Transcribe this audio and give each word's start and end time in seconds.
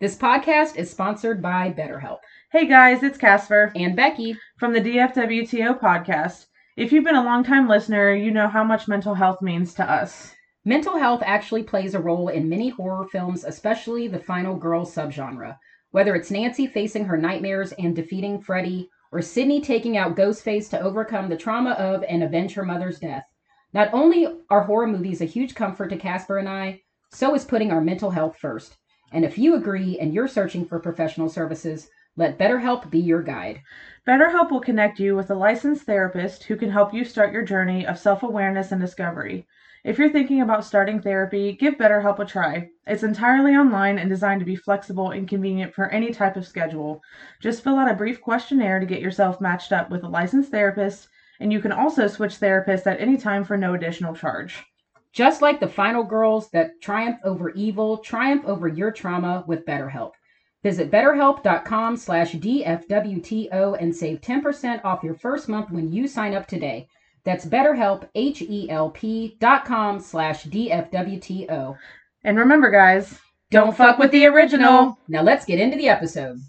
This 0.00 0.16
podcast 0.16 0.78
is 0.78 0.90
sponsored 0.90 1.42
by 1.42 1.74
BetterHelp 1.76 2.20
Hey 2.52 2.66
guys, 2.66 3.02
it's 3.02 3.18
Casper 3.18 3.70
and 3.76 3.94
Becky. 3.94 4.34
from 4.56 4.72
the 4.72 4.80
DFWTO 4.80 5.78
podcast. 5.78 6.46
If 6.74 6.90
you've 6.90 7.04
been 7.04 7.16
a 7.16 7.22
long-time 7.22 7.68
listener, 7.68 8.14
you 8.14 8.30
know 8.30 8.48
how 8.48 8.64
much 8.64 8.88
mental 8.88 9.12
health 9.12 9.42
means 9.42 9.74
to 9.74 9.84
us. 9.84 10.34
Mental 10.64 10.96
health 10.96 11.22
actually 11.26 11.64
plays 11.64 11.94
a 11.94 12.00
role 12.00 12.28
in 12.28 12.48
many 12.48 12.70
horror 12.70 13.08
films, 13.08 13.44
especially 13.44 14.08
the 14.08 14.18
final 14.18 14.56
girl 14.56 14.86
subgenre. 14.86 15.58
Whether 15.90 16.14
it's 16.14 16.30
Nancy 16.30 16.66
facing 16.66 17.04
her 17.04 17.18
nightmares 17.18 17.72
and 17.72 17.94
defeating 17.94 18.40
Freddy, 18.40 18.88
or 19.12 19.20
Sydney 19.20 19.60
taking 19.60 19.98
out 19.98 20.16
Ghostface 20.16 20.70
to 20.70 20.80
overcome 20.80 21.28
the 21.28 21.36
trauma 21.36 21.72
of 21.72 22.02
and 22.04 22.22
avenge 22.22 22.54
her 22.54 22.64
mother's 22.64 23.00
death. 23.00 23.26
Not 23.74 23.92
only 23.92 24.26
are 24.48 24.62
horror 24.62 24.86
movies 24.86 25.20
a 25.20 25.26
huge 25.26 25.54
comfort 25.54 25.88
to 25.88 25.98
Casper 25.98 26.38
and 26.38 26.48
I, 26.48 26.80
so 27.12 27.34
is 27.34 27.44
putting 27.44 27.70
our 27.70 27.82
mental 27.82 28.12
health 28.12 28.38
first. 28.38 28.78
And 29.12 29.24
if 29.24 29.38
you 29.38 29.54
agree 29.54 29.98
and 29.98 30.14
you're 30.14 30.28
searching 30.28 30.64
for 30.64 30.78
professional 30.78 31.28
services, 31.28 31.88
let 32.16 32.38
BetterHelp 32.38 32.90
be 32.90 32.98
your 32.98 33.22
guide. 33.22 33.62
BetterHelp 34.06 34.50
will 34.50 34.60
connect 34.60 34.98
you 34.98 35.16
with 35.16 35.30
a 35.30 35.34
licensed 35.34 35.84
therapist 35.84 36.44
who 36.44 36.56
can 36.56 36.70
help 36.70 36.92
you 36.92 37.04
start 37.04 37.32
your 37.32 37.44
journey 37.44 37.86
of 37.86 37.98
self-awareness 37.98 38.72
and 38.72 38.80
discovery. 38.80 39.46
If 39.82 39.98
you're 39.98 40.10
thinking 40.10 40.42
about 40.42 40.64
starting 40.64 41.00
therapy, 41.00 41.54
give 41.54 41.74
BetterHelp 41.74 42.18
a 42.18 42.26
try. 42.26 42.68
It's 42.86 43.02
entirely 43.02 43.52
online 43.52 43.98
and 43.98 44.10
designed 44.10 44.40
to 44.40 44.46
be 44.46 44.56
flexible 44.56 45.10
and 45.10 45.26
convenient 45.26 45.74
for 45.74 45.88
any 45.88 46.12
type 46.12 46.36
of 46.36 46.46
schedule. 46.46 47.00
Just 47.40 47.64
fill 47.64 47.78
out 47.78 47.90
a 47.90 47.94
brief 47.94 48.20
questionnaire 48.20 48.78
to 48.78 48.86
get 48.86 49.00
yourself 49.00 49.40
matched 49.40 49.72
up 49.72 49.88
with 49.90 50.04
a 50.04 50.08
licensed 50.08 50.50
therapist, 50.50 51.08
and 51.40 51.50
you 51.50 51.60
can 51.60 51.72
also 51.72 52.06
switch 52.08 52.38
therapists 52.38 52.86
at 52.86 53.00
any 53.00 53.16
time 53.16 53.42
for 53.42 53.56
no 53.56 53.72
additional 53.72 54.14
charge. 54.14 54.62
Just 55.12 55.42
like 55.42 55.60
the 55.60 55.68
final 55.68 56.04
girls 56.04 56.50
that 56.50 56.80
triumph 56.80 57.18
over 57.24 57.50
evil, 57.50 57.98
triumph 57.98 58.44
over 58.46 58.68
your 58.68 58.92
trauma 58.92 59.44
with 59.46 59.66
BetterHelp. 59.66 60.12
Visit 60.62 60.90
betterhelp.com 60.90 61.96
slash 61.96 62.32
DFWTO 62.34 63.80
and 63.80 63.94
save 63.96 64.20
10% 64.20 64.84
off 64.84 65.02
your 65.02 65.14
first 65.14 65.48
month 65.48 65.70
when 65.70 65.90
you 65.92 66.06
sign 66.06 66.34
up 66.34 66.46
today. 66.46 66.86
That's 67.24 67.46
betterhelp, 67.46 68.08
H-E-L-P 68.14 69.36
dot 69.40 69.64
com 69.64 70.00
slash 70.00 70.44
DFWTO. 70.44 71.76
And 72.24 72.38
remember, 72.38 72.70
guys, 72.70 73.18
Don't 73.50 73.76
fuck 73.76 73.98
with 73.98 74.12
the 74.12 74.26
original. 74.26 74.96
Now 75.08 75.22
let's 75.22 75.44
get 75.44 75.58
into 75.58 75.76
the 75.76 75.88
episode. 75.88 76.40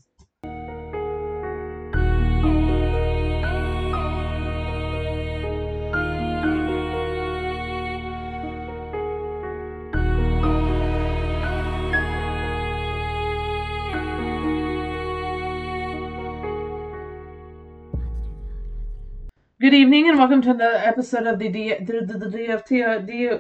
Good 19.61 19.73
evening 19.73 20.09
and 20.09 20.17
welcome 20.17 20.41
to 20.41 20.53
the 20.53 20.85
episode 20.87 21.27
of 21.27 21.37
the, 21.39 21.49
D- 21.49 21.75
DFT. 21.81 22.87
Uh, 22.87 22.99
D- 22.99 23.39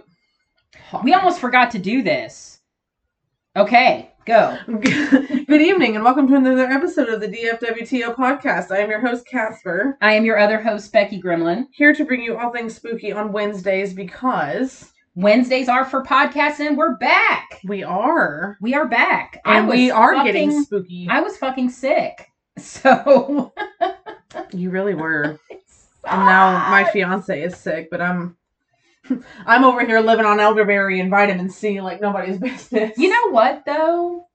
We 1.03 1.13
almost 1.13 1.39
forgot 1.39 1.71
to 1.71 1.79
do 1.79 2.03
this. 2.03 2.59
Okay, 3.55 4.11
go. 4.25 4.57
Good 4.67 5.61
evening 5.61 5.95
and 5.95 6.05
welcome 6.05 6.27
to 6.27 6.35
another 6.35 6.67
episode 6.67 7.09
of 7.09 7.21
the 7.21 7.27
DFWTO 7.27 8.15
podcast. 8.15 8.71
I 8.71 8.79
am 8.79 8.89
your 8.89 9.01
host, 9.01 9.25
Casper, 9.27 9.97
I 10.01 10.13
am 10.13 10.23
your 10.23 10.37
other 10.37 10.61
host, 10.61 10.91
Becky 10.93 11.19
Gremlin. 11.21 11.65
here 11.71 11.93
to 11.93 12.05
bring 12.05 12.21
you 12.21 12.37
all 12.37 12.51
things 12.51 12.75
spooky 12.75 13.11
on 13.11 13.31
Wednesdays 13.31 13.93
because 13.93 14.91
Wednesdays 15.15 15.67
are 15.69 15.85
for 15.85 16.03
podcasts 16.03 16.59
and 16.59 16.77
we're 16.77 16.95
back. 16.97 17.59
we 17.65 17.83
are. 17.83 18.57
We 18.61 18.73
are 18.75 18.87
back. 18.87 19.41
And 19.45 19.67
we 19.67 19.85
was 19.87 19.93
are 19.93 20.13
fucking- 20.15 20.25
getting 20.33 20.63
spooky. 20.63 21.07
I 21.09 21.21
was 21.21 21.37
fucking 21.37 21.69
sick. 21.71 22.27
So 22.59 23.53
You 24.53 24.69
really 24.69 24.93
were. 24.93 25.39
And 26.03 26.25
now 26.25 26.69
my 26.69 26.83
fiance 26.83 27.41
is 27.41 27.55
sick, 27.57 27.89
but 27.89 28.01
I'm. 28.01 28.37
I'm 29.47 29.63
over 29.63 29.83
here 29.83 29.99
living 29.99 30.25
on 30.25 30.39
elderberry 30.39 30.99
and 30.99 31.09
vitamin 31.09 31.49
C 31.49 31.81
like 31.81 32.01
nobody's 32.01 32.37
business. 32.39 32.97
You 32.97 33.09
know 33.09 33.31
what 33.31 33.65
though? 33.65 34.27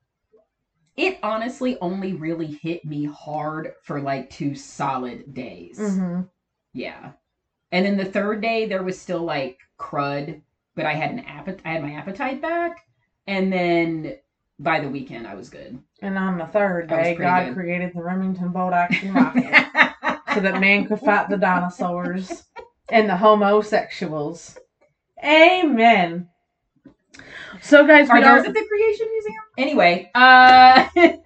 It 0.97 1.19
honestly 1.23 1.77
only 1.81 2.15
really 2.15 2.47
hit 2.63 2.85
me 2.85 3.05
hard 3.05 3.75
for 3.83 4.01
like 4.01 4.31
two 4.31 4.55
solid 4.55 5.35
days. 5.35 5.79
hmm 5.79 6.23
Yeah. 6.73 7.13
And 7.71 7.85
then 7.85 7.97
the 7.97 8.05
third 8.05 8.41
day 8.41 8.67
there 8.67 8.83
was 8.83 8.99
still 9.01 9.23
like 9.23 9.59
crud, 9.79 10.41
but 10.75 10.87
I 10.87 10.95
had 10.95 11.11
an 11.11 11.25
appet 11.25 11.61
I 11.65 11.73
had 11.73 11.83
my 11.83 11.93
appetite 11.93 12.43
back. 12.43 12.87
And 13.27 13.53
then 13.53 14.17
by 14.59 14.81
the 14.81 14.89
weekend 14.89 15.27
I 15.27 15.35
was 15.35 15.49
good. 15.49 15.79
And 16.01 16.19
on 16.19 16.39
the 16.39 16.47
third 16.47 16.89
day, 16.89 17.15
God 17.15 17.47
good. 17.47 17.55
created 17.55 17.93
the 17.95 18.03
Remington 18.03 18.49
bolt 18.51 18.73
action 18.75 19.13
rifle 19.15 19.43
so 20.37 20.43
that 20.43 20.61
man 20.61 20.85
could 20.87 21.01
fight 21.01 21.31
the 21.31 21.37
dinosaurs 21.39 22.45
and 22.91 23.09
the 23.09 23.17
homosexuals. 23.17 24.59
Amen. 25.25 26.29
So, 27.63 27.87
guys, 27.87 28.11
Are 28.11 28.19
we 28.19 28.23
are. 28.23 28.37
those 28.37 28.47
at 28.49 28.53
the 28.53 28.67
Creation 28.69 29.07
Museum? 29.11 29.43
Anyway, 29.57 30.11
uh 30.15 30.89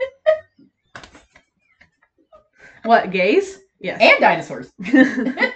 What, 2.84 3.10
gays? 3.10 3.58
Yes. 3.80 3.98
and 4.00 4.20
dinosaurs. 4.20 4.70
the, 4.78 5.52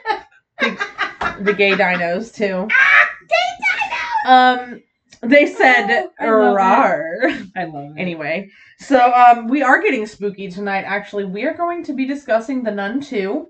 the 1.40 1.54
gay 1.56 1.72
dinos, 1.74 2.34
too. 2.34 2.66
Ah, 2.72 3.08
gay 3.28 3.54
dinos. 3.62 4.62
Um, 4.72 4.82
they 5.30 5.46
said, 5.46 5.86
I 6.18 6.24
it. 6.24 6.28
rawr. 6.28 7.50
I 7.56 7.64
love 7.66 7.92
it. 7.96 8.00
Anyway, 8.00 8.50
so 8.84 9.12
um, 9.12 9.48
we 9.48 9.62
are 9.62 9.82
getting 9.82 10.06
spooky 10.06 10.48
tonight. 10.48 10.82
Actually, 10.82 11.24
we 11.24 11.44
are 11.44 11.54
going 11.54 11.82
to 11.84 11.92
be 11.92 12.06
discussing 12.06 12.62
The 12.62 12.70
Nun 12.70 13.00
2. 13.00 13.48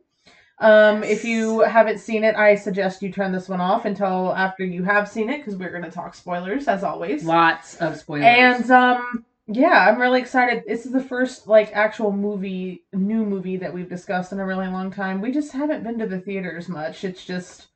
Um, 0.61 1.03
if 1.03 1.25
you 1.25 1.61
haven't 1.61 1.99
seen 1.99 2.23
it, 2.23 2.37
I 2.37 2.55
suggest 2.55 3.03
you 3.03 3.11
turn 3.11 3.33
this 3.33 3.49
one 3.49 3.61
off 3.61 3.85
until 3.85 4.33
after 4.35 4.65
you 4.65 4.85
have 4.85 5.09
seen 5.09 5.29
it 5.29 5.39
because 5.39 5.57
we're 5.57 5.71
going 5.71 5.83
to 5.83 5.91
talk 5.91 6.15
spoilers 6.15 6.69
as 6.69 6.85
always. 6.85 7.25
Lots 7.25 7.77
of 7.77 7.97
spoilers. 7.97 8.25
And 8.27 8.71
um, 8.71 9.25
yeah, 9.47 9.89
I'm 9.89 10.01
really 10.01 10.21
excited. 10.21 10.63
This 10.67 10.87
is 10.87 10.93
the 10.93 11.03
first 11.03 11.49
like 11.49 11.73
actual 11.73 12.13
movie, 12.13 12.85
new 12.93 13.25
movie 13.25 13.57
that 13.57 13.75
we've 13.75 13.89
discussed 13.89 14.33
in 14.33 14.39
a 14.39 14.47
really 14.47 14.69
long 14.69 14.93
time. 14.93 15.21
We 15.21 15.33
just 15.33 15.53
haven't 15.53 15.83
been 15.83 15.99
to 15.99 16.07
the 16.07 16.21
theaters 16.21 16.69
much. 16.69 17.03
It's 17.03 17.25
just 17.25 17.67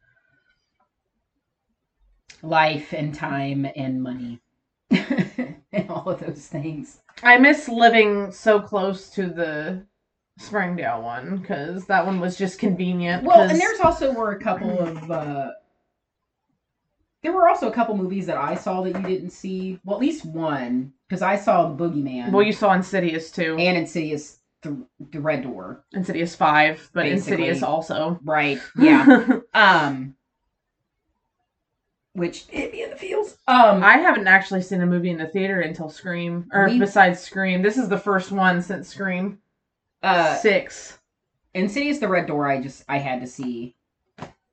life 2.43 2.93
and 2.93 3.15
time 3.15 3.67
and 3.75 4.03
money. 4.03 4.41
And 4.91 5.57
all 5.89 6.09
of 6.09 6.21
those 6.21 6.47
things. 6.47 7.01
I 7.23 7.39
miss 7.39 7.69
living 7.69 8.31
so 8.33 8.61
close 8.61 9.11
to 9.11 9.27
the 9.27 9.83
Springdale 10.39 11.03
one 11.03 11.39
because 11.39 11.87
that 11.87 12.07
one 12.07 12.21
was 12.21 12.37
just 12.37 12.59
convenient. 12.59 13.25
Well, 13.25 13.39
'cause- 13.39 13.51
and 13.51 13.61
there's 13.61 13.81
also 13.81 14.13
were 14.13 14.33
a 14.33 14.39
couple 14.41 14.79
of 14.81 15.11
uh 15.11 15.51
there 17.23 17.33
were 17.33 17.49
also 17.49 17.69
a 17.69 17.73
couple 17.73 17.97
movies 17.97 18.27
that 18.27 18.37
I 18.37 18.55
saw 18.55 18.81
that 18.83 18.95
you 18.95 19.03
didn't 19.03 19.31
see. 19.31 19.81
Well, 19.85 19.97
at 19.97 20.01
least 20.01 20.25
one 20.25 20.93
because 21.09 21.21
I 21.23 21.37
saw 21.37 21.69
The 21.69 21.85
Boogeyman 21.85 22.31
well, 22.31 22.45
you 22.45 22.53
saw 22.53 22.73
Insidious 22.73 23.31
too, 23.33 23.57
and 23.59 23.77
Insidious 23.77 24.39
the, 24.63 24.77
the 25.13 25.21
Red 25.21 25.43
Door. 25.43 25.85
Insidious 25.93 26.35
five, 26.37 26.89
but 26.93 27.03
Basically. 27.05 27.33
Insidious 27.49 27.63
also. 27.63 28.21
Right. 28.25 28.61
Yeah. 28.79 29.41
um 29.55 30.15
which 32.19 32.45
hit 32.49 32.73
me 32.73 32.83
in 32.83 32.91
the 32.91 32.97
feels. 32.97 33.39
Um 33.47 33.83
I 33.83 33.99
haven't 33.99 34.27
actually 34.29 34.63
seen 34.63 34.83
a 34.83 34.87
movie 34.87 35.11
in 35.11 35.19
the 35.19 35.27
theater 35.27 35.61
until 35.61 35.89
Scream, 35.89 36.49
or 36.53 36.67
We- 36.67 36.79
besides 36.79 37.21
Scream. 37.21 37.63
This 37.63 37.77
is 37.79 37.89
the 37.89 37.99
first 37.99 38.31
one 38.33 38.61
since 38.63 38.89
Scream 38.89 39.39
uh 40.03 40.37
six. 40.37 40.99
Insidious 41.55 41.99
the 41.99 42.09
Red 42.09 42.27
Door 42.27 42.49
I 42.51 42.61
just 42.61 42.85
I 42.89 42.99
had 42.99 43.21
to 43.21 43.27
see. 43.27 43.75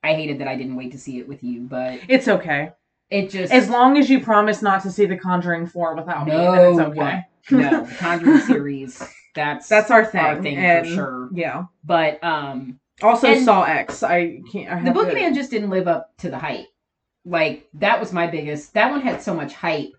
I 0.03 0.13
hated 0.13 0.39
that 0.39 0.47
I 0.47 0.55
didn't 0.55 0.75
wait 0.75 0.91
to 0.91 0.99
see 0.99 1.19
it 1.19 1.27
with 1.27 1.43
you, 1.43 1.61
but 1.61 1.99
It's 2.07 2.27
okay 2.27 2.71
it 3.11 3.29
just 3.29 3.53
as 3.53 3.69
long 3.69 3.97
as 3.97 4.09
you 4.09 4.19
promise 4.19 4.61
not 4.63 4.81
to 4.83 4.91
see 4.91 5.05
The 5.05 5.17
Conjuring 5.17 5.67
four 5.67 5.95
without 5.95 6.25
me. 6.25 6.31
Then 6.31 6.69
it's 6.71 6.79
okay. 6.79 7.23
no, 7.51 7.83
the 7.85 7.95
Conjuring 7.95 8.39
series. 8.39 9.03
That's 9.35 9.67
That's 9.67 9.91
our 9.91 10.05
thing. 10.05 10.21
our 10.25 10.41
thing 10.41 10.57
and, 10.57 10.87
for 10.87 10.93
sure. 10.93 11.29
Yeah. 11.33 11.65
But 11.83 12.23
um 12.23 12.79
Also, 13.03 13.27
And- 13.27 13.43
Saw 13.45 13.63
X. 13.63 14.01
I 14.01 14.39
can't. 14.51 14.71
I 14.71 14.79
the 14.81 14.85
have 14.85 14.93
to- 14.95 14.99
Boogeyman 15.15 15.35
just 15.35 15.51
didn't 15.51 15.69
live 15.69 15.87
up 15.87 16.15
to 16.19 16.29
the 16.29 16.37
hype. 16.39 16.65
Like 17.25 17.67
that 17.73 17.99
was 17.99 18.13
my 18.13 18.27
biggest. 18.27 18.73
That 18.75 18.91
one 18.91 19.01
had 19.01 19.21
so 19.21 19.33
much 19.33 19.53
hype, 19.53 19.93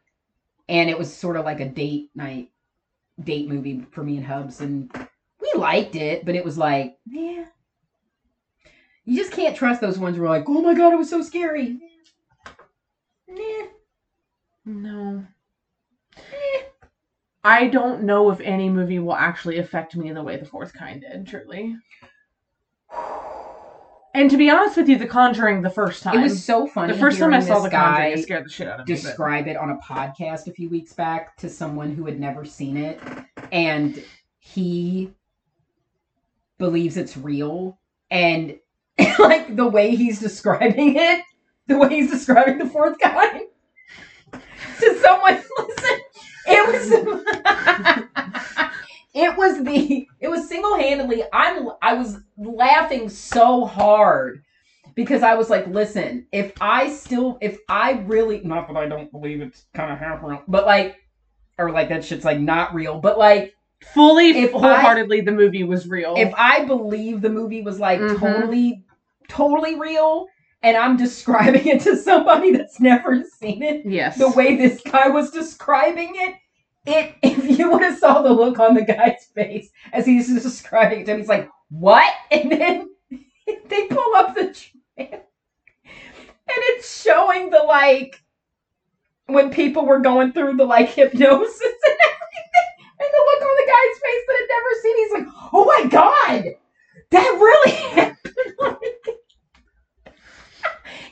and 0.68 0.88
it 0.88 0.98
was 0.98 1.12
sort 1.12 1.36
of 1.36 1.44
like 1.44 1.60
a 1.60 1.68
date 1.68 2.10
night, 2.14 2.50
date 3.22 3.48
movie 3.48 3.84
for 3.90 4.04
me 4.04 4.16
and 4.16 4.26
Hubs, 4.26 4.60
and 4.60 4.90
we 5.40 5.52
liked 5.56 5.96
it, 5.96 6.24
but 6.24 6.36
it 6.36 6.44
was 6.44 6.56
like, 6.56 6.96
yeah, 7.04 7.46
you 9.04 9.16
just 9.16 9.32
can't 9.32 9.56
trust 9.56 9.80
those 9.80 9.98
ones. 9.98 10.18
Where 10.18 10.28
like, 10.28 10.48
oh 10.48 10.62
my 10.62 10.74
god, 10.74 10.92
it 10.92 10.98
was 10.98 11.10
so 11.10 11.20
scary. 11.20 11.78
Nah. 13.28 13.66
No. 14.64 15.26
I 17.42 17.68
don't 17.68 18.02
know 18.02 18.30
if 18.30 18.40
any 18.40 18.68
movie 18.68 18.98
will 18.98 19.14
actually 19.14 19.58
affect 19.58 19.94
me 19.94 20.10
the 20.10 20.22
way 20.22 20.36
the 20.36 20.44
fourth 20.44 20.72
kind 20.72 21.00
did, 21.00 21.26
truly. 21.26 21.76
And 24.16 24.30
to 24.30 24.38
be 24.38 24.48
honest 24.48 24.78
with 24.78 24.88
you, 24.88 24.96
The 24.96 25.06
Conjuring 25.06 25.60
the 25.60 25.68
first 25.68 26.02
time. 26.02 26.18
It 26.18 26.22
was 26.22 26.42
so 26.42 26.66
funny. 26.66 26.94
the 26.94 26.98
first 26.98 27.18
time 27.18 27.34
I 27.34 27.40
saw 27.40 27.60
The 27.60 27.68
Conjuring, 27.68 28.12
it 28.18 28.22
scared 28.22 28.46
the 28.46 28.48
shit 28.50 28.66
out 28.66 28.80
of 28.80 28.88
me. 28.88 28.94
but- 28.94 29.02
describe 29.02 29.46
it 29.46 29.58
on 29.58 29.68
a 29.68 29.76
podcast 29.76 30.46
a 30.46 30.52
few 30.52 30.70
weeks 30.70 30.94
back 30.94 31.36
to 31.36 31.50
someone 31.50 31.94
who 31.94 32.06
had 32.06 32.18
never 32.18 32.42
seen 32.42 32.78
it, 32.78 32.98
and 33.52 34.02
he 34.38 35.12
believes 36.56 36.96
it's 36.96 37.14
real, 37.18 37.78
and 38.10 38.58
like 39.18 39.54
the 39.54 39.66
way 39.66 39.94
he's 39.94 40.18
describing 40.18 40.96
it, 40.96 41.22
the 41.66 41.76
way 41.76 41.90
he's 41.90 42.10
describing 42.10 42.56
the 42.56 42.64
fourth 42.66 42.98
guy 42.98 43.42
to 44.80 44.98
someone. 45.02 45.42
Listen, 45.58 46.00
it 46.46 46.66
was. 46.72 48.70
it 49.16 49.36
was 49.36 49.64
the 49.64 50.06
it 50.20 50.28
was 50.28 50.48
single-handedly 50.48 51.24
i'm 51.32 51.68
i 51.82 51.94
was 51.94 52.18
laughing 52.36 53.08
so 53.08 53.64
hard 53.64 54.42
because 54.94 55.22
i 55.22 55.34
was 55.34 55.50
like 55.50 55.66
listen 55.68 56.26
if 56.32 56.52
i 56.60 56.88
still 56.90 57.38
if 57.40 57.58
i 57.68 57.92
really 58.06 58.40
not 58.44 58.68
that 58.68 58.76
i 58.76 58.86
don't 58.86 59.10
believe 59.10 59.40
it's 59.40 59.64
kind 59.74 59.90
of 59.92 59.98
half 59.98 60.22
real 60.22 60.42
but 60.46 60.66
like 60.66 60.96
or 61.58 61.70
like 61.72 61.88
that 61.88 62.04
shit's 62.04 62.24
like 62.24 62.38
not 62.38 62.74
real 62.74 63.00
but 63.00 63.18
like 63.18 63.52
Fully, 63.92 64.30
If 64.30 64.54
I- 64.54 64.58
wholeheartedly, 64.58 65.20
the 65.20 65.32
movie 65.32 65.62
was 65.62 65.86
real. 65.86 66.14
if 66.16 66.32
i 66.36 66.64
believe 66.64 67.20
the 67.20 67.28
movie 67.30 67.62
was 67.62 67.78
like 67.78 68.00
Mhm. 68.00 68.18
totally 68.18 68.84
totally 69.28 69.78
real 69.78 70.26
and 70.62 70.76
i'm 70.78 70.96
describing 70.96 71.66
it 71.74 71.80
to 71.82 71.94
somebody 71.96 72.52
that's 72.52 72.80
never 72.80 73.22
seen 73.38 73.62
it 73.62 73.82
yes. 73.84 74.16
the 74.18 74.30
way 74.30 74.56
this 74.56 74.80
guy 74.80 75.08
was 75.08 75.30
describing 75.30 76.12
it, 76.14 76.34
it 76.86 77.14
if 77.22 77.58
you 77.58 77.70
would 77.70 77.82
have 77.82 77.98
saw 77.98 78.22
the 78.22 78.32
look 78.32 78.58
on 78.58 78.74
the 78.74 78.82
guy's 78.82 79.24
face 79.34 79.68
as 79.92 80.06
he's 80.06 80.32
describing 80.42 81.00
it 81.00 81.06
to 81.06 81.12
him, 81.12 81.18
he's 81.18 81.28
like, 81.28 81.48
"What?" 81.70 82.12
And 82.30 82.52
then 82.52 82.90
they 83.10 83.86
pull 83.88 84.16
up 84.16 84.34
the 84.34 84.52
trail, 84.52 84.72
and 84.98 85.20
it's 86.48 87.02
showing 87.02 87.50
the 87.50 87.58
like 87.58 88.20
when 89.26 89.50
people 89.50 89.86
were 89.86 90.00
going 90.00 90.32
through 90.32 90.56
the 90.56 90.64
like 90.64 90.88
hypnosis 90.88 91.20
and 91.62 91.98
everything, 92.06 92.70
and 93.00 93.08
the 93.12 93.24
look 93.26 93.42
on 93.42 93.56
the 93.56 93.72
guy's 93.72 93.98
face 94.00 94.24
that 94.26 94.36
had 94.40 94.48
never 94.50 94.72
seen. 94.82 94.96
He's 94.96 95.12
like, 95.12 95.26
"Oh 95.52 95.64
my 95.64 95.88
god, 95.88 96.44
that 97.10 97.38
really 97.40 97.70
happened!" 97.72 98.16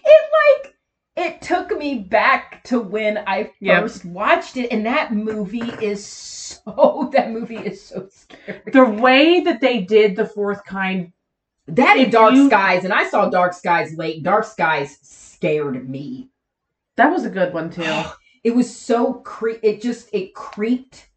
it 0.05 0.63
like 0.65 0.74
it 1.17 1.41
took 1.43 1.77
me 1.77 1.99
back 2.01 2.63
to 2.65 2.81
when 2.81 3.19
I 3.27 3.51
Yep. 3.61 3.83
first 3.83 4.05
watched 4.05 4.57
it, 4.57 4.73
and 4.73 4.85
that 4.87 5.13
movie 5.13 5.73
is 5.81 6.05
so 6.05 7.11
that 7.13 7.31
movie 7.31 7.57
is 7.59 7.85
so 7.85 8.09
scary. 8.11 8.63
the 8.73 8.85
way 8.85 9.41
that 9.41 9.61
they 9.61 9.83
did 9.83 10.17
the 10.17 10.27
fourth 10.27 10.65
kind, 10.65 11.13
That 11.69 11.97
and 11.99 12.11
Dark 12.13 12.35
you- 12.35 12.49
Skies, 12.49 12.85
and 12.85 12.93
I 12.93 13.09
saw 13.09 13.29
Dark 13.31 13.53
Skies 13.55 13.97
late. 13.97 14.23
Dark 14.23 14.45
Skies 14.45 14.99
scared 15.03 15.89
me. 15.89 16.31
that 16.97 17.11
was 17.11 17.25
a 17.25 17.31
good 17.31 17.53
one 17.55 17.71
too. 17.71 18.03
It 18.45 18.55
was 18.55 18.75
so 18.75 19.15
cre- 19.15 19.59
It 19.63 19.81
just 19.81 20.11
it 20.13 20.35
creeped. 20.35 21.09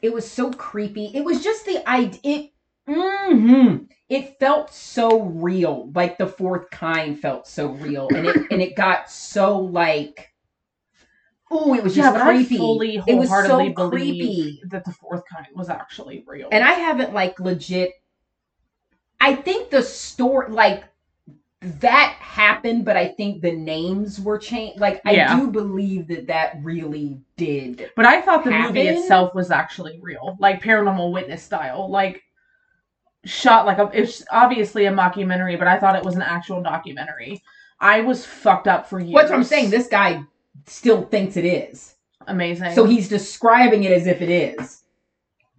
It 0.00 0.14
was 0.14 0.28
so 0.30 0.50
creepy. 0.50 1.10
It 1.14 1.22
was 1.22 1.44
just 1.44 1.66
the 1.66 1.86
idea. 1.86 2.20
It, 2.24 2.49
mhm. 2.90 3.88
it 4.08 4.38
felt 4.38 4.72
so 4.74 5.22
real. 5.22 5.90
Like 5.94 6.18
the 6.18 6.26
fourth 6.26 6.70
kind 6.70 7.18
felt 7.18 7.46
so 7.46 7.68
real, 7.68 8.08
and 8.08 8.26
it 8.26 8.36
and 8.50 8.60
it 8.62 8.76
got 8.76 9.10
so 9.10 9.58
like. 9.58 10.28
Oh, 11.52 11.74
it 11.74 11.82
was 11.82 11.96
just 11.96 12.06
yeah, 12.06 12.12
but 12.12 12.22
creepy. 12.22 12.54
I 12.54 12.58
fully, 12.58 13.02
it 13.08 13.16
was 13.16 13.28
so 13.28 13.72
creepy. 13.72 14.60
that 14.68 14.84
the 14.84 14.92
fourth 14.92 15.24
kind 15.28 15.48
was 15.54 15.68
actually 15.68 16.22
real. 16.26 16.48
and 16.52 16.62
I 16.62 16.74
haven't 16.74 17.12
like 17.12 17.40
legit. 17.40 17.92
I 19.20 19.34
think 19.34 19.70
the 19.70 19.82
story 19.82 20.50
like 20.50 20.84
that 21.60 22.16
happened, 22.20 22.84
but 22.84 22.96
I 22.96 23.08
think 23.08 23.42
the 23.42 23.52
names 23.52 24.20
were 24.20 24.38
changed. 24.38 24.80
Like 24.80 25.02
I 25.04 25.12
Yeah. 25.12 25.36
do 25.38 25.50
believe 25.50 26.08
that 26.08 26.28
that 26.28 26.56
really 26.62 27.20
did. 27.36 27.90
But 27.96 28.06
I 28.06 28.22
thought 28.22 28.44
the 28.44 28.50
movie 28.50 28.80
itself 28.88 29.34
was 29.34 29.50
actually 29.50 29.98
real, 30.00 30.36
like 30.38 30.62
paranormal 30.62 31.12
witness 31.12 31.42
style, 31.42 31.90
like 31.90 32.22
shot 33.24 33.66
like 33.66 33.78
a 33.78 33.90
it's 33.92 34.24
obviously 34.30 34.86
a 34.86 34.92
mockumentary, 34.92 35.58
but 35.58 35.68
I 35.68 35.78
thought 35.78 35.96
it 35.96 36.04
was 36.04 36.16
an 36.16 36.22
actual 36.22 36.62
documentary. 36.62 37.42
I 37.80 38.00
was 38.02 38.24
fucked 38.26 38.68
up 38.68 38.88
for 38.88 38.98
years. 38.98 39.12
What's 39.12 39.30
what 39.30 39.36
I'm 39.36 39.44
saying? 39.44 39.70
This 39.70 39.88
guy 39.88 40.22
still 40.66 41.02
thinks 41.02 41.36
it 41.36 41.44
is, 41.44 41.94
amazing. 42.26 42.74
so 42.74 42.84
he's 42.84 43.08
describing 43.08 43.84
it 43.84 43.92
as 43.92 44.06
if 44.06 44.20
it 44.22 44.28
is. 44.30 44.82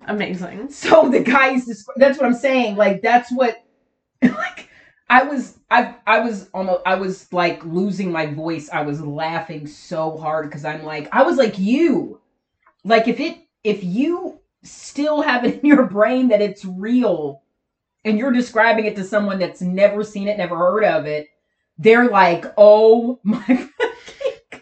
amazing. 0.08 0.70
So 0.70 1.10
the 1.10 1.20
guy's 1.20 1.66
descri- 1.68 1.98
that's 1.98 2.18
what 2.18 2.26
I'm 2.26 2.34
saying. 2.34 2.76
Like 2.76 3.02
that's 3.02 3.32
what 3.32 3.64
like 4.22 4.70
I 5.10 5.24
was 5.24 5.58
I 5.70 5.96
I 6.08 6.20
was 6.20 6.50
almost 6.54 6.82
I 6.86 6.96
was 6.96 7.32
like 7.32 7.64
losing 7.66 8.12
my 8.12 8.28
voice. 8.28 8.70
I 8.72 8.82
was 8.82 9.02
laughing 9.02 9.68
so 9.68 10.18
hard 10.18 10.50
because 10.50 10.66
I'm 10.66 10.84
like 10.84 11.10
I 11.12 11.24
was 11.24 11.38
like 11.38 11.60
you. 11.60 12.20
Like 12.84 13.08
if 13.08 13.20
it 13.20 13.38
if 13.64 13.84
you 13.84 14.40
still 14.64 15.22
have 15.22 15.44
it 15.44 15.62
in 15.62 15.66
your 15.66 15.86
brain 15.88 16.30
that 16.30 16.42
it's 16.42 16.66
real 16.66 17.42
and 18.06 18.18
you're 18.18 18.32
describing 18.32 18.86
it 18.86 18.96
to 18.96 19.04
someone 19.04 19.40
that's 19.40 19.62
never 19.62 20.04
seen 20.04 20.28
it, 20.28 20.38
never 20.38 20.58
heard 20.58 20.84
of 20.84 21.06
it, 21.06 21.28
they're 21.78 22.10
like, 22.10 22.46
"Oh 22.58 23.20
my 23.24 23.70
God." 24.52 24.62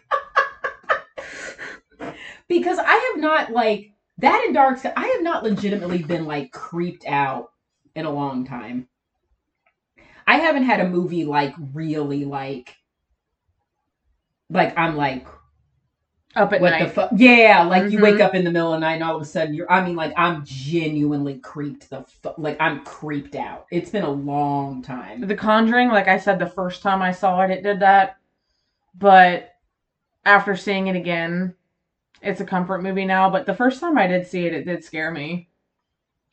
because 2.48 2.80
I 2.80 3.12
have 3.14 3.22
not 3.22 3.52
like 3.52 3.94
that 4.18 4.44
in 4.48 4.54
Dark 4.54 4.80
Sky. 4.80 4.94
I 4.96 5.08
have 5.08 5.24
not 5.24 5.44
legitimately 5.44 6.04
been 6.04 6.26
like 6.26 6.52
creeped 6.52 7.06
out 7.06 7.52
in 7.96 8.06
a 8.06 8.12
long 8.12 8.46
time. 8.46 8.88
I 10.28 10.38
haven't 10.38 10.64
had 10.64 10.82
a 10.82 10.90
movie 10.90 11.26
like 11.26 11.56
really 11.74 12.26
like 12.26 12.76
like 14.50 14.78
I'm 14.78 14.96
like 14.96 15.26
Up 16.36 16.54
at 16.54 16.62
what 16.62 16.70
night. 16.72 16.84
the 16.86 16.90
fuck? 16.92 17.10
Yeah, 17.16 17.64
like 17.64 17.92
you 17.92 17.98
Mhm. 17.98 18.04
wake 18.04 18.20
up 18.22 18.36
in 18.36 18.44
the 18.44 18.52
middle 18.52 18.72
of 18.72 18.80
the 18.80 18.86
night 18.86 18.94
and 18.96 19.04
all 19.04 19.16
of 19.16 19.22
a 19.22 19.26
sudden 19.26 19.54
you're. 19.54 19.72
I 19.72 19.84
mean, 19.84 19.96
like 19.96 20.14
I'm 20.16 20.44
genuinely 20.46 21.40
creeped 21.40 21.90
the 21.90 22.04
fu- 22.04 22.34
like 22.38 22.56
I'm 22.60 22.84
creeped 22.86 23.36
out. 23.36 23.66
It's 23.72 23.90
been 23.90 24.04
a 24.04 24.10
long 24.10 24.84
time. 24.84 25.22
The 25.28 25.34
Conjuring, 25.36 25.90
like 25.90 26.08
I 26.08 26.20
said, 26.20 26.38
the 26.38 26.46
first 26.50 26.84
time 26.84 27.02
I 27.02 27.12
saw 27.12 27.42
it, 27.42 27.50
it 27.52 27.64
did 27.64 27.80
that. 27.80 28.18
But 28.98 29.56
after 30.26 30.56
seeing 30.56 30.86
it 30.88 30.96
again, 30.96 31.56
it's 32.22 32.42
a 32.42 32.46
comfort 32.46 32.84
movie 32.84 33.06
now. 33.06 33.30
But 33.32 33.48
the 33.48 33.56
first 33.56 33.80
time 33.80 33.98
I 33.98 34.06
did 34.06 34.28
see 34.28 34.46
it, 34.46 34.54
it 34.54 34.66
did 34.66 34.84
scare 34.84 35.10
me. 35.12 35.50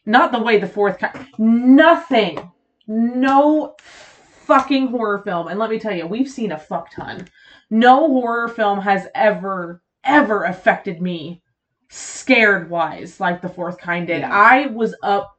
Not 0.05 0.31
the 0.31 0.43
way 0.43 0.59
the 0.59 0.67
fourth 0.69 0.99
kind. 0.99 1.27
Nothing. 1.39 2.53
No 2.87 3.75
fucking 3.81 4.89
horror 4.89 5.19
film. 5.21 5.49
And 5.49 5.59
let 5.59 5.71
me 5.71 5.79
tell 5.79 5.95
you, 5.97 6.07
we've 6.07 6.29
seen 6.29 6.53
a 6.53 6.59
fuck 6.59 6.91
ton. 6.93 7.27
No 7.71 8.07
horror 8.09 8.47
film 8.49 8.81
has 8.81 9.09
ever, 9.15 9.83
ever 10.07 10.45
affected 10.45 11.01
me 11.03 11.43
scared 11.89 12.69
wise 12.71 13.21
like 13.21 13.43
the 13.43 13.49
fourth 13.49 13.79
kind 13.79 14.07
did. 14.07 14.21
Yeah. 14.21 14.33
I 14.33 14.67
was 14.67 14.95
up 15.03 15.37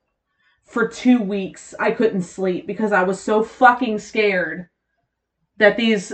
for 0.64 0.88
two 0.88 1.21
weeks. 1.21 1.74
I 1.80 1.92
couldn't 1.92 2.24
sleep 2.24 2.68
because 2.68 2.92
I 2.92 3.04
was 3.04 3.19
so 3.19 3.44
fucking 3.44 4.00
scared 4.00 4.68
that 5.57 5.78
these 5.78 6.14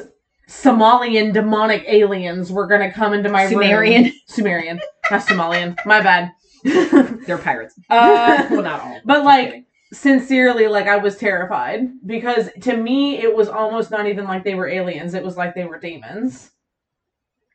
Somalian 0.50 1.34
demonic 1.34 1.84
aliens 1.88 2.52
were 2.52 2.68
gonna 2.68 2.92
come 2.92 3.14
into 3.14 3.30
my 3.30 3.48
Sumerian. 3.48 4.04
room. 4.04 4.14
Sumerian. 4.28 4.80
Sumerian. 4.80 4.80
Not 5.12 5.22
Somalian. 5.22 5.86
My 5.86 6.02
bad. 6.02 6.32
They're 7.26 7.38
pirates. 7.38 7.76
Uh, 7.90 8.48
well, 8.52 8.62
not 8.62 8.80
all. 8.82 9.02
But, 9.06 9.24
like, 9.24 9.46
kidding. 9.48 9.66
Sincerely, 9.94 10.68
like 10.68 10.88
I 10.88 10.98
was 10.98 11.18
terrified 11.18 11.88
because 12.08 12.50
to 12.62 12.76
me 12.76 13.20
it 13.20 13.36
was 13.36 13.48
almost 13.48 13.92
not 13.92 14.08
even 14.08 14.26
like 14.26 14.44
they 14.44 14.56
were 14.56 14.68
aliens. 14.68 15.14
It 15.14 15.24
was 15.24 15.38
like 15.38 15.54
they 15.54 15.66
were 15.66 15.80
demons. 15.80 16.50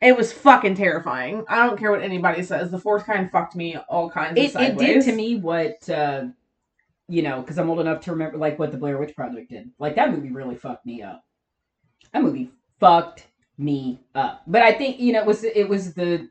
It 0.01 0.17
was 0.17 0.33
fucking 0.33 0.77
terrifying. 0.77 1.45
I 1.49 1.67
don't 1.67 1.79
care 1.79 1.91
what 1.91 2.03
anybody 2.03 2.43
says. 2.43 2.71
The 2.71 2.79
fourth 2.79 3.05
kind 3.05 3.31
fucked 3.31 3.57
me 3.57 3.77
all 3.89 4.09
kinds 4.09 4.39
of 4.39 4.45
it, 4.45 4.55
it 4.71 4.79
did 4.79 5.05
to 5.07 5.13
me 5.13 5.37
what 5.37 5.89
uh, 5.91 6.27
you 7.09 7.23
know 7.23 7.41
because 7.41 7.57
i'm 7.59 7.71
old 7.71 7.81
enough 7.81 8.03
to 8.03 8.11
remember 8.13 8.37
like 8.37 8.59
what 8.59 8.71
the 8.71 8.77
blair 8.77 8.99
witch 8.99 9.17
project 9.17 9.49
did 9.49 9.71
like 9.79 9.95
that 9.97 10.11
movie 10.11 10.31
really 10.31 10.55
fucked 10.55 10.85
me 10.85 11.01
up 11.03 11.25
that 12.13 12.23
movie 12.23 12.51
fucked 12.79 13.27
me 13.57 13.99
up 14.15 14.43
but 14.47 14.61
i 14.61 14.71
think 14.73 15.01
you 15.01 15.13
know 15.15 15.21
it 15.21 15.27
was 15.27 15.43
it 15.43 15.67
was 15.67 15.95
the 15.95 16.29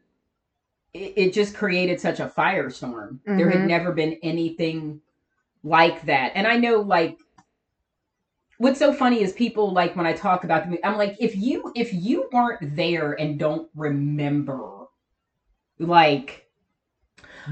it, 0.93 1.13
it 1.15 1.33
just 1.33 1.55
created 1.55 1.99
such 1.99 2.19
a 2.19 2.27
firestorm 2.27 3.17
there 3.25 3.49
had 3.49 3.61
Mhm. 3.61 3.67
never 3.67 3.91
been 3.91 4.19
anything 4.21 5.01
like 5.63 6.05
that 6.05 6.31
and 6.35 6.45
i 6.45 6.57
know 6.57 6.79
like 6.81 7.17
what's 8.57 8.79
so 8.79 8.91
funny 8.93 9.21
is 9.21 9.33
people 9.33 9.71
like 9.71 9.95
when 9.95 10.05
i 10.05 10.13
talk 10.13 10.43
about 10.43 10.63
the 10.63 10.69
movie 10.69 10.83
i'm 10.83 10.97
like 10.97 11.15
if 11.19 11.35
you 11.35 11.71
if 11.75 11.93
you 11.93 12.27
weren't 12.31 12.75
there 12.75 13.13
and 13.13 13.37
don't 13.39 13.69
remember 13.75 14.85
like 15.79 16.43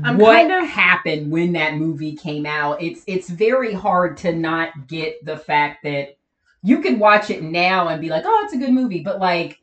I'm 0.04 0.18
what 0.18 0.34
kind 0.36 0.52
of- 0.52 0.68
happened 0.68 1.32
when 1.32 1.54
that 1.54 1.76
movie 1.76 2.16
came 2.16 2.46
out 2.46 2.82
it's 2.82 3.04
it's 3.08 3.30
very 3.30 3.74
hard 3.74 4.18
to 4.18 4.34
not 4.34 4.88
get 4.88 5.24
the 5.24 5.38
fact 5.38 5.84
that 5.84 6.18
you 6.64 6.82
can 6.82 6.98
watch 7.00 7.30
it 7.30 7.44
now 7.44 7.88
and 7.90 8.02
be 8.02 8.10
like 8.10 8.24
oh 8.26 8.42
it's 8.44 8.54
a 8.54 8.58
good 8.58 8.74
movie 8.74 9.02
but 9.02 9.20
like 9.20 9.60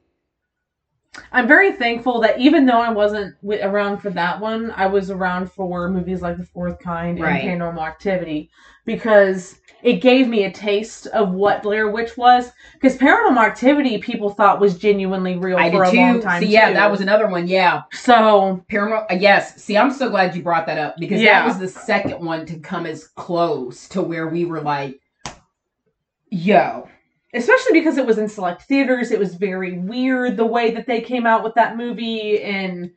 I'm 1.31 1.47
very 1.47 1.73
thankful 1.73 2.21
that 2.21 2.39
even 2.39 2.65
though 2.65 2.81
I 2.81 2.91
wasn't 2.91 3.37
around 3.45 3.99
for 3.99 4.09
that 4.11 4.41
one, 4.41 4.71
I 4.71 4.87
was 4.87 5.11
around 5.11 5.53
for 5.53 5.91
movies 5.91 6.23
like 6.23 6.39
The 6.39 6.45
Fourth 6.45 6.79
Kind 6.79 7.21
Right. 7.21 7.45
and 7.45 7.61
Paranormal 7.61 7.87
Activity 7.87 8.49
because 8.85 9.59
it 9.83 9.95
gave 10.01 10.29
me 10.29 10.45
a 10.45 10.53
taste 10.53 11.07
of 11.09 11.33
what 11.33 11.63
Blair 11.63 11.91
Witch 11.91 12.17
was. 12.17 12.51
Because 12.75 12.97
Paranormal 12.97 13.45
Activity, 13.45 13.99
people 13.99 14.31
thought 14.31 14.61
was 14.61 14.79
genuinely 14.79 15.37
real 15.37 15.57
I 15.59 15.71
for 15.71 15.83
a 15.85 15.93
long 15.93 16.21
time. 16.21 16.43
See, 16.43 16.49
yeah, 16.49 16.69
too. 16.69 16.75
that 16.75 16.91
was 16.91 17.01
another 17.01 17.27
one. 17.29 17.49
Yeah, 17.49 17.83
so. 17.93 18.65
Paranormal. 18.71 19.11
uh, 19.11 19.17
Yes. 19.19 19.63
See, 19.63 19.77
I'm 19.77 19.93
so 19.93 20.09
glad 20.09 20.37
you 20.37 20.43
brought 20.43 20.67
that 20.67 20.79
up 20.79 20.97
because 20.99 21.21
Yeah. 21.21 21.41
that 21.41 21.47
was 21.49 21.59
the 21.59 21.69
second 21.69 22.25
one 22.25 22.47
to 22.47 22.59
come 22.59 22.87
as 22.87 23.09
close 23.09 23.89
to 23.89 24.03
where 24.03 24.29
we 24.29 24.45
were 24.45 24.61
like, 24.61 25.01
"Yo, 26.31 26.89
Especially 27.35 27.73
because 27.73 27.97
it 27.97 28.05
was 28.07 28.19
in 28.19 28.29
select 28.29 28.63
theaters, 28.63 29.11
it 29.11 29.19
was 29.19 29.37
very 29.37 29.79
weird 29.79 30.37
the 30.37 30.45
way 30.45 30.71
that 30.73 30.87
they 30.87 31.01
came 31.01 31.25
out 31.27 31.43
with 31.43 31.55
that 31.55 31.79
movie, 31.79 32.43
and 32.43 32.91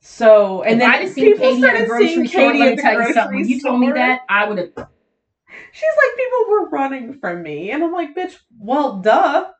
so 0.00 0.62
and 0.62 0.74
if 0.74 0.78
then 0.78 0.90
I'd 0.90 1.02
have 1.02 1.10
seen 1.12 1.32
people 1.32 1.50
Katie 1.50 1.64
at 1.64 1.88
grocery 1.88 2.06
seeing 2.06 2.26
store, 2.28 2.40
Katie 2.40 2.58
let 2.60 2.70
me 2.70 2.76
the 2.76 2.82
tell 2.82 2.92
you 2.92 2.98
grocery 2.98 3.12
something. 3.14 3.36
When 3.40 3.48
you 3.48 3.60
told 3.60 3.80
me 3.80 3.90
that, 3.90 4.20
I 4.28 4.48
would 4.48 4.58
have. 4.58 4.88
She's 5.74 5.90
like, 6.06 6.16
people 6.16 6.44
were 6.50 6.68
running 6.70 7.18
from 7.18 7.42
me. 7.42 7.72
And 7.72 7.82
I'm 7.82 7.92
like, 7.92 8.14
bitch, 8.14 8.36
well, 8.58 8.98
duh. 9.00 9.50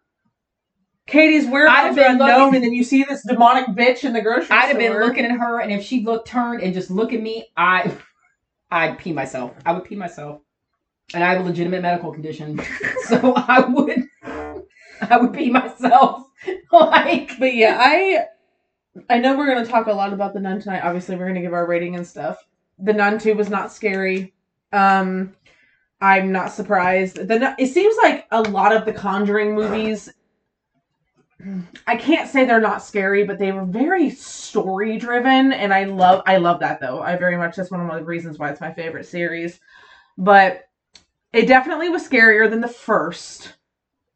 Katie's 1.07 1.45
I'd 1.47 1.53
whereabouts 1.53 1.81
have 1.83 1.93
are 1.93 1.95
been 2.03 2.11
unknown, 2.13 2.39
looking- 2.41 2.55
and 2.55 2.65
then 2.65 2.73
you 2.73 2.85
see 2.85 3.03
this 3.05 3.27
demonic 3.27 3.67
bitch 3.77 4.05
in 4.05 4.13
the 4.13 4.23
grocery 4.23 4.49
I'd 4.57 4.69
have 4.69 4.79
been 4.79 5.01
looking 5.01 5.25
at 5.25 5.33
her, 5.33 5.61
and 5.61 5.71
if 5.73 5.83
she 5.85 6.03
looked 6.05 6.29
turned 6.29 6.63
and 6.63 6.73
just 6.73 6.91
look 6.91 7.13
at 7.13 7.21
me, 7.21 7.47
I, 7.57 7.93
I'd 8.71 8.97
pee 8.99 9.13
myself. 9.13 9.55
I 9.67 9.73
would 9.73 9.85
pee 9.85 9.97
myself, 9.97 10.41
and 11.13 11.23
I 11.23 11.31
have 11.33 11.43
a 11.43 11.45
legitimate 11.45 11.83
medical 11.83 12.11
condition, 12.13 12.59
so 13.09 13.35
I 13.37 13.61
would, 13.61 14.03
I 15.03 15.17
would 15.19 15.35
pee 15.35 15.51
myself. 15.51 16.27
like, 16.73 17.33
But 17.39 17.55
yeah, 17.55 17.77
I 17.79 18.25
I 19.11 19.19
know 19.19 19.37
we're 19.37 19.53
gonna 19.53 19.67
talk 19.67 19.89
a 19.89 19.93
lot 19.93 20.13
about 20.15 20.33
the 20.33 20.41
nun 20.41 20.61
tonight. 20.61 20.85
Obviously, 20.85 21.17
we're 21.17 21.27
gonna 21.27 21.43
give 21.43 21.53
our 21.53 21.67
rating 21.67 21.97
and 21.97 22.07
stuff. 22.07 22.39
The 22.79 22.93
nun 22.95 23.19
two 23.19 23.35
was 23.35 23.51
not 23.51 23.73
scary. 23.73 24.33
Um, 24.73 25.35
I'm 26.05 26.31
not 26.33 26.53
surprised. 26.53 27.17
The 27.17 27.55
it 27.59 27.69
seems 27.69 27.97
like 28.03 28.27
a 28.31 28.43
lot 28.43 28.77
of 28.77 28.85
the 28.85 28.93
Conjuring 28.93 29.55
movies. 29.55 30.13
I 31.87 31.97
can't 31.97 32.29
say 32.29 32.45
they're 32.45 32.61
not 32.61 32.83
scary, 32.83 33.25
but 33.25 33.39
they 33.39 33.53
were 33.53 33.65
very 33.65 34.11
story 34.11 34.99
driven, 34.99 35.53
and 35.53 35.73
I 35.73 35.85
love 35.85 36.23
I 36.27 36.37
love 36.37 36.61
that 36.61 36.79
though. 36.79 37.01
I 37.01 37.17
very 37.17 37.39
much 37.39 37.57
that's 37.57 37.71
one 37.71 37.81
of 37.81 37.91
the 37.99 38.05
reasons 38.05 38.39
why 38.39 38.51
it's 38.51 38.61
my 38.61 38.71
favorite 38.73 39.07
series. 39.07 39.61
But 40.19 40.69
it 41.33 41.47
definitely 41.47 41.89
was 41.89 42.07
scarier 42.07 42.51
than 42.51 42.61
the 42.61 42.69
first 42.69 43.55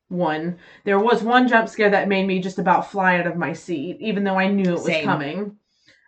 one. 0.08 0.58
There 0.84 1.00
was 1.00 1.22
one 1.22 1.48
jump 1.48 1.70
scare 1.70 1.88
that 1.90 2.06
made 2.06 2.26
me 2.26 2.38
just 2.38 2.58
about 2.58 2.90
fly 2.90 3.18
out 3.18 3.26
of 3.26 3.36
my 3.38 3.54
seat, 3.54 3.96
even 4.00 4.24
though 4.24 4.38
I 4.38 4.48
knew 4.48 4.70
it 4.72 4.72
was 4.72 4.84
Same. 4.84 5.04
coming. 5.06 5.56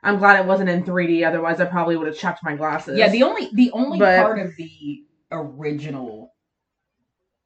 I'm 0.03 0.19
glad 0.19 0.39
it 0.41 0.47
wasn't 0.47 0.69
in 0.71 0.85
3D, 0.85 1.27
otherwise 1.27 1.59
I 1.61 1.65
probably 1.65 1.97
would 1.97 2.07
have 2.07 2.17
chucked 2.19 2.45
my 2.45 2.55
glasses. 2.55 2.99
yeah, 2.99 3.09
the 3.09 3.23
only 3.23 3.49
the 3.55 3.71
only 3.73 3.99
But- 3.99 4.21
part 4.23 4.39
of 4.41 4.55
the 4.57 5.05
original 5.31 6.35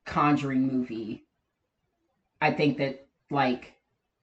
Conjuring 0.07 0.71
movie, 0.71 1.25
I 2.41 2.51
think 2.53 2.77
that 2.79 3.07
like 3.31 3.73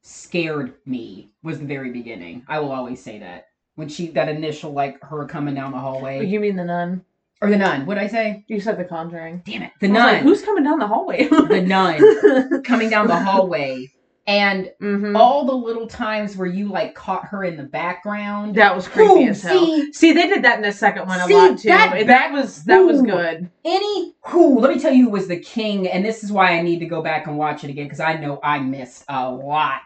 scared 0.03 0.73
me 0.85 1.33
was 1.43 1.59
the 1.59 1.65
very 1.65 1.91
beginning. 1.91 2.43
I 2.47 2.59
will 2.59 2.71
always 2.71 3.01
say 3.01 3.19
that 3.19 3.47
when 3.75 3.89
she 3.89 4.09
that 4.09 4.29
initial 4.29 4.71
like 4.73 5.01
her 5.03 5.25
coming 5.25 5.55
down 5.55 5.71
the 5.71 5.79
hallway 5.79 6.19
oh, 6.19 6.21
you 6.21 6.39
mean 6.39 6.55
the 6.55 6.63
nun? 6.63 7.03
or 7.41 7.49
the 7.49 7.57
nun. 7.57 7.87
What 7.87 7.95
did 7.95 8.03
I 8.03 8.07
say? 8.07 8.45
You 8.47 8.59
said 8.59 8.77
the 8.77 8.85
Conjuring. 8.85 9.41
Damn 9.45 9.63
it, 9.63 9.71
the 9.79 9.87
nun. 9.87 10.13
like, 10.13 10.21
Who's 10.21 10.43
coming 10.43 10.63
down 10.63 10.77
the 10.77 10.87
hallway? 10.87 11.27
the 11.27 11.61
nun 11.61 12.61
coming 12.63 12.89
down 12.89 13.07
the 13.07 13.19
hallway, 13.19 13.91
and 14.27 14.71
hmm 14.79 15.15
all 15.15 15.45
the 15.45 15.51
little 15.53 15.87
times 15.87 16.37
where 16.37 16.47
you 16.47 16.67
like 16.69 16.93
caught 16.93 17.25
her 17.25 17.43
in 17.43 17.57
the 17.57 17.63
background. 17.63 18.55
That 18.55 18.75
was 18.75 18.87
creepy 18.87 19.25
Ooh, 19.25 19.29
as 19.29 19.41
hell. 19.41 19.65
see? 19.65 19.93
See, 19.93 20.13
they 20.13 20.27
did 20.27 20.43
that 20.43 20.57
in 20.57 20.61
the 20.61 20.71
second 20.71 21.07
one 21.07 21.19
a 21.19 21.25
See, 21.25 21.33
lot 21.33 21.57
too. 21.57 21.67
that- 21.69 22.05
that 22.07 22.31
was 22.31 22.63
that 22.65 22.79
was 22.81 23.01
good. 23.01 23.49
Any 23.65 24.13
who? 24.25 24.59
Let 24.59 24.73
me 24.75 24.79
tell 24.79 24.93
you, 24.93 25.05
who 25.05 25.09
was 25.11 25.27
the 25.27 25.39
king, 25.39 25.87
and 25.87 26.05
this 26.05 26.23
is 26.23 26.31
why 26.31 26.51
I 26.57 26.61
need 26.61 26.79
to 26.79 26.85
go 26.85 27.01
back 27.01 27.27
and 27.27 27.37
watch 27.37 27.63
it 27.63 27.69
again 27.71 27.85
because 27.85 27.99
I 27.99 28.13
know 28.15 28.39
I 28.43 28.59
missed 28.59 29.03
a 29.09 29.29
lot. 29.31 29.81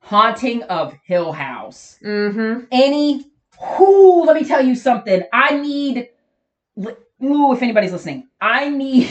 Haunting 0.00 0.62
of 0.64 0.94
Hill 1.06 1.32
House. 1.32 1.98
Mm-hmm. 2.04 2.64
Any 2.72 3.26
who? 3.58 4.24
Let 4.24 4.36
me 4.40 4.46
tell 4.46 4.64
you 4.64 4.74
something. 4.74 5.22
I 5.32 5.56
need. 5.58 6.08
Ooh, 7.22 7.52
if 7.52 7.62
anybody's 7.62 7.92
listening, 7.92 8.28
I 8.40 8.68
need. 8.70 9.08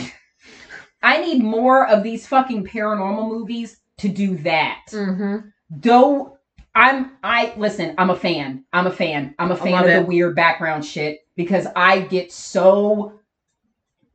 I 1.04 1.20
need 1.20 1.44
more 1.44 1.86
of 1.88 2.02
these 2.02 2.26
fucking 2.28 2.66
paranormal 2.66 3.28
movies 3.28 3.78
to 4.04 4.10
do 4.10 4.38
that. 4.40 4.84
Mm-hmm. 4.92 5.48
Though 5.70 6.38
I'm 6.76 7.12
I 7.24 7.54
listen, 7.58 7.96
I'm 7.98 8.10
a 8.10 8.16
fan. 8.16 8.66
I'm 8.74 8.86
a 8.86 8.92
fan. 8.92 9.34
I'm 9.40 9.52
a 9.52 9.56
fan 9.56 9.84
of 9.84 9.90
the 9.90 10.08
weird 10.08 10.36
background 10.36 10.86
shit 10.86 11.20
because 11.36 11.68
I 11.76 12.02
get 12.02 12.32
so 12.32 13.20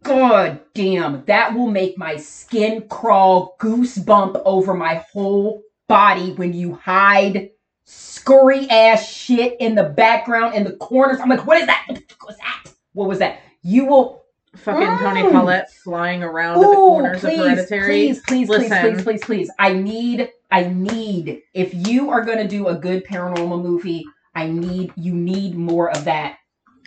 god 0.02 0.61
damn, 0.75 1.25
that 1.25 1.54
will 1.54 1.71
make 1.71 1.99
my 1.99 2.16
skin 2.16 2.87
crawl, 2.88 3.57
goosebump 3.61 4.40
over 4.45 4.75
my 4.75 5.02
whole 5.12 5.62
body 5.88 6.33
when 6.33 6.52
you 6.52 6.75
hide 6.75 7.50
scurry 7.85 8.68
ass 8.68 9.11
shit 9.11 9.57
in 9.59 9.75
the 9.75 9.85
background 9.85 10.54
in 10.54 10.64
the 10.64 10.76
corners. 10.76 11.18
I'm 11.21 11.30
like, 11.30 11.47
what 11.47 11.59
is 11.59 11.66
that? 11.66 11.87
What 11.88 12.28
was 12.28 12.37
that? 12.37 12.73
What 12.92 13.09
was 13.09 13.18
that? 13.21 13.40
You 13.62 13.87
will 13.87 14.25
Fucking 14.58 14.98
Toni 14.98 15.22
Mm. 15.22 15.30
Collette 15.30 15.72
flying 15.72 16.22
around 16.22 16.56
in 16.56 16.62
the 16.70 16.76
corners 16.76 17.20
please, 17.20 17.38
of 17.38 17.46
Hereditary. 17.46 17.86
Please, 17.86 18.20
please, 18.26 18.48
please, 18.48 18.70
Listen. 18.70 18.94
please, 18.94 19.02
please, 19.04 19.24
please. 19.24 19.50
I 19.58 19.72
need, 19.72 20.30
I 20.50 20.64
need. 20.64 21.42
If 21.54 21.72
you 21.88 22.10
are 22.10 22.24
gonna 22.24 22.48
do 22.48 22.68
a 22.68 22.74
good 22.74 23.04
paranormal 23.06 23.62
movie, 23.62 24.04
I 24.34 24.46
need, 24.46 24.92
you 24.96 25.14
need 25.14 25.56
more 25.56 25.90
of 25.90 26.04
that. 26.04 26.36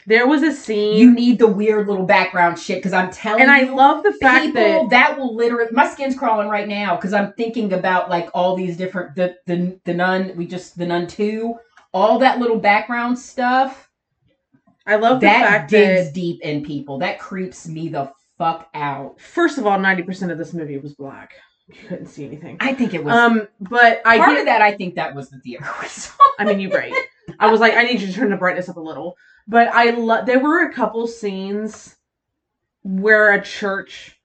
There 0.07 0.25
was 0.27 0.41
a 0.41 0.51
scene, 0.51 0.97
You 0.97 1.13
need 1.13 1.37
the 1.37 1.47
weird 1.47 1.87
little 1.87 2.05
background 2.05 2.57
shit 2.57 2.79
because 2.79 2.91
I'm 2.93 3.11
telling 3.11 3.43
and 3.43 3.51
I 3.51 3.61
you, 3.61 3.75
love 3.75 4.01
the 4.03 4.13
fact 4.13 4.45
people 4.47 4.89
that 4.89 4.89
that 4.89 5.17
will 5.19 5.35
literally, 5.35 5.69
my 5.71 5.87
skin's 5.87 6.17
crawling 6.17 6.47
right 6.49 6.67
now 6.67 6.95
because 6.95 7.13
I'm 7.13 7.33
thinking 7.33 7.73
about 7.73 8.09
like 8.09 8.27
all 8.33 8.55
these 8.55 8.77
different 8.77 9.15
the 9.15 9.35
the 9.45 9.79
the 9.85 9.93
nun. 9.93 10.33
We 10.35 10.47
just 10.47 10.75
the 10.75 10.87
nun 10.87 11.05
two, 11.05 11.53
all 11.93 12.17
that 12.17 12.39
little 12.39 12.57
background 12.57 13.19
stuff. 13.19 13.90
I 14.85 14.95
love 14.95 15.19
the 15.19 15.27
that 15.27 15.45
fact 15.45 15.69
digs 15.71 16.07
that 16.07 16.13
deep 16.13 16.41
in 16.41 16.63
people. 16.63 16.97
That 16.99 17.19
creeps 17.19 17.67
me 17.67 17.89
the 17.89 18.11
fuck 18.37 18.69
out. 18.73 19.19
first 19.21 19.57
of 19.57 19.67
all, 19.67 19.77
ninety 19.79 20.03
percent 20.03 20.31
of 20.31 20.37
this 20.37 20.53
movie 20.53 20.77
was 20.77 20.93
black. 20.95 21.33
You 21.67 21.75
couldn't 21.87 22.07
see 22.07 22.25
anything. 22.25 22.57
I 22.59 22.73
think 22.73 22.93
it 22.93 23.03
was. 23.03 23.13
Um, 23.13 23.47
but 23.59 24.01
I 24.05 24.17
part 24.17 24.31
get 24.31 24.39
of 24.41 24.45
that, 24.47 24.61
I 24.61 24.73
think 24.73 24.95
that 24.95 25.15
was 25.15 25.29
the 25.29 25.39
theater 25.39 25.65
we 25.81 25.87
saw. 25.87 26.13
I 26.39 26.43
mean, 26.45 26.59
you're 26.59 26.71
right. 26.71 26.93
I 27.39 27.49
was 27.49 27.59
like, 27.59 27.75
I 27.75 27.83
need 27.83 28.01
you 28.01 28.07
to 28.07 28.13
turn 28.13 28.29
the 28.29 28.35
brightness 28.37 28.67
up 28.67 28.77
a 28.77 28.81
little. 28.81 29.15
But 29.47 29.69
I 29.69 29.91
love. 29.91 30.25
There 30.25 30.39
were 30.39 30.65
a 30.65 30.73
couple 30.73 31.07
scenes 31.07 31.95
where 32.83 33.33
a 33.33 33.41
church, 33.41 34.19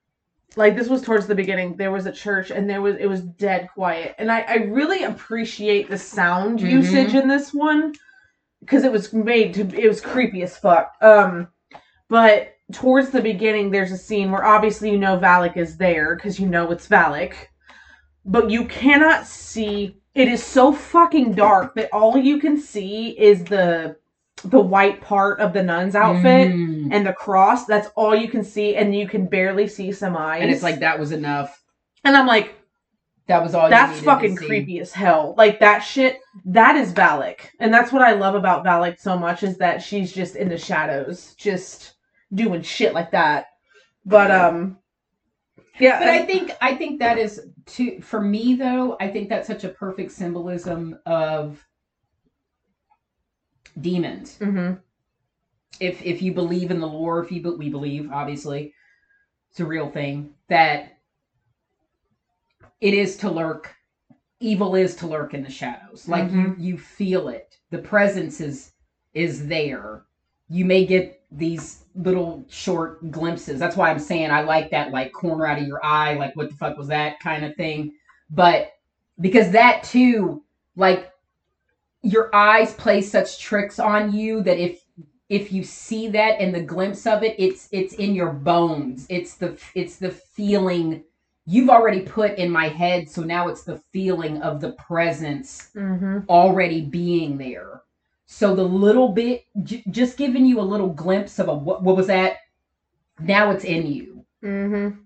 like 0.56 0.76
this 0.76 0.88
was 0.88 1.02
towards 1.02 1.26
the 1.26 1.34
beginning. 1.34 1.76
There 1.76 1.92
was 1.92 2.06
a 2.06 2.12
church, 2.12 2.50
and 2.50 2.68
there 2.68 2.80
was 2.82 2.96
it 2.96 3.06
was 3.06 3.20
dead 3.20 3.68
quiet, 3.75 4.14
and 4.18 4.32
I 4.32 4.40
I 4.40 4.54
really 4.64 5.04
appreciate 5.04 5.88
the 5.90 5.98
sound 5.98 6.58
Mhm. 6.60 6.70
usage 6.70 7.14
in 7.14 7.28
this 7.28 7.52
one 7.54 7.92
because 8.66 8.85
it 8.85 8.92
was 8.92 9.12
made 9.12 9.54
to 9.54 9.61
it 9.80 9.87
was 9.88 10.00
creepy 10.00 10.42
as 10.42 10.56
fuck. 10.58 10.92
Um, 11.00 11.49
but 12.08 12.54
towards 12.73 13.11
the 13.11 13.23
beginning, 13.23 13.70
there's 13.70 13.92
a 13.92 13.96
scene 13.99 14.30
where 14.30 14.44
obviously 14.44 14.90
you 14.90 14.99
know 14.99 15.18
Valak 15.18 15.56
is 15.56 15.76
there 15.76 16.14
because 16.16 16.38
you 16.40 16.49
know 16.49 16.70
it's 16.73 16.88
Valak, 16.88 17.35
but 18.25 18.50
you 18.50 18.66
cannot 18.66 19.26
see. 19.26 20.00
It 20.14 20.28
is 20.28 20.42
so 20.42 20.73
fucking 20.73 21.35
dark 21.35 21.75
that 21.75 21.90
all 21.92 22.16
you 22.16 22.38
can 22.40 22.58
see 22.58 23.11
is 23.18 23.44
the 23.44 23.96
the 24.44 24.61
white 24.61 25.00
part 25.00 25.40
of 25.40 25.52
the 25.52 25.62
nun's 25.62 25.94
outfit 25.94 26.52
Mm. 26.52 26.88
and 26.92 27.06
the 27.06 27.12
cross. 27.12 27.64
That's 27.66 27.88
all 27.96 28.14
you 28.14 28.28
can 28.28 28.44
see, 28.44 28.76
and 28.76 28.94
you 28.94 29.08
can 29.08 29.26
barely 29.26 29.66
see 29.68 29.92
some 29.92 30.16
eyes. 30.16 30.42
and 30.42 30.50
it's 30.50 30.62
like 30.62 30.80
that 30.80 30.99
was 30.99 31.12
enough. 31.12 31.62
and 32.04 32.16
I'm 32.16 32.26
like, 32.26 32.54
That 33.28 33.42
was 33.42 33.54
all. 33.54 33.64
you 33.64 33.71
that's 33.71 34.00
fucking 34.00 34.37
creepy 34.37 34.78
as 34.80 34.92
hell. 34.92 35.35
Like 35.37 35.59
that 35.61 35.80
shit. 35.80 36.21
That 36.45 36.76
is 36.76 36.92
Valak, 36.92 37.49
and 37.59 37.75
that's 37.75 37.92
what 37.92 38.02
I 38.02 38.12
love 38.12 38.35
about 38.35 38.64
Valak 38.64 39.00
so 39.00 39.18
much 39.18 39.42
is 39.42 39.59
that 39.59 39.83
she's 39.83 40.12
just 40.12 40.37
in 40.37 40.49
the 40.49 40.59
shadows, 40.59 41.35
just 41.37 41.95
doing 42.33 42.62
shit 42.62 42.95
like 42.95 43.11
that. 43.12 43.47
But 44.04 44.30
um, 44.30 44.78
yeah. 45.80 45.99
But 45.99 46.09
I 46.09 46.25
think 46.25 46.52
I 46.61 46.76
think 46.76 47.00
that 47.00 47.18
is 47.18 47.49
to 47.66 48.00
for 48.00 48.21
me 48.21 48.54
though. 48.54 48.97
I 49.00 49.09
think 49.09 49.28
that's 49.28 49.49
such 49.49 49.64
a 49.64 49.71
perfect 49.71 50.12
symbolism 50.12 50.99
of 51.04 51.64
demons. 53.80 54.37
hmm 54.37 54.75
If 55.80 56.00
if 56.02 56.23
you 56.23 56.33
believe 56.33 56.71
in 56.71 56.78
the 56.80 56.87
lore, 56.87 57.25
if 57.25 57.33
you 57.33 57.42
be- 57.42 57.50
we 57.50 57.71
believe, 57.71 58.12
obviously, 58.12 58.73
it's 59.50 59.61
a 59.61 59.66
real 59.66 59.90
thing 59.90 60.35
that 60.49 60.95
it 62.80 62.95
is 62.95 63.16
to 63.18 63.30
lurk. 63.30 63.75
Evil 64.40 64.75
is 64.75 64.95
to 64.97 65.06
lurk 65.06 65.35
in 65.35 65.42
the 65.42 65.50
shadows. 65.50 66.09
Like 66.09 66.30
you 66.30 66.38
mm-hmm. 66.38 66.61
you 66.61 66.78
feel 66.78 67.28
it. 67.28 67.56
The 67.71 67.78
presence 67.78 68.40
is 68.40 68.73
is 69.14 69.47
there. 69.47 70.04
You 70.49 70.64
may 70.64 70.85
get 70.85 71.23
these 71.30 71.85
little 71.95 72.45
short 72.49 73.11
glimpses. 73.11 73.59
That's 73.59 73.76
why 73.76 73.90
I'm 73.90 73.99
saying 73.99 74.30
I 74.30 74.42
like 74.42 74.71
that 74.71 74.92
like 74.92 75.12
corner 75.12 75.47
out 75.47 75.59
of 75.59 75.66
your 75.66 75.85
eye, 75.85 76.14
like 76.14 76.37
what 76.37 76.50
the 76.50 76.56
fuck 76.56 76.76
was 76.76 76.88
that 76.88 77.18
kind 77.21 77.45
of 77.45 77.56
thing. 77.56 77.92
But 78.30 78.73
because 79.21 79.50
that 79.52 79.83
too, 79.83 80.45
like 80.76 81.11
your 82.02 82.33
eyes 82.35 82.75
play 82.75 83.02
such 83.02 83.38
tricks 83.40 83.78
on 83.78 84.12
you 84.12 84.42
that 84.42 84.59
if 84.59 84.85
if 85.28 85.50
you 85.52 85.64
see 85.64 86.09
that 86.09 86.40
and 86.40 86.54
the 86.54 86.62
glimpse 86.62 87.06
of 87.06 87.23
it, 87.23 87.35
it's 87.38 87.68
it's 87.73 87.95
in 87.95 88.14
your 88.14 88.33
bones. 88.33 89.06
It's 89.09 89.35
the 89.35 89.59
it's 89.75 89.97
the 89.97 90.11
feeling 90.11 91.02
you've 91.46 91.70
already 91.70 92.00
put 92.00 92.36
in 92.38 92.50
my 92.50 92.68
head. 92.68 93.08
So 93.08 93.22
now 93.22 93.48
it's 93.48 93.62
the 93.62 93.78
feeling 93.92 94.42
of 94.42 94.60
the 94.60 94.72
presence 94.72 95.70
Mm-hmm. 95.74 96.20
already 96.28 96.80
being 96.82 97.38
there. 97.38 97.82
So 98.26 98.54
the 98.56 98.64
little 98.64 99.08
bit, 99.10 99.44
j- 99.62 99.84
just 99.90 100.16
giving 100.16 100.44
you 100.44 100.60
a 100.60 100.62
little 100.62 100.88
glimpse 100.92 101.38
of 101.38 101.48
a 101.48 101.54
what, 101.54 101.82
what 101.82 101.96
was 101.96 102.08
that? 102.08 102.38
Now 103.20 103.50
it's 103.52 103.64
in 103.64 103.86
you. 103.86 104.24
Mm-hmm. 104.42 105.00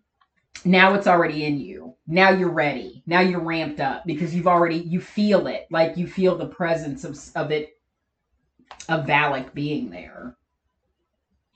Now 0.64 0.94
it's 0.94 1.06
already 1.06 1.44
in 1.44 1.60
you. 1.60 1.94
Now 2.06 2.30
you're 2.30 2.50
ready. 2.50 3.02
Now 3.06 3.20
you're 3.20 3.40
ramped 3.40 3.80
up 3.80 4.04
because 4.06 4.34
you've 4.34 4.48
already 4.48 4.76
you 4.76 5.00
feel 5.00 5.46
it. 5.46 5.66
Like 5.70 5.96
you 5.96 6.06
feel 6.06 6.36
the 6.36 6.46
presence 6.46 7.04
of 7.04 7.18
of 7.36 7.50
it 7.52 7.78
of 8.88 9.06
Valak 9.06 9.52
being 9.54 9.90
there. 9.90 10.36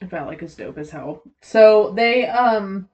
Valak 0.03 0.43
is 0.43 0.55
dope 0.55 0.79
as 0.79 0.91
hell. 0.91 1.23
So 1.41 1.93
they 1.97 2.27
um 2.29 2.89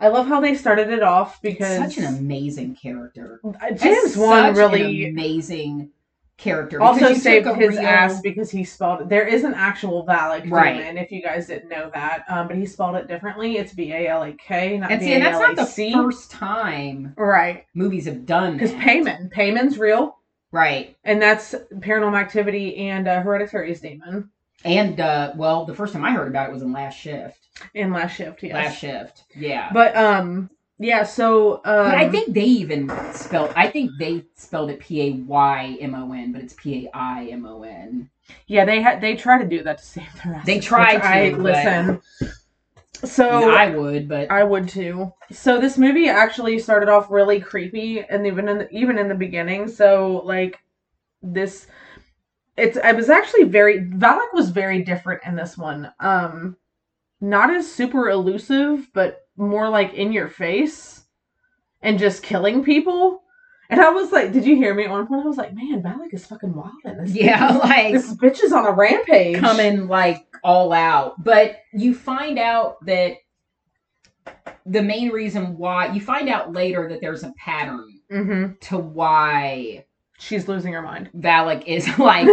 I 0.00 0.08
love 0.08 0.26
how 0.26 0.40
they 0.40 0.54
started 0.54 0.88
it 0.90 1.02
off 1.02 1.40
because 1.40 1.78
Such 1.94 1.98
an 1.98 2.16
amazing 2.16 2.74
character. 2.74 3.40
Uh, 3.44 3.70
James 3.72 4.16
Wan 4.16 4.54
really 4.54 5.08
amazing 5.08 5.90
character. 6.36 6.82
also 6.82 7.14
saved 7.14 7.46
his 7.46 7.76
real- 7.76 7.86
ass 7.86 8.20
because 8.20 8.50
he 8.50 8.64
spelled 8.64 9.02
it. 9.02 9.08
There 9.08 9.26
is 9.26 9.44
an 9.44 9.54
actual 9.54 10.04
Valak 10.04 10.50
Right. 10.50 10.78
demon, 10.78 10.98
if 10.98 11.12
you 11.12 11.22
guys 11.22 11.46
didn't 11.46 11.68
know 11.68 11.90
that. 11.94 12.24
Um, 12.28 12.48
but 12.48 12.56
he 12.56 12.66
spelled 12.66 12.96
it 12.96 13.06
differently. 13.06 13.56
It's 13.56 13.72
V 13.72 13.92
A 13.92 14.08
L 14.08 14.24
A 14.24 14.32
K, 14.32 14.76
not 14.78 14.90
And 14.90 15.00
see, 15.00 15.12
and 15.12 15.24
that's 15.24 15.38
not 15.38 15.54
the 15.54 15.64
C. 15.64 15.92
first 15.92 16.30
time 16.32 17.14
Right, 17.16 17.64
movies 17.74 18.06
have 18.06 18.26
done 18.26 18.54
because 18.54 18.72
that. 18.72 18.80
Paimon, 18.80 19.30
Paimon's 19.30 19.78
real, 19.78 20.18
Right. 20.50 20.96
and 21.04 21.22
that's 21.22 21.54
Paranormal 21.76 22.18
Activity 22.18 22.76
and 22.88 23.06
uh, 23.06 23.22
Hereditary's 23.22 23.80
demon 23.80 24.30
And 24.64 24.98
uh 25.00 25.32
well, 25.36 25.64
the 25.64 25.74
first 25.74 25.92
time 25.92 26.04
I 26.04 26.12
heard 26.12 26.28
about 26.28 26.48
it 26.48 26.52
was 26.52 26.62
in 26.62 26.72
Last 26.72 26.94
Shift. 26.98 27.38
in 27.74 27.92
Last 27.92 28.16
Shift. 28.16 28.42
Yes, 28.42 28.54
Last 28.54 28.78
Shift. 28.78 29.24
Yeah. 29.36 29.70
but 29.72 29.94
um, 29.96 30.50
yeah. 30.78 31.02
So 31.04 31.56
um, 31.56 31.62
But 31.64 31.94
I 31.94 32.08
think 32.10 32.32
they 32.34 32.44
even 32.44 32.90
spelled. 33.12 33.52
I 33.54 33.68
think 33.68 33.92
they 33.98 34.24
spelled 34.36 34.70
it 34.70 34.80
P 34.80 35.02
A 35.02 35.10
Y 35.12 35.76
M 35.80 35.94
O 35.94 36.12
N, 36.12 36.32
but 36.32 36.42
it's 36.42 36.54
P 36.54 36.86
A 36.86 36.96
I 36.96 37.26
M 37.26 37.44
O 37.46 37.62
N. 37.62 38.10
yeah, 38.46 38.64
they 38.64 38.80
had 38.80 39.00
they 39.00 39.14
try 39.16 39.38
to 39.40 39.46
do 39.48 39.62
that 39.62 39.78
to 39.78 39.84
save 39.84 40.22
their 40.24 40.34
ass. 40.34 40.46
They 40.46 40.60
tried 40.60 41.00
I 41.02 41.30
to, 41.30 41.36
but- 41.36 41.42
listen. 41.42 42.00
So 43.04 43.50
I 43.50 43.68
would, 43.68 44.08
but 44.08 44.30
I 44.30 44.44
would 44.44 44.66
too. 44.68 45.12
So 45.30 45.60
this 45.60 45.76
movie 45.76 46.08
actually 46.08 46.58
started 46.58 46.88
off 46.88 47.10
really 47.10 47.38
creepy, 47.38 48.00
and 48.00 48.26
even 48.26 48.48
in 48.48 48.58
the, 48.58 48.70
even 48.70 48.98
in 48.98 49.08
the 49.08 49.14
beginning. 49.14 49.68
So 49.68 50.22
like 50.24 50.58
this, 51.22 51.66
it's 52.56 52.76
I 52.78 52.92
was 52.92 53.10
actually 53.10 53.44
very 53.44 53.80
Valak 53.80 54.32
was 54.32 54.50
very 54.50 54.82
different 54.82 55.22
in 55.26 55.36
this 55.36 55.56
one. 55.58 55.92
Um, 56.00 56.56
not 57.20 57.54
as 57.54 57.70
super 57.70 58.08
elusive, 58.10 58.88
but 58.92 59.22
more 59.36 59.68
like 59.68 59.94
in 59.94 60.12
your 60.12 60.28
face, 60.28 61.04
and 61.82 61.98
just 61.98 62.22
killing 62.22 62.62
people. 62.64 63.22
And 63.70 63.80
I 63.80 63.88
was 63.90 64.12
like, 64.12 64.30
did 64.32 64.44
you 64.44 64.56
hear 64.56 64.74
me 64.74 64.84
at 64.84 64.90
one 64.90 65.06
point? 65.06 65.24
I 65.24 65.28
was 65.28 65.38
like, 65.38 65.54
man, 65.54 65.82
Valak 65.82 66.12
is 66.12 66.26
fucking 66.26 66.54
wild 66.54 66.72
in 66.84 66.98
this. 67.02 67.14
yeah, 67.14 67.48
bitch 67.48 67.54
is- 67.54 67.56
like 67.62 67.92
this 67.92 68.14
bitch 68.16 68.44
is 68.44 68.52
on 68.52 68.66
a 68.66 68.70
rampage. 68.72 69.38
coming 69.40 69.88
like 69.88 70.26
all 70.44 70.72
out. 70.72 71.22
But 71.24 71.56
you 71.72 71.94
find 71.94 72.38
out 72.38 72.84
that 72.84 73.14
the 74.66 74.82
main 74.82 75.10
reason 75.10 75.56
why 75.56 75.92
you 75.92 76.00
find 76.00 76.28
out 76.28 76.52
later 76.52 76.88
that 76.88 77.00
there's 77.00 77.22
a 77.24 77.32
pattern 77.38 78.00
hmm 78.10 78.46
to 78.60 78.78
why 78.78 79.84
She's 80.24 80.48
losing 80.48 80.72
her 80.72 80.82
mind. 80.82 81.10
Valak 81.16 81.64
is 81.66 81.86
like 81.98 82.28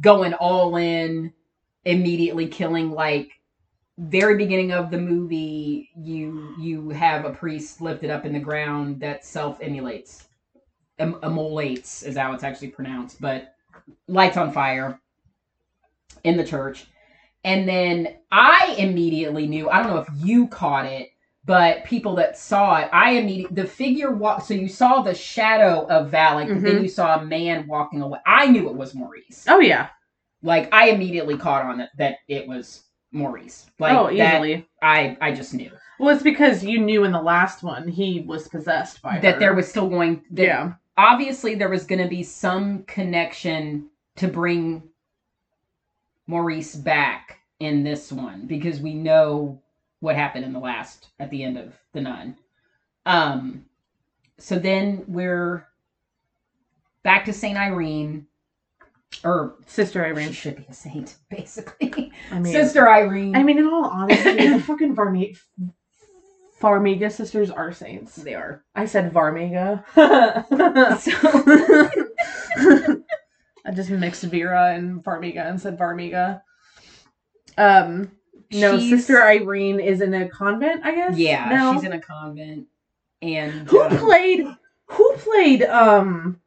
going 0.00 0.34
all 0.34 0.76
in, 0.76 1.32
immediately 1.84 2.48
killing 2.48 2.90
like 2.90 3.30
very 3.98 4.36
beginning 4.36 4.72
of 4.72 4.90
the 4.90 4.98
movie 4.98 5.90
you 5.96 6.54
you 6.58 6.90
have 6.90 7.24
a 7.24 7.30
priest 7.32 7.80
lifted 7.80 8.10
up 8.10 8.24
in 8.24 8.32
the 8.32 8.40
ground 8.40 8.98
that 9.00 9.24
self 9.24 9.60
emulates 9.60 10.26
em- 10.98 11.18
immolates 11.22 12.02
is 12.02 12.16
how 12.16 12.32
it's 12.32 12.42
actually 12.42 12.68
pronounced 12.68 13.20
but 13.20 13.54
lights 14.08 14.36
on 14.36 14.50
fire 14.50 14.98
in 16.24 16.36
the 16.36 16.44
church 16.44 16.86
and 17.44 17.68
then 17.68 18.16
i 18.32 18.74
immediately 18.78 19.46
knew 19.46 19.68
i 19.70 19.80
don't 19.80 19.92
know 19.92 19.98
if 19.98 20.08
you 20.16 20.48
caught 20.48 20.86
it 20.86 21.10
but 21.46 21.84
people 21.84 22.14
that 22.14 22.36
saw 22.36 22.76
it 22.76 22.88
i 22.92 23.12
immediately 23.12 23.62
the 23.62 23.68
figure 23.68 24.10
walk 24.10 24.44
so 24.44 24.54
you 24.54 24.68
saw 24.68 25.02
the 25.02 25.14
shadow 25.14 25.86
of 25.88 26.10
Valak, 26.10 26.48
but 26.48 26.62
then 26.62 26.74
mm-hmm. 26.74 26.82
you 26.82 26.88
saw 26.88 27.18
a 27.18 27.24
man 27.24 27.66
walking 27.66 28.02
away 28.02 28.18
i 28.26 28.46
knew 28.46 28.68
it 28.68 28.74
was 28.74 28.94
maurice 28.94 29.44
oh 29.48 29.60
yeah. 29.60 29.88
like 30.42 30.72
I 30.72 30.90
immediately 30.90 31.36
caught 31.36 31.64
on 31.64 31.80
it 31.80 31.90
that 31.98 32.16
it 32.28 32.46
was 32.46 32.84
Maurice. 33.14 33.70
Like 33.78 33.96
oh, 33.96 34.14
that, 34.14 34.34
easily. 34.34 34.68
I 34.82 35.16
I 35.20 35.32
just 35.32 35.54
knew 35.54 35.70
Well, 35.98 36.12
it's 36.14 36.22
because 36.22 36.64
you 36.64 36.80
knew 36.80 37.04
in 37.04 37.12
the 37.12 37.22
last 37.22 37.62
one 37.62 37.88
he 37.88 38.20
was 38.26 38.48
possessed 38.48 39.00
by 39.00 39.18
that 39.20 39.34
her. 39.34 39.40
there 39.40 39.54
was 39.54 39.68
still 39.68 39.88
going. 39.88 40.22
That 40.32 40.42
yeah, 40.42 40.72
obviously 40.98 41.54
there 41.54 41.70
was 41.70 41.86
going 41.86 42.02
to 42.02 42.08
be 42.08 42.22
some 42.22 42.82
connection 42.82 43.88
to 44.16 44.28
bring 44.28 44.82
Maurice 46.26 46.74
back 46.74 47.38
in 47.60 47.84
this 47.84 48.12
one 48.12 48.46
because 48.46 48.80
we 48.80 48.94
know 48.94 49.62
what 50.04 50.16
happened 50.16 50.44
in 50.44 50.52
the 50.52 50.58
last 50.60 51.08
at 51.18 51.30
the 51.30 51.42
end 51.42 51.56
of 51.56 51.72
the 51.94 52.00
nun. 52.02 52.36
Um, 53.06 53.64
so 54.38 54.58
then 54.58 55.02
we're 55.08 55.66
back 57.02 57.24
to 57.24 57.32
Saint 57.32 57.56
Irene, 57.56 58.26
or 59.24 59.56
Sister 59.66 60.02
she 60.04 60.08
Irene. 60.10 60.32
should 60.32 60.56
be 60.56 60.66
a 60.68 60.74
saint 60.74 61.16
basically. 61.30 62.12
I 62.30 62.38
mean, 62.38 62.52
Sister 62.52 62.88
Irene. 62.88 63.34
I 63.34 63.42
mean, 63.42 63.58
in 63.58 63.66
all 63.66 63.84
honesty, 63.86 64.48
the 64.48 64.60
fucking 64.66 64.94
Varmi- 64.94 65.38
Farmiga 66.60 67.10
sisters 67.10 67.50
are 67.50 67.72
saints. 67.72 68.16
they 68.16 68.34
are. 68.34 68.62
I 68.74 68.84
said 68.86 69.12
Varmiga. 69.12 69.84
So 72.56 73.02
I 73.66 73.70
just 73.72 73.88
mixed 73.90 74.22
Vera 74.24 74.74
and 74.74 75.02
Farmiga 75.02 75.48
and 75.48 75.58
said 75.60 75.78
Varmiga. 75.78 76.42
Um, 77.56 78.10
no, 78.52 78.78
She's- 78.78 78.90
Sister 78.90 79.22
Irene 79.22 79.80
is 79.80 80.00
in 80.00 80.14
a 80.14 80.28
convent, 80.28 80.84
I 80.84 80.94
guess. 80.94 81.16
Yeah, 81.16 81.48
now? 81.48 81.74
she's 81.74 81.84
in 81.84 81.92
a 81.92 82.00
convent, 82.00 82.66
and 83.22 83.68
Who 83.68 83.82
um, 83.82 83.96
played? 83.96 84.46
Who 84.86 85.12
played? 85.16 85.62
Um, 85.64 86.40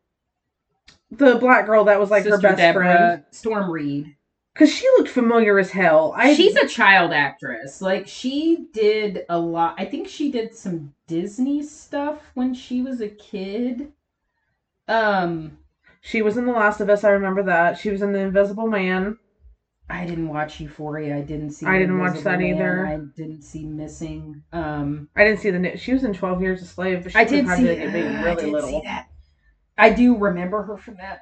the 1.12 1.36
black 1.36 1.65
girl 1.65 1.86
that 1.86 1.99
was 1.99 2.12
like 2.12 2.25
her 2.25 2.38
best 2.38 2.57
Deborah, 2.57 2.83
friend. 2.83 3.23
Storm 3.31 3.71
Reed. 3.71 4.15
Because 4.53 4.71
she 4.73 4.88
looked 4.97 5.10
familiar 5.10 5.60
as 5.60 5.69
hell. 5.71 6.13
I 6.17 6.33
She's 6.33 6.55
a 6.55 6.67
child 6.67 7.13
actress. 7.13 7.79
Like 7.81 8.07
she 8.07 8.65
did 8.73 9.23
a 9.29 9.38
lot. 9.38 9.75
I 9.77 9.86
think 9.86 10.07
she 10.07 10.31
did 10.31 10.55
some 10.55 10.93
Disney 11.07 11.62
stuff 11.62 12.21
when 12.33 12.53
she 12.55 12.81
was 12.81 12.99
a 13.01 13.07
kid. 13.07 13.91
Um, 14.88 15.60
She 16.01 16.21
was 16.21 16.38
in 16.38 16.45
The 16.45 16.51
Last 16.53 16.79
of 16.81 16.89
Us. 16.89 17.03
I 17.03 17.10
remember 17.10 17.43
that. 17.43 17.77
She 17.77 17.89
was 17.91 18.01
in 18.01 18.13
The 18.13 18.19
Invisible 18.19 18.67
Man. 18.67 19.17
I 19.89 20.06
didn't 20.06 20.28
watch 20.28 20.60
Euphoria. 20.60 21.15
I 21.17 21.21
didn't 21.21 21.52
see. 21.52 21.65
I 21.65 21.80
didn't 21.80 22.00
watch 22.00 22.19
that 22.21 22.39
Man. 22.39 22.56
either. 22.56 22.86
I 22.86 22.97
didn't 23.15 23.41
see 23.41 23.65
Missing. 23.65 24.43
Um, 24.52 25.10
I 25.15 25.23
didn't 25.23 25.39
see 25.39 25.50
the. 25.50 25.78
She 25.78 25.93
was 25.93 26.04
in 26.04 26.13
Twelve 26.13 26.41
Years 26.41 26.62
a 26.62 26.65
Slave. 26.65 27.04
But 27.04 27.13
she 27.13 27.17
I 27.17 27.23
did 27.23 27.47
see 27.47 27.67
like 27.67 27.78
baby 27.93 28.08
I 28.08 28.36
did 28.36 28.50
little. 28.50 28.69
see 28.69 28.82
that. 28.84 29.08
I 29.78 29.91
do 29.91 30.17
remember 30.17 30.63
her 30.63 30.78
from 30.78 30.97
that. 30.97 31.21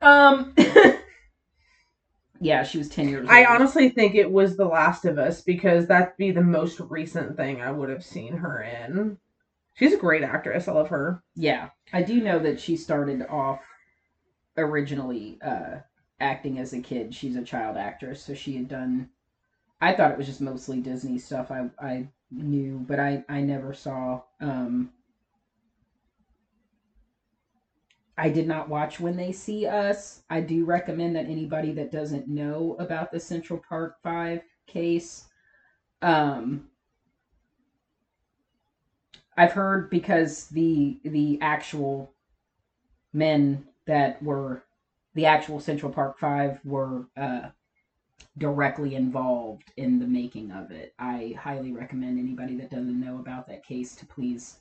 Um, 0.00 0.54
yeah, 2.40 2.62
she 2.62 2.78
was 2.78 2.88
ten 2.88 3.08
years. 3.08 3.22
Old. 3.22 3.30
I 3.30 3.44
honestly 3.44 3.90
think 3.90 4.14
it 4.14 4.30
was 4.30 4.56
The 4.56 4.64
Last 4.64 5.04
of 5.04 5.18
Us 5.18 5.42
because 5.42 5.86
that'd 5.86 6.16
be 6.16 6.30
the 6.30 6.42
most 6.42 6.80
recent 6.80 7.36
thing 7.36 7.60
I 7.60 7.70
would 7.70 7.90
have 7.90 8.04
seen 8.04 8.34
her 8.38 8.62
in. 8.62 9.18
She's 9.74 9.92
a 9.92 9.98
great 9.98 10.22
actress. 10.22 10.68
I 10.68 10.72
love 10.72 10.88
her. 10.88 11.22
Yeah, 11.34 11.70
I 11.92 12.02
do 12.02 12.22
know 12.22 12.38
that 12.38 12.60
she 12.60 12.76
started 12.76 13.26
off 13.28 13.60
originally 14.56 15.38
uh, 15.44 15.80
acting 16.20 16.58
as 16.58 16.72
a 16.72 16.80
kid. 16.80 17.14
She's 17.14 17.36
a 17.36 17.42
child 17.42 17.76
actress, 17.76 18.22
so 18.22 18.34
she 18.34 18.56
had 18.56 18.68
done. 18.68 19.10
I 19.80 19.94
thought 19.94 20.10
it 20.12 20.18
was 20.18 20.26
just 20.26 20.40
mostly 20.40 20.80
Disney 20.80 21.18
stuff. 21.18 21.50
I 21.50 21.70
I 21.80 22.08
knew, 22.30 22.84
but 22.86 23.00
I 23.00 23.24
I 23.28 23.40
never 23.40 23.72
saw. 23.72 24.22
Um, 24.40 24.90
I 28.16 28.28
did 28.28 28.46
not 28.46 28.68
watch 28.68 29.00
When 29.00 29.16
They 29.16 29.32
See 29.32 29.66
Us. 29.66 30.22
I 30.28 30.42
do 30.42 30.66
recommend 30.66 31.16
that 31.16 31.24
anybody 31.24 31.72
that 31.72 31.90
doesn't 31.90 32.28
know 32.28 32.76
about 32.78 33.10
the 33.10 33.20
Central 33.20 33.62
Park 33.66 33.96
Five 34.02 34.42
case, 34.66 35.26
um, 36.02 36.68
I've 39.38 39.52
heard 39.52 39.88
because 39.88 40.48
the 40.48 41.00
the 41.02 41.38
actual 41.40 42.12
men 43.12 43.66
that 43.86 44.22
were 44.22 44.64
the 45.14 45.26
actual 45.26 45.60
Central 45.60 45.92
Park 45.92 46.18
Five 46.18 46.60
were 46.64 47.06
uh, 47.16 47.50
directly 48.38 48.94
involved 48.94 49.72
in 49.76 49.98
the 49.98 50.06
making 50.06 50.52
of 50.52 50.70
it. 50.70 50.94
I 50.98 51.34
highly 51.38 51.72
recommend 51.72 52.18
anybody 52.18 52.56
that 52.56 52.70
doesn't 52.70 53.00
know 53.00 53.18
about 53.18 53.48
that 53.48 53.64
case 53.64 53.94
to 53.96 54.06
please 54.06 54.58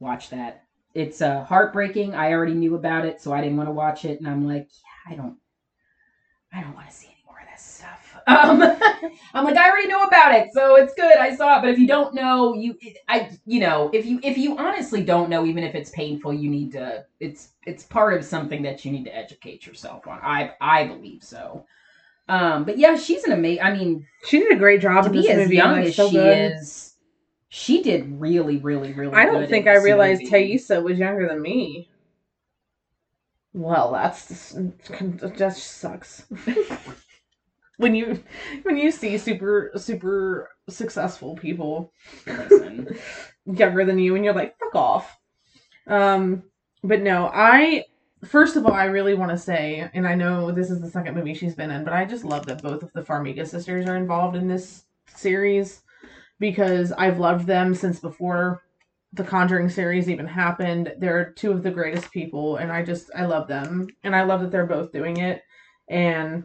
watch 0.00 0.30
that 0.30 0.64
it's 0.94 1.20
uh, 1.20 1.44
heartbreaking. 1.44 2.14
I 2.14 2.32
already 2.32 2.54
knew 2.54 2.76
about 2.76 3.04
it, 3.04 3.20
so 3.20 3.32
I 3.32 3.40
didn't 3.40 3.56
want 3.56 3.68
to 3.68 3.72
watch 3.72 4.04
it, 4.04 4.20
and 4.20 4.28
I'm 4.28 4.46
like, 4.46 4.68
yeah, 4.70 5.12
I 5.12 5.16
don't, 5.16 5.36
I 6.52 6.60
don't 6.60 6.74
want 6.74 6.88
to 6.88 6.94
see 6.94 7.08
any 7.08 7.22
more 7.26 7.40
of 7.40 7.46
this 7.52 7.62
stuff. 7.62 8.03
Um, 8.26 8.62
I'm 9.34 9.44
like, 9.44 9.56
I 9.56 9.70
already 9.70 9.88
know 9.88 10.04
about 10.04 10.34
it, 10.34 10.48
so 10.52 10.76
it's 10.76 10.94
good. 10.94 11.16
I 11.16 11.34
saw 11.36 11.58
it, 11.58 11.62
but 11.62 11.70
if 11.70 11.78
you 11.78 11.86
don't 11.86 12.14
know, 12.14 12.54
you, 12.54 12.76
I, 13.08 13.30
you 13.46 13.60
know, 13.60 13.90
if 13.92 14.06
you 14.06 14.20
if 14.22 14.38
you 14.38 14.56
honestly 14.58 15.02
don't 15.04 15.28
know, 15.28 15.44
even 15.44 15.64
if 15.64 15.74
it's 15.74 15.90
painful, 15.90 16.32
you 16.32 16.48
need 16.50 16.72
to. 16.72 17.04
It's 17.20 17.50
it's 17.66 17.84
part 17.84 18.14
of 18.14 18.24
something 18.24 18.62
that 18.62 18.84
you 18.84 18.92
need 18.92 19.04
to 19.04 19.14
educate 19.14 19.66
yourself 19.66 20.06
on. 20.06 20.20
I 20.22 20.54
I 20.60 20.86
believe 20.86 21.22
so. 21.22 21.66
Um, 22.28 22.64
but 22.64 22.78
yeah, 22.78 22.96
she's 22.96 23.24
an 23.24 23.32
amazing. 23.32 23.62
I 23.62 23.72
mean, 23.72 24.06
She 24.24 24.38
did 24.38 24.52
a 24.52 24.56
great 24.56 24.80
job 24.80 25.04
to 25.04 25.10
be 25.10 25.20
this 25.22 25.30
as 25.30 25.36
movie. 25.36 25.56
young 25.56 25.72
like, 25.72 25.86
as 25.88 25.96
so 25.96 26.08
she 26.08 26.16
good. 26.16 26.52
is, 26.52 26.94
she 27.50 27.82
did 27.82 28.20
really, 28.20 28.56
really, 28.58 28.92
really. 28.94 29.14
I 29.14 29.26
don't 29.26 29.42
in 29.42 29.48
think 29.48 29.66
I 29.66 29.76
realized 29.76 30.22
movie. 30.22 30.54
Taissa 30.54 30.82
was 30.82 30.98
younger 30.98 31.28
than 31.28 31.42
me. 31.42 31.90
Well, 33.52 33.92
that's 33.92 34.52
that 34.52 35.34
just 35.36 35.78
sucks. 35.78 36.24
when 37.76 37.94
you 37.94 38.22
when 38.62 38.76
you 38.76 38.90
see 38.90 39.18
super 39.18 39.70
super 39.76 40.50
successful 40.68 41.36
people 41.36 41.92
Listen, 42.26 42.96
younger 43.46 43.84
than 43.84 43.98
you 43.98 44.14
and 44.14 44.24
you're 44.24 44.34
like 44.34 44.56
fuck 44.58 44.74
off. 44.74 45.18
Um 45.86 46.44
but 46.82 47.02
no, 47.02 47.30
I 47.32 47.84
first 48.24 48.56
of 48.56 48.64
all 48.66 48.72
I 48.72 48.84
really 48.84 49.14
want 49.14 49.30
to 49.30 49.38
say 49.38 49.88
and 49.94 50.06
I 50.06 50.14
know 50.14 50.50
this 50.50 50.70
is 50.70 50.80
the 50.80 50.90
second 50.90 51.14
movie 51.14 51.34
she's 51.34 51.54
been 51.54 51.70
in, 51.70 51.84
but 51.84 51.92
I 51.92 52.04
just 52.04 52.24
love 52.24 52.46
that 52.46 52.62
both 52.62 52.82
of 52.82 52.92
the 52.92 53.02
Farmiga 53.02 53.46
sisters 53.46 53.86
are 53.86 53.96
involved 53.96 54.36
in 54.36 54.48
this 54.48 54.84
series 55.14 55.82
because 56.38 56.92
I've 56.92 57.18
loved 57.18 57.46
them 57.46 57.74
since 57.74 58.00
before 58.00 58.62
the 59.14 59.24
Conjuring 59.24 59.68
series 59.68 60.10
even 60.10 60.26
happened. 60.26 60.92
They're 60.98 61.32
two 61.32 61.52
of 61.52 61.62
the 61.62 61.70
greatest 61.70 62.10
people, 62.10 62.56
and 62.56 62.70
I 62.72 62.82
just 62.82 63.10
I 63.16 63.26
love 63.26 63.46
them, 63.46 63.86
and 64.02 64.14
I 64.14 64.24
love 64.24 64.40
that 64.40 64.50
they're 64.50 64.66
both 64.66 64.92
doing 64.92 65.18
it, 65.18 65.42
and 65.88 66.44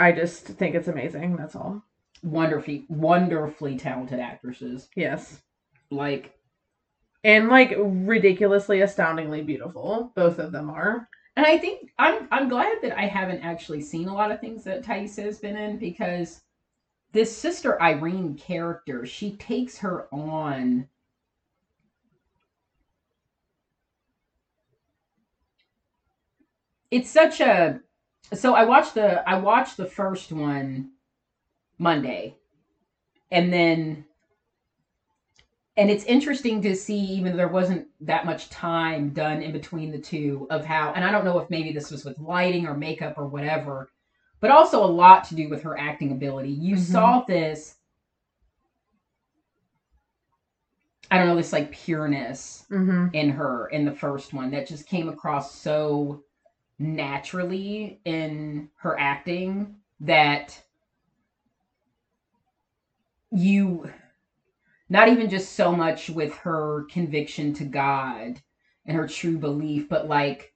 I 0.00 0.12
just 0.12 0.44
think 0.46 0.74
it's 0.74 0.88
amazing. 0.88 1.36
That's 1.36 1.54
all. 1.56 1.84
wonderfully, 2.22 2.86
wonderfully 2.88 3.78
talented 3.78 4.18
actresses. 4.20 4.88
Yes, 4.96 5.42
Like, 5.90 6.34
and 7.24 7.48
like 7.48 7.74
ridiculously, 7.78 8.80
astoundingly 8.82 9.42
beautiful. 9.42 10.12
Both 10.16 10.38
of 10.38 10.52
them 10.52 10.70
are. 10.70 11.08
and 11.36 11.46
I 11.46 11.58
think 11.58 11.92
I'm 11.98 12.28
I'm 12.32 12.48
glad 12.48 12.78
that 12.82 12.98
I 12.98 13.06
haven't 13.06 13.42
actually 13.42 13.82
seen 13.82 14.08
a 14.08 14.14
lot 14.14 14.30
of 14.32 14.40
things 14.40 14.64
that 14.64 14.82
Taissa 14.84 15.24
has 15.24 15.38
been 15.38 15.56
in 15.56 15.78
because 15.78 16.42
this 17.12 17.36
sister 17.36 17.80
Irene 17.82 18.36
character, 18.36 19.06
she 19.06 19.36
takes 19.36 19.78
her 19.78 20.08
on. 20.14 20.88
It's 26.90 27.10
such 27.10 27.40
a 27.40 27.80
so 28.32 28.54
I 28.54 28.64
watched 28.64 28.94
the 28.94 29.28
I 29.28 29.38
watched 29.38 29.76
the 29.76 29.86
first 29.86 30.32
one 30.32 30.90
Monday 31.78 32.36
and 33.30 33.52
then 33.52 34.04
and 35.76 35.90
it's 35.90 36.04
interesting 36.04 36.60
to 36.62 36.74
see 36.76 36.98
even 36.98 37.32
though 37.32 37.38
there 37.38 37.48
wasn't 37.48 37.86
that 38.00 38.26
much 38.26 38.50
time 38.50 39.10
done 39.10 39.42
in 39.42 39.52
between 39.52 39.90
the 39.90 39.98
two 39.98 40.46
of 40.50 40.64
how 40.64 40.92
and 40.92 41.04
I 41.04 41.10
don't 41.10 41.24
know 41.24 41.38
if 41.38 41.50
maybe 41.50 41.72
this 41.72 41.90
was 41.90 42.04
with 42.04 42.18
lighting 42.18 42.66
or 42.66 42.76
makeup 42.76 43.14
or 43.16 43.26
whatever 43.26 43.90
but 44.40 44.50
also 44.50 44.82
a 44.84 44.86
lot 44.86 45.24
to 45.24 45.34
do 45.34 45.50
with 45.50 45.62
her 45.62 45.78
acting 45.78 46.12
ability. 46.12 46.48
You 46.50 46.74
Mhm. 46.76 46.78
saw 46.78 47.20
this 47.26 47.76
I 51.10 51.18
don't 51.18 51.26
know 51.26 51.36
this 51.36 51.52
like 51.52 51.72
pureness 51.72 52.66
Mm-hmm. 52.70 53.14
in 53.14 53.30
her 53.30 53.66
in 53.68 53.84
the 53.84 53.94
first 53.94 54.32
one 54.32 54.50
that 54.52 54.68
just 54.68 54.86
came 54.86 55.08
across 55.08 55.54
so 55.54 56.22
naturally 56.80 58.00
in 58.06 58.70
her 58.76 58.98
acting 58.98 59.76
that 60.00 60.60
you 63.30 63.88
not 64.88 65.08
even 65.08 65.28
just 65.28 65.52
so 65.52 65.70
much 65.70 66.08
with 66.08 66.34
her 66.38 66.84
conviction 66.90 67.52
to 67.52 67.64
God 67.64 68.40
and 68.86 68.96
her 68.96 69.06
true 69.06 69.36
belief 69.36 69.88
but 69.90 70.08
like 70.08 70.54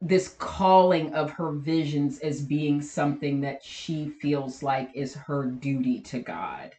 this 0.00 0.34
calling 0.38 1.14
of 1.14 1.30
her 1.30 1.52
visions 1.52 2.18
as 2.18 2.42
being 2.42 2.82
something 2.82 3.40
that 3.40 3.62
she 3.64 4.08
feels 4.20 4.62
like 4.62 4.90
is 4.92 5.14
her 5.14 5.46
duty 5.46 6.00
to 6.00 6.18
God 6.18 6.74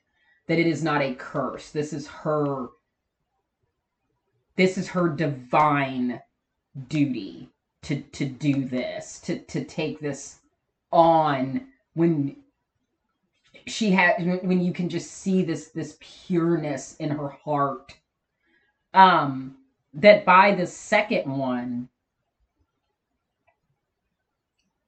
that 0.48 0.60
it 0.60 0.67
is 0.67 0.84
not 0.84 1.02
a 1.02 1.13
curse. 1.13 1.69
This 1.72 1.93
is 1.93 2.08
her 2.08 2.67
this 4.58 4.78
is 4.78 4.89
her 4.89 5.08
divine 5.08 6.19
duty 6.89 7.50
to 7.84 8.02
to 8.02 8.26
do 8.26 8.65
this 8.65 9.20
to 9.22 9.39
to 9.39 9.63
take 9.63 10.00
this 10.00 10.39
on 10.92 11.68
when 11.94 12.36
she 13.68 13.92
had 13.92 14.42
when 14.44 14.62
you 14.62 14.74
can 14.74 14.89
just 14.89 15.12
see 15.12 15.44
this 15.44 15.70
this 15.70 15.98
pureness 16.00 16.96
in 16.98 17.10
her 17.10 17.30
heart. 17.30 17.96
Um 18.94 19.56
that 19.94 20.26
by 20.26 20.54
the 20.54 20.68
second 20.68 21.38
one 21.38 21.89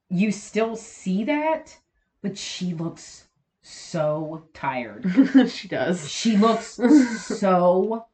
you 0.09 0.31
still 0.31 0.75
see 0.75 1.23
that 1.23 1.77
but 2.21 2.37
she 2.37 2.73
looks 2.73 3.27
so 3.61 4.43
tired. 4.53 5.05
She 5.49 5.67
does. 5.67 6.09
she 6.09 6.37
looks 6.37 6.79
so 7.25 8.05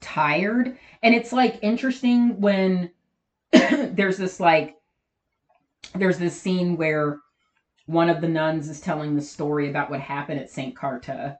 tired. 0.00 0.76
And 1.02 1.14
it's 1.14 1.32
like 1.32 1.58
interesting 1.62 2.40
when 2.40 2.90
there's 3.52 4.16
this 4.16 4.40
like 4.40 4.76
there's 5.94 6.18
this 6.18 6.40
scene 6.40 6.76
where 6.76 7.18
one 7.86 8.10
of 8.10 8.20
the 8.20 8.28
nuns 8.28 8.68
is 8.68 8.80
telling 8.80 9.14
the 9.16 9.22
story 9.22 9.68
about 9.70 9.90
what 9.90 10.00
happened 10.00 10.40
at 10.40 10.50
St. 10.50 10.74
Cartha 10.74 11.36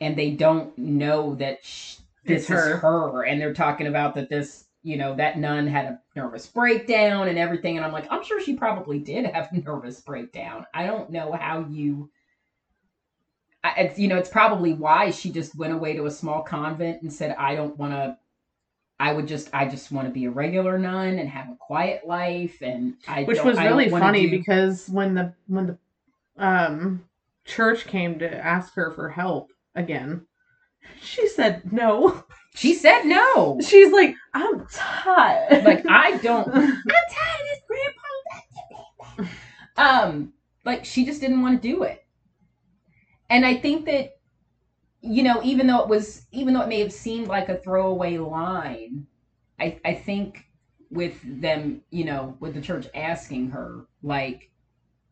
and 0.00 0.16
they 0.16 0.30
don't 0.30 0.76
know 0.78 1.34
that 1.36 1.64
sh- 1.64 1.96
this 2.24 2.42
It's 2.42 2.50
is 2.50 2.50
her. 2.50 2.76
her 2.78 3.24
and 3.24 3.40
they're 3.40 3.54
talking 3.54 3.86
about 3.86 4.14
that 4.14 4.30
this 4.30 4.66
you 4.82 4.96
know 4.96 5.14
that 5.16 5.38
nun 5.38 5.66
had 5.66 5.84
a 5.86 6.00
nervous 6.16 6.46
breakdown 6.46 7.28
and 7.28 7.38
everything 7.38 7.76
and 7.76 7.84
I'm 7.84 7.92
like 7.92 8.06
I'm 8.10 8.24
sure 8.24 8.40
she 8.40 8.54
probably 8.54 8.98
did 8.98 9.26
have 9.26 9.48
a 9.52 9.56
nervous 9.64 10.00
breakdown 10.00 10.64
I 10.74 10.86
don't 10.86 11.10
know 11.10 11.32
how 11.32 11.66
you 11.68 12.10
I- 13.62 13.74
it's 13.78 13.98
you 13.98 14.08
know 14.08 14.16
it's 14.16 14.30
probably 14.30 14.72
why 14.72 15.10
she 15.10 15.30
just 15.30 15.54
went 15.56 15.74
away 15.74 15.94
to 15.94 16.06
a 16.06 16.10
small 16.10 16.42
convent 16.42 17.02
and 17.02 17.12
said 17.12 17.34
I 17.38 17.54
don't 17.54 17.76
want 17.76 17.92
to 17.92 18.16
I 19.00 19.14
would 19.14 19.26
just 19.26 19.48
I 19.54 19.66
just 19.66 19.90
want 19.90 20.06
to 20.08 20.12
be 20.12 20.26
a 20.26 20.30
regular 20.30 20.78
nun 20.78 21.18
and 21.18 21.28
have 21.28 21.48
a 21.48 21.56
quiet 21.58 22.06
life 22.06 22.60
and 22.60 22.94
I 23.08 23.24
Which 23.24 23.42
was 23.42 23.56
really 23.58 23.88
funny 23.88 24.28
do- 24.28 24.38
because 24.38 24.88
when 24.90 25.14
the 25.14 25.32
when 25.46 25.66
the 25.68 25.78
um 26.44 27.04
church 27.46 27.86
came 27.86 28.18
to 28.18 28.30
ask 28.46 28.74
her 28.74 28.92
for 28.92 29.08
help 29.08 29.50
again, 29.74 30.26
she 31.00 31.26
said 31.28 31.72
no. 31.72 32.24
she 32.54 32.74
said 32.74 33.04
no 33.04 33.58
She's 33.66 33.90
like, 33.92 34.14
I'm 34.34 34.66
tired. 34.70 35.64
like 35.64 35.84
I 35.88 36.18
don't 36.18 36.48
I'm 36.54 36.62
tired 36.62 37.40
of 37.40 37.46
this 37.48 37.60
grandpa 39.16 39.30
um 39.76 40.32
like 40.66 40.84
she 40.84 41.06
just 41.06 41.22
didn't 41.22 41.40
want 41.40 41.60
to 41.62 41.68
do 41.68 41.84
it 41.84 42.04
and 43.30 43.46
I 43.46 43.54
think 43.56 43.86
that 43.86 44.10
you 45.00 45.22
know 45.22 45.40
even 45.42 45.66
though 45.66 45.80
it 45.80 45.88
was 45.88 46.26
even 46.32 46.54
though 46.54 46.62
it 46.62 46.68
may 46.68 46.80
have 46.80 46.92
seemed 46.92 47.28
like 47.28 47.48
a 47.48 47.56
throwaway 47.58 48.18
line 48.18 49.06
I 49.58 49.78
I 49.84 49.94
think 49.94 50.44
with 50.90 51.18
them 51.24 51.82
you 51.90 52.04
know 52.04 52.36
with 52.40 52.54
the 52.54 52.60
church 52.60 52.86
asking 52.94 53.50
her 53.50 53.86
like 54.02 54.50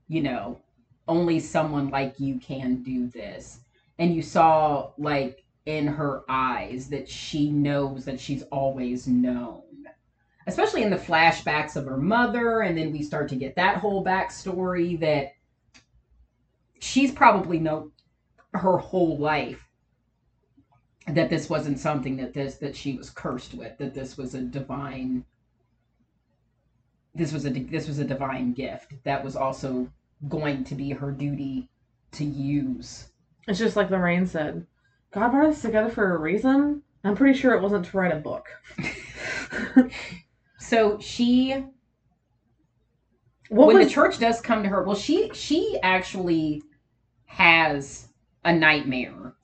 you 0.09 0.23
know 0.23 0.61
only 1.09 1.41
someone 1.41 1.89
like 1.89 2.21
you 2.21 2.39
can 2.39 2.83
do 2.83 3.09
this. 3.09 3.61
And 3.99 4.15
you 4.15 4.23
saw 4.23 4.91
like 4.99 5.43
in 5.67 5.87
her 5.87 6.23
eyes 6.29 6.89
that 6.91 7.09
she 7.09 7.51
knows 7.51 8.05
that 8.05 8.21
she's 8.21 8.43
always 8.45 9.09
known 9.09 9.63
especially 10.47 10.83
in 10.83 10.89
the 10.89 10.97
flashbacks 10.97 11.77
of 11.77 11.85
her 11.85 11.99
mother. 11.99 12.63
And 12.63 12.77
then 12.77 12.91
we 12.91 13.03
start 13.03 13.29
to 13.29 13.37
get 13.37 13.55
that 13.57 13.77
whole 13.77 14.03
backstory 14.03 14.99
that 15.01 15.33
she's 16.81 17.13
probably 17.13 17.59
known 17.59 17.93
her 18.55 18.79
whole 18.79 19.19
life 19.19 19.68
that 21.15 21.31
this 21.31 21.49
wasn't 21.49 21.79
something 21.79 22.17
that 22.17 22.35
this 22.35 22.57
that 22.57 22.77
she 22.77 22.97
was 22.97 23.11
cursed 23.11 23.55
with 23.55 23.77
that 23.79 23.95
this 23.95 24.17
was 24.17 24.35
a 24.35 24.41
divine 24.41 25.25
this 27.15 27.33
was 27.33 27.47
a 27.47 27.51
this 27.51 27.89
was 27.89 27.99
a 27.99 28.05
divine 28.05 28.53
gift 28.53 28.95
that 29.05 29.25
was 29.25 29.37
also 29.37 29.91
going 30.29 30.65
to 30.65 30.75
be 30.75 30.91
her 30.91 31.11
duty 31.11 31.69
to 32.13 32.25
use 32.25 33.09
It's 33.47 33.59
just 33.59 33.77
like 33.77 33.91
Lorraine 33.91 34.27
said. 34.27 34.67
God 35.13 35.31
brought 35.31 35.47
us 35.47 35.63
together 35.63 35.89
for 35.89 36.15
a 36.15 36.19
reason. 36.19 36.83
I'm 37.05 37.17
pretty 37.17 37.39
sure 37.39 37.55
it 37.55 37.63
wasn't 37.63 37.87
to 37.87 37.97
write 37.97 38.13
a 38.13 38.17
book. 38.17 38.49
so 40.59 40.99
she 40.99 41.65
What 43.49 43.69
when 43.69 43.79
was 43.79 43.87
the 43.87 43.93
church 43.93 44.19
does 44.19 44.41
come 44.41 44.63
to 44.63 44.69
her 44.69 44.83
well 44.83 44.97
she 44.97 45.31
she 45.33 45.79
actually 45.83 46.63
has 47.25 48.09
a 48.45 48.53
nightmare 48.53 49.35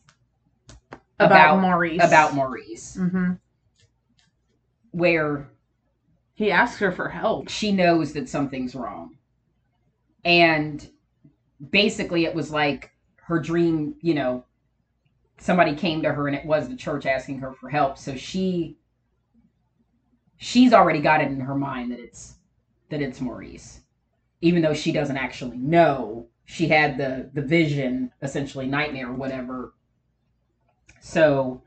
about, 1.27 1.59
about 1.59 1.61
Maurice? 1.63 2.03
about 2.03 2.35
Maurice 2.35 2.97
Mm-hmm. 2.97 3.33
where 4.93 5.49
He 6.35 6.51
asks 6.51 6.79
her 6.81 6.93
for 6.93 7.09
help. 7.09 7.49
she 7.49 7.73
knows 7.73 8.13
that 8.13 8.29
something's 8.29 8.75
wrong. 8.75 9.17
And 10.25 10.89
basically, 11.71 12.25
it 12.25 12.35
was 12.35 12.51
like 12.51 12.91
her 13.27 13.39
dream, 13.39 13.95
you 14.01 14.15
know, 14.15 14.45
somebody 15.39 15.75
came 15.75 16.03
to 16.03 16.13
her 16.13 16.27
and 16.29 16.37
it 16.37 16.47
was 16.47 16.69
the 16.69 16.77
church 16.77 17.07
asking 17.07 17.39
her 17.41 17.53
for 17.53 17.69
help. 17.69 17.99
So 17.99 18.17
she 18.17 18.79
she's 20.37 20.73
already 20.73 21.01
got 21.01 21.21
it 21.21 21.29
in 21.29 21.41
her 21.41 21.55
mind 21.55 21.91
that 21.93 21.99
it's 22.01 22.37
that 22.91 23.03
it's 23.03 23.21
Maurice. 23.21 23.81
Even 24.41 24.63
though 24.63 24.75
she 24.75 24.93
doesn't 24.93 25.17
actually 25.17 25.57
know, 25.59 26.29
she 26.45 26.69
had 26.69 26.99
the 26.99 27.31
the 27.35 27.43
vision, 27.43 28.11
essentially 28.23 28.67
nightmare 28.67 29.09
or 29.09 29.15
whatever. 29.15 29.73
So 31.05 31.63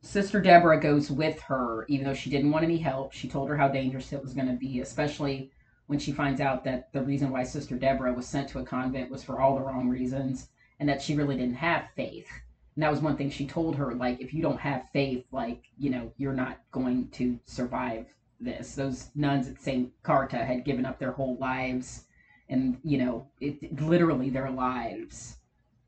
Sister 0.00 0.40
Deborah 0.40 0.80
goes 0.80 1.10
with 1.10 1.38
her, 1.42 1.84
even 1.88 2.06
though 2.06 2.14
she 2.14 2.30
didn't 2.30 2.50
want 2.50 2.64
any 2.64 2.78
help. 2.78 3.12
She 3.12 3.28
told 3.28 3.50
her 3.50 3.56
how 3.56 3.68
dangerous 3.68 4.14
it 4.14 4.22
was 4.22 4.32
going 4.32 4.48
to 4.48 4.54
be, 4.54 4.80
especially 4.80 5.52
when 5.88 5.98
she 5.98 6.10
finds 6.10 6.40
out 6.40 6.64
that 6.64 6.90
the 6.94 7.02
reason 7.02 7.30
why 7.30 7.42
Sister 7.42 7.76
Deborah 7.76 8.14
was 8.14 8.26
sent 8.26 8.48
to 8.48 8.60
a 8.60 8.64
convent 8.64 9.10
was 9.10 9.22
for 9.22 9.42
all 9.42 9.56
the 9.56 9.60
wrong 9.60 9.90
reasons 9.90 10.48
and 10.80 10.88
that 10.88 11.02
she 11.02 11.14
really 11.14 11.36
didn't 11.36 11.56
have 11.56 11.90
faith. 11.96 12.30
And 12.76 12.82
that 12.82 12.90
was 12.90 13.02
one 13.02 13.18
thing 13.18 13.28
she 13.28 13.46
told 13.46 13.76
her 13.76 13.94
like, 13.94 14.22
if 14.22 14.32
you 14.32 14.40
don't 14.40 14.58
have 14.58 14.88
faith, 14.90 15.26
like, 15.32 15.64
you 15.76 15.90
know, 15.90 16.10
you're 16.16 16.32
not 16.32 16.58
going 16.72 17.08
to 17.10 17.38
survive 17.44 18.06
this. 18.40 18.74
Those 18.74 19.10
nuns 19.14 19.48
at 19.48 19.60
St. 19.60 19.92
Cartha 20.02 20.46
had 20.46 20.64
given 20.64 20.86
up 20.86 20.98
their 20.98 21.12
whole 21.12 21.36
lives 21.36 22.04
and, 22.48 22.78
you 22.82 22.96
know, 22.96 23.28
it, 23.38 23.82
literally 23.82 24.30
their 24.30 24.50
lives 24.50 25.36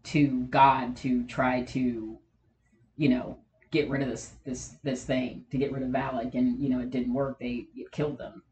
to 0.02 0.42
God 0.50 0.96
to 0.98 1.24
try 1.24 1.62
to, 1.62 2.18
you 3.00 3.08
know, 3.08 3.38
get 3.70 3.88
rid 3.88 4.02
of 4.02 4.08
this 4.08 4.34
this 4.44 4.74
this 4.82 5.04
thing 5.04 5.46
to 5.50 5.56
get 5.56 5.72
rid 5.72 5.82
of 5.82 5.88
Valak, 5.88 6.34
and 6.34 6.62
you 6.62 6.68
know 6.68 6.80
it 6.80 6.90
didn't 6.90 7.14
work. 7.14 7.38
They 7.38 7.64
it 7.74 7.90
killed 7.92 8.18
them. 8.18 8.42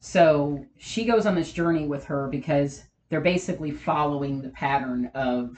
So 0.00 0.66
she 0.76 1.04
goes 1.04 1.24
on 1.24 1.36
this 1.36 1.52
journey 1.52 1.86
with 1.86 2.04
her 2.06 2.26
because 2.26 2.82
they're 3.08 3.20
basically 3.20 3.70
following 3.70 4.42
the 4.42 4.48
pattern 4.48 5.12
of. 5.14 5.56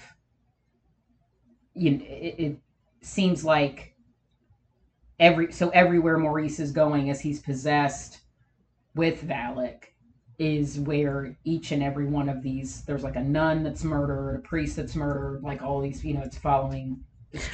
You 1.72 1.92
know, 1.92 2.04
it, 2.04 2.34
it 2.38 2.58
seems 3.00 3.44
like 3.44 3.94
every 5.18 5.50
so 5.50 5.70
everywhere 5.70 6.18
Maurice 6.18 6.60
is 6.60 6.70
going 6.70 7.08
as 7.08 7.22
he's 7.22 7.40
possessed 7.40 8.20
with 8.94 9.26
Valak 9.26 9.84
is 10.38 10.78
where 10.80 11.34
each 11.44 11.72
and 11.72 11.82
every 11.82 12.06
one 12.06 12.28
of 12.28 12.42
these 12.42 12.84
there's 12.84 13.04
like 13.04 13.16
a 13.16 13.22
nun 13.22 13.62
that's 13.62 13.84
murdered, 13.84 14.36
a 14.36 14.40
priest 14.40 14.76
that's 14.76 14.94
murdered, 14.94 15.42
like 15.42 15.62
all 15.62 15.80
these 15.80 16.04
you 16.04 16.12
know 16.12 16.22
it's 16.22 16.36
following 16.36 17.02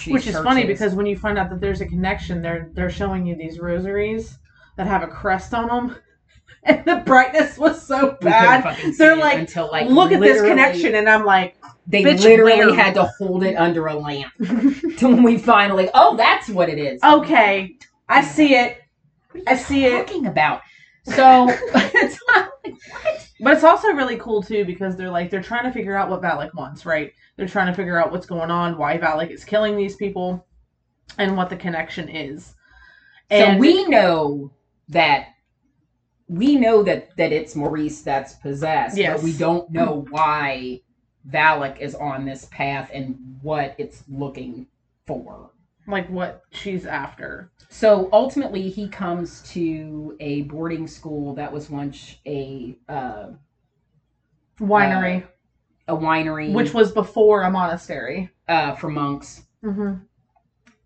Which 0.08 0.26
is 0.26 0.36
funny 0.36 0.64
because 0.64 0.94
when 0.94 1.06
you 1.06 1.16
find 1.16 1.36
out 1.38 1.50
that 1.50 1.60
there's 1.60 1.80
a 1.80 1.86
connection, 1.86 2.42
they're 2.42 2.70
they're 2.74 2.90
showing 2.90 3.26
you 3.26 3.34
these 3.36 3.58
rosaries 3.58 4.38
that 4.76 4.86
have 4.86 5.02
a 5.02 5.06
crest 5.08 5.52
on 5.52 5.66
them, 5.68 5.96
and 6.62 6.84
the 6.84 6.96
brightness 7.04 7.58
was 7.58 7.82
so 7.82 8.16
bad. 8.20 8.76
They're 8.98 9.16
like, 9.16 9.38
until 9.38 9.68
like 9.70 9.88
Look 9.88 10.12
at 10.12 10.20
this 10.20 10.40
connection, 10.42 10.94
and 10.94 11.08
I'm 11.08 11.24
like, 11.24 11.56
They 11.88 12.02
Bitch, 12.04 12.22
literally 12.22 12.66
where? 12.66 12.74
had 12.74 12.94
to 12.94 13.04
hold 13.18 13.42
it 13.42 13.56
under 13.56 13.86
a 13.88 13.94
lamp 13.94 14.32
till 14.96 15.10
when 15.10 15.22
we 15.24 15.38
finally. 15.38 15.90
Oh, 15.92 16.16
that's 16.16 16.48
what 16.48 16.68
it 16.68 16.78
is. 16.78 17.02
okay, 17.02 17.76
I 18.08 18.22
see 18.22 18.54
it. 18.54 18.78
What 19.32 19.42
are 19.42 19.50
I 19.50 19.52
you 19.54 19.58
see 19.58 19.84
it. 19.86 20.06
Talking 20.06 20.26
about. 20.26 20.60
So 21.06 21.46
it's 21.50 22.18
not 22.28 22.48
like 22.64 22.74
what? 23.02 23.13
But 23.44 23.52
it's 23.52 23.64
also 23.64 23.88
really 23.88 24.16
cool 24.16 24.42
too 24.42 24.64
because 24.64 24.96
they're 24.96 25.10
like 25.10 25.30
they're 25.30 25.42
trying 25.42 25.64
to 25.64 25.72
figure 25.72 25.96
out 25.96 26.08
what 26.08 26.22
Valak 26.22 26.54
wants, 26.54 26.86
right? 26.86 27.12
They're 27.36 27.46
trying 27.46 27.66
to 27.66 27.74
figure 27.74 27.98
out 28.02 28.10
what's 28.10 28.26
going 28.26 28.50
on, 28.50 28.78
why 28.78 28.96
Valak 28.96 29.30
is 29.30 29.44
killing 29.44 29.76
these 29.76 29.96
people, 29.96 30.46
and 31.18 31.36
what 31.36 31.50
the 31.50 31.56
connection 31.56 32.08
is. 32.08 32.54
So 33.30 33.56
we 33.58 33.86
know 33.86 34.50
that 34.88 35.28
we 36.28 36.56
know 36.56 36.82
that 36.84 37.14
that 37.16 37.32
it's 37.32 37.54
Maurice 37.54 38.02
that's 38.02 38.34
possessed, 38.34 38.96
Yes. 38.96 39.16
but 39.16 39.24
we 39.24 39.32
don't 39.32 39.70
know 39.70 40.06
why 40.10 40.80
Valak 41.30 41.80
is 41.80 41.94
on 41.94 42.24
this 42.24 42.46
path 42.46 42.90
and 42.92 43.38
what 43.42 43.74
it's 43.78 44.04
looking 44.08 44.66
for. 45.06 45.50
Like 45.86 46.08
what 46.10 46.42
she's 46.50 46.86
after. 46.86 47.50
So 47.68 48.08
ultimately, 48.12 48.68
he 48.70 48.88
comes 48.88 49.42
to 49.52 50.16
a 50.20 50.42
boarding 50.42 50.86
school 50.86 51.34
that 51.34 51.52
was 51.52 51.68
once 51.70 52.16
a 52.26 52.76
uh, 52.88 53.28
Winery, 54.60 55.24
a 55.88 55.96
winery, 55.96 56.52
which 56.52 56.72
was 56.72 56.92
before 56.92 57.42
a 57.42 57.50
monastery. 57.50 58.30
uh, 58.48 58.74
for 58.76 58.88
monks, 58.88 59.42
Mm-hmm. 59.64 59.94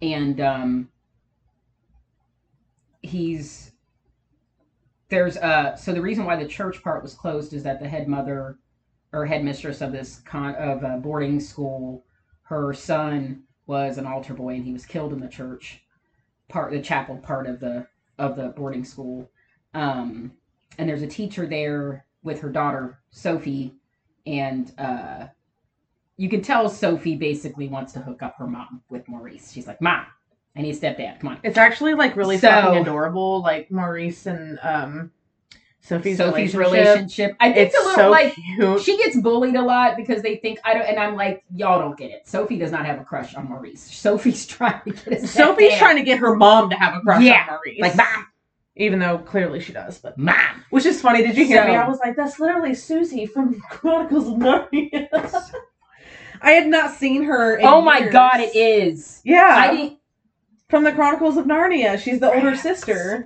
and 0.03 0.41
um, 0.41 0.89
he's 3.03 3.73
there's 5.11 5.37
uh 5.39 5.75
so 5.75 5.93
the 5.93 6.03
reason 6.03 6.25
why 6.25 6.37
the 6.37 6.47
church 6.47 6.83
part 6.83 7.03
was 7.03 7.15
closed 7.15 7.53
is 7.55 7.63
that 7.63 7.81
the 7.81 7.89
head 7.89 8.09
mother 8.09 8.59
or 9.13 9.25
headmistress 9.25 9.81
of 9.81 9.91
this 9.93 10.21
con 10.27 10.55
of 10.57 10.83
a 10.83 10.99
boarding 10.99 11.41
school, 11.41 12.05
her 12.43 12.75
son 12.75 13.43
was 13.69 13.99
an 13.99 14.07
altar 14.07 14.35
boy 14.35 14.55
and 14.55 14.65
he 14.65 14.73
was 14.73 14.85
killed 14.85 15.13
in 15.13 15.21
the 15.21 15.29
church 15.29 15.81
part 16.49 16.73
the 16.73 16.81
chapel 16.81 17.17
part 17.19 17.47
of 17.47 17.61
the 17.61 17.87
of 18.19 18.35
the 18.35 18.49
boarding 18.49 18.85
school. 18.85 19.31
Um, 19.75 20.33
and 20.79 20.89
there's 20.89 21.03
a 21.03 21.07
teacher 21.07 21.47
there 21.47 22.05
with 22.25 22.41
her 22.41 22.49
daughter 22.49 22.99
Sophie, 23.11 23.75
and 24.27 24.73
uh, 24.79 25.27
you 26.17 26.29
can 26.29 26.43
tell 26.43 26.69
Sophie 26.69 27.15
basically 27.17 27.69
wants 27.69 27.93
to 27.93 28.01
hook 28.01 28.23
up 28.23 28.37
her 28.39 28.47
mom 28.47 28.83
with 28.89 29.07
Maurice. 29.09 29.53
She's 29.53 29.67
like, 29.67 29.81
"Mom, 29.81 30.07
I 30.57 30.63
need 30.63 30.75
a 30.75 30.79
stepdad. 30.79 31.21
Come 31.21 31.31
on." 31.31 31.41
It's 31.45 31.59
actually 31.59 31.95
like 31.95 32.17
really 32.17 32.39
So- 32.39 32.49
fucking 32.51 32.83
adorable, 32.83 33.43
like 33.43 33.71
Maurice 33.71 34.27
and 34.27 34.59
um 34.63 35.13
Sophie's, 35.81 36.19
Sophie's 36.19 36.55
relationship. 36.55 36.87
relationship. 36.87 37.37
I 37.41 37.53
think 37.53 37.67
It's 37.69 37.75
it's 37.75 37.85
a 37.85 37.89
little 37.89 38.05
so 38.05 38.11
like 38.11 38.35
cute. 38.35 38.83
she 38.83 38.99
gets 38.99 39.17
bullied 39.21 39.55
a 39.57 39.63
lot 39.63 39.97
because 39.97 40.23
they 40.23 40.37
think 40.37 40.59
I 40.65 40.75
don't, 40.75 40.83
and 40.83 40.99
I'm 40.99 41.15
like, 41.17 41.45
y'all 41.55 41.79
don't 41.81 41.97
get 41.97 42.11
it. 42.11 42.29
Sophie 42.29 42.59
does 42.59 42.71
not 42.73 42.85
have 42.85 43.01
a 43.01 43.05
crush 43.05 43.35
on 43.35 43.49
Maurice. 43.49 43.83
Sophie's 43.97 44.45
trying 44.47 44.81
to 44.85 44.91
get 44.93 45.29
Sophie's 45.29 45.77
trying 45.79 45.97
to 45.97 46.03
get 46.03 46.19
her 46.19 46.35
mom 46.37 46.69
to 46.71 46.77
have 46.77 46.95
a 46.97 47.01
crush 47.01 47.23
Yeah, 47.23 47.43
on 47.49 47.55
Maurice. 47.55 47.81
like, 47.81 47.97
mom, 47.97 48.27
even 48.77 48.99
though 48.99 49.19
clearly 49.19 49.61
she 49.61 49.73
does, 49.73 49.99
but 49.99 50.19
mom. 50.19 50.65
which 50.71 50.85
is 50.85 51.01
funny. 51.01 51.23
Did 51.27 51.37
you 51.39 51.47
hear 51.47 51.65
me? 51.65 51.75
I 51.75 51.89
was 51.89 51.99
like, 52.01 52.17
that's 52.17 52.39
literally 52.39 52.75
Susie 52.75 53.25
from 53.27 53.59
Chronicles 53.71 54.29
of 54.29 54.35
Narnia. 54.35 55.09
I 56.43 56.53
had 56.53 56.67
not 56.69 56.93
seen 56.95 57.25
her. 57.25 57.57
In 57.57 57.67
Oh 57.67 57.81
my 57.81 57.99
years. 57.99 58.13
god, 58.13 58.41
it 58.41 58.55
is. 58.55 59.21
Yeah, 59.25 59.55
I 59.57 59.75
didn't. 59.77 59.99
from 60.69 60.85
the 60.85 60.93
Chronicles 60.93 61.37
of 61.37 61.47
Narnia. 61.47 61.99
She's 61.99 62.21
the 62.21 62.33
older 62.33 62.55
sister, 62.57 63.25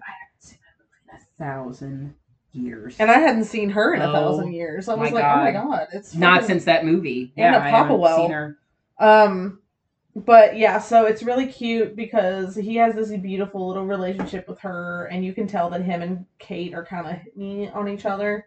A 1.12 1.17
thousand 1.38 2.15
years. 2.53 2.97
and 2.99 3.11
I 3.11 3.19
hadn't 3.19 3.45
seen 3.45 3.71
her 3.71 3.95
in 3.95 4.03
a 4.03 4.09
Oh, 4.09 4.12
thousand 4.12 4.53
years. 4.53 4.88
I 4.88 4.95
was 4.95 5.11
my 5.11 5.21
like, 5.21 5.25
oh 5.25 5.37
my 5.37 5.53
God. 5.53 5.69
god, 5.71 5.88
it's 5.93 6.15
Not 6.15 6.45
since 6.45 6.65
that 6.65 6.85
movie. 6.85 7.33
Anna 7.37 7.57
yeah, 7.59 7.65
I 7.65 7.69
haven't 7.71 7.97
Popplewell. 7.99 8.17
seen 8.17 8.31
her. 8.31 8.59
Um, 8.99 9.59
but 10.15 10.57
yeah, 10.59 10.79
so 10.79 11.07
it's 11.07 11.23
really 11.23 11.47
cute 11.47 11.97
because 11.97 12.55
he 12.55 12.77
has 12.77 12.95
this 12.95 13.11
beautiful 13.11 13.67
little 13.69 13.87
relationship 13.87 14.47
with 14.49 14.59
her, 14.61 15.07
and 15.07 15.25
you 15.25 15.33
can 15.33 15.47
tell 15.47 15.71
that 15.71 15.83
him 15.83 16.03
and 16.03 16.27
Kate 16.38 16.75
are 16.75 16.85
kind 16.85 17.07
of 17.07 17.75
on 17.75 17.88
each 17.88 18.05
other. 18.05 18.47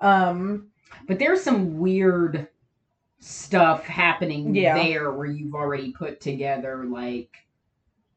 Um, 0.00 0.68
But 1.08 1.18
there's 1.18 1.42
some 1.42 1.78
weird 1.78 2.48
stuff 3.18 3.84
happening 3.86 4.54
Yeah. 4.54 4.74
there 4.82 5.10
where 5.12 5.26
you've 5.26 5.54
already 5.54 5.92
put 5.92 6.20
together 6.20 6.84
like, 6.84 7.30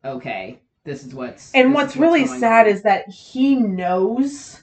okay, 0.05 0.59
this 0.85 1.03
is 1.03 1.13
what's. 1.15 1.51
and 1.53 1.71
this 1.71 1.75
what's 1.75 1.95
really 1.97 2.25
going 2.25 2.39
sad 2.39 2.67
on. 2.67 2.73
is 2.73 2.83
that 2.83 3.09
he 3.09 3.55
knows. 3.55 4.62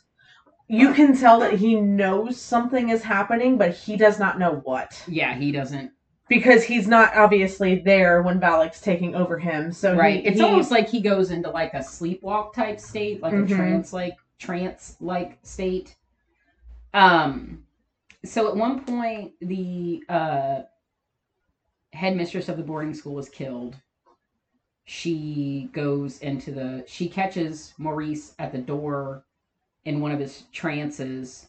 You 0.72 0.94
can 0.94 1.16
tell 1.16 1.40
that 1.40 1.54
he 1.54 1.74
knows 1.74 2.40
something 2.40 2.90
is 2.90 3.02
happening, 3.02 3.58
but 3.58 3.74
he 3.74 3.96
does 3.96 4.20
not 4.20 4.38
know 4.38 4.60
what 4.64 5.02
yeah, 5.08 5.36
he 5.36 5.50
doesn't. 5.50 5.90
because 6.28 6.62
he's 6.62 6.86
not 6.86 7.16
obviously 7.16 7.80
there 7.80 8.22
when 8.22 8.38
Valak's 8.40 8.80
taking 8.80 9.16
over 9.16 9.36
him. 9.36 9.72
So 9.72 9.96
right. 9.96 10.20
he, 10.20 10.26
it's 10.28 10.38
he- 10.38 10.44
almost 10.44 10.70
like 10.70 10.88
he 10.88 11.00
goes 11.00 11.32
into 11.32 11.50
like 11.50 11.74
a 11.74 11.78
sleepwalk 11.80 12.52
type 12.52 12.78
state, 12.78 13.20
like 13.20 13.32
Mhm. 13.34 13.46
a 13.52 13.54
trance 13.56 13.92
like 13.92 14.16
trance 14.38 14.96
like 15.00 15.38
state. 15.42 15.96
Um 16.94 17.64
so 18.24 18.48
at 18.48 18.56
one 18.56 18.84
point 18.84 19.32
the 19.40 20.04
uh 20.08 20.62
headmistress 21.92 22.48
of 22.48 22.56
the 22.56 22.62
boarding 22.62 22.94
school 22.94 23.18
is 23.18 23.28
killed. 23.28 23.76
She 24.84 25.68
goes 25.72 26.18
into 26.20 26.52
the 26.52 26.84
she 26.86 27.08
catches 27.08 27.74
Maurice 27.78 28.34
at 28.38 28.52
the 28.52 28.58
door 28.58 29.24
in 29.84 30.00
one 30.00 30.12
of 30.12 30.20
his 30.20 30.44
trances 30.52 31.48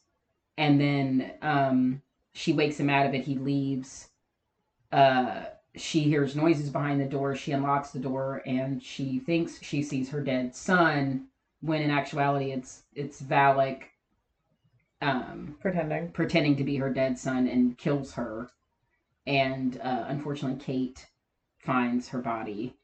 and 0.58 0.80
then 0.80 1.32
um 1.42 2.02
she 2.34 2.54
wakes 2.54 2.80
him 2.80 2.90
out 2.90 3.06
of 3.06 3.14
it 3.14 3.24
he 3.26 3.36
leaves 3.36 4.10
uh 4.92 5.44
she 5.76 6.02
hears 6.02 6.36
noises 6.36 6.70
behind 6.70 7.00
the 7.00 7.06
door. 7.06 7.36
She 7.36 7.52
unlocks 7.52 7.92
the 7.92 8.00
door 8.00 8.42
and 8.46 8.82
she 8.84 9.20
thinks 9.20 9.62
she 9.62 9.82
sees 9.82 10.10
her 10.10 10.22
dead 10.22 10.56
son 10.56 11.28
when 11.62 11.82
in 11.82 11.92
actuality 11.92 12.52
it's 12.52 12.84
it's 12.94 13.22
Valak 13.22 13.84
um 15.02 15.56
pretending. 15.62 16.12
pretending 16.12 16.56
to 16.58 16.64
be 16.64 16.76
her 16.78 16.92
dead 16.92 17.18
son 17.18 17.48
and 17.48 17.78
kills 17.78 18.14
her. 18.14 18.50
And 19.26 19.80
uh 19.82 20.06
unfortunately 20.08 20.60
Kate 20.64 21.08
finds 21.60 22.10
her 22.10 22.20
body 22.20 22.76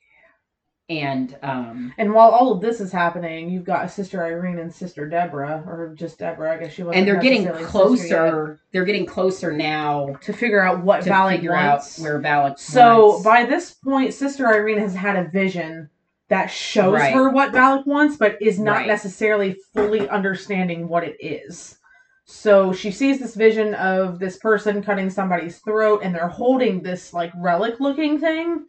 And 0.89 1.35
um, 1.43 1.93
And 1.97 2.13
while 2.13 2.29
all 2.29 2.53
of 2.53 2.61
this 2.61 2.79
is 2.79 2.93
happening, 2.93 3.49
you've 3.49 3.65
got 3.65 3.91
Sister 3.91 4.23
Irene 4.23 4.59
and 4.59 4.73
Sister 4.73 5.07
Deborah, 5.09 5.61
or 5.67 5.93
just 5.95 6.19
Deborah, 6.19 6.53
I 6.53 6.57
guess 6.57 6.71
she 6.73 6.83
wasn't. 6.83 6.99
and 6.99 7.07
they're 7.07 7.21
getting 7.21 7.43
necessarily 7.43 7.63
a 7.63 7.67
sister 7.97 8.07
yet, 8.07 8.29
closer. 8.31 8.59
They're 8.71 8.85
getting 8.85 9.05
closer 9.05 9.51
now 9.51 10.15
to 10.21 10.31
figure 10.31 10.61
out 10.61 10.83
what 10.85 11.03
to 11.03 11.09
Valak 11.09 11.31
figure 11.35 11.51
wants. 11.51 11.99
out 11.99 12.03
where 12.03 12.19
Valak. 12.21 12.57
So 12.57 13.07
wants. 13.07 13.23
by 13.25 13.43
this 13.43 13.73
point, 13.73 14.13
Sister 14.13 14.47
Irene 14.47 14.77
has 14.79 14.95
had 14.95 15.17
a 15.17 15.29
vision 15.29 15.89
that 16.29 16.47
shows 16.47 16.93
Right. 16.93 17.13
her 17.13 17.29
what 17.31 17.51
Valak 17.51 17.85
wants, 17.85 18.15
but 18.15 18.37
is 18.41 18.57
not 18.57 18.77
Right. 18.77 18.87
necessarily 18.87 19.57
fully 19.73 20.07
understanding 20.07 20.87
what 20.87 21.03
it 21.03 21.17
is. 21.19 21.77
So 22.25 22.71
she 22.73 22.91
sees 22.91 23.19
this 23.19 23.35
vision 23.35 23.73
of 23.73 24.19
this 24.19 24.37
person 24.37 24.81
cutting 24.81 25.09
somebody's 25.09 25.59
throat, 25.59 26.01
and 26.03 26.15
they're 26.15 26.27
holding 26.27 26.81
this 26.81 27.13
like 27.13 27.31
relic 27.37 27.79
looking 27.81 28.19
thing. 28.19 28.65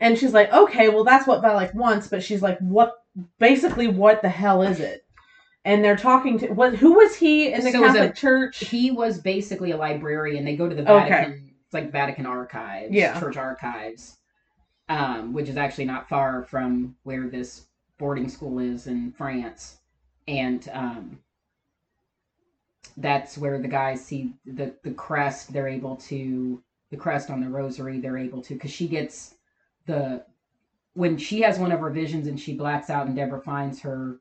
And 0.00 0.18
she's 0.18 0.32
like, 0.32 0.52
okay, 0.52 0.88
well, 0.88 1.04
that's 1.04 1.26
what 1.26 1.42
Valak 1.42 1.74
wants, 1.74 2.08
but 2.08 2.22
she's 2.22 2.42
like, 2.42 2.58
what? 2.58 2.94
Basically, 3.38 3.86
what 3.86 4.22
the 4.22 4.28
hell 4.28 4.62
is 4.62 4.80
it? 4.80 5.04
And 5.64 5.84
they're 5.84 5.96
talking 5.96 6.38
to 6.40 6.48
what? 6.48 6.74
Who 6.74 6.94
was 6.94 7.14
he 7.16 7.52
in 7.52 7.62
the 7.64 7.70
So 7.70 7.80
was 7.80 7.94
a- 7.94 7.98
Catholic 7.98 8.16
Church? 8.16 8.58
he 8.58 8.90
was 8.90 9.20
basically 9.20 9.70
a 9.70 9.76
librarian. 9.76 10.44
They 10.44 10.56
go 10.56 10.68
to 10.68 10.74
the 10.74 10.82
Okay. 10.82 11.08
Vatican, 11.08 11.50
it's 11.64 11.72
like 11.74 11.90
Vatican 11.92 12.26
archives, 12.26 12.92
Yeah. 12.92 13.18
church 13.18 13.36
archives, 13.36 14.18
um, 14.88 15.32
which 15.32 15.48
is 15.48 15.56
actually 15.56 15.84
not 15.86 16.08
far 16.08 16.42
from 16.42 16.96
where 17.04 17.28
this 17.28 17.66
boarding 17.98 18.28
school 18.28 18.58
is 18.58 18.88
in 18.88 19.12
France, 19.12 19.78
and 20.26 20.68
um, 20.72 21.18
that's 22.96 23.38
where 23.38 23.58
the 23.58 23.68
guys 23.68 24.04
see 24.04 24.34
the 24.44 24.74
the 24.82 24.90
crest. 24.92 25.52
They're 25.52 25.68
able 25.68 25.96
to 25.96 26.62
the 26.90 26.96
crest 26.96 27.30
on 27.30 27.40
the 27.40 27.48
rosary. 27.48 28.00
They're 28.00 28.18
able 28.18 28.42
to 28.42 28.54
because 28.54 28.70
she 28.72 28.86
gets 28.88 29.34
the 29.86 30.24
when 30.94 31.16
she 31.18 31.40
has 31.42 31.58
one 31.58 31.72
of 31.72 31.80
her 31.80 31.90
visions 31.90 32.26
and 32.26 32.38
she 32.38 32.54
blacks 32.54 32.88
out 32.88 33.06
and 33.06 33.16
Deborah 33.16 33.40
finds 33.40 33.80
her, 33.80 34.20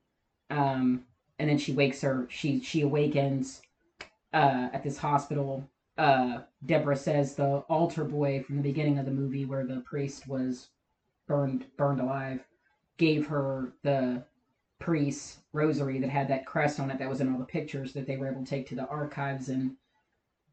um, 0.49 1.03
and 1.39 1.49
then 1.49 1.57
she 1.57 1.71
wakes 1.73 2.01
her. 2.01 2.27
She 2.29 2.59
she 2.61 2.81
awakens 2.81 3.61
uh, 4.33 4.69
at 4.73 4.83
this 4.83 4.97
hospital. 4.97 5.67
Uh, 5.97 6.39
Deborah 6.65 6.95
says 6.95 7.35
the 7.35 7.57
altar 7.69 8.03
boy 8.03 8.41
from 8.41 8.57
the 8.57 8.63
beginning 8.63 8.97
of 8.97 9.05
the 9.05 9.11
movie, 9.11 9.45
where 9.45 9.65
the 9.65 9.81
priest 9.81 10.27
was 10.27 10.69
burned 11.27 11.65
burned 11.77 11.99
alive, 11.99 12.43
gave 12.97 13.27
her 13.27 13.73
the 13.83 14.23
priest's 14.79 15.39
rosary 15.53 15.99
that 15.99 16.09
had 16.09 16.27
that 16.27 16.45
crest 16.45 16.79
on 16.79 16.91
it 16.91 16.97
that 16.99 17.09
was 17.09 17.21
in 17.21 17.31
all 17.31 17.39
the 17.39 17.45
pictures 17.45 17.93
that 17.93 18.05
they 18.05 18.17
were 18.17 18.27
able 18.29 18.43
to 18.43 18.49
take 18.49 18.67
to 18.67 18.75
the 18.75 18.87
archives 18.87 19.49
and 19.49 19.75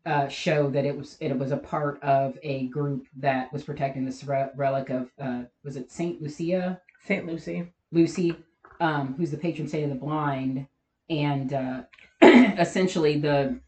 uh, 0.06 0.28
show 0.28 0.70
that 0.70 0.84
it 0.84 0.96
was 0.96 1.16
it 1.20 1.36
was 1.38 1.52
a 1.52 1.56
part 1.56 2.02
of 2.02 2.38
a 2.42 2.66
group 2.68 3.06
that 3.16 3.52
was 3.52 3.64
protecting 3.64 4.04
this 4.04 4.24
re- 4.24 4.48
relic 4.56 4.90
of 4.90 5.10
uh, 5.20 5.42
was 5.62 5.76
it 5.76 5.90
Saint 5.90 6.22
Lucia 6.22 6.80
Saint 7.04 7.26
Lucy. 7.26 7.72
Lucy, 7.92 8.36
um, 8.80 9.14
who's 9.16 9.30
the 9.30 9.36
patron 9.36 9.68
saint 9.68 9.84
of 9.84 9.90
the 9.90 9.96
blind, 9.96 10.66
and 11.08 11.52
uh, 11.52 11.82
essentially 12.22 13.18
the 13.18 13.60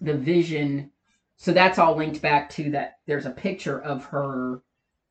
the 0.00 0.14
vision. 0.14 0.90
So 1.36 1.52
that's 1.52 1.78
all 1.78 1.96
linked 1.96 2.22
back 2.22 2.48
to 2.50 2.70
that. 2.70 2.98
There's 3.06 3.26
a 3.26 3.30
picture 3.30 3.80
of 3.80 4.06
her 4.06 4.62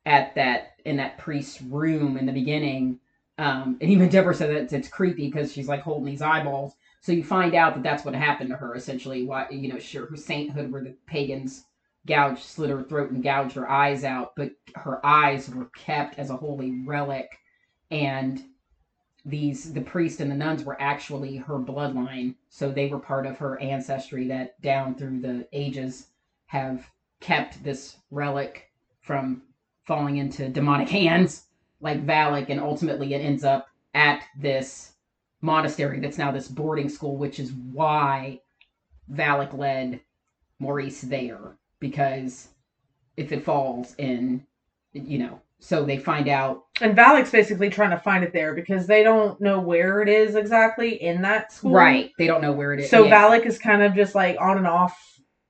at 0.04 0.34
that 0.34 0.74
in 0.84 0.96
that 0.96 1.18
priest's 1.18 1.62
room 1.62 2.16
in 2.16 2.26
the 2.26 2.32
beginning, 2.32 2.98
um, 3.38 3.78
and 3.80 3.90
even 3.90 4.08
Deborah 4.08 4.34
said 4.34 4.70
that 4.70 4.76
it's 4.76 4.88
creepy 4.88 5.26
because 5.30 5.52
she's 5.52 5.68
like 5.68 5.82
holding 5.82 6.06
these 6.06 6.22
eyeballs. 6.22 6.74
So 7.06 7.12
you 7.12 7.22
find 7.22 7.54
out 7.54 7.74
that 7.74 7.84
that's 7.84 8.04
what 8.04 8.16
happened 8.16 8.50
to 8.50 8.56
her 8.56 8.74
essentially. 8.74 9.24
Why 9.24 9.46
you 9.48 9.72
know, 9.72 9.78
sure, 9.78 10.06
her 10.06 10.16
sainthood 10.16 10.72
where 10.72 10.82
the 10.82 10.96
pagans 11.06 11.66
gouged, 12.04 12.42
slit 12.42 12.68
her 12.68 12.82
throat, 12.82 13.12
and 13.12 13.22
gouged 13.22 13.54
her 13.54 13.70
eyes 13.70 14.02
out, 14.02 14.34
but 14.34 14.50
her 14.74 15.06
eyes 15.06 15.48
were 15.48 15.66
kept 15.66 16.18
as 16.18 16.30
a 16.30 16.36
holy 16.36 16.82
relic 16.84 17.38
and 17.92 18.42
these 19.24 19.72
the 19.72 19.80
priest 19.82 20.20
and 20.20 20.28
the 20.28 20.34
nuns 20.34 20.64
were 20.64 20.82
actually 20.82 21.36
her 21.36 21.60
bloodline 21.60 22.34
so 22.48 22.72
they 22.72 22.88
were 22.88 22.98
part 22.98 23.24
of 23.24 23.38
her 23.38 23.60
ancestry 23.60 24.26
that 24.26 24.60
down 24.60 24.96
through 24.96 25.20
the 25.20 25.46
ages 25.52 26.08
have 26.46 26.90
kept 27.20 27.62
this 27.62 27.98
relic 28.10 28.72
from 29.00 29.42
falling 29.84 30.16
into 30.16 30.48
demonic 30.48 30.88
hands 31.00 31.44
like 31.80 32.04
Valak 32.04 32.50
and 32.50 32.58
ultimately 32.60 33.14
it 33.14 33.20
ends 33.20 33.44
up 33.44 33.68
at 33.94 34.24
this 34.36 34.95
monastery 35.40 36.00
that's 36.00 36.18
now 36.18 36.32
this 36.32 36.48
boarding 36.48 36.88
school 36.88 37.16
which 37.16 37.38
is 37.38 37.52
why 37.52 38.40
Valak 39.12 39.56
led 39.56 40.00
Maurice 40.58 41.02
there 41.02 41.56
because 41.78 42.48
if 43.16 43.32
it 43.32 43.44
falls 43.44 43.94
in 43.98 44.44
you 44.92 45.18
know 45.18 45.40
so 45.58 45.84
they 45.84 45.98
find 45.98 46.28
out 46.28 46.64
And 46.80 46.96
Valak's 46.96 47.30
basically 47.30 47.70
trying 47.70 47.90
to 47.90 47.98
find 47.98 48.22
it 48.22 48.32
there 48.32 48.54
because 48.54 48.86
they 48.86 49.02
don't 49.02 49.40
know 49.40 49.58
where 49.60 50.02
it 50.02 50.08
is 50.08 50.34
exactly 50.34 51.02
in 51.02 51.22
that 51.22 51.50
school. 51.50 51.72
Right. 51.72 52.12
They 52.18 52.26
don't 52.26 52.42
know 52.42 52.52
where 52.52 52.74
it 52.74 52.80
is. 52.80 52.90
So 52.90 53.04
Yeah. 53.04 53.14
Valak 53.14 53.46
is 53.46 53.58
kind 53.58 53.82
of 53.82 53.94
just 53.94 54.14
like 54.14 54.36
on 54.38 54.58
and 54.58 54.66
off 54.66 54.96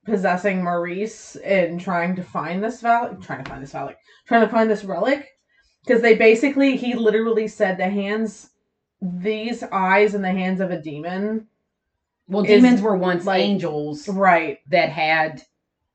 possessing 0.05 0.63
Maurice 0.63 1.37
and 1.37 1.81
trying 1.81 2.15
to 2.17 2.23
find 2.23 2.63
this 2.63 2.81
Valak, 2.83 3.23
trying 3.23 3.43
to 3.43 3.51
find 3.51 3.63
this 3.63 3.73
Valak, 3.73 3.97
trying 4.27 4.43
to 4.43 4.49
find 4.49 4.71
this 4.71 4.85
relic. 4.85 5.29
Because 5.85 6.03
they 6.03 6.17
basically, 6.17 6.77
he 6.77 6.95
literally 6.95 7.47
said 7.47 7.77
the 7.77 7.89
hands, 7.89 8.51
these 9.01 9.63
eyes 9.63 10.15
in 10.15 10.23
the 10.23 10.31
hands 10.31 10.61
of 10.61 10.71
a 10.71 10.81
demon. 10.81 11.49
Well, 12.29 12.45
is, 12.45 12.49
demons 12.49 12.81
were 12.81 12.97
once 12.97 13.25
like- 13.25 13.41
angels 13.43 14.09
Right. 14.09 14.59
that 14.71 14.89
had, 14.91 15.43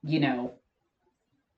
you 0.03 0.19
know, 0.19 0.53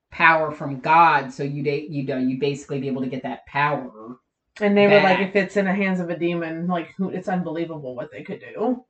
power 0.09 0.51
from 0.51 0.79
God. 0.79 1.31
So 1.33 1.43
you'd 1.43 1.65
you 1.65 2.03
know 2.03 2.17
you 2.17 2.39
basically 2.39 2.79
be 2.79 2.87
able 2.87 3.01
to 3.01 3.09
get 3.09 3.23
that 3.23 3.45
power. 3.45 4.17
And 4.61 4.77
they 4.77 4.85
were 4.85 5.01
like, 5.01 5.19
if 5.19 5.35
it's 5.35 5.57
in 5.57 5.65
the 5.65 5.73
hands 5.73 5.99
of 5.99 6.11
a 6.11 6.17
demon, 6.17 6.67
like 6.67 6.93
it's 6.99 7.27
unbelievable 7.27 7.95
what 7.95 8.11
they 8.11 8.21
could 8.21 8.39
do. 8.39 8.85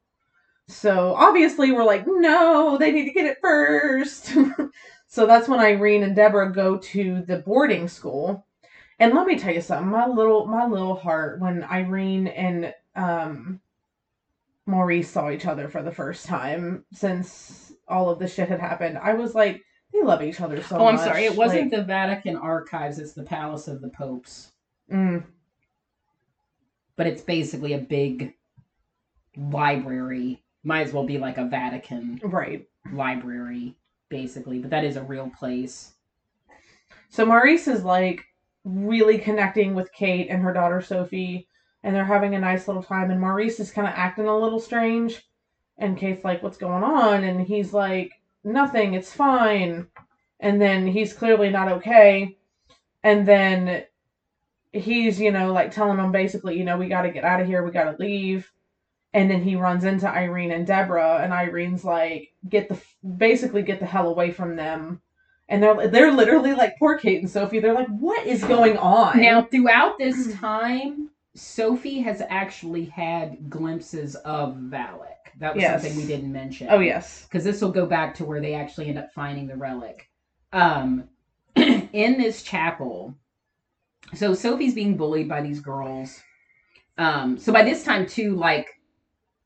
So 0.67 1.13
obviously 1.15 1.71
we're 1.71 1.85
like, 1.85 2.03
no, 2.05 2.77
they 2.77 2.91
need 2.91 3.05
to 3.05 3.13
get 3.13 3.25
it 3.25 3.37
first. 3.41 4.33
so 5.07 5.25
that's 5.25 5.47
when 5.47 5.59
Irene 5.59 6.03
and 6.03 6.15
Deborah 6.15 6.51
go 6.51 6.77
to 6.77 7.21
the 7.21 7.37
boarding 7.37 7.87
school. 7.87 8.45
And 9.03 9.13
let 9.13 9.27
me 9.27 9.37
tell 9.37 9.53
you 9.53 9.59
something, 9.59 9.91
my 9.91 10.07
little 10.07 10.45
my 10.45 10.65
little 10.65 10.95
heart 10.95 11.41
when 11.41 11.61
Irene 11.65 12.27
and 12.27 12.73
um 12.95 13.59
Maurice 14.65 15.09
saw 15.09 15.29
each 15.29 15.45
other 15.45 15.67
for 15.67 15.83
the 15.83 15.91
first 15.91 16.25
time 16.25 16.85
since 16.93 17.73
all 17.85 18.09
of 18.09 18.17
this 18.17 18.33
shit 18.33 18.47
had 18.47 18.61
happened, 18.61 18.97
I 18.97 19.13
was 19.13 19.35
like, 19.35 19.61
they 19.91 20.01
love 20.01 20.23
each 20.23 20.39
other 20.39 20.63
so 20.63 20.77
oh, 20.77 20.87
I'm 20.87 20.95
much. 20.95 21.03
sorry. 21.03 21.25
It 21.25 21.35
wasn't 21.35 21.63
Like, 21.69 21.81
the 21.81 21.83
Vatican 21.83 22.37
archives. 22.37 22.97
It's 22.97 23.11
the 23.11 23.23
Palace 23.23 23.67
of 23.67 23.81
the 23.81 23.89
Popes. 23.89 24.53
mm, 24.89 25.21
But 26.95 27.07
it's 27.07 27.21
basically 27.23 27.73
a 27.73 27.79
big 27.79 28.35
library. 29.35 30.41
Might 30.63 30.87
as 30.87 30.93
well 30.93 31.05
be 31.05 31.17
like 31.17 31.37
a 31.37 31.43
Vatican 31.43 32.21
right. 32.23 32.65
library, 32.93 33.75
basically. 34.07 34.59
But 34.59 34.69
that 34.69 34.85
is 34.85 34.95
a 34.95 35.03
real 35.03 35.29
place. 35.37 35.91
So 37.09 37.25
Maurice 37.25 37.67
is 37.67 37.83
like 37.83 38.23
really 38.63 39.17
connecting 39.17 39.76
with 39.76 39.91
Kate 39.93 40.28
and 40.30 40.41
her 40.41 40.54
daughter 40.54 40.82
Sophie, 40.82 41.47
and 41.84 41.95
they're 41.95 42.06
having 42.06 42.36
a 42.36 42.39
nice 42.39 42.67
little 42.67 42.84
time. 42.84 43.12
And 43.12 43.19
Maurice 43.19 43.60
is 43.60 43.71
kind 43.71 43.88
of 43.88 43.93
acting 43.95 44.28
a 44.28 44.38
little 44.38 44.60
strange, 44.60 45.28
and 45.78 45.97
Kate's 45.97 46.23
like, 46.23 46.41
"What's 46.41 46.58
going 46.58 46.84
on?" 46.84 47.23
And 47.23 47.41
he's 47.41 47.73
like, 47.73 48.21
"Nothing. 48.43 48.93
It's 48.93 49.13
fine." 49.13 49.88
And 50.39 50.62
then 50.62 50.88
he's 50.88 51.13
clearly 51.13 51.49
not 51.49 51.71
okay. 51.71 52.38
And 53.04 53.28
then 53.28 53.86
he's, 54.71 55.19
you 55.19 55.32
know, 55.32 55.54
like 55.54 55.71
telling 55.71 55.97
them 55.97 56.12
basically, 56.12 56.58
you 56.58 56.63
know, 56.65 56.78
we 56.78 56.88
got 56.89 57.04
to 57.04 57.12
get 57.12 57.23
out 57.23 57.41
of 57.41 57.47
here. 57.47 57.63
We 57.63 57.71
got 57.71 57.91
to 57.91 57.97
leave. 58.04 58.52
And 59.13 59.30
then 59.30 59.43
he 59.43 59.56
runs 59.56 59.84
into 59.84 60.10
Irene 60.10 60.52
and 60.52 60.65
Deborah, 60.65 61.19
and 61.21 61.34
Irene's 61.34 61.84
like, 61.86 62.34
"Get 62.49 62.69
the 62.69 62.80
basically 63.17 63.62
get 63.62 63.80
the 63.80 63.86
hell 63.86 64.08
away 64.08 64.32
from 64.32 64.56
them." 64.56 65.02
And 65.49 65.62
they're 65.62 65.88
they're 65.89 66.12
literally 66.12 66.53
like 66.53 66.77
poor 66.79 66.97
Kate 66.97 67.19
and 67.21 67.29
Sophie. 67.29 67.60
They're 67.60 67.73
like, 67.73 67.89
what 67.99 68.25
is 68.25 68.43
going 68.43 68.77
on? 68.77 69.19
Now, 69.21 69.41
throughout 69.43 69.97
this 69.99 70.34
time, 70.36 71.10
Sophie 71.36 71.99
has 72.01 72.21
actually 72.29 72.86
had 72.86 73.49
glimpses 73.49 74.15
of 74.15 74.56
Valak. 74.56 75.10
That 75.39 75.56
was 75.56 75.62
Yes. 75.62 75.82
something 75.82 75.97
we 75.99 76.06
didn't 76.08 76.32
mention. 76.32 76.67
oh 76.69 76.79
yes, 76.79 77.23
because 77.23 77.43
this 77.43 77.62
will 77.62 77.71
go 77.71 77.86
back 77.86 78.15
to 78.15 78.25
where 78.25 78.39
they 78.39 78.53
actually 78.53 78.88
end 78.88 78.97
up 78.99 79.12
finding 79.13 79.47
the 79.47 79.56
relic. 79.58 80.08
Um, 80.53 81.10
in 81.56 82.17
this 82.17 82.43
chapel, 82.43 83.15
so 84.13 84.34
Sophie's 84.34 84.73
being 84.75 84.95
bullied 84.95 85.27
by 85.27 85.41
these 85.41 85.60
girls. 85.60 86.21
Um, 86.97 87.38
so 87.39 87.51
by 87.51 87.63
this 87.63 87.84
time 87.84 88.06
too, 88.06 88.36
like 88.36 88.67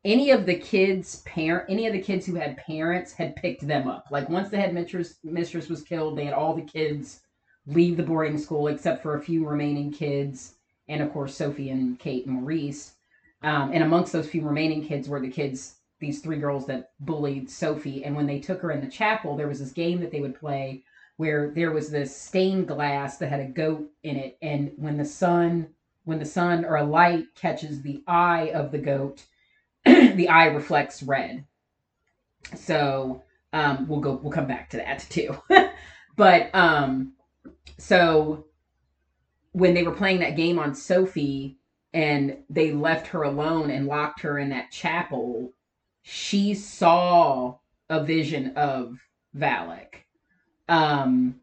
any 0.05 0.31
of 0.31 0.45
the 0.45 0.55
kids' 0.55 1.21
parent, 1.21 1.69
any 1.69 1.87
of 1.87 1.93
the 1.93 2.01
kids 2.01 2.25
who 2.25 2.35
had 2.35 2.57
parents 2.57 3.13
had 3.13 3.35
picked 3.35 3.67
them 3.67 3.87
up. 3.87 4.05
Like 4.11 4.29
once 4.29 4.49
the 4.49 4.57
head 4.57 4.73
mistress 4.73 5.19
mistress 5.23 5.69
was 5.69 5.83
killed, 5.83 6.17
they 6.17 6.25
had 6.25 6.33
all 6.33 6.55
the 6.55 6.61
kids 6.61 7.21
leave 7.65 7.97
the 7.97 8.03
boarding 8.03 8.37
school 8.37 8.67
except 8.67 9.03
for 9.03 9.15
a 9.15 9.21
few 9.21 9.45
remaining 9.45 9.91
kids, 9.91 10.55
and 10.87 11.01
of 11.01 11.11
course 11.11 11.35
Sophie 11.35 11.69
and 11.69 11.99
Kate 11.99 12.25
and 12.25 12.35
Maurice. 12.35 12.95
Um, 13.43 13.71
and 13.73 13.83
amongst 13.83 14.13
those 14.13 14.29
few 14.29 14.41
remaining 14.41 14.85
kids 14.85 15.07
were 15.07 15.19
the 15.19 15.29
kids, 15.29 15.75
these 15.99 16.21
three 16.21 16.37
girls 16.37 16.65
that 16.67 16.91
bullied 16.99 17.49
Sophie. 17.49 18.03
And 18.03 18.15
when 18.15 18.25
they 18.25 18.39
took 18.39 18.61
her 18.61 18.71
in 18.71 18.81
the 18.81 18.89
chapel, 18.89 19.35
there 19.35 19.47
was 19.47 19.59
this 19.59 19.71
game 19.71 19.99
that 20.01 20.11
they 20.11 20.21
would 20.21 20.39
play 20.39 20.83
where 21.17 21.51
there 21.51 21.71
was 21.71 21.89
this 21.89 22.15
stained 22.15 22.67
glass 22.67 23.17
that 23.17 23.29
had 23.29 23.39
a 23.39 23.45
goat 23.45 23.89
in 24.03 24.15
it, 24.15 24.37
and 24.41 24.71
when 24.77 24.97
the 24.97 25.05
sun 25.05 25.67
when 26.05 26.19
the 26.19 26.25
sun 26.25 26.63
or 26.63 26.77
a 26.77 26.83
light 26.85 27.25
catches 27.35 27.81
the 27.81 28.01
eye 28.07 28.49
of 28.53 28.71
the 28.71 28.77
goat, 28.77 29.25
the 30.15 30.29
eye 30.29 30.47
reflects 30.47 31.03
red. 31.03 31.45
So 32.55 33.23
um, 33.53 33.87
we'll 33.87 33.99
go 33.99 34.19
we'll 34.21 34.31
come 34.31 34.47
back 34.47 34.69
to 34.71 34.77
that 34.77 35.05
too. 35.09 35.37
but 36.15 36.53
um, 36.53 37.13
so 37.77 38.45
when 39.51 39.73
they 39.73 39.83
were 39.83 39.91
playing 39.91 40.19
that 40.19 40.35
game 40.35 40.59
on 40.59 40.75
Sophie 40.75 41.57
and 41.93 42.37
they 42.49 42.71
left 42.71 43.07
her 43.07 43.23
alone 43.23 43.71
and 43.71 43.87
locked 43.87 44.21
her 44.21 44.37
in 44.37 44.49
that 44.49 44.71
chapel, 44.71 45.53
she 46.03 46.53
saw 46.53 47.57
a 47.89 48.03
vision 48.03 48.53
of 48.55 48.97
Valak. 49.35 50.03
Um, 50.69 51.39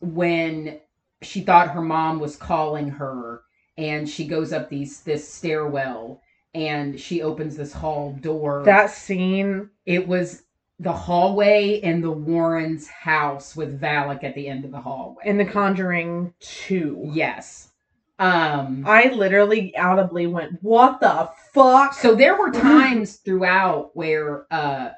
when 0.00 0.80
she 1.22 1.42
thought 1.42 1.70
her 1.70 1.82
mom 1.82 2.20
was 2.20 2.36
calling 2.36 2.88
her 2.88 3.42
and 3.76 4.08
she 4.08 4.26
goes 4.26 4.52
up 4.52 4.68
these 4.68 5.00
this 5.02 5.28
stairwell 5.28 6.20
and 6.56 6.98
she 6.98 7.20
opens 7.22 7.54
this 7.56 7.72
hall 7.72 8.16
door. 8.20 8.62
That 8.64 8.90
scene. 8.90 9.68
It 9.84 10.08
was 10.08 10.42
the 10.80 10.92
hallway 10.92 11.80
in 11.82 12.00
the 12.00 12.10
Warrens' 12.10 12.88
house 12.88 13.54
with 13.54 13.80
Valak 13.80 14.24
at 14.24 14.34
the 14.34 14.48
end 14.48 14.64
of 14.64 14.70
the 14.70 14.80
hallway. 14.80 15.22
In 15.26 15.36
The 15.36 15.44
Conjuring 15.44 16.32
2. 16.40 17.10
Yes. 17.12 17.68
Um 18.18 18.84
I 18.86 19.10
literally 19.10 19.76
audibly 19.76 20.26
went, 20.26 20.62
What 20.62 21.00
the 21.00 21.28
fuck? 21.52 21.92
so 21.92 22.14
there 22.14 22.38
were 22.38 22.50
times 22.50 23.16
throughout 23.16 23.94
where 23.94 24.46
uh 24.50 24.90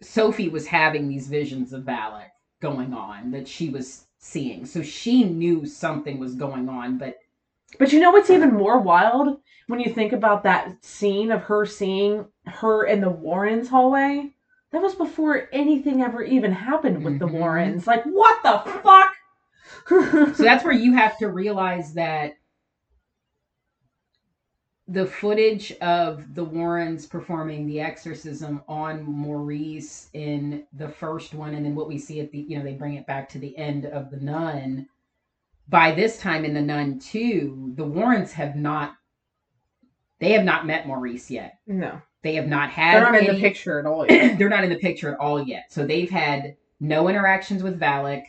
Sophie 0.00 0.48
was 0.48 0.66
having 0.68 1.08
these 1.08 1.26
visions 1.26 1.72
of 1.72 1.82
Valak 1.82 2.30
going 2.60 2.92
on 2.94 3.32
that 3.32 3.48
she 3.48 3.68
was 3.70 4.04
seeing. 4.18 4.64
So 4.64 4.82
she 4.82 5.24
knew 5.24 5.66
something 5.66 6.18
was 6.20 6.34
going 6.36 6.68
on, 6.68 6.98
but 6.98 7.16
But 7.78 7.92
you 7.92 8.00
know 8.00 8.10
what's 8.10 8.30
even 8.30 8.52
more 8.54 8.78
wild? 8.78 9.40
When 9.66 9.80
you 9.80 9.92
think 9.92 10.12
about 10.12 10.42
that 10.42 10.84
scene 10.84 11.32
of 11.32 11.42
her 11.44 11.64
seeing 11.64 12.26
her 12.46 12.84
in 12.84 13.00
the 13.00 13.10
Warrens 13.10 13.68
hallway, 13.68 14.34
that 14.72 14.82
was 14.82 14.94
before 14.94 15.48
anything 15.52 16.02
ever 16.02 16.22
even 16.22 16.52
happened 16.52 17.04
with 17.04 17.18
the 17.18 17.26
Mhm. 17.26 17.38
Warrens. 17.38 17.86
Like, 17.86 18.04
what 18.04 18.42
the 18.42 18.70
fuck? 18.82 19.14
so 20.34 20.42
that's 20.42 20.64
where 20.64 20.72
you 20.72 20.94
have 20.94 21.16
to 21.18 21.28
realize 21.28 21.94
that 21.94 22.34
the 24.86 25.06
footage 25.06 25.72
of 25.80 26.34
the 26.34 26.44
Warrens 26.44 27.06
performing 27.06 27.66
the 27.66 27.80
exorcism 27.80 28.62
on 28.68 29.02
Maurice 29.02 30.10
in 30.12 30.66
the 30.74 30.88
first 30.88 31.32
one, 31.32 31.54
and 31.54 31.64
then 31.64 31.74
what 31.74 31.88
we 31.88 31.98
see 31.98 32.20
at 32.20 32.30
the, 32.30 32.38
you 32.38 32.58
know, 32.58 32.64
they 32.64 32.74
bring 32.74 32.94
it 32.94 33.06
back 33.06 33.28
to 33.30 33.38
the 33.38 33.56
end 33.56 33.86
of 33.86 34.10
the 34.10 34.18
Nun. 34.18 34.86
By 35.68 35.92
this 35.92 36.18
time 36.18 36.44
in 36.44 36.54
the 36.54 36.60
Nun 36.60 36.98
two, 36.98 37.72
the 37.76 37.84
Warrens 37.84 38.32
have 38.32 38.54
not, 38.56 38.94
they 40.20 40.32
have 40.32 40.44
not 40.44 40.66
met 40.66 40.86
Maurice 40.86 41.30
yet. 41.30 41.58
no. 41.66 42.00
They 42.22 42.36
have 42.36 42.48
not 42.48 42.70
had. 42.70 42.94
They're 42.94 43.12
not 43.12 43.22
in 43.22 43.34
the 43.34 43.40
picture 43.40 43.78
at 43.78 43.84
all 43.84 44.06
yet. 44.10 44.38
they're 44.38 44.48
not 44.48 44.64
in 44.64 44.70
the 44.70 44.78
picture 44.78 45.12
at 45.12 45.20
all 45.20 45.42
yet. 45.42 45.66
So 45.70 45.86
they've 45.86 46.08
had 46.08 46.56
no 46.80 47.08
interactions 47.08 47.62
with 47.62 47.78
Valak. 47.78 48.24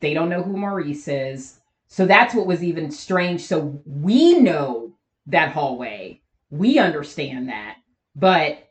They 0.00 0.14
don't 0.14 0.28
know 0.28 0.42
who 0.42 0.56
Maurice 0.56 1.06
is. 1.06 1.60
So 1.86 2.06
that's 2.06 2.34
what 2.34 2.48
was 2.48 2.64
even 2.64 2.90
strange. 2.90 3.42
So 3.42 3.80
we 3.86 4.40
know 4.40 4.96
that 5.26 5.52
hallway. 5.52 6.20
We 6.50 6.80
understand 6.80 7.48
that. 7.48 7.76
But 8.16 8.68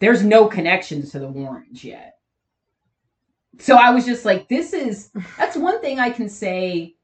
there's 0.00 0.22
no 0.22 0.46
connections 0.46 1.10
to 1.12 1.18
the 1.18 1.28
Warrens 1.28 1.84
yet. 1.84 2.14
So 3.58 3.76
I 3.76 3.90
was 3.90 4.06
just 4.06 4.24
like, 4.24 4.48
this 4.48 4.72
is 4.72 5.10
that's 5.36 5.56
one 5.56 5.82
thing 5.82 6.00
I 6.00 6.08
can 6.08 6.30
say. 6.30 6.94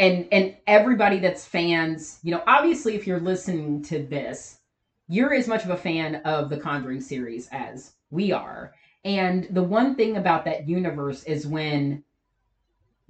And 0.00 0.26
and 0.32 0.56
everybody 0.66 1.18
that's 1.18 1.44
fans, 1.44 2.20
you 2.22 2.30
know, 2.30 2.42
obviously 2.46 2.96
if 2.96 3.06
you're 3.06 3.20
listening 3.20 3.82
to 3.84 4.02
this, 4.02 4.60
you're 5.08 5.34
as 5.34 5.46
much 5.46 5.62
of 5.64 5.70
a 5.70 5.76
fan 5.76 6.16
of 6.24 6.48
the 6.48 6.56
Conjuring 6.56 7.02
series 7.02 7.50
as 7.52 7.92
we 8.10 8.32
are. 8.32 8.72
And 9.04 9.46
the 9.50 9.62
one 9.62 9.94
thing 9.94 10.16
about 10.16 10.46
that 10.46 10.66
universe 10.66 11.22
is 11.24 11.46
when 11.46 12.02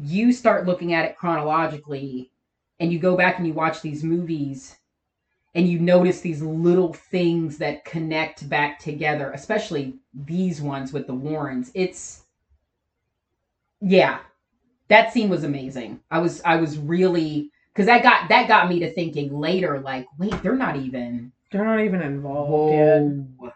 you 0.00 0.32
start 0.32 0.66
looking 0.66 0.92
at 0.92 1.04
it 1.04 1.16
chronologically 1.16 2.32
and 2.80 2.92
you 2.92 2.98
go 2.98 3.16
back 3.16 3.38
and 3.38 3.46
you 3.46 3.52
watch 3.52 3.82
these 3.82 4.02
movies 4.02 4.76
and 5.54 5.68
you 5.68 5.78
notice 5.78 6.20
these 6.20 6.42
little 6.42 6.92
things 6.92 7.58
that 7.58 7.84
connect 7.84 8.48
back 8.48 8.80
together, 8.80 9.30
especially 9.30 9.98
these 10.12 10.60
ones 10.60 10.92
with 10.92 11.06
the 11.06 11.14
Warrens. 11.14 11.70
It's 11.74 12.24
yeah. 13.80 14.18
That 14.90 15.12
scene 15.12 15.30
was 15.30 15.44
amazing. 15.44 16.00
I 16.10 16.18
was 16.18 16.42
I 16.44 16.56
was 16.56 16.78
really 16.78 17.50
cuz 17.74 17.86
that 17.86 18.02
got 18.02 18.28
that 18.28 18.46
got 18.48 18.68
me 18.68 18.80
to 18.80 18.92
thinking 18.92 19.38
later 19.38 19.80
like, 19.80 20.06
wait, 20.18 20.34
they're 20.42 20.54
not 20.56 20.76
even 20.76 21.32
They're 21.50 21.64
not 21.64 21.80
even 21.80 22.02
involved 22.02 22.74
yet. 22.74 23.00
Whoa. 23.38 23.52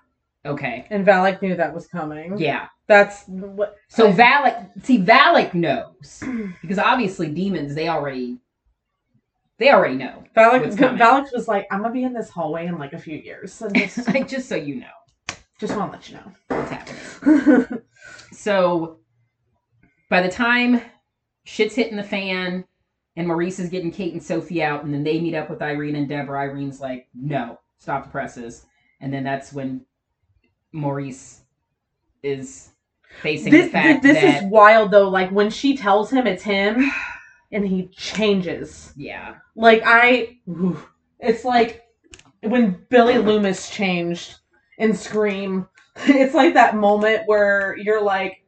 Okay. 0.47 0.87
And 0.91 1.07
Valak 1.07 1.41
knew 1.43 1.57
that 1.57 1.75
was 1.75 1.87
coming. 1.87 2.39
Yeah. 2.39 2.69
That's 2.87 3.25
what. 3.29 3.77
So 3.89 4.09
I- 4.09 4.13
Valak, 4.13 4.85
see, 4.85 4.99
Valak 4.99 5.55
knows 5.55 6.23
because 6.63 6.79
obviously 6.79 7.29
demons 7.29 7.75
they 7.75 7.89
already, 7.89 8.39
they 9.59 9.71
already 9.71 9.95
know. 9.97 10.25
Valak. 10.37 10.75
Valak 10.77 11.33
was 11.33 11.49
like, 11.49 11.67
I'm 11.71 11.81
gonna 11.83 11.95
be 11.95 12.05
in 12.05 12.13
this 12.13 12.29
hallway 12.31 12.67
in 12.67 12.79
like 12.79 12.93
a 12.93 12.99
few 12.99 13.17
years. 13.17 13.61
And 13.63 13.75
just, 13.79 14.07
like 14.09 14.29
just 14.29 14.49
so 14.49 14.57
you 14.57 14.77
know 14.77 14.87
just 15.59 15.77
want 15.77 15.93
to 15.93 15.99
let 15.99 16.09
you 16.09 16.17
know. 16.17 16.33
what's 16.49 16.71
happening. 16.71 17.83
So 18.33 18.99
by 20.11 20.21
the 20.21 20.29
time 20.29 20.83
shit's 21.45 21.75
hitting 21.75 21.97
the 21.97 22.03
fan 22.03 22.65
and 23.17 23.29
Maurice 23.29 23.59
is 23.59 23.69
getting 23.71 23.91
Kate 23.91 24.13
and 24.13 24.23
Sophie 24.23 24.63
out, 24.63 24.85
and 24.85 24.93
then 24.93 25.05
they 25.05 25.21
meet 25.21 25.35
up 25.35 25.49
with 25.49 25.63
Irene 25.63 25.97
and 25.97 26.09
Deborah, 26.09 26.41
Irene's 26.41 26.81
like, 26.81 27.09
"No, 27.15 27.61
stop 27.79 28.05
the 28.05 28.11
presses," 28.11 28.67
and 29.01 29.13
then 29.13 29.23
that's 29.23 29.53
when 29.53 29.85
Maurice 30.73 31.43
is 32.23 32.71
facing 33.21 33.53
this 33.53 33.67
the 33.67 33.73
fact 33.73 34.03
this 34.03 34.21
that 34.21 34.43
is 34.43 34.51
wild 34.51 34.91
though. 34.91 35.09
Like 35.09 35.31
when 35.31 35.51
she 35.51 35.77
tells 35.77 36.11
him 36.11 36.27
it's 36.27 36.43
him, 36.43 36.91
and 37.53 37.67
he 37.67 37.87
changes. 37.89 38.93
yeah, 38.97 39.37
Like 39.55 39.83
I, 39.85 40.39
it's 41.21 41.45
like 41.45 41.85
when 42.41 42.85
Billy 42.91 43.19
Loomis 43.19 43.71
changed 43.71 44.37
in 44.79 44.95
Scream. 44.95 45.69
It's 45.97 46.35
like 46.35 46.55
that 46.55 46.75
moment 46.75 47.23
where 47.27 47.77
you're 47.77 48.03
like, 48.03 48.44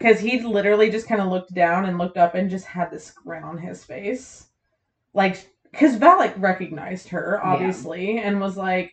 because 0.00 0.18
he 0.18 0.40
literally 0.40 0.90
just 0.90 1.06
kind 1.06 1.20
of 1.20 1.28
looked 1.28 1.52
down 1.52 1.84
and 1.84 1.98
looked 1.98 2.16
up 2.16 2.34
and 2.34 2.48
just 2.48 2.64
had 2.64 2.90
this 2.90 3.10
grin 3.10 3.44
on 3.44 3.58
his 3.58 3.84
face, 3.84 4.46
like 5.12 5.52
because 5.70 5.96
Valak 5.96 6.34
recognized 6.38 7.08
her 7.10 7.38
obviously 7.44 8.18
and 8.18 8.40
was 8.40 8.56
like, 8.56 8.92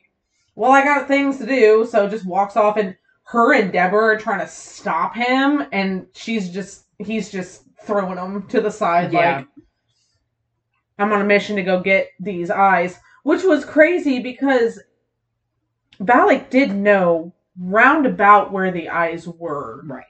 "Well, 0.55 0.71
I 0.71 0.83
got 0.83 1.07
things 1.07 1.37
to 1.37 1.45
do," 1.45 1.87
so 1.89 2.09
just 2.09 2.25
walks 2.25 2.57
off 2.57 2.75
and 2.77 2.95
her 3.23 3.53
and 3.53 3.71
Deborah 3.71 4.15
are 4.15 4.17
trying 4.17 4.39
to 4.39 4.47
stop 4.47 5.15
him, 5.15 5.65
and 5.71 6.07
she's 6.13 6.49
just 6.49 6.85
he's 6.99 7.31
just 7.31 7.63
throwing 7.81 8.15
them 8.15 8.45
to 8.49 8.59
the 8.59 8.71
side 8.71 9.13
Yeah. 9.13 9.37
like 9.37 9.47
I'm 10.99 11.13
on 11.13 11.21
a 11.21 11.25
mission 11.25 11.55
to 11.55 11.63
go 11.63 11.79
get 11.79 12.09
these 12.19 12.49
eyes, 12.49 12.99
which 13.23 13.43
was 13.43 13.63
crazy 13.63 14.19
because 14.19 14.79
Valak 16.01 16.49
did 16.49 16.75
know 16.75 17.33
roundabout 17.59 18.51
where 18.51 18.71
the 18.71 18.89
eyes 18.89 19.27
were 19.27 19.81
right. 19.85 20.05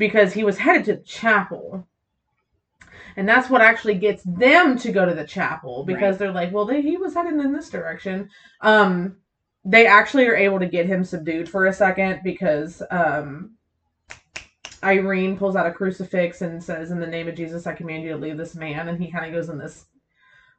Because 0.00 0.32
he 0.32 0.42
was 0.42 0.56
headed 0.56 0.86
to 0.86 0.94
the 0.94 1.02
chapel. 1.02 1.86
And 3.18 3.28
that's 3.28 3.50
what 3.50 3.60
actually 3.60 3.96
gets 3.96 4.22
them 4.24 4.78
to 4.78 4.90
go 4.90 5.04
to 5.04 5.14
the 5.14 5.26
chapel 5.26 5.84
because 5.84 6.12
Right. 6.14 6.18
they're 6.18 6.32
like, 6.32 6.52
well, 6.52 6.64
they, 6.64 6.80
he 6.80 6.96
was 6.96 7.12
headed 7.12 7.34
in 7.34 7.52
this 7.52 7.68
direction. 7.68 8.30
Um, 8.62 9.18
they 9.62 9.86
actually 9.86 10.26
are 10.26 10.34
able 10.34 10.58
to 10.58 10.66
get 10.66 10.86
him 10.86 11.04
subdued 11.04 11.50
for 11.50 11.66
a 11.66 11.72
second 11.74 12.20
because 12.24 12.82
um, 12.90 13.56
Irene 14.82 15.36
pulls 15.36 15.54
out 15.54 15.66
a 15.66 15.72
crucifix 15.72 16.40
and 16.40 16.64
says, 16.64 16.90
In 16.90 16.98
the 16.98 17.06
name 17.06 17.28
of 17.28 17.34
Jesus, 17.34 17.66
I 17.66 17.74
command 17.74 18.02
you 18.02 18.10
to 18.12 18.16
leave 18.16 18.38
this 18.38 18.54
man. 18.54 18.88
And 18.88 18.98
he 19.02 19.12
kind 19.12 19.26
of 19.26 19.32
goes 19.32 19.50
in 19.50 19.58
this 19.58 19.84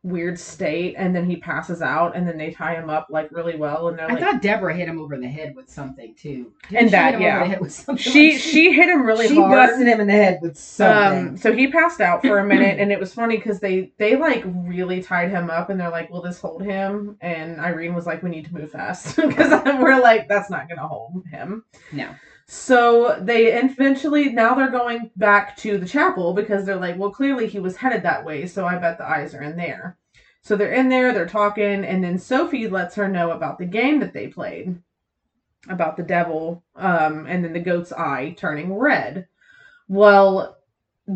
weird 0.04 0.40
state 0.40 0.96
and 0.98 1.16
then 1.16 1.30
he 1.30 1.36
passes 1.36 1.80
out 1.80 2.16
and 2.16 2.28
then 2.28 2.36
they 2.36 2.52
tie 2.52 2.74
him 2.74 2.90
up 2.90 3.08
like 3.12 3.32
really 3.32 3.56
well. 3.56 3.88
And 3.88 4.00
they're 4.00 4.10
I 4.10 4.14
like, 4.14 4.24
thought 4.24 4.42
Deborah 4.42 4.76
hit 4.76 4.88
him 4.88 5.00
over 5.00 5.18
the 5.18 5.28
head 5.28 5.56
with 5.56 5.70
something 5.70 6.16
too. 6.16 6.52
And 6.74 6.90
that, 6.90 7.20
yeah. 7.22 7.36
over 7.36 7.46
the 7.46 7.50
head 7.52 7.62
with 7.62 7.72
something 7.72 7.98
she, 7.98 8.34
like 8.34 8.42
she 8.42 8.74
hit 8.74 8.90
him 8.90 9.06
really 9.06 9.28
she 9.28 9.36
hard. 9.36 9.70
busted 9.70 9.88
him 9.88 10.00
in 10.00 10.08
the 10.08 10.14
head 10.14 10.40
with 10.42 10.58
something. 10.58 11.30
Um, 11.30 11.38
so 11.38 11.54
he 11.54 11.68
passed 11.68 12.02
out 12.02 12.22
for 12.22 12.40
a 12.40 12.46
minute, 12.46 12.80
and 12.80 12.92
it 12.92 13.00
was 13.00 13.14
funny 13.14 13.38
because 13.38 13.60
they 13.60 13.92
they 13.98 14.16
like 14.16 14.44
really 14.46 15.04
tied 15.04 15.30
him 15.30 15.50
up, 15.50 15.70
and 15.70 15.80
they're 15.80 15.92
like, 15.92 16.10
"Will 16.10 16.22
this 16.22 16.40
hold 16.40 16.64
him?" 16.64 17.18
And 17.22 17.60
Irene 17.60 17.94
was 17.94 18.06
like, 18.06 18.24
"We 18.24 18.30
need 18.30 18.46
to 18.46 18.54
move 18.54 18.72
fast," 18.72 19.16
because 19.28 19.64
we're 19.66 20.00
like, 20.00 20.28
"That's 20.28 20.50
not 20.50 20.68
gonna 20.68 20.88
hold 20.88 21.24
him." 21.30 21.64
no. 21.92 22.10
So 22.54 23.18
they 23.22 23.54
eventually 23.54 24.34
now 24.34 24.54
they're 24.56 24.70
going 24.70 25.10
back 25.16 25.56
to 25.60 25.78
the 25.78 25.88
chapel 25.88 26.34
because 26.34 26.66
they're 26.66 26.76
like, 26.76 26.98
"Well, 26.98 27.10
clearly 27.10 27.48
he 27.48 27.60
was 27.62 27.78
headed 27.78 28.04
that 28.04 28.26
way, 28.26 28.46
so 28.46 28.66
I 28.66 28.78
bet 28.78 28.98
the 28.98 29.10
eyes 29.10 29.34
are 29.34 29.42
in 29.42 29.56
there." 29.56 29.98
So 30.42 30.58
they're 30.58 30.74
in 30.74 30.90
there, 30.90 31.14
they're 31.14 31.26
talking, 31.26 31.86
and 31.86 32.04
then 32.04 32.20
Sophie 32.20 32.68
lets 32.68 32.96
her 32.96 33.08
know 33.08 33.32
about 33.32 33.58
the 33.58 33.66
game 33.66 34.02
that 34.02 34.12
they 34.12 34.28
played 34.28 34.82
about 35.70 35.96
the 35.96 36.04
devil, 36.04 36.62
um, 36.76 37.26
and 37.26 37.42
then 37.46 37.54
the 37.54 37.60
goat's 37.62 37.94
eye 37.94 38.36
turning 38.38 38.74
red. 38.74 39.30
Well, 39.88 40.58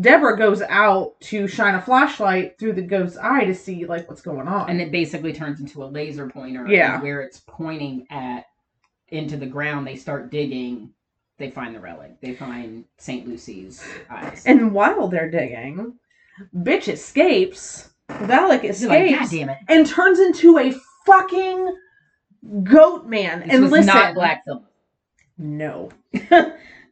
Deborah 0.00 0.38
goes 0.38 0.62
out 0.62 1.20
to 1.20 1.46
shine 1.46 1.74
a 1.74 1.82
flashlight 1.82 2.58
through 2.58 2.72
the 2.72 2.82
goat's 2.82 3.18
eye 3.18 3.44
to 3.44 3.54
see 3.54 3.84
like 3.84 4.08
what's 4.08 4.22
going 4.22 4.48
on. 4.48 4.70
and 4.70 4.80
it 4.80 4.90
basically 4.90 5.34
turns 5.34 5.60
into 5.60 5.84
a 5.84 5.84
laser 5.84 6.30
pointer. 6.30 6.66
Yeah. 6.66 6.98
where 7.02 7.20
it's 7.20 7.42
pointing 7.46 8.06
at 8.08 8.46
into 9.08 9.36
the 9.36 9.44
ground, 9.44 9.86
they 9.86 9.96
start 9.96 10.30
digging. 10.30 10.94
They 11.38 11.50
find 11.50 11.74
the 11.74 11.80
relic. 11.80 12.20
They 12.20 12.34
find 12.34 12.84
Saint 12.98 13.28
Lucy's 13.28 13.84
eyes. 14.08 14.42
And 14.46 14.72
while 14.72 15.08
they're 15.08 15.30
digging, 15.30 15.94
bitch 16.54 16.88
escapes. 16.88 17.90
Valak 18.08 18.64
escapes 18.64 18.82
like, 18.84 19.10
God 19.10 19.30
damn 19.30 19.48
it! 19.50 19.58
and 19.68 19.86
turns 19.86 20.18
into 20.20 20.58
a 20.58 20.72
fucking 21.04 21.76
goat 22.62 23.06
man. 23.06 23.40
This 23.40 23.50
and 23.52 23.62
was 23.64 23.72
listen, 23.72 23.86
not 23.86 24.14
Black 24.14 24.44
Phillip. 24.44 24.64
no, 25.36 25.90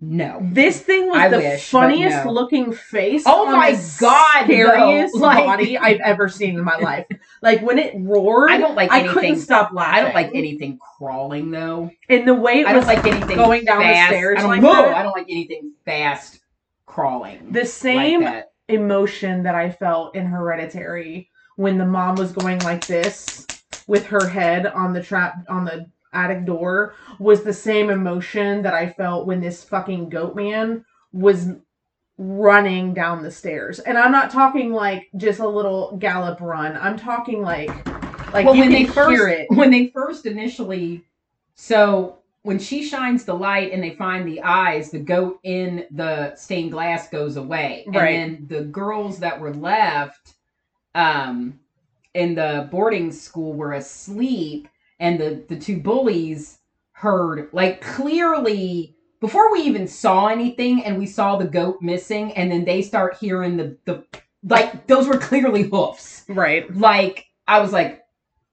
No. 0.07 0.39
this 0.53 0.81
thing 0.81 1.07
was 1.09 1.17
I 1.19 1.29
the 1.29 1.39
wish, 1.39 1.69
funniest 1.71 2.25
no. 2.25 2.33
looking 2.33 2.73
face. 2.73 3.23
Oh 3.27 3.47
my 3.47 3.73
God, 3.99 4.45
scariest 4.45 5.15
though. 5.15 5.21
Like- 5.25 5.45
body 5.45 5.79
I've 5.79 6.01
ever 6.01 6.29
seen 6.29 6.57
in 6.59 6.65
my 6.65 6.77
life. 6.77 7.07
Like 7.43 7.63
when 7.63 7.79
it 7.79 7.95
roared, 7.99 8.51
I 8.51 8.59
don't 8.59 8.75
like 8.75 8.91
I 8.91 9.01
anything. 9.01 9.15
couldn't 9.15 9.37
stop 9.41 9.73
laughing. 9.73 9.95
I 9.95 10.01
don't 10.03 10.15
like 10.15 10.31
anything 10.35 10.79
crawling 10.99 11.51
though. 11.51 11.91
And 12.09 12.27
the 12.29 12.35
way 12.35 12.61
it 12.61 12.67
I 12.67 12.75
was 12.77 12.85
don't 12.87 12.97
like 12.97 13.07
anything 13.07 13.37
going 13.37 13.65
down 13.65 13.79
the 13.81 14.07
stairs 14.07 14.39
I 14.39 14.41
don't, 14.43 14.51
like 14.51 14.61
no, 14.63 14.73
that. 14.75 14.97
I 14.97 15.03
don't 15.03 15.17
like 15.17 15.27
anything 15.31 15.73
fast 15.85 16.41
crawling. 16.87 17.53
the 17.53 17.65
same 17.67 18.23
like 18.23 18.33
that. 18.35 18.53
emotion 18.69 19.43
that 19.45 19.55
I 19.55 19.71
felt 19.71 20.15
in 20.15 20.27
Hereditary 20.27 21.31
when 21.57 21.79
the 21.79 21.87
mom 21.87 22.17
was 22.17 22.33
going 22.33 22.59
like 22.61 22.87
this 22.87 23.47
with 23.87 24.07
her 24.07 24.27
head 24.29 24.67
on 24.67 24.93
the 24.93 25.03
trap 25.03 25.35
on 25.49 25.65
the 25.65 25.87
attic 26.15 26.45
door 26.47 26.95
was 27.19 27.43
the 27.43 27.53
same 27.53 27.91
emotion 27.91 28.63
that 28.63 28.75
I 28.75 28.91
felt 28.91 29.27
when 29.27 29.41
this 29.41 29.65
fucking 29.65 30.09
goat 30.09 30.35
man 30.37 30.85
was 31.13 31.49
running 32.17 32.95
down 32.95 33.23
the 33.23 33.31
stairs. 33.31 33.81
And 33.81 33.99
I'm 33.99 34.13
not 34.13 34.31
talking 34.31 34.73
like 34.73 35.09
just 35.17 35.41
a 35.41 35.49
little 35.49 35.97
gallop 35.99 36.41
run. 36.41 36.77
I'm 36.77 36.97
talking 36.97 37.43
like 37.43 37.69
like 38.33 38.47
well, 38.47 38.57
when 38.57 38.71
they 38.71 38.85
first 38.85 39.47
when 39.51 39.71
they 39.71 39.89
first 39.89 40.27
initially, 40.27 41.05
so 41.55 42.19
when 42.43 42.59
she 42.59 42.85
shines 42.85 43.25
the 43.25 43.35
light 43.35 43.73
and 43.73 43.83
they 43.83 43.95
find 43.95 44.29
the 44.29 44.43
eyes, 44.43 44.91
the 44.91 44.99
goat 44.99 45.39
in 45.45 45.87
the 45.91 46.35
stained 46.37 46.73
glass 46.73 47.09
goes 47.09 47.37
away, 47.37 47.85
Right. 47.87 48.15
and 48.17 48.39
then 48.39 48.47
the 48.49 48.65
girls 48.65 49.19
that 49.21 49.41
were 49.41 49.55
left, 49.55 50.35
um, 50.95 51.59
in 52.13 52.35
the 52.35 52.69
boarding 52.71 53.11
school 53.13 53.55
were 53.55 53.73
asleep, 53.73 54.69
and 55.01 55.19
the 55.21 55.45
the 55.49 55.57
two 55.59 55.79
bullies 55.81 56.59
heard 56.93 57.49
like 57.53 57.81
clearly 57.81 58.97
before 59.21 59.51
we 59.53 59.61
even 59.63 59.89
saw 59.89 60.27
anything, 60.29 60.85
and 60.85 60.99
we 60.99 61.07
saw 61.07 61.37
the 61.37 61.47
goat 61.47 61.79
missing, 61.81 62.33
and 62.33 62.51
then 62.53 62.65
they 62.65 62.83
start 62.83 63.17
hearing 63.17 63.57
the 63.57 63.77
the 63.87 64.05
like 64.43 64.87
those 64.87 65.09
were 65.09 65.19
clearly 65.19 65.63
hoofs 65.63 66.25
Right. 66.29 66.75
like 66.77 67.27
I 67.49 67.61
was 67.61 67.73
like, 67.73 68.03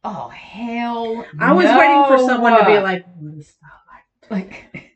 oh 0.04 0.30
hell! 0.30 1.26
I 1.40 1.52
was 1.54 1.66
waiting 1.66 2.06
for 2.08 2.18
someone 2.26 2.58
to 2.58 2.66
be 2.66 2.80
like, 2.80 3.06
what 3.18 3.36
is 3.38 3.54
that 3.62 4.32
like 4.32 4.66
like? 4.76 4.92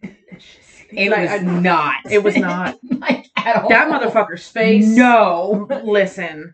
it 0.92 1.10
Like, 1.12 1.30
was 1.30 1.42
I- 1.42 1.44
not. 1.44 1.96
It 2.10 2.24
was 2.24 2.38
not. 2.38 2.78
like 3.00 3.26
at 3.36 3.64
all. 3.64 3.70
that 3.70 3.90
motherfucker's 3.92 4.48
face. 4.48 4.88
No. 4.88 5.68
Listen. 5.84 6.54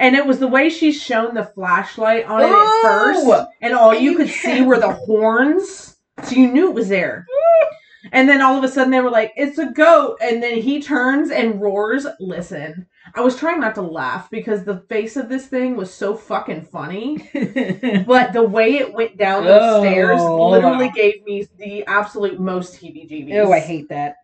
And 0.00 0.16
it 0.16 0.26
was 0.26 0.38
the 0.38 0.48
way 0.48 0.70
she 0.70 0.92
shone 0.92 1.34
the 1.34 1.44
flashlight 1.44 2.24
on 2.24 2.40
it 2.40 2.46
at 2.46 2.52
oh! 2.54 2.80
first, 2.82 3.48
and 3.60 3.74
all 3.74 3.94
you 3.94 4.16
could 4.18 4.30
see 4.30 4.62
were 4.62 4.78
the 4.80 4.92
horns, 4.92 5.98
so 6.24 6.34
you 6.34 6.50
knew 6.50 6.70
it 6.70 6.74
was 6.74 6.88
there. 6.88 7.26
And 8.12 8.26
then 8.26 8.40
all 8.40 8.56
of 8.56 8.64
a 8.64 8.68
sudden 8.68 8.90
they 8.90 9.00
were 9.00 9.10
like, 9.10 9.34
"It's 9.36 9.58
a 9.58 9.66
goat!" 9.66 10.16
And 10.22 10.42
then 10.42 10.56
he 10.62 10.80
turns 10.80 11.30
and 11.30 11.60
roars. 11.60 12.06
Listen, 12.18 12.86
I 13.14 13.20
was 13.20 13.36
trying 13.36 13.60
not 13.60 13.74
to 13.74 13.82
laugh 13.82 14.30
because 14.30 14.64
the 14.64 14.78
face 14.88 15.16
of 15.18 15.28
this 15.28 15.46
thing 15.46 15.76
was 15.76 15.92
so 15.92 16.14
fucking 16.16 16.62
funny, 16.62 17.18
but 18.06 18.32
the 18.32 18.42
way 18.42 18.78
it 18.78 18.94
went 18.94 19.18
down 19.18 19.44
those 19.44 19.60
Oh. 19.62 19.80
stairs 19.82 20.20
literally 20.22 20.90
gave 20.94 21.22
me 21.24 21.46
the 21.58 21.84
absolute 21.86 22.40
most 22.40 22.80
heebie-jeebies. 22.80 23.36
Oh, 23.36 23.52
I 23.52 23.60
hate 23.60 23.90
that. 23.90 24.16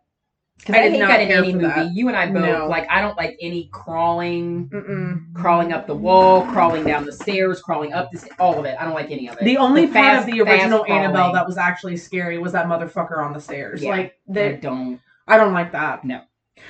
Because 0.59 0.75
I 0.75 0.79
I, 0.79 0.83
did 0.83 0.93
hate 0.93 0.99
not 1.01 1.09
that 1.09 1.21
in 1.21 1.29
care 1.29 1.39
any 1.39 1.53
movie. 1.53 1.67
that. 1.67 1.93
You 1.95 2.09
and 2.09 2.17
I 2.17 2.27
both 2.27 2.43
No. 2.45 2.67
like. 2.69 2.89
I 2.91 3.01
don't 3.01 3.17
like 3.17 3.37
any 3.41 3.69
crawling, 3.73 4.69
Mm-mm. 4.71 5.33
crawling 5.35 5.73
up 5.73 5.87
the 5.87 5.95
wall, 5.95 6.43
crawling 6.47 6.85
down 6.85 7.05
the 7.05 7.13
stairs, 7.13 7.61
crawling 7.61 7.93
up 7.93 8.11
the 8.11 8.19
sta- 8.19 8.35
all 8.39 8.59
of 8.59 8.65
it. 8.65 8.77
I 8.81 8.85
don't 8.85 8.95
like 8.95 9.11
any 9.11 9.29
of 9.29 9.37
it. 9.39 9.45
The 9.45 9.59
only 9.59 9.83
part 9.87 9.95
fast- 9.95 10.29
of 10.29 10.35
the 10.35 10.41
original 10.41 10.85
Annabelle 10.87 11.13
crawling, 11.15 11.35
that 11.35 11.47
was 11.47 11.57
actually 11.59 11.97
scary 11.99 12.39
was 12.39 12.53
that 12.53 12.67
motherfucker 12.67 13.19
on 13.19 13.33
the 13.33 13.41
stairs. 13.41 13.83
Yeah. 13.83 13.91
Like 13.91 14.19
I 14.35 14.53
don't. 14.53 15.01
I 15.29 15.37
don't 15.37 15.53
like 15.53 15.73
that. 15.73 16.05
No. 16.05 16.23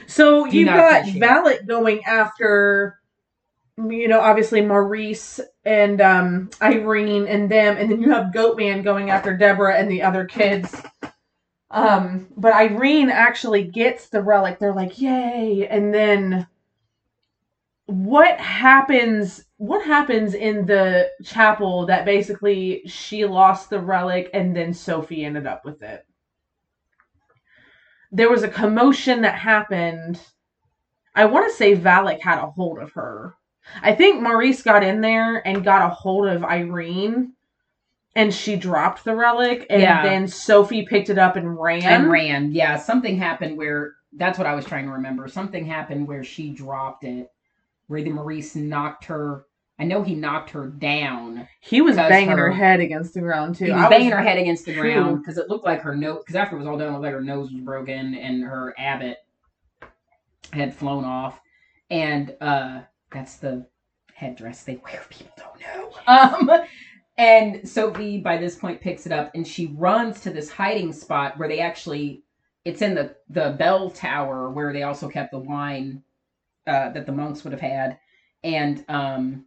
So 0.07 0.47
Do 0.47 0.57
you've 0.59 0.67
got 0.69 1.01
appreciate 1.03 1.23
Valak 1.23 1.67
going 1.67 2.05
after, 2.05 2.99
you 3.79 4.09
know, 4.09 4.21
obviously 4.21 4.61
Maurice 4.63 5.41
and 5.65 6.01
um, 6.01 6.51
Irene 6.61 7.27
and 7.29 7.51
them, 7.51 7.77
and 7.77 7.91
then 7.91 8.03
you 8.03 8.11
have 8.11 8.33
Goatman 8.35 8.83
going 8.85 9.11
after 9.11 9.37
Deborah 9.37 9.77
and 9.77 9.91
the 9.91 10.03
other 10.03 10.25
kids. 10.25 10.83
Um, 11.71 12.29
but 12.37 12.55
Irene 12.55 13.11
actually 13.11 13.65
gets 13.65 14.09
the 14.09 14.23
relic. 14.23 14.59
They're 14.59 14.75
like, 14.75 15.01
"Yay!" 15.01 15.67
And 15.69 15.93
then 15.93 16.47
what 17.87 18.39
happens? 18.39 19.45
What 19.59 19.85
happens 19.85 20.35
in 20.35 20.67
the 20.67 21.11
chapel 21.25 21.87
that 21.87 22.05
basically 22.05 22.83
she 22.87 23.25
lost 23.25 23.71
the 23.71 23.81
relic 23.81 24.31
and 24.35 24.55
then 24.55 24.75
Sophie 24.75 25.25
ended 25.25 25.47
up 25.47 25.65
with 25.65 25.83
it? 25.83 26.07
There 28.13 28.31
was 28.31 28.43
a 28.43 28.49
commotion 28.49 29.23
that 29.23 29.39
happened. 29.39 30.21
I 31.15 31.25
want 31.25 31.49
to 31.49 31.57
say 31.57 31.75
Valak 31.75 32.21
had 32.21 32.39
a 32.39 32.51
hold 32.51 32.79
of 32.79 32.93
her. 32.93 33.35
I 33.83 33.95
think 33.95 34.23
Maurice 34.23 34.63
got 34.63 34.85
in 34.85 35.01
there 35.01 35.47
and 35.47 35.65
got 35.65 35.91
a 35.91 35.95
hold 35.95 36.29
of 36.29 36.45
Irene 36.45 37.33
and 38.17 38.35
she 38.35 38.57
dropped 38.57 39.05
the 39.05 39.15
relic 39.15 39.67
and 39.71 39.81
Yeah. 39.83 40.03
then 40.03 40.27
Sophie 40.27 40.85
picked 40.87 41.11
it 41.11 41.19
up 41.19 41.37
and 41.37 41.59
ran. 41.61 41.83
and 41.85 42.11
ran. 42.11 42.51
Yeah, 42.53 42.77
something 42.79 43.17
happened 43.17 43.57
where 43.57 43.95
that's 44.17 44.39
what 44.39 44.47
I 44.47 44.55
was 44.55 44.65
trying 44.65 44.87
to 44.87 44.93
remember. 44.93 45.29
Something 45.29 45.67
happened 45.67 46.09
where 46.09 46.25
she 46.25 46.51
dropped 46.51 47.05
it, 47.05 47.31
where 47.87 48.03
the 48.03 48.11
Maurice 48.11 48.57
knocked 48.57 49.05
her. 49.05 49.45
I 49.79 49.85
know 49.85 50.03
he 50.03 50.15
knocked 50.15 50.49
her 50.51 50.69
down. 50.69 51.47
He 51.61 51.83
was 51.83 51.97
banging 51.97 52.31
her 52.31 52.47
her- 52.47 52.51
head 52.51 52.81
against 52.81 53.13
the 53.13 53.21
ground 53.21 53.57
too. 53.57 53.67
He 53.67 53.71
I 53.73 53.83
was 53.83 53.91
banging 53.91 54.11
her 54.13 54.23
head 54.23 54.39
against 54.39 54.65
the 54.65 54.73
ground 54.75 55.19
because 55.21 55.37
it 55.37 55.51
looked 55.51 55.67
like 55.67 55.83
her 55.83 55.95
nose. 55.95 56.21
Because 56.21 56.35
after 56.37 56.57
it 56.57 56.61
was 56.61 56.67
all 56.67 56.79
done, 56.79 56.89
it 56.89 56.93
looked 56.93 57.03
like 57.03 57.13
her 57.13 57.21
nose 57.21 57.53
was 57.53 57.61
broken 57.61 58.15
and 58.15 58.43
her 58.43 58.73
habit 58.79 59.19
had 60.53 60.75
flown 60.75 61.05
off. 61.05 61.39
And 61.91 62.35
uh 62.41 62.81
that's 63.13 63.37
the 63.37 63.67
headdress 64.15 64.65
they 64.65 64.77
wear. 64.83 65.03
People 65.11 65.33
don't 65.37 65.61
know. 65.61 65.93
Um, 66.07 66.51
and 67.19 67.69
Sophie 67.69 68.19
by 68.21 68.39
this 68.39 68.57
point 68.57 68.81
picks 68.81 69.07
it 69.07 69.13
up 69.13 69.33
and 69.35 69.47
she 69.47 69.67
runs 69.69 70.21
to 70.23 70.31
this 70.31 70.51
hiding 70.51 70.93
spot 70.93 71.39
where 71.39 71.49
they 71.49 71.61
actually. 71.61 72.23
It's 72.65 72.83
in 72.83 72.97
the 72.97 73.17
the 73.31 73.57
bell 73.59 73.91
tower 73.91 74.51
where 74.51 74.73
they 74.73 74.83
also 74.85 75.09
kept 75.09 75.33
the 75.33 75.39
wine 75.39 76.03
uh, 76.67 76.91
that 76.91 77.07
the 77.07 77.13
monks 77.13 77.45
would 77.45 77.53
have 77.53 77.61
had, 77.63 77.99
and 78.45 78.85
um, 78.89 79.47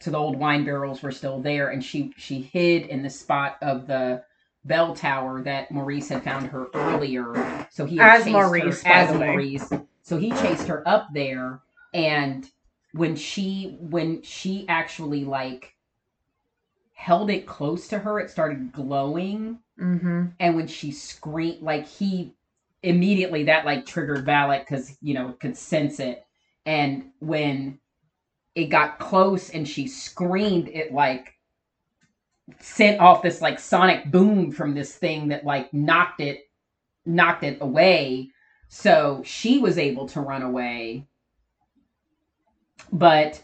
so 0.00 0.10
the 0.10 0.18
old 0.18 0.36
wine 0.38 0.64
barrels 0.64 1.02
were 1.02 1.12
still 1.12 1.40
there, 1.40 1.70
and 1.70 1.84
she 1.84 2.12
she 2.18 2.42
hid 2.42 2.86
in 2.88 3.02
the 3.02 3.10
spot 3.10 3.58
of 3.62 3.86
the 3.86 4.24
bell 4.64 4.94
tower 4.96 5.42
that 5.42 5.70
Maurice 5.72 6.08
had 6.10 6.24
found 6.24 6.48
her 6.48 6.68
earlier. 6.74 7.68
So 7.70 7.86
he 7.86 8.00
As 8.00 8.24
chased 8.24 8.32
Maurice, 8.32 8.82
her, 8.84 8.92
as. 8.92 9.14
Maurice. 9.14 9.72
So 10.02 10.18
he 10.18 10.30
chased 10.32 10.68
her 10.68 10.86
up 10.88 11.08
there, 11.14 11.62
and 11.94 12.50
when 12.94 13.16
she 13.16 13.78
when 13.80 14.22
she 14.22 14.66
actually 14.68 15.24
like 15.24 15.75
held 16.96 17.30
it 17.30 17.46
close 17.46 17.88
to 17.88 17.98
her, 17.98 18.18
it 18.18 18.30
started 18.30 18.72
glowing, 18.72 19.58
Mm-hmm. 19.78 20.28
and 20.40 20.56
when 20.56 20.66
she 20.66 20.90
screamed, 20.90 21.60
like 21.60 21.86
he 21.86 22.32
immediately 22.82 23.44
that 23.44 23.66
like 23.66 23.84
triggered 23.84 24.24
Valak 24.24 24.60
because 24.60 24.96
you 25.02 25.12
know 25.12 25.32
could 25.38 25.56
sense 25.56 26.00
it, 26.00 26.24
and 26.64 27.10
when 27.20 27.78
it 28.54 28.66
got 28.66 28.98
close 28.98 29.50
and 29.50 29.68
she 29.68 29.86
screamed, 29.86 30.68
it 30.68 30.92
like 30.94 31.34
sent 32.60 33.00
off 33.00 33.22
this 33.22 33.42
like 33.42 33.60
sonic 33.60 34.10
boom 34.10 34.50
from 34.50 34.72
this 34.74 34.94
thing 34.96 35.28
that 35.28 35.44
like 35.44 35.72
knocked 35.74 36.22
it 36.22 36.48
knocked 37.04 37.44
it 37.44 37.58
away. 37.60 38.30
So 38.68 39.20
she 39.26 39.58
was 39.58 39.76
able 39.76 40.08
to 40.08 40.22
run 40.22 40.42
away, 40.42 41.06
but 42.90 43.40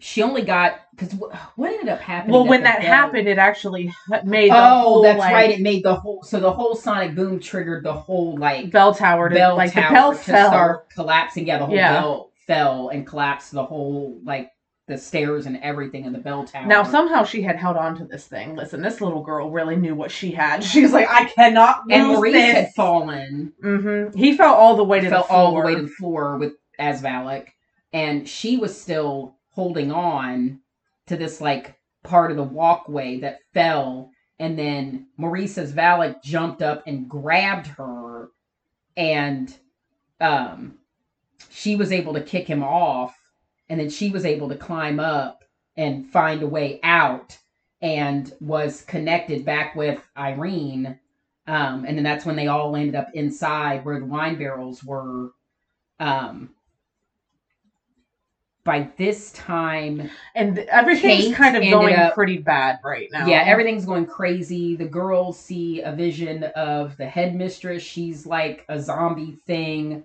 she 0.00 0.22
only 0.22 0.42
got 0.42 0.80
because 0.96 1.12
what 1.56 1.72
ended 1.72 1.88
up 1.88 2.00
happening. 2.00 2.34
Well, 2.34 2.46
when 2.46 2.62
that 2.62 2.80
bell- 2.80 2.86
happened, 2.88 3.26
it 3.28 3.38
actually 3.38 3.92
made 4.24 4.50
the 4.50 4.56
oh, 4.56 4.80
whole 4.80 5.02
that's 5.02 5.18
like, 5.18 5.32
right. 5.32 5.50
It 5.50 5.60
made 5.60 5.82
the 5.82 5.94
whole 5.94 6.22
so 6.22 6.40
the 6.40 6.52
whole 6.52 6.74
sonic 6.74 7.14
boom 7.14 7.40
triggered 7.40 7.84
the 7.84 7.92
whole 7.92 8.36
like 8.38 8.70
bell 8.70 8.94
tower 8.94 9.28
to 9.28 9.34
bell 9.34 9.56
like 9.56 9.72
tower 9.72 9.88
the 9.88 9.94
bell 9.94 10.12
to 10.12 10.18
fell. 10.18 10.48
start 10.48 10.90
collapsing. 10.90 11.46
Yeah, 11.46 11.58
the 11.58 11.66
whole 11.66 11.74
Yeah. 11.74 11.92
bell 12.00 12.30
fell 12.46 12.88
and 12.90 13.06
collapsed 13.06 13.52
the 13.52 13.64
whole 13.64 14.18
like 14.24 14.50
the 14.86 14.98
stairs 14.98 15.46
and 15.46 15.56
everything 15.62 16.04
in 16.04 16.12
the 16.12 16.18
bell 16.18 16.44
tower. 16.44 16.66
Now 16.66 16.82
somehow 16.82 17.24
she 17.24 17.40
had 17.40 17.56
held 17.56 17.76
on 17.78 17.96
to 17.96 18.04
this 18.04 18.26
thing. 18.26 18.54
Listen, 18.54 18.82
this 18.82 19.00
little 19.00 19.22
girl 19.22 19.50
really 19.50 19.76
knew 19.76 19.94
what 19.94 20.10
she 20.10 20.30
had. 20.30 20.62
She's 20.64 20.92
like, 20.92 21.08
I 21.08 21.24
cannot 21.24 21.86
lose 21.86 21.96
and 21.98 22.08
Maurice 22.08 22.32
this. 22.34 22.52
had 22.54 22.74
fallen, 22.74 23.52
hmm 23.62 24.08
He 24.14 24.36
fell 24.36 24.52
all 24.52 24.76
the 24.76 24.84
way 24.84 25.00
to 25.00 25.08
fell 25.08 25.22
the 25.22 25.28
floor. 25.28 25.38
all 25.40 25.54
the 25.54 25.60
way 25.60 25.74
to 25.76 25.82
the 25.82 25.88
floor 25.88 26.36
with 26.36 26.52
as 26.78 27.00
Valak, 27.00 27.46
and 27.94 28.28
she 28.28 28.58
was 28.58 28.78
still 28.78 29.36
holding 29.54 29.92
on 29.92 30.60
to 31.06 31.16
this 31.16 31.40
like 31.40 31.78
part 32.02 32.30
of 32.30 32.36
the 32.36 32.42
walkway 32.42 33.20
that 33.20 33.38
fell, 33.52 34.10
and 34.38 34.58
then 34.58 35.06
Maurice 35.16 35.58
as 35.58 35.72
Valak 35.72 36.22
jumped 36.22 36.60
up 36.60 36.82
and 36.86 37.08
grabbed 37.08 37.68
her, 37.68 38.30
and 38.96 39.56
um, 40.20 40.74
she 41.50 41.76
was 41.76 41.92
able 41.92 42.14
to 42.14 42.20
kick 42.20 42.46
him 42.46 42.62
off, 42.62 43.16
and 43.68 43.78
then 43.78 43.88
she 43.88 44.10
was 44.10 44.24
able 44.24 44.48
to 44.48 44.56
climb 44.56 44.98
up 44.98 45.44
and 45.76 46.10
find 46.10 46.42
a 46.42 46.46
way 46.46 46.80
out, 46.82 47.38
and 47.80 48.32
was 48.40 48.82
connected 48.82 49.44
back 49.44 49.76
with 49.76 50.00
Irene. 50.16 50.98
Um, 51.46 51.84
and 51.84 51.96
then 51.96 52.04
that's 52.04 52.24
when 52.24 52.36
they 52.36 52.46
all 52.46 52.74
ended 52.74 52.94
up 52.94 53.08
inside 53.14 53.84
where 53.84 54.00
the 54.00 54.06
wine 54.06 54.36
barrels 54.36 54.82
were. 54.82 55.32
Um, 56.00 56.50
by 58.64 58.88
this 58.96 59.30
time, 59.32 60.10
and 60.34 60.58
everything's 60.58 61.24
Kate 61.26 61.34
kind 61.34 61.56
of 61.56 61.62
going 61.70 61.94
up- 61.94 62.14
pretty 62.14 62.38
bad 62.38 62.78
right 62.82 63.08
now. 63.12 63.26
yeah, 63.26 63.44
everything's 63.46 63.84
going 63.84 64.06
crazy. 64.06 64.74
The 64.74 64.86
girls 64.86 65.38
see 65.38 65.82
a 65.82 65.92
vision 65.92 66.44
of 66.56 66.96
the 66.96 67.06
headmistress. 67.06 67.82
She's 67.82 68.26
like 68.26 68.64
a 68.68 68.80
zombie 68.80 69.36
thing. 69.46 70.04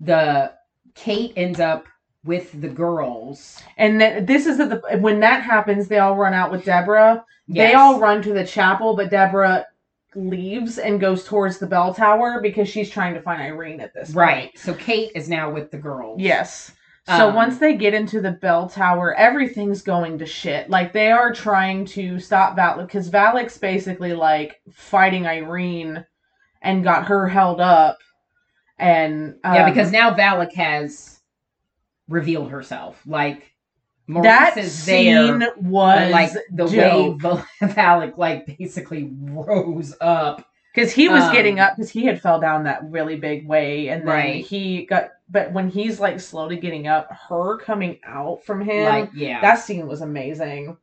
The 0.00 0.52
Kate 0.94 1.32
ends 1.36 1.58
up 1.60 1.86
with 2.24 2.60
the 2.60 2.68
girls. 2.68 3.60
And 3.76 3.98
th- 4.00 4.26
this 4.26 4.46
is 4.46 4.58
the 4.58 4.80
when 5.00 5.20
that 5.20 5.42
happens, 5.42 5.88
they 5.88 5.98
all 5.98 6.16
run 6.16 6.32
out 6.34 6.50
with 6.50 6.64
Deborah. 6.64 7.24
They 7.48 7.74
all 7.74 8.00
run 8.00 8.22
to 8.22 8.32
the 8.32 8.44
chapel, 8.46 8.96
but 8.96 9.10
Deborah 9.10 9.66
leaves 10.14 10.78
and 10.78 10.98
goes 11.00 11.24
towards 11.24 11.58
the 11.58 11.66
bell 11.66 11.92
tower 11.92 12.40
because 12.40 12.68
she's 12.68 12.88
trying 12.90 13.14
to 13.14 13.20
find 13.20 13.40
Irene 13.42 13.80
at 13.80 13.92
this 13.94 14.08
point. 14.08 14.16
right. 14.16 14.58
So 14.58 14.74
Kate 14.74 15.12
is 15.14 15.28
now 15.28 15.50
with 15.50 15.70
the 15.70 15.76
girls. 15.76 16.20
Yes. 16.20 16.72
So 17.06 17.28
Um, 17.28 17.34
once 17.36 17.58
they 17.58 17.76
get 17.76 17.94
into 17.94 18.20
the 18.20 18.32
bell 18.32 18.68
tower, 18.68 19.14
everything's 19.14 19.80
going 19.82 20.18
to 20.18 20.26
shit. 20.26 20.68
Like 20.68 20.92
they 20.92 21.12
are 21.12 21.32
trying 21.32 21.84
to 21.86 22.18
stop 22.18 22.56
Valak 22.56 22.86
because 22.86 23.08
Valak's 23.10 23.58
basically 23.58 24.12
like 24.12 24.60
fighting 24.72 25.24
Irene 25.26 26.04
and 26.62 26.82
got 26.82 27.06
her 27.06 27.28
held 27.28 27.60
up. 27.60 27.98
And 28.78 29.36
um, 29.44 29.54
yeah, 29.54 29.68
because 29.68 29.92
now 29.92 30.12
Valak 30.14 30.52
has 30.54 31.20
revealed 32.08 32.50
herself. 32.50 33.00
Like 33.06 33.52
Maurice 34.08 34.26
that 34.26 34.56
is 34.58 34.72
scene 34.76 35.38
there. 35.40 35.52
was 35.60 36.10
like 36.12 36.32
the 36.52 36.66
dope. 36.66 37.22
way 37.22 37.38
Valak 37.62 38.18
like 38.18 38.46
basically 38.58 39.12
rose 39.20 39.94
up. 40.00 40.44
because 40.74 40.92
he 40.92 41.08
was 41.08 41.22
Um, 41.22 41.32
getting 41.32 41.60
up 41.60 41.76
because 41.76 41.90
he 41.90 42.04
had 42.04 42.20
fell 42.20 42.40
down 42.40 42.64
that 42.64 42.82
really 42.90 43.16
big 43.16 43.46
way 43.46 43.88
and 43.88 44.02
then 44.02 44.08
Right. 44.08 44.44
he 44.44 44.86
got 44.86 45.10
but 45.28 45.52
when 45.52 45.68
he's 45.68 46.00
like 46.00 46.20
slowly 46.20 46.56
getting 46.56 46.86
up 46.86 47.08
her 47.28 47.58
coming 47.58 47.98
out 48.04 48.44
from 48.44 48.60
him 48.60 48.84
Like 48.84 49.10
yeah. 49.14 49.40
that 49.40 49.56
scene 49.56 49.86
was 49.86 50.00
amazing 50.02 50.76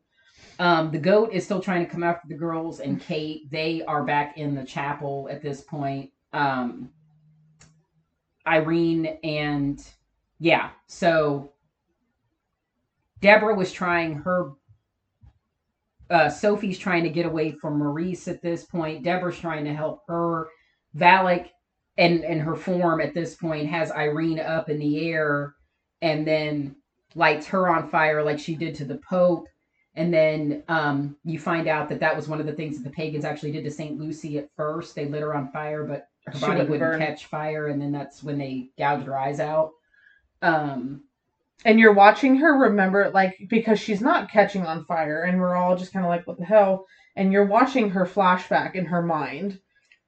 Um, 0.60 0.92
the 0.92 1.00
goat 1.00 1.32
is 1.34 1.44
still 1.46 1.60
trying 1.62 1.86
to 1.86 1.92
come 1.92 2.04
after 2.04 2.28
the 2.28 2.36
girls 2.36 2.80
and 2.80 3.02
Kate. 3.02 3.50
They 3.50 3.84
are 3.86 4.04
back 4.04 4.38
in 4.38 4.54
the 4.56 4.64
chapel 4.64 5.28
at 5.32 5.42
this 5.42 5.62
point. 5.62 6.12
Um, 6.32 6.90
Irene 8.46 9.18
and 9.24 9.84
yeah, 10.40 10.70
so 10.88 11.54
Deborah 13.22 13.56
was 13.56 13.72
trying 13.72 14.16
her. 14.16 14.52
Uh, 16.10 16.30
Sophie's 16.30 16.78
trying 16.78 17.04
to 17.04 17.10
get 17.10 17.26
away 17.26 17.52
from 17.52 17.80
Maurice 17.80 18.28
at 18.28 18.42
this 18.42 18.64
point. 18.66 19.04
Deborah's 19.04 19.40
trying 19.40 19.66
to 19.66 19.74
help 19.74 20.04
her. 20.08 20.50
Valak 20.96 21.48
and 21.98 22.24
and 22.24 22.42
her 22.42 22.56
form 22.56 23.02
at 23.02 23.14
this 23.14 23.36
point 23.36 23.68
has 23.68 23.92
Irene 23.92 24.40
up 24.40 24.70
in 24.70 24.80
the 24.80 25.10
air 25.10 25.56
and 26.02 26.28
then 26.28 26.76
lights 27.16 27.48
her 27.48 27.70
on 27.70 27.90
fire 27.90 28.24
like 28.24 28.40
she 28.40 28.56
did 28.56 28.76
to 28.76 28.86
the 28.86 29.00
Pope 29.10 29.48
and 29.96 30.14
then 30.14 30.64
um, 30.70 31.18
you 31.24 31.38
find 31.40 31.68
out 31.68 31.88
that 31.90 32.00
that 32.00 32.16
was 32.16 32.28
one 32.28 32.40
of 32.40 32.48
the 32.48 32.54
things 32.54 32.78
that 32.78 32.84
the 32.84 32.96
pagans 32.96 33.26
actually 33.26 33.52
did 33.52 33.64
to 33.64 33.72
St. 33.72 34.00
Lucy 34.00 34.40
at 34.40 34.50
first. 34.56 34.96
They 34.96 35.06
lit 35.06 35.22
her 35.22 35.36
on 35.36 35.52
fire, 35.52 35.84
but 35.84 36.08
her 36.26 36.34
She 36.34 36.40
body 36.40 36.62
wouldn't 36.62 36.70
wouldn't 36.70 36.80
burn. 36.80 37.00
catch 37.00 37.28
fire, 37.28 37.68
and 37.68 37.80
then 37.82 37.92
that's 37.92 38.24
when 38.24 38.40
they 38.40 38.72
gouged 38.78 39.06
her 39.06 39.18
eyes 39.18 39.40
out. 39.40 39.72
Um, 40.42 41.04
and 41.66 41.80
you're 41.80 41.94
watching 41.94 42.38
her 42.38 42.58
remember 42.58 43.12
like 43.12 43.38
because 43.50 43.80
she's 43.80 44.02
not 44.02 44.30
catching 44.32 44.66
on 44.66 44.86
fire 44.86 45.24
and 45.24 45.40
we're 45.40 45.56
all 45.56 45.76
just 45.78 45.94
kind 45.94 46.06
of 46.06 46.10
like 46.10 46.28
what 46.28 46.38
the 46.38 46.46
hell 46.46 46.86
and 47.16 47.32
you're 47.32 47.46
watching 47.46 47.90
her 47.90 48.06
flashback 48.06 48.76
in 48.76 48.86
her 48.86 49.02
mind 49.02 49.60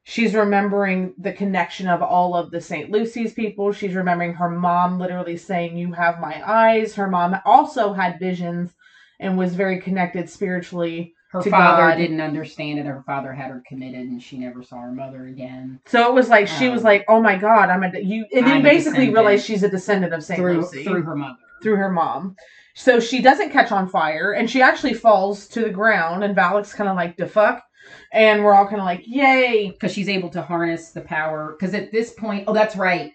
she's 0.07 0.35
remembering 0.35 1.13
the 1.17 1.33
connection 1.33 1.87
of 1.87 2.01
all 2.01 2.35
of 2.35 2.51
the 2.51 2.61
st 2.61 2.91
lucy's 2.91 3.33
people 3.33 3.71
she's 3.73 3.95
remembering 3.95 4.33
her 4.33 4.49
mom 4.49 4.99
literally 4.99 5.35
saying 5.35 5.75
you 5.75 5.91
have 5.91 6.19
my 6.19 6.41
eyes 6.49 6.93
her 6.95 7.07
mom 7.09 7.35
also 7.43 7.91
had 7.91 8.19
visions 8.19 8.71
and 9.19 9.35
was 9.37 9.55
very 9.55 9.81
connected 9.81 10.29
spiritually 10.29 11.11
her 11.31 11.41
father 11.41 11.89
God. 11.89 11.95
didn't 11.97 12.21
understand 12.21 12.79
it. 12.79 12.85
Her 12.85 13.03
father 13.05 13.33
had 13.33 13.51
her 13.51 13.61
committed, 13.67 13.99
and 14.07 14.23
she 14.23 14.37
never 14.37 14.63
saw 14.63 14.77
her 14.77 14.91
mother 14.91 15.25
again 15.25 15.79
so 15.85 16.07
it 16.07 16.13
was 16.13 16.29
like 16.29 16.47
she 16.47 16.69
was 16.69 16.81
Um, 16.81 16.85
like 16.85 17.05
oh 17.09 17.19
my 17.21 17.35
god 17.35 17.69
i'm 17.69 17.83
a 17.83 17.99
you 17.99 18.25
and 18.33 18.45
then 18.47 18.61
basically 18.61 19.07
descendant. 19.07 19.13
realize 19.15 19.43
she's 19.43 19.63
a 19.63 19.69
descendant 19.69 20.13
of 20.13 20.23
st 20.23 20.37
through 20.39 20.57
lucy 20.61 20.83
through 20.83 21.01
her 21.01 21.15
mother. 21.15 21.37
through 21.63 21.75
her 21.77 21.91
mom. 21.91 22.35
So 22.77 22.99
she 22.99 23.21
doesn't 23.21 23.51
catch 23.51 23.71
on 23.71 23.87
fire 23.87 24.33
and 24.33 24.49
she 24.49 24.61
actually 24.61 24.93
falls 24.93 25.47
to 25.47 25.61
the 25.61 25.69
ground 25.69 26.23
and 26.25 26.35
Valak's 26.35 26.73
kind 26.73 26.89
of 26.89 26.97
like, 26.97 27.15
the 27.15 27.25
fuck? 27.25 27.63
And 28.11 28.43
we're 28.43 28.53
all 28.53 28.65
kind 28.65 28.79
of 28.79 28.85
like, 28.85 29.03
yay. 29.05 29.69
because 29.71 29.91
she's 29.91 30.09
able 30.09 30.29
to 30.29 30.41
harness 30.41 30.91
the 30.91 31.01
power. 31.01 31.51
Because 31.51 31.73
at 31.73 31.91
this 31.91 32.13
point, 32.13 32.45
oh, 32.47 32.53
that's 32.53 32.75
right. 32.75 33.13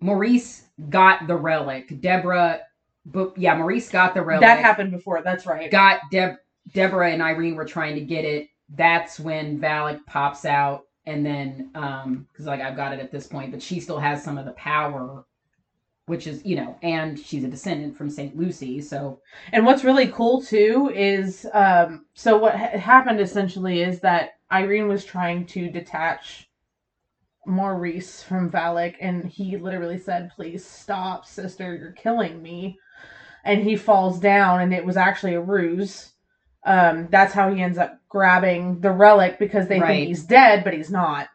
Maurice 0.00 0.66
got 0.90 1.26
the 1.26 1.36
relic. 1.36 2.00
Deborah, 2.00 2.60
but 3.06 3.36
yeah, 3.38 3.56
Maurice 3.56 3.88
got 3.88 4.14
the 4.14 4.22
relic. 4.22 4.42
That 4.42 4.58
happened 4.58 4.90
before. 4.90 5.22
That's 5.22 5.46
right. 5.46 5.70
Got 5.70 6.00
Deb, 6.10 6.36
Deborah 6.72 7.12
and 7.12 7.22
Irene 7.22 7.54
were 7.54 7.64
trying 7.64 7.94
to 7.94 8.00
get 8.00 8.24
it. 8.24 8.48
That's 8.70 9.20
when 9.20 9.60
Valak 9.60 10.04
pops 10.06 10.44
out, 10.44 10.86
and 11.06 11.24
then 11.24 11.70
um, 11.74 12.26
because 12.32 12.46
like 12.46 12.60
I've 12.60 12.76
got 12.76 12.92
it 12.92 13.00
at 13.00 13.12
this 13.12 13.26
point, 13.26 13.52
but 13.52 13.62
she 13.62 13.78
still 13.78 14.00
has 14.00 14.24
some 14.24 14.38
of 14.38 14.44
the 14.44 14.52
power, 14.52 15.24
which 16.06 16.26
is 16.26 16.44
you 16.44 16.56
know, 16.56 16.76
and 16.82 17.18
she's 17.18 17.44
a 17.44 17.48
descendant 17.48 17.96
from 17.96 18.10
Saint 18.10 18.36
Lucy, 18.36 18.80
so 18.80 19.20
And 19.52 19.66
what's 19.66 19.84
really 19.84 20.08
cool 20.08 20.42
too 20.42 20.90
is 20.94 21.46
um 21.52 22.06
so 22.14 22.38
what 22.38 22.56
ha- 22.56 22.78
happened 22.78 23.20
essentially 23.20 23.82
is 23.82 24.00
that 24.00 24.30
Irene 24.52 24.88
was 24.88 25.04
trying 25.04 25.46
to 25.46 25.68
detach 25.70 26.48
Maurice 27.46 28.22
from 28.22 28.50
Valak 28.50 28.96
and 29.00 29.24
he 29.26 29.56
literally 29.56 29.98
said, 29.98 30.30
"Please 30.36 30.64
stop, 30.66 31.26
sister, 31.26 31.74
you're 31.76 31.92
killing 31.92 32.42
me." 32.42 32.78
And 33.44 33.62
he 33.62 33.76
falls 33.76 34.20
down 34.20 34.60
and 34.60 34.74
it 34.74 34.84
was 34.84 34.96
actually 34.96 35.34
a 35.34 35.40
ruse. 35.40 36.14
Um 36.64 37.08
that's 37.10 37.34
how 37.34 37.52
he 37.52 37.62
ends 37.62 37.78
up 37.78 37.98
grabbing 38.08 38.80
the 38.80 38.92
relic 38.92 39.38
because 39.38 39.68
they 39.68 39.80
Right. 39.80 39.88
think 39.88 40.08
he's 40.08 40.24
dead, 40.24 40.64
but 40.64 40.74
he's 40.74 40.90
not. 40.90 41.28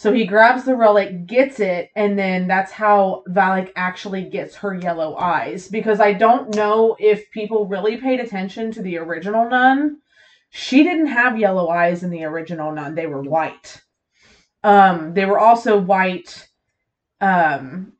So 0.00 0.14
he 0.14 0.24
grabs 0.24 0.64
the 0.64 0.76
relic, 0.76 1.26
gets 1.26 1.60
it, 1.60 1.90
and 1.94 2.18
then 2.18 2.48
that's 2.48 2.72
how 2.72 3.22
Valak 3.28 3.70
actually 3.76 4.22
gets 4.22 4.56
her 4.56 4.74
yellow 4.74 5.14
eyes. 5.14 5.68
Because 5.68 6.00
I 6.00 6.14
don't 6.14 6.54
know 6.54 6.96
if 6.98 7.30
people 7.32 7.66
really 7.66 7.98
paid 7.98 8.18
attention 8.18 8.72
to 8.72 8.80
the 8.80 8.96
original 8.96 9.46
nun. 9.50 9.98
She 10.48 10.84
didn't 10.84 11.08
have 11.08 11.38
yellow 11.38 11.68
eyes 11.68 12.02
in 12.02 12.08
the 12.08 12.24
original 12.24 12.72
nun. 12.72 12.94
They 12.94 13.06
were 13.06 13.20
white. 13.20 13.82
Um, 14.64 15.12
they 15.12 15.26
were 15.26 15.38
also 15.38 15.78
white. 15.78 16.48
Um, 17.20 17.92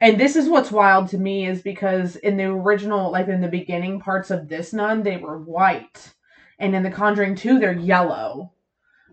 and 0.00 0.18
this 0.18 0.36
is 0.36 0.48
what's 0.48 0.72
wild 0.72 1.10
to 1.10 1.18
me 1.18 1.46
is 1.46 1.60
because 1.60 2.16
in 2.16 2.38
the 2.38 2.44
original, 2.44 3.12
like 3.12 3.28
in 3.28 3.42
the 3.42 3.48
beginning 3.48 4.00
parts 4.00 4.30
of 4.30 4.48
this 4.48 4.72
nun, 4.72 5.02
they 5.02 5.18
were 5.18 5.36
white. 5.36 6.14
And 6.58 6.74
in 6.74 6.82
the 6.82 6.90
Conjuring 6.90 7.34
2, 7.34 7.58
they're 7.58 7.74
yellow. 7.74 8.53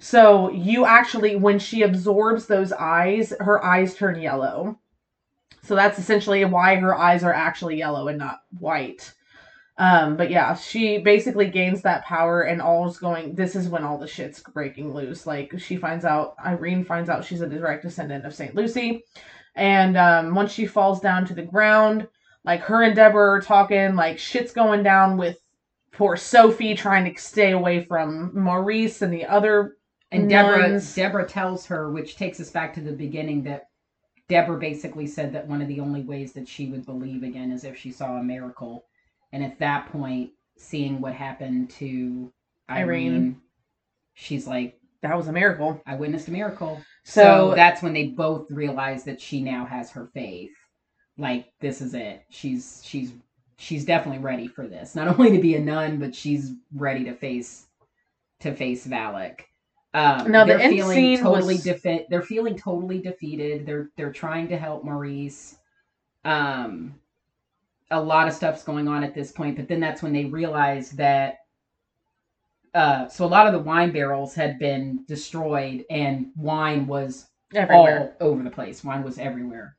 So 0.03 0.49
you 0.49 0.85
actually, 0.85 1.35
when 1.35 1.59
she 1.59 1.83
absorbs 1.83 2.47
those 2.47 2.73
eyes, 2.73 3.33
her 3.39 3.63
eyes 3.63 3.93
turn 3.93 4.19
yellow. 4.19 4.79
So 5.61 5.75
that's 5.75 5.99
essentially 5.99 6.43
why 6.43 6.75
her 6.77 6.97
eyes 6.97 7.23
are 7.23 7.33
actually 7.33 7.77
yellow 7.77 8.07
and 8.07 8.17
not 8.17 8.41
white. 8.57 9.13
Um, 9.77 10.17
but 10.17 10.31
yeah, 10.31 10.55
she 10.55 10.97
basically 10.97 11.51
gains 11.51 11.83
that 11.83 12.03
power 12.03 12.41
and 12.41 12.63
all's 12.63 12.97
going. 12.97 13.35
This 13.35 13.55
is 13.55 13.69
when 13.69 13.83
all 13.83 13.99
the 13.99 14.07
shit's 14.07 14.39
breaking 14.41 14.91
loose. 14.91 15.27
Like 15.27 15.53
she 15.59 15.77
finds 15.77 16.03
out, 16.03 16.33
Irene 16.43 16.83
finds 16.83 17.07
out 17.07 17.23
she's 17.23 17.41
a 17.41 17.47
direct 17.47 17.83
descendant 17.83 18.25
of 18.25 18.33
Saint 18.33 18.55
Lucy, 18.55 19.03
and 19.55 19.97
um, 19.97 20.33
once 20.33 20.51
she 20.51 20.65
falls 20.65 20.99
down 20.99 21.27
to 21.27 21.35
the 21.35 21.43
ground, 21.43 22.07
like 22.43 22.61
her 22.61 22.81
and 22.81 22.95
Deborah 22.95 23.37
are 23.37 23.41
talking, 23.41 23.95
like 23.95 24.17
shit's 24.17 24.51
going 24.51 24.81
down 24.81 25.15
with 25.15 25.37
poor 25.91 26.17
Sophie 26.17 26.73
trying 26.73 27.13
to 27.13 27.21
stay 27.21 27.51
away 27.51 27.83
from 27.83 28.31
Maurice 28.33 29.03
and 29.03 29.13
the 29.13 29.25
other 29.25 29.75
And 30.11 30.29
Deborah 30.29 30.69
nuns. 30.69 30.93
Deborah 30.93 31.27
tells 31.27 31.65
her, 31.67 31.91
which 31.91 32.15
takes 32.15 32.39
us 32.39 32.49
back 32.51 32.73
to 32.73 32.81
the 32.81 32.91
beginning, 32.91 33.43
that 33.43 33.69
Deborah 34.27 34.59
basically 34.59 35.07
said 35.07 35.33
that 35.33 35.47
one 35.47 35.61
of 35.61 35.67
the 35.67 35.79
only 35.79 36.01
ways 36.01 36.33
that 36.33 36.47
she 36.47 36.67
would 36.67 36.85
believe 36.85 37.23
again 37.23 37.51
is 37.51 37.63
if 37.63 37.77
she 37.77 37.91
saw 37.91 38.17
a 38.17 38.23
miracle. 38.23 38.85
And 39.31 39.43
at 39.43 39.59
that 39.59 39.91
point, 39.91 40.31
seeing 40.57 41.01
what 41.01 41.13
happened 41.13 41.69
to 41.71 42.31
Irene. 42.69 43.13
Irene, 43.13 43.41
she's 44.13 44.47
like, 44.47 44.79
That 45.01 45.17
was 45.17 45.27
a 45.27 45.33
miracle. 45.33 45.81
I 45.85 45.95
witnessed 45.95 46.27
a 46.27 46.31
miracle. 46.31 46.81
So, 47.03 47.51
So, 47.51 47.55
that's 47.55 47.81
when 47.81 47.93
they 47.93 48.07
both 48.07 48.49
realize 48.51 49.03
that 49.05 49.21
she 49.21 49.41
now 49.41 49.65
has 49.65 49.91
her 49.91 50.09
faith. 50.13 50.51
Like 51.17 51.53
this 51.59 51.81
is 51.81 51.93
it. 51.93 52.23
She's 52.29 52.81
she's 52.83 53.13
she's 53.57 53.85
definitely 53.85 54.21
ready 54.23 54.47
for 54.47 54.67
this. 54.67 54.95
Not 54.95 55.07
only 55.19 55.31
to 55.31 55.41
be 55.41 55.55
a 55.55 55.59
nun, 55.59 55.99
but 55.99 56.15
she's 56.15 56.53
ready 56.73 57.03
to 57.05 57.13
face 57.13 57.67
to 58.41 58.55
face 58.55 58.87
Valak. 58.87 59.41
Um, 59.93 60.31
Now, 60.31 60.45
the 60.45 60.53
they're 60.53 60.61
end 60.61 60.73
feeling 60.73 60.95
scene 60.95 61.19
totally 61.19 61.55
was- 61.55 61.63
They're 62.09 62.21
feeling 62.21 62.57
totally 62.57 62.99
defeated. 63.01 63.65
They're 63.65 63.89
they're 63.97 64.13
trying 64.13 64.47
to 64.49 64.57
help 64.57 64.83
Maurice. 64.83 65.57
Um, 66.23 66.95
a 67.89 68.01
lot 68.01 68.27
of 68.27 68.33
stuff's 68.33 68.63
going 68.63 68.87
on 68.87 69.03
at 69.03 69.13
this 69.13 69.31
point, 69.33 69.57
but 69.57 69.67
then 69.67 69.79
that's 69.81 70.01
when 70.01 70.13
they 70.13 70.25
realize 70.25 70.91
that. 70.91 71.39
Uh, 72.73 73.09
so 73.09 73.25
a 73.25 73.27
lot 73.27 73.47
of 73.47 73.53
the 73.53 73.59
wine 73.59 73.91
barrels 73.91 74.33
had 74.33 74.57
been 74.57 75.03
destroyed, 75.07 75.83
and 75.89 76.27
wine 76.37 76.87
was 76.87 77.27
everywhere. 77.53 78.15
all 78.21 78.27
over 78.29 78.43
the 78.43 78.49
place. 78.49 78.81
Wine 78.83 79.03
was 79.03 79.17
everywhere. 79.17 79.75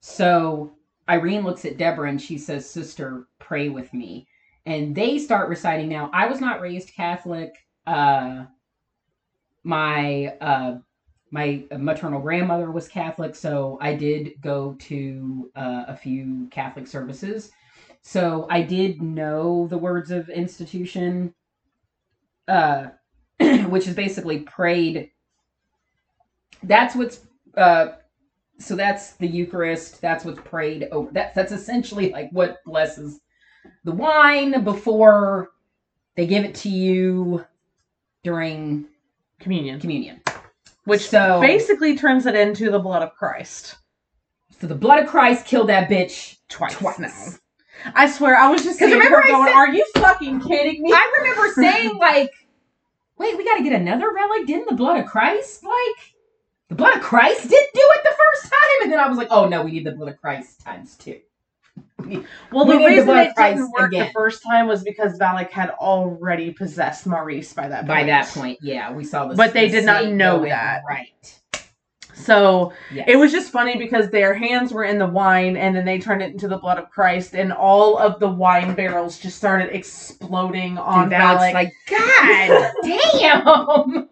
So 0.00 0.72
Irene 1.08 1.44
looks 1.44 1.64
at 1.64 1.76
Deborah 1.76 2.08
and 2.08 2.20
she 2.20 2.38
says, 2.38 2.68
Sister, 2.68 3.28
pray 3.38 3.68
with 3.68 3.92
me. 3.94 4.26
And 4.66 4.94
they 4.94 5.18
start 5.18 5.48
reciting 5.48 5.88
now. 5.88 6.10
I 6.12 6.26
was 6.26 6.40
not 6.40 6.60
raised 6.60 6.92
Catholic. 6.94 7.54
Uh, 7.86 8.44
my 9.64 10.34
uh, 10.40 10.78
my 11.30 11.64
maternal 11.78 12.20
grandmother 12.20 12.70
was 12.70 12.88
Catholic, 12.88 13.34
so 13.34 13.78
I 13.80 13.94
did 13.94 14.34
go 14.40 14.74
to 14.80 15.50
uh, 15.56 15.84
a 15.88 15.96
few 15.96 16.48
Catholic 16.50 16.86
services. 16.86 17.50
So 18.02 18.46
I 18.50 18.62
did 18.62 19.00
know 19.00 19.66
the 19.68 19.78
words 19.78 20.10
of 20.10 20.28
institution, 20.28 21.34
uh, 22.48 22.88
which 23.68 23.86
is 23.86 23.94
basically 23.94 24.40
prayed 24.40 25.10
that's 26.64 26.94
what's 26.94 27.20
uh 27.56 27.88
so 28.58 28.76
that's 28.76 29.14
the 29.14 29.26
eucharist 29.26 30.00
that's 30.00 30.24
what's 30.24 30.40
prayed 30.42 30.88
over 30.92 31.10
that's 31.12 31.34
that's 31.34 31.52
essentially 31.52 32.10
like 32.10 32.30
what 32.30 32.58
blesses 32.64 33.20
the 33.84 33.92
wine 33.92 34.62
before 34.64 35.50
they 36.16 36.26
give 36.26 36.44
it 36.44 36.54
to 36.54 36.68
you 36.68 37.44
during 38.24 38.86
Communion. 39.40 39.80
communion 39.80 40.20
Which 40.84 41.08
So- 41.08 41.40
basically 41.40 41.96
turns 41.96 42.26
it 42.26 42.34
into 42.36 42.70
the 42.70 42.78
blood 42.78 43.02
of 43.02 43.14
Christ. 43.14 43.76
so 44.60 44.66
the 44.68 44.74
blood 44.76 45.02
of 45.02 45.08
christ 45.08 45.44
killed 45.46 45.68
that 45.68 45.88
bitch 45.88 46.36
Twice, 46.48 46.74
Twice. 46.76 46.98
now. 47.00 47.90
I 47.96 48.08
swear, 48.08 48.36
I 48.36 48.48
was 48.50 48.62
just 48.62 48.78
sitting 48.78 48.94
remember 48.96 49.22
going, 49.26 49.46
said- 49.46 49.54
"Are 49.56 49.74
you 49.74 49.84
fucking 49.96 50.40
kidding 50.42 50.82
me?" 50.82 50.92
i 50.92 51.12
remember 51.20 51.52
saying 51.54 51.96
like 51.96 52.30
wait 53.18 53.36
we 53.36 53.44
gotta 53.44 53.62
get 53.64 53.72
another 53.72 54.12
relic 54.12 54.46
didn't 54.46 54.68
the 54.68 54.74
blood 54.76 54.98
of 55.00 55.06
christ 55.06 55.64
like 55.64 56.14
the 56.68 56.74
blood 56.76 56.96
of 56.96 57.02
christ 57.02 57.42
did 57.42 57.66
do 57.74 57.80
it 57.96 58.00
the 58.04 58.16
first 58.16 58.52
time 58.52 58.82
and 58.82 58.92
then 58.92 59.00
i 59.00 59.08
was 59.08 59.18
like 59.18 59.28
oh 59.30 59.48
no 59.48 59.62
we 59.62 59.72
need 59.72 59.84
the 59.86 59.92
blood 59.92 60.08
of 60.12 60.20
christ 60.20 60.60
times 60.60 60.96
two 60.96 61.18
Well, 62.50 62.64
the 62.66 62.76
reason 62.78 63.16
it 63.16 63.32
didn't 63.36 63.70
work 63.70 63.92
the 63.92 64.10
first 64.12 64.42
time 64.42 64.66
was 64.66 64.82
because 64.82 65.18
Valak 65.18 65.50
had 65.50 65.70
already 65.70 66.50
possessed 66.50 67.06
Maurice 67.06 67.52
by 67.52 67.68
that 67.68 67.78
point. 67.80 67.88
by 67.88 68.04
that 68.04 68.26
point 68.28 68.58
yeah 68.60 68.92
we 68.92 69.04
saw 69.04 69.26
this 69.28 69.36
But 69.36 69.52
they 69.54 69.68
the 69.68 69.78
did 69.78 69.84
not 69.86 70.06
know 70.08 70.38
go 70.38 70.42
in 70.44 70.48
that. 70.50 70.82
right 70.88 71.38
So 72.12 72.72
yes. 72.92 73.04
it 73.08 73.16
was 73.16 73.30
just 73.32 73.50
funny 73.52 73.78
because 73.78 74.10
their 74.10 74.34
hands 74.34 74.72
were 74.72 74.84
in 74.84 74.98
the 74.98 75.06
wine 75.06 75.56
and 75.56 75.74
then 75.74 75.84
they 75.84 75.98
turned 75.98 76.22
it 76.22 76.32
into 76.32 76.48
the 76.48 76.58
blood 76.58 76.76
of 76.78 76.90
Christ 76.90 77.34
and 77.34 77.52
all 77.52 77.96
of 77.98 78.18
the 78.20 78.28
wine 78.28 78.74
barrels 78.74 79.18
just 79.18 79.38
started 79.38 79.74
exploding 79.74 80.76
on 80.78 81.08
Dude, 81.08 81.18
Valak's 81.18 81.42
Valak. 81.42 81.54
like, 81.54 81.72
God 81.88 82.72
damn! 82.82 84.08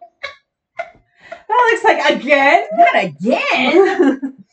Valak's 1.50 1.84
like, 1.84 2.10
again? 2.16 2.66
Not 2.72 3.04
again! 3.04 4.36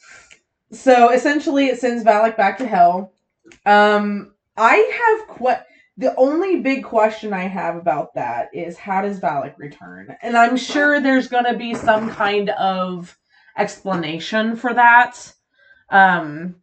so 0.72 1.11
essentially 1.11 1.68
it 1.68 1.80
sends 1.80 2.03
Valak 2.03 2.38
back 2.38 2.57
to 2.59 2.68
hell. 2.68 3.13
Um 3.65 4.34
I 4.57 4.76
have 5.28 5.38
que- 5.38 5.63
the 5.97 6.15
only 6.15 6.59
big 6.61 6.84
question 6.84 7.34
I 7.34 7.47
have 7.47 7.76
about 7.76 8.13
that 8.15 8.49
is 8.53 8.78
how 8.78 9.01
does 9.01 9.20
Valak 9.20 9.57
return? 9.57 10.15
And 10.22 10.38
I'm 10.38 10.57
sure 10.57 10.99
there's 10.99 11.28
going 11.28 11.45
to 11.45 11.57
be 11.57 11.74
some 11.74 12.09
kind 12.09 12.49
of 12.51 13.18
explanation 13.57 14.55
for 14.55 14.74
that. 14.74 15.34
Um 15.89 16.55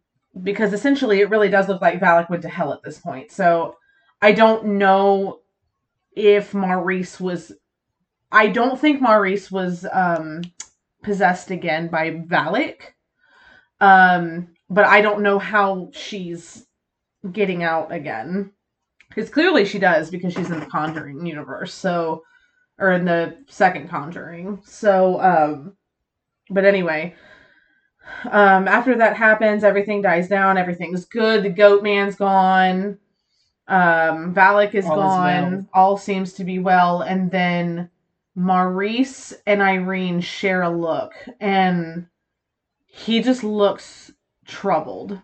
because 0.43 0.73
essentially 0.73 1.21
it 1.21 1.29
really 1.29 1.49
does 1.49 1.67
look 1.67 1.81
like 1.81 1.99
Valak 1.99 2.29
went 2.29 2.41
to 2.43 2.49
hell 2.49 2.73
at 2.73 2.83
this 2.83 2.99
point. 2.99 3.31
So 3.31 3.77
I 4.21 4.31
don't 4.33 4.65
know 4.77 5.39
if 6.15 6.53
Maurice 6.53 7.19
was 7.19 7.51
I 8.31 8.47
don't 8.47 8.79
think 8.79 9.01
Maurice 9.01 9.51
was 9.51 9.85
um 9.91 10.41
possessed 11.03 11.51
again 11.51 11.87
by 11.87 12.11
Valak. 12.11 12.94
Um 13.85 14.47
but 14.69 14.85
I 14.85 15.01
don't 15.01 15.21
know 15.21 15.37
how 15.37 15.91
she's 15.93 16.65
getting 17.31 17.63
out 17.63 17.91
again. 17.91 18.51
Because 19.09 19.29
clearly 19.29 19.65
she 19.65 19.79
does 19.79 20.09
because 20.09 20.33
she's 20.33 20.49
in 20.49 20.59
the 20.59 20.65
Conjuring 20.65 21.25
universe. 21.25 21.73
So 21.73 22.23
or 22.79 22.91
in 22.91 23.05
the 23.05 23.37
second 23.47 23.89
Conjuring. 23.89 24.61
So 24.65 25.21
um 25.21 25.77
but 26.49 26.65
anyway, 26.65 27.15
um 28.31 28.67
after 28.67 28.95
that 28.97 29.15
happens, 29.15 29.63
everything 29.63 30.01
dies 30.01 30.27
down, 30.27 30.57
everything's 30.57 31.05
good, 31.05 31.43
the 31.43 31.49
goat 31.49 31.83
man's 31.83 32.15
gone. 32.15 32.97
Um 33.67 34.33
Valak 34.33 34.73
is 34.73 34.85
All 34.85 34.93
is 34.93 34.97
gone. 34.97 35.51
well. 35.51 35.65
All 35.73 35.97
seems 35.97 36.33
to 36.33 36.43
be 36.43 36.59
well 36.59 37.01
and 37.01 37.31
then 37.31 37.89
Maurice 38.35 39.33
and 39.47 39.61
Irene 39.61 40.19
share 40.21 40.63
a 40.63 40.69
look 40.69 41.13
and 41.39 42.07
he 42.95 43.21
just 43.21 43.43
looks 43.43 44.13
troubled. 44.45 45.19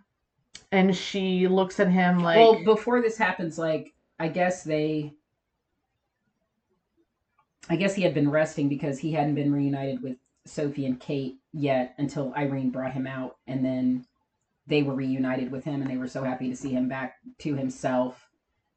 And 0.73 0.95
she 0.95 1.47
looks 1.47 1.79
at 1.79 1.89
him 1.89 2.19
like 2.19 2.37
well, 2.37 2.63
before 2.63 3.01
this 3.01 3.17
happens, 3.17 3.57
like, 3.57 3.93
I 4.19 4.27
guess 4.27 4.63
they. 4.63 5.13
I 7.69 7.75
guess 7.77 7.93
he 7.93 8.01
had 8.01 8.13
been 8.13 8.29
resting 8.29 8.67
because 8.67 8.99
he 8.99 9.13
hadn't 9.13 9.35
been 9.35 9.53
reunited 9.53 10.01
with 10.01 10.17
Sophie 10.45 10.85
and 10.85 10.99
Kate 10.99 11.37
yet 11.53 11.93
until 11.97 12.33
Irene 12.35 12.71
brought 12.71 12.93
him 12.93 13.07
out, 13.07 13.37
and 13.47 13.63
then 13.63 14.05
they 14.67 14.83
were 14.83 14.95
reunited 14.95 15.51
with 15.51 15.63
him, 15.63 15.81
and 15.81 15.89
they 15.89 15.97
were 15.97 16.07
so 16.07 16.23
happy 16.23 16.49
to 16.49 16.55
see 16.55 16.71
him 16.71 16.89
back 16.89 17.19
to 17.39 17.55
himself. 17.55 18.27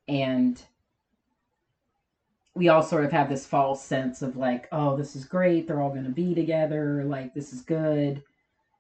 And 0.07 0.61
we 2.55 2.69
all 2.69 2.83
sort 2.83 3.05
of 3.05 3.13
have 3.13 3.29
this 3.29 3.47
false 3.47 3.83
sense 3.83 4.23
of 4.23 4.37
like, 4.37 4.69
oh, 4.71 4.97
this 4.97 5.17
is 5.17 5.25
great. 5.25 5.67
They're 5.67 5.81
all 5.81 5.91
going 5.91 6.05
to 6.05 6.11
be 6.11 6.35
together. 6.35 7.03
Like, 7.05 7.35
this 7.35 7.53
is 7.53 7.63
good. 7.63 8.23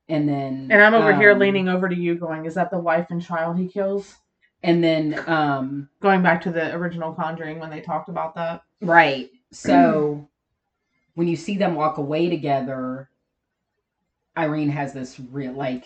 And 0.08 0.28
then. 0.28 0.68
And 0.70 0.82
I'm 0.82 0.94
over 0.94 1.14
here 1.14 1.32
um, 1.32 1.38
leaning 1.38 1.68
over 1.68 1.88
to 1.88 1.94
you 1.96 2.14
going, 2.14 2.44
Is 2.44 2.54
that 2.54 2.70
the 2.70 2.78
wife 2.78 3.06
and 3.10 3.22
child 3.22 3.58
he 3.58 3.68
kills? 3.68 4.16
And 4.62 4.82
then, 4.82 5.22
um, 5.28 5.88
Going 6.00 6.22
back 6.22 6.40
to 6.42 6.50
the 6.50 6.74
original 6.74 7.12
Conjuring 7.12 7.58
when 7.58 7.70
they 7.70 7.80
talked 7.80 8.08
about 8.08 8.34
that. 8.34 8.62
Right. 8.80 9.30
So 9.50 10.28
when 11.14 11.28
you 11.28 11.36
see 11.36 11.56
them 11.56 11.74
walk 11.74 11.98
away 11.98 12.28
together, 12.28 13.08
Irene 14.36 14.70
has 14.70 14.92
this 14.92 15.18
real 15.30 15.52
like 15.52 15.84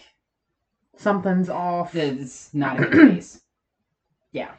Something's 0.97 1.49
off. 1.49 1.95
it's 1.95 2.53
not 2.53 2.81
a 2.81 2.87
good 2.87 3.11
case. 3.15 3.41
Yeah. 4.33 4.51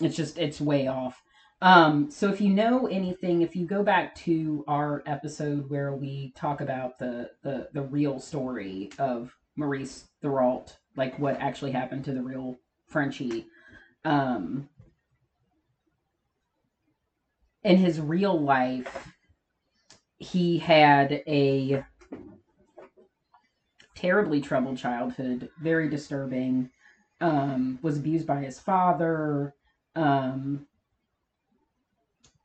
It's 0.00 0.16
just 0.16 0.36
it's 0.36 0.60
way 0.60 0.88
off. 0.88 1.22
Um 1.62 2.10
so 2.10 2.30
if 2.30 2.40
you 2.40 2.52
know 2.52 2.86
anything, 2.86 3.42
if 3.42 3.56
you 3.56 3.66
go 3.66 3.82
back 3.82 4.14
to 4.16 4.64
our 4.68 5.02
episode 5.06 5.70
where 5.70 5.94
we 5.94 6.32
talk 6.36 6.60
about 6.60 6.98
the 6.98 7.30
the, 7.42 7.68
the 7.72 7.82
real 7.82 8.18
story 8.20 8.90
of 8.98 9.34
Maurice 9.56 10.08
Theriault, 10.22 10.76
like 10.96 11.18
what 11.18 11.40
actually 11.40 11.72
happened 11.72 12.04
to 12.04 12.12
the 12.12 12.22
real 12.22 12.58
Frenchie, 12.88 13.46
um 14.04 14.68
in 17.64 17.78
his 17.78 18.00
real 18.00 18.38
life, 18.40 19.12
he 20.18 20.58
had 20.58 21.22
a 21.26 21.84
terribly 23.96 24.40
troubled 24.40 24.78
childhood, 24.78 25.50
very 25.60 25.88
disturbing. 25.88 26.70
Um, 27.20 27.78
was 27.80 27.96
abused 27.96 28.26
by 28.26 28.40
his 28.40 28.60
father, 28.60 29.54
um, 29.94 30.66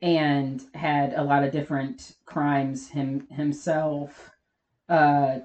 and 0.02 0.62
had 0.74 1.14
a 1.14 1.22
lot 1.22 1.44
of 1.44 1.52
different 1.52 2.16
crimes 2.26 2.88
him 2.88 3.26
himself. 3.30 4.30
Uh, 4.88 5.38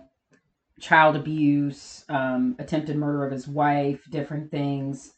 child 0.79 1.15
abuse, 1.15 2.03
um, 2.09 2.55
attempted 2.59 2.97
murder 2.97 3.23
of 3.23 3.31
his 3.31 3.47
wife, 3.47 4.03
different 4.09 4.51
things. 4.51 5.13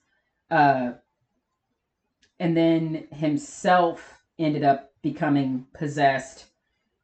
Uh, 0.51 0.91
and 2.39 2.55
then 2.55 3.07
himself 3.11 4.21
ended 4.37 4.63
up 4.63 4.91
becoming 5.01 5.65
possessed. 5.73 6.45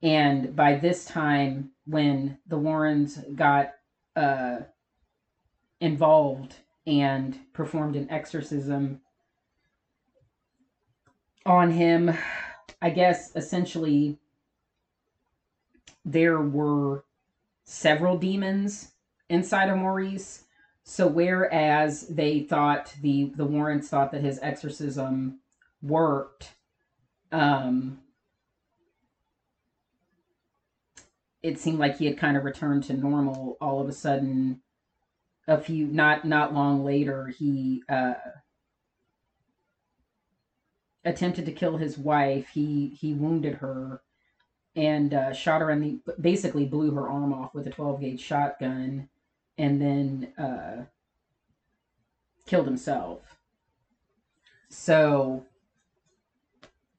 And 0.03 0.55
by 0.55 0.75
this 0.75 1.05
time, 1.05 1.71
when 1.85 2.37
the 2.47 2.57
Warrens 2.57 3.19
got 3.35 3.73
uh, 4.15 4.59
involved, 5.79 6.55
and 6.87 7.39
performed 7.53 7.95
an 7.95 8.09
exorcism 8.09 9.01
on 11.45 11.71
him. 11.71 12.11
I 12.81 12.89
guess 12.89 13.35
essentially 13.35 14.19
there 16.03 16.39
were 16.39 17.03
several 17.63 18.17
demons 18.17 18.91
inside 19.29 19.69
of 19.69 19.77
Maurice. 19.77 20.43
So 20.83 21.07
whereas 21.07 22.07
they 22.07 22.41
thought 22.41 22.93
the 23.01 23.31
the 23.35 23.45
Warrens 23.45 23.89
thought 23.89 24.11
that 24.11 24.21
his 24.21 24.39
exorcism 24.43 25.39
worked, 25.81 26.51
um, 27.31 27.99
it 31.41 31.59
seemed 31.59 31.79
like 31.79 31.97
he 31.97 32.05
had 32.05 32.19
kind 32.19 32.37
of 32.37 32.43
returned 32.43 32.83
to 32.83 32.93
normal 32.93 33.57
all 33.59 33.81
of 33.81 33.89
a 33.89 33.93
sudden. 33.93 34.61
A 35.47 35.59
few 35.59 35.87
not 35.87 36.25
not 36.25 36.53
long 36.53 36.83
later, 36.83 37.27
he 37.27 37.83
uh, 37.89 38.13
attempted 41.05 41.45
to 41.45 41.51
kill 41.51 41.77
his 41.77 41.97
wife. 41.97 42.49
He 42.49 42.97
he 42.99 43.13
wounded 43.13 43.55
her 43.55 44.01
and 44.75 45.13
uh, 45.13 45.33
shot 45.33 45.61
her 45.61 45.71
in 45.71 45.81
the 45.81 46.13
basically 46.19 46.65
blew 46.65 46.91
her 46.91 47.07
arm 47.07 47.33
off 47.33 47.53
with 47.53 47.67
a 47.67 47.71
12 47.71 48.01
gauge 48.01 48.21
shotgun 48.21 49.07
and 49.57 49.81
then 49.81 50.33
uh, 50.37 50.83
killed 52.45 52.65
himself. 52.65 53.37
So 54.69 55.45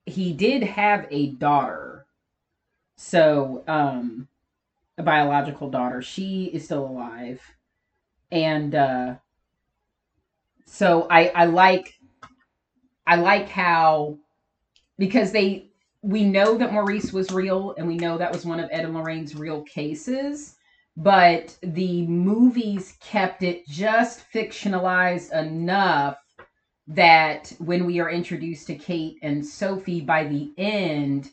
he 0.07 0.33
did 0.33 0.63
have 0.63 1.07
a 1.11 1.33
daughter. 1.33 2.07
So 2.97 3.63
um, 3.69 4.29
a 4.97 5.03
biological 5.03 5.69
daughter. 5.69 6.01
She 6.01 6.45
is 6.47 6.65
still 6.65 6.87
alive. 6.87 7.43
And 8.31 8.75
uh, 8.75 9.15
so 10.65 11.07
I 11.11 11.29
I 11.29 11.45
like 11.45 11.96
I 13.07 13.17
like 13.17 13.49
how 13.49 14.19
because 14.99 15.33
they 15.33 15.71
we 16.03 16.25
know 16.25 16.57
that 16.57 16.73
Maurice 16.73 17.13
was 17.13 17.33
real 17.33 17.75
and 17.77 17.87
we 17.87 17.97
know 17.97 18.17
that 18.19 18.33
was 18.33 18.45
one 18.45 18.61
of 18.61 18.69
Ed 18.71 18.85
and 18.85 18.95
Lorraine's 18.95 19.35
real 19.35 19.63
cases, 19.63 20.57
but 20.97 21.57
the 21.63 22.07
movies 22.07 22.97
kept 23.01 23.43
it 23.43 23.67
just 23.67 24.25
fictionalized 24.33 25.33
enough 25.33 26.19
that 26.89 27.53
when 27.59 27.87
we 27.87 27.99
are 27.99 28.11
introduced 28.11 28.69
to 28.69 28.77
Kate 28.77 29.19
and 29.23 29.45
Sophie 29.45 30.01
by 30.01 30.25
the 30.25 30.53
end, 30.57 31.31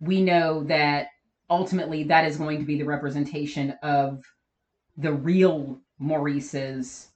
we 0.00 0.22
know 0.22 0.62
that 0.64 1.08
ultimately 1.50 2.04
that 2.04 2.24
is 2.24 2.36
going 2.36 2.58
to 2.58 2.64
be 2.64 2.78
the 2.78 2.84
representation 2.84 3.72
of 3.82 4.22
the 4.96 5.12
real 5.12 5.80
Maurice's 5.98 7.08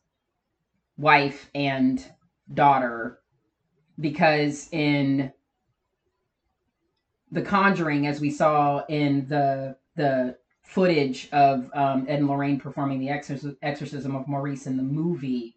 wife 0.97 1.51
and 1.55 2.05
daughter 2.53 3.21
because 4.01 4.68
in 4.72 5.32
the 7.32 7.42
Conjuring, 7.42 8.07
as 8.07 8.20
we 8.20 8.30
saw 8.30 8.84
in 8.88 9.26
the 9.28 9.76
the 9.97 10.36
footage 10.62 11.28
of 11.32 11.70
um, 11.74 12.07
Ed 12.09 12.18
and 12.18 12.28
Lorraine 12.28 12.61
performing 12.61 13.01
the 13.01 13.09
exorcism 13.09 14.16
of 14.16 14.28
Maurice 14.28 14.66
in 14.66 14.76
the 14.76 14.82
movie, 14.82 15.57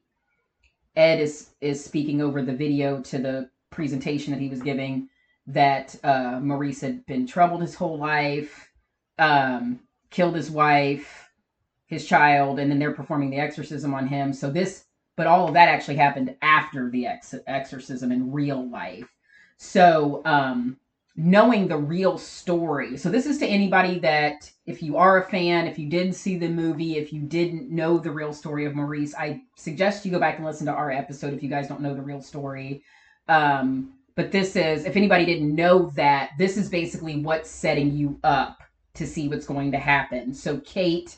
Ed 0.96 1.20
is 1.20 1.52
is 1.62 1.84
speaking 1.84 2.22
over 2.22 2.42
the 2.42 2.56
video 2.56 3.02
to 3.02 3.18
the 3.18 3.50
presentation 3.70 4.34
that 4.34 4.42
he 4.42 4.50
was 4.50 4.62
giving 4.62 5.10
that 5.48 5.96
uh, 6.04 6.40
Maurice 6.42 6.82
had 6.82 7.06
been 7.06 7.26
troubled 7.26 7.62
his 7.62 7.76
whole 7.76 7.98
life, 7.98 8.70
um, 9.18 9.80
killed 10.12 10.36
his 10.36 10.52
wife, 10.52 11.30
his 11.88 12.06
child, 12.06 12.60
and 12.60 12.70
then 12.72 12.78
they're 12.78 12.94
performing 12.94 13.32
the 13.32 13.40
exorcism 13.40 13.94
on 13.94 14.08
him. 14.08 14.32
So 14.32 14.52
this, 14.52 14.86
but 15.20 15.28
all 15.28 15.50
of 15.50 15.54
that 15.54 15.68
actually 15.68 15.98
happened 15.98 16.34
after 16.42 16.90
the 16.90 17.06
ex- 17.06 17.36
exorcism 17.46 18.10
in 18.10 18.32
real 18.32 18.70
life. 18.70 19.14
So 19.58 20.22
um, 20.24 20.78
knowing 21.18 21.68
the 21.68 21.76
real 21.76 22.18
story. 22.18 22.96
So 22.96 23.10
this 23.10 23.26
is 23.26 23.38
to 23.40 23.46
anybody 23.46 24.00
that 24.00 24.50
if 24.66 24.82
you 24.82 24.96
are 24.96 25.22
a 25.22 25.30
fan, 25.30 25.68
if 25.68 25.78
you 25.78 25.90
didn't 25.90 26.14
see 26.14 26.38
the 26.38 26.48
movie, 26.48 26.96
if 26.96 27.12
you 27.12 27.20
didn't 27.20 27.70
know 27.70 27.98
the 27.98 28.12
real 28.12 28.32
story 28.32 28.64
of 28.64 28.76
Maurice, 28.76 29.14
I 29.14 29.42
suggest 29.58 30.06
you 30.06 30.12
go 30.12 30.22
back 30.22 30.38
and 30.38 30.46
listen 30.46 30.66
to 30.68 30.72
our 30.72 30.90
episode 30.90 31.34
if 31.34 31.44
you 31.44 31.50
guys 31.50 31.68
don't 31.68 31.82
know 31.82 31.94
the 31.94 32.02
real 32.02 32.22
story. 32.22 32.82
Um, 33.28 33.96
but 34.16 34.32
this 34.32 34.56
is 34.56 34.86
if 34.86 34.96
anybody 34.96 35.26
didn't 35.26 35.54
know 35.54 35.92
that, 35.96 36.30
this 36.38 36.56
is 36.56 36.70
basically 36.70 37.22
what's 37.22 37.50
setting 37.50 37.94
you 37.94 38.18
up 38.24 38.64
to 38.94 39.06
see 39.06 39.28
what's 39.28 39.46
going 39.46 39.74
to 39.74 39.80
happen. 39.80 40.34
So 40.34 40.62
Kate 40.62 41.18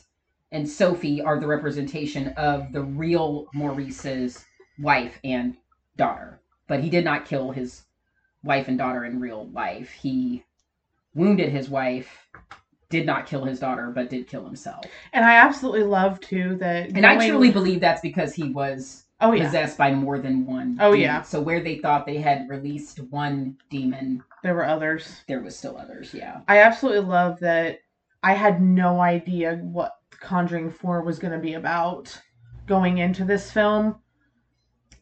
and 0.52 0.68
Sophie 0.68 1.20
are 1.22 1.40
the 1.40 1.46
representation 1.46 2.28
of 2.36 2.72
the 2.72 2.82
real 2.82 3.46
Maurice's 3.54 4.44
wife 4.78 5.18
and 5.24 5.56
daughter. 5.96 6.40
But 6.68 6.80
he 6.80 6.90
did 6.90 7.04
not 7.04 7.24
kill 7.24 7.50
his 7.50 7.82
wife 8.44 8.68
and 8.68 8.78
daughter 8.78 9.04
in 9.04 9.18
real 9.18 9.48
life. 9.48 9.90
He 9.90 10.44
wounded 11.14 11.48
his 11.48 11.68
wife, 11.68 12.28
did 12.90 13.06
not 13.06 13.26
kill 13.26 13.44
his 13.44 13.58
daughter, 13.58 13.90
but 13.90 14.10
did 14.10 14.28
kill 14.28 14.44
himself. 14.44 14.84
And 15.12 15.24
I 15.24 15.36
absolutely 15.36 15.84
love 15.84 16.20
too 16.20 16.56
that. 16.56 16.90
And 16.90 17.06
I 17.06 17.26
truly 17.26 17.50
believe 17.50 17.80
that's 17.80 18.02
because 18.02 18.34
he 18.34 18.50
was 18.50 19.04
oh, 19.20 19.32
yeah. 19.32 19.46
possessed 19.46 19.78
by 19.78 19.92
more 19.92 20.18
than 20.18 20.46
one. 20.46 20.76
Oh 20.80 20.92
demon. 20.92 21.00
yeah. 21.00 21.22
So 21.22 21.40
where 21.40 21.62
they 21.62 21.78
thought 21.78 22.04
they 22.04 22.18
had 22.18 22.48
released 22.48 23.00
one 23.10 23.56
demon, 23.70 24.22
there 24.42 24.54
were 24.54 24.66
others. 24.66 25.22
There 25.28 25.40
was 25.40 25.56
still 25.56 25.78
others. 25.78 26.12
Yeah. 26.12 26.40
I 26.46 26.58
absolutely 26.58 27.08
love 27.08 27.40
that. 27.40 27.80
I 28.22 28.34
had 28.34 28.62
no 28.62 29.00
idea 29.00 29.56
what 29.56 29.96
Conjuring 30.22 30.70
Four 30.70 31.02
was 31.02 31.18
going 31.18 31.32
to 31.32 31.38
be 31.38 31.54
about 31.54 32.16
going 32.66 32.98
into 32.98 33.24
this 33.24 33.50
film. 33.50 33.96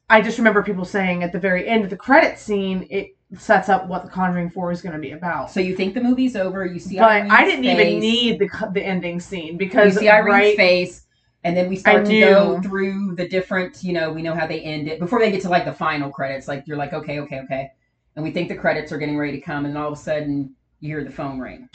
I 0.08 0.20
just 0.20 0.38
remember 0.38 0.62
people 0.62 0.84
saying 0.84 1.22
at 1.22 1.30
the 1.30 1.38
very 1.38 1.68
end 1.68 1.84
of 1.84 1.90
the 1.90 1.96
credit 1.96 2.38
scene, 2.38 2.86
it 2.90 3.16
sets 3.36 3.68
up 3.68 3.86
what 3.86 4.02
the 4.04 4.10
Conjuring 4.10 4.50
Four 4.50 4.72
is 4.72 4.82
going 4.82 4.94
to 4.94 4.98
be 4.98 5.12
about. 5.12 5.50
So 5.50 5.60
you 5.60 5.76
think 5.76 5.94
the 5.94 6.00
movie's 6.00 6.34
over? 6.34 6.64
You 6.64 6.80
see, 6.80 6.96
but 6.96 7.04
Irene's 7.10 7.32
I 7.32 7.44
didn't 7.44 7.64
face, 7.64 7.80
even 7.80 8.00
need 8.00 8.38
the 8.40 8.70
the 8.72 8.84
ending 8.84 9.20
scene 9.20 9.56
because 9.56 9.94
you 9.94 10.00
see 10.00 10.08
Irene's 10.08 10.26
right, 10.32 10.56
face, 10.56 11.06
and 11.44 11.56
then 11.56 11.68
we 11.68 11.76
start 11.76 12.00
I 12.00 12.04
to 12.04 12.08
knew. 12.08 12.24
go 12.24 12.62
through 12.62 13.14
the 13.14 13.28
different. 13.28 13.84
You 13.84 13.92
know, 13.92 14.10
we 14.12 14.22
know 14.22 14.34
how 14.34 14.46
they 14.46 14.60
end 14.60 14.88
it 14.88 14.98
before 14.98 15.20
they 15.20 15.30
get 15.30 15.42
to 15.42 15.48
like 15.48 15.64
the 15.64 15.74
final 15.74 16.10
credits. 16.10 16.48
Like 16.48 16.64
you're 16.66 16.78
like, 16.78 16.92
okay, 16.92 17.20
okay, 17.20 17.40
okay, 17.40 17.70
and 18.16 18.24
we 18.24 18.32
think 18.32 18.48
the 18.48 18.56
credits 18.56 18.90
are 18.90 18.98
getting 18.98 19.18
ready 19.18 19.32
to 19.32 19.40
come, 19.40 19.64
and 19.66 19.78
all 19.78 19.92
of 19.92 19.98
a 19.98 20.02
sudden 20.02 20.56
you 20.80 20.88
hear 20.88 21.04
the 21.04 21.10
phone 21.10 21.38
ring. 21.38 21.68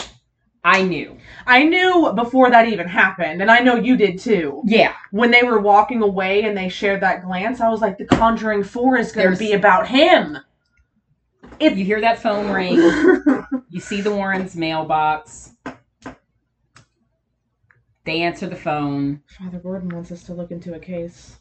I 0.66 0.82
knew. 0.82 1.16
I 1.46 1.64
knew 1.64 2.12
before 2.16 2.50
that 2.50 2.68
even 2.68 2.88
happened, 2.88 3.40
and 3.40 3.52
I 3.52 3.60
know 3.60 3.76
you 3.76 3.96
did 3.96 4.18
too. 4.18 4.64
Yeah. 4.66 4.96
When 5.12 5.30
they 5.30 5.44
were 5.44 5.60
walking 5.60 6.02
away 6.02 6.42
and 6.42 6.58
they 6.58 6.70
shared 6.70 7.02
that 7.02 7.24
glance, 7.24 7.62
I 7.62 7.70
was 7.70 7.82
like, 7.82 8.00
"The 8.00 8.06
Conjuring 8.06 8.64
Four 8.64 8.98
is 8.98 9.12
going 9.12 9.32
to 9.32 9.38
be 9.38 9.54
about 9.54 9.88
him." 9.88 10.40
If 11.60 11.78
you 11.78 11.86
hear 11.86 12.02
that 12.02 12.18
phone 12.18 12.52
ring, 12.52 12.78
you 13.70 13.80
see 13.80 14.02
the 14.02 14.14
Warrens' 14.14 14.56
mailbox. 14.56 15.52
They 18.04 18.22
answer 18.24 18.48
the 18.48 18.56
phone. 18.56 19.22
Father 19.38 19.60
Gordon 19.60 19.90
wants 19.90 20.12
us 20.12 20.24
to 20.24 20.34
look 20.34 20.50
into 20.50 20.74
a 20.74 20.80
case. 20.80 21.38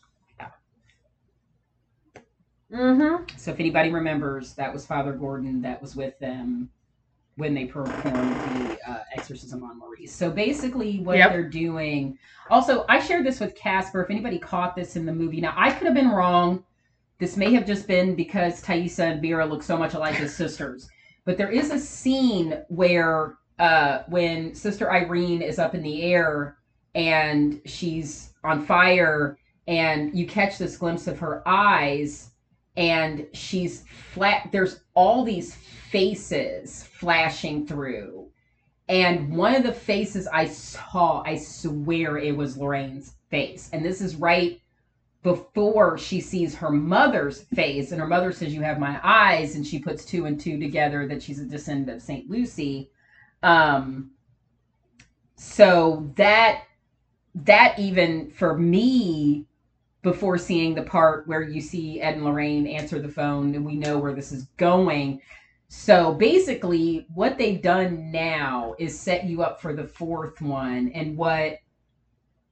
Mm-hmm. 2.71 3.39
So 3.39 3.53
if 3.53 3.61
anybody 3.61 3.91
remembers, 3.91 4.53
that 4.55 4.73
was 4.73 4.85
Father 4.85 5.13
Gordon 5.13 5.63
that 5.63 5.81
was 5.81 5.97
with 5.97 6.19
them 6.19 6.69
when 7.37 7.55
they 7.55 7.65
perform 7.65 8.15
the 8.15 8.79
uh, 8.89 8.99
exorcism 9.17 9.65
on 9.65 9.79
Maurice. 9.79 10.13
So 10.13 10.31
basically, 10.31 11.01
what 11.01 11.17
Yep. 11.19 11.33
they're 11.33 11.49
doing. 11.49 12.19
Also, 12.51 12.85
I 12.89 13.01
shared 13.01 13.25
this 13.27 13.41
with 13.41 13.55
Casper. 13.55 14.03
If 14.03 14.11
anybody 14.11 14.39
caught 14.39 14.77
this 14.77 14.97
in 14.97 15.05
the 15.07 15.13
movie, 15.13 15.41
now 15.41 15.55
I 15.57 15.71
could 15.73 15.87
have 15.87 15.95
been 15.95 16.11
wrong. 16.11 16.65
This 17.19 17.37
may 17.37 17.53
have 17.55 17.67
just 17.67 17.87
been 17.87 18.15
because 18.15 18.63
Taissa 18.63 19.13
and 19.13 19.23
Vera 19.23 19.47
look 19.47 19.63
so 19.63 19.77
much 19.77 19.95
alike 19.95 20.21
as 20.21 20.35
sisters. 20.35 20.89
But 21.25 21.39
there 21.39 21.51
is 21.51 21.71
a 21.71 21.79
scene 21.79 22.59
where 22.69 23.37
uh, 23.59 24.01
when 24.09 24.55
Sister 24.55 24.91
Irene 24.93 25.41
is 25.43 25.59
up 25.59 25.75
in 25.75 25.83
the 25.83 26.03
air 26.03 26.59
and 26.95 27.61
she's 27.65 28.35
on 28.45 28.65
fire, 28.67 29.39
and 29.67 30.15
you 30.17 30.27
catch 30.27 30.59
this 30.59 30.77
glimpse 30.77 31.07
of 31.07 31.19
her 31.19 31.43
eyes, 31.47 32.31
and 32.77 33.27
she's 33.33 33.85
flat. 34.13 34.49
There's 34.53 34.81
all 34.95 35.25
these 35.25 35.55
faces 35.55 36.85
flashing 36.85 37.67
through. 37.67 38.29
And 38.89 39.35
one 39.35 39.55
of 39.55 39.63
the 39.63 39.73
faces 39.73 40.27
I 40.27 40.47
saw, 40.47 41.23
I 41.25 41.37
swear 41.37 42.19
it 42.19 42.37
was 42.37 42.59
Lorraine's 42.59 43.15
face. 43.31 43.71
And 43.73 43.85
this 43.85 44.01
is 44.01 44.17
right 44.17 44.61
before 45.23 45.97
she 45.97 46.21
sees 46.21 46.55
her 46.55 46.71
mother's 46.71 47.43
face. 47.55 47.93
And 47.93 48.01
her 48.01 48.07
mother 48.07 48.31
says, 48.33 48.53
You 48.53 48.61
have 48.63 48.79
my 48.79 49.01
eyes. 49.03 49.57
And 49.57 49.67
she 49.67 49.79
puts 49.79 50.05
two 50.05 50.27
and 50.27 50.39
two 50.39 50.59
together 50.59 51.09
that 51.09 51.23
she's 51.23 51.41
a 51.41 51.47
descendant 51.47 51.97
of 51.97 52.03
St. 52.03 52.29
Lucy. 52.29 52.91
Um, 53.43 54.11
so 55.37 56.11
that 56.17 56.65
that 57.35 57.79
even 57.79 58.31
for 58.31 58.57
me 58.57 59.47
before 60.05 60.39
seeing 60.39 60.75
the 60.75 60.83
part 60.83 61.27
where 61.27 61.43
you 61.43 61.61
see 61.61 62.01
Ed 62.01 62.15
and 62.15 62.25
Lorraine 62.25 62.69
answer 62.69 63.01
the 63.01 63.09
phone 63.09 63.55
and 63.55 63.65
we 63.65 63.75
know 63.75 63.99
where 63.99 64.13
this 64.13 64.31
is 64.31 64.45
going. 64.57 65.21
So 65.69 66.15
basically, 66.15 67.07
what 67.13 67.37
they've 67.37 67.61
done 67.61 68.13
now 68.13 68.77
is 68.79 68.99
set 68.99 69.25
you 69.25 69.43
up 69.43 69.61
for 69.61 69.73
the 69.73 69.89
fourth 69.89 70.41
one. 70.41 70.93
And 70.95 71.17
what 71.17 71.59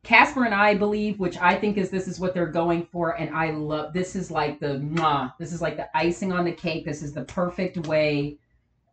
Casper 0.03 0.45
and 0.45 0.55
I 0.55 0.75
believe, 0.75 1.21
which 1.21 1.37
I 1.37 1.55
think 1.55 1.77
is 1.77 1.91
this 1.91 2.09
is 2.09 2.19
what 2.19 2.35
they're 2.35 2.47
going 2.47 2.89
for, 2.91 3.11
and 3.11 3.33
I 3.37 3.53
love 3.53 3.93
this 3.93 4.17
is 4.17 4.33
like 4.33 4.59
the 4.59 4.81
mwah, 4.81 5.35
this 5.39 5.53
is 5.53 5.63
like 5.63 5.77
the 5.77 5.97
icing 5.97 6.33
on 6.33 6.45
the 6.45 6.53
cake. 6.53 6.85
This 6.85 7.03
is 7.03 7.13
the 7.13 7.25
perfect 7.25 7.87
way 7.87 8.39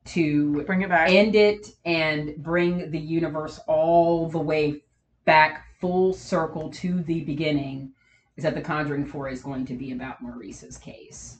to 0.06 0.64
Bring 0.64 0.82
it 0.82 0.90
back. 0.90 1.10
end 1.10 1.36
it 1.36 1.68
and 1.86 2.36
bring 2.38 2.92
the 2.92 3.00
universe 3.00 3.60
all 3.68 4.30
the 4.30 4.40
way 4.40 4.84
back 5.26 5.66
full 5.80 6.14
circle 6.14 6.70
to 6.70 7.02
the 7.04 7.22
beginning. 7.22 7.94
Is 8.40 8.44
that 8.44 8.56
the 8.56 8.62
Conjuring 8.62 9.06
Four 9.06 9.28
is 9.28 9.42
going 9.42 9.66
to 9.66 9.74
be 9.74 9.92
about 9.92 10.22
Maurice's 10.22 10.78
case. 10.78 11.40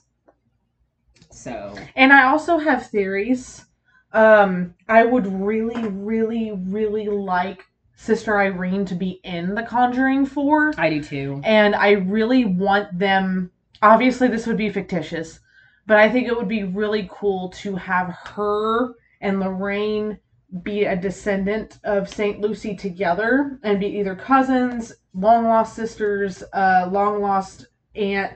So 1.30 1.74
And 1.96 2.12
I 2.12 2.26
also 2.26 2.58
have 2.58 2.88
theories. 2.88 3.64
Um, 4.12 4.74
I 4.86 5.06
would 5.06 5.26
really, 5.26 5.88
really, 5.88 6.52
really 6.52 7.08
like 7.08 7.64
Sister 7.96 8.38
Irene 8.38 8.84
to 8.84 8.94
be 8.94 9.18
in 9.24 9.54
The 9.54 9.62
Conjuring 9.62 10.26
4. 10.26 10.74
I 10.76 10.90
do 10.90 11.02
too. 11.02 11.40
And 11.42 11.74
I 11.74 11.92
really 11.92 12.44
want 12.44 12.98
them. 12.98 13.50
Obviously, 13.80 14.28
this 14.28 14.46
would 14.46 14.58
be 14.58 14.68
fictitious, 14.68 15.40
but 15.86 15.96
I 15.96 16.10
think 16.10 16.28
it 16.28 16.36
would 16.36 16.48
be 16.48 16.64
really 16.64 17.08
cool 17.10 17.48
to 17.60 17.76
have 17.76 18.14
her 18.26 18.92
and 19.22 19.40
Lorraine 19.40 20.18
be 20.62 20.84
a 20.84 20.96
descendant 20.96 21.78
of 21.82 22.10
St. 22.10 22.42
Lucy 22.42 22.76
together 22.76 23.58
and 23.62 23.80
be 23.80 23.86
either 23.86 24.14
cousins, 24.14 24.92
long 25.14 25.44
lost 25.44 25.74
sisters, 25.74 26.42
uh, 26.52 26.88
long 26.90 27.20
lost 27.20 27.66
aunt, 27.94 28.32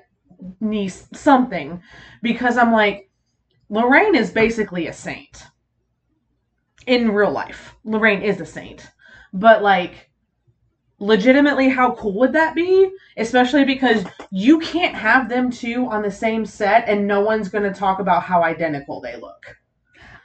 niece, 0.60 1.08
something. 1.12 1.82
Because 2.22 2.56
I'm 2.56 2.72
like, 2.72 3.10
Lorraine 3.68 4.14
is 4.14 4.30
basically 4.30 4.86
a 4.86 4.92
saint 4.92 5.44
in 6.86 7.12
real 7.12 7.30
life. 7.30 7.74
Lorraine 7.84 8.22
is 8.22 8.40
a 8.40 8.46
saint. 8.46 8.86
But 9.32 9.62
like 9.62 10.10
legitimately 10.98 11.68
how 11.68 11.94
cool 11.94 12.18
would 12.18 12.32
that 12.32 12.54
be? 12.54 12.90
Especially 13.16 13.64
because 13.64 14.04
you 14.30 14.58
can't 14.60 14.94
have 14.94 15.28
them 15.28 15.50
two 15.50 15.86
on 15.86 16.02
the 16.02 16.10
same 16.10 16.46
set 16.46 16.88
and 16.88 17.06
no 17.06 17.20
one's 17.20 17.48
going 17.48 17.64
to 17.64 17.78
talk 17.78 17.98
about 17.98 18.22
how 18.22 18.42
identical 18.42 19.00
they 19.00 19.16
look. 19.16 19.56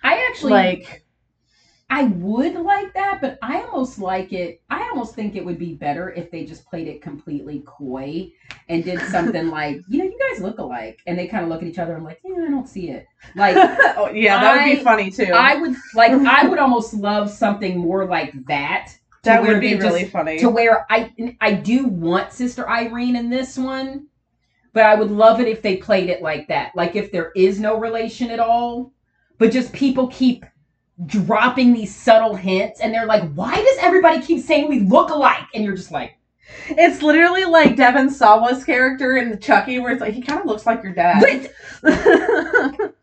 I 0.04 0.26
actually 0.30 0.52
Like 0.52 1.06
I 1.92 2.04
would 2.04 2.54
like 2.54 2.94
that, 2.94 3.20
but 3.20 3.40
I 3.42 3.62
almost 3.64 3.98
like 3.98 4.32
it. 4.32 4.62
I 4.70 4.88
almost 4.90 5.16
think 5.16 5.36
it 5.36 5.44
would 5.44 5.58
be 5.58 5.74
better 5.74 6.12
if 6.12 6.30
they 6.30 6.46
just 6.46 6.66
played 6.66 6.88
it 6.88 7.02
completely 7.02 7.64
coy 7.66 8.32
and 8.68 8.84
did 8.84 9.02
something 9.08 9.48
like, 9.50 9.82
you 9.88 9.98
know, 9.98 10.06
you 10.06 10.20
guys 10.32 10.42
look 10.42 10.60
alike, 10.60 11.00
and 11.08 11.18
they 11.18 11.28
kind 11.28 11.44
of 11.44 11.50
look 11.50 11.64
at 11.64 11.68
each 11.68 11.80
other 11.80 11.96
and 11.96 12.04
like, 12.04 12.20
yeah, 12.24 12.46
I 12.46 12.50
don't 12.50 12.70
see 12.70 12.90
it. 12.90 13.08
Like 13.36 13.56
oh, 13.98 14.12
yeah, 14.14 14.40
that 14.40 14.68
would 14.68 14.76
be 14.76 14.84
funny 14.84 15.10
too. 15.10 15.32
I 15.34 15.56
would 15.56 15.76
like, 15.96 16.12
I 16.28 16.48
would 16.48 16.60
almost 16.60 16.94
love 16.94 17.30
something 17.30 17.80
more 17.80 18.06
like 18.06 18.34
that. 18.46 18.94
that 19.24 19.42
would 19.42 19.60
be 19.60 19.76
really 19.76 20.02
just- 20.02 20.12
funny. 20.12 20.38
To 20.40 20.50
where 20.50 20.86
I, 20.92 21.12
I 21.42 21.54
do 21.54 21.88
want 21.88 22.32
Sister 22.34 22.70
Irene 22.70 23.16
in 23.16 23.32
this 23.32 23.58
one, 23.58 24.08
but 24.74 24.84
I 24.84 24.94
would 24.94 25.10
love 25.10 25.40
it 25.40 25.48
if 25.48 25.64
they 25.64 25.78
played 25.78 26.10
it 26.10 26.22
like 26.22 26.48
that. 26.50 26.76
Like 26.76 26.96
if 26.96 27.12
there 27.12 27.32
is 27.36 27.60
no 27.60 27.80
relation 27.80 28.30
at 28.30 28.40
all, 28.40 28.94
but 29.40 29.52
just 29.52 29.74
people 29.74 30.08
keep 30.10 30.46
dropping 31.06 31.74
these 31.74 31.96
subtle 31.96 32.36
hints 32.36 32.82
and 32.82 32.94
they're 32.94 33.06
like, 33.06 33.32
why 33.34 33.56
does 33.56 33.78
everybody 33.80 34.22
keep 34.22 34.44
saying 34.44 34.68
we 34.68 34.82
look 34.82 35.10
alike? 35.10 35.44
And 35.54 35.64
you're 35.64 35.76
just 35.76 35.92
like, 35.92 36.18
It's 36.70 37.02
literally 37.02 37.46
like 37.46 37.76
Devon 37.76 38.10
Sawa's 38.10 38.64
character 38.64 39.16
in 39.18 39.30
the 39.30 39.38
Chucky, 39.38 39.80
where 39.80 39.92
it's 39.92 40.02
like 40.02 40.14
he 40.14 40.22
kind 40.22 40.40
of 40.42 40.46
looks 40.46 40.66
like 40.66 40.84
your 40.84 40.94
dad. 40.94 41.22
but 41.82 42.94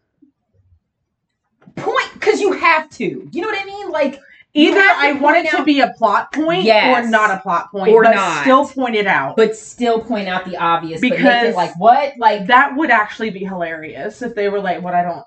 point, 1.77 2.09
because 2.15 2.41
you 2.41 2.53
have 2.53 2.89
to. 2.91 3.29
You 3.33 3.43
know 3.43 3.49
what 3.49 3.61
I 3.61 3.65
mean? 3.65 3.91
Like, 3.91 4.19
Either 4.55 4.81
I 4.81 5.13
want 5.13 5.37
it 5.37 5.51
point 5.51 5.59
to 5.59 5.65
be 5.65 5.81
a 5.81 5.93
plot 5.99 6.33
point 6.33 6.63
Yes. 6.65 7.05
or 7.07 7.11
not 7.11 7.31
a 7.31 7.39
plot 7.41 7.71
point, 7.71 7.93
Or 7.93 8.03
but 8.03 8.15
not. 8.15 8.41
still 8.41 8.67
point 8.67 8.95
it 8.95 9.07
out. 9.07 9.37
but 9.37 9.55
still 9.55 10.01
point 10.01 10.29
out 10.29 10.47
the 10.47 10.57
obvious. 10.57 10.99
Because- 11.01 11.55
like, 11.55 11.79
what? 11.79 12.15
Like, 12.17 12.47
that 12.47 12.75
would 12.75 12.91
actually 12.91 13.29
be 13.29 13.41
hilarious 13.41 14.23
if 14.23 14.35
they 14.35 14.49
were 14.49 14.61
like, 14.61 14.81
"What 14.83 14.95
I 14.95 15.03
don't." 15.03 15.25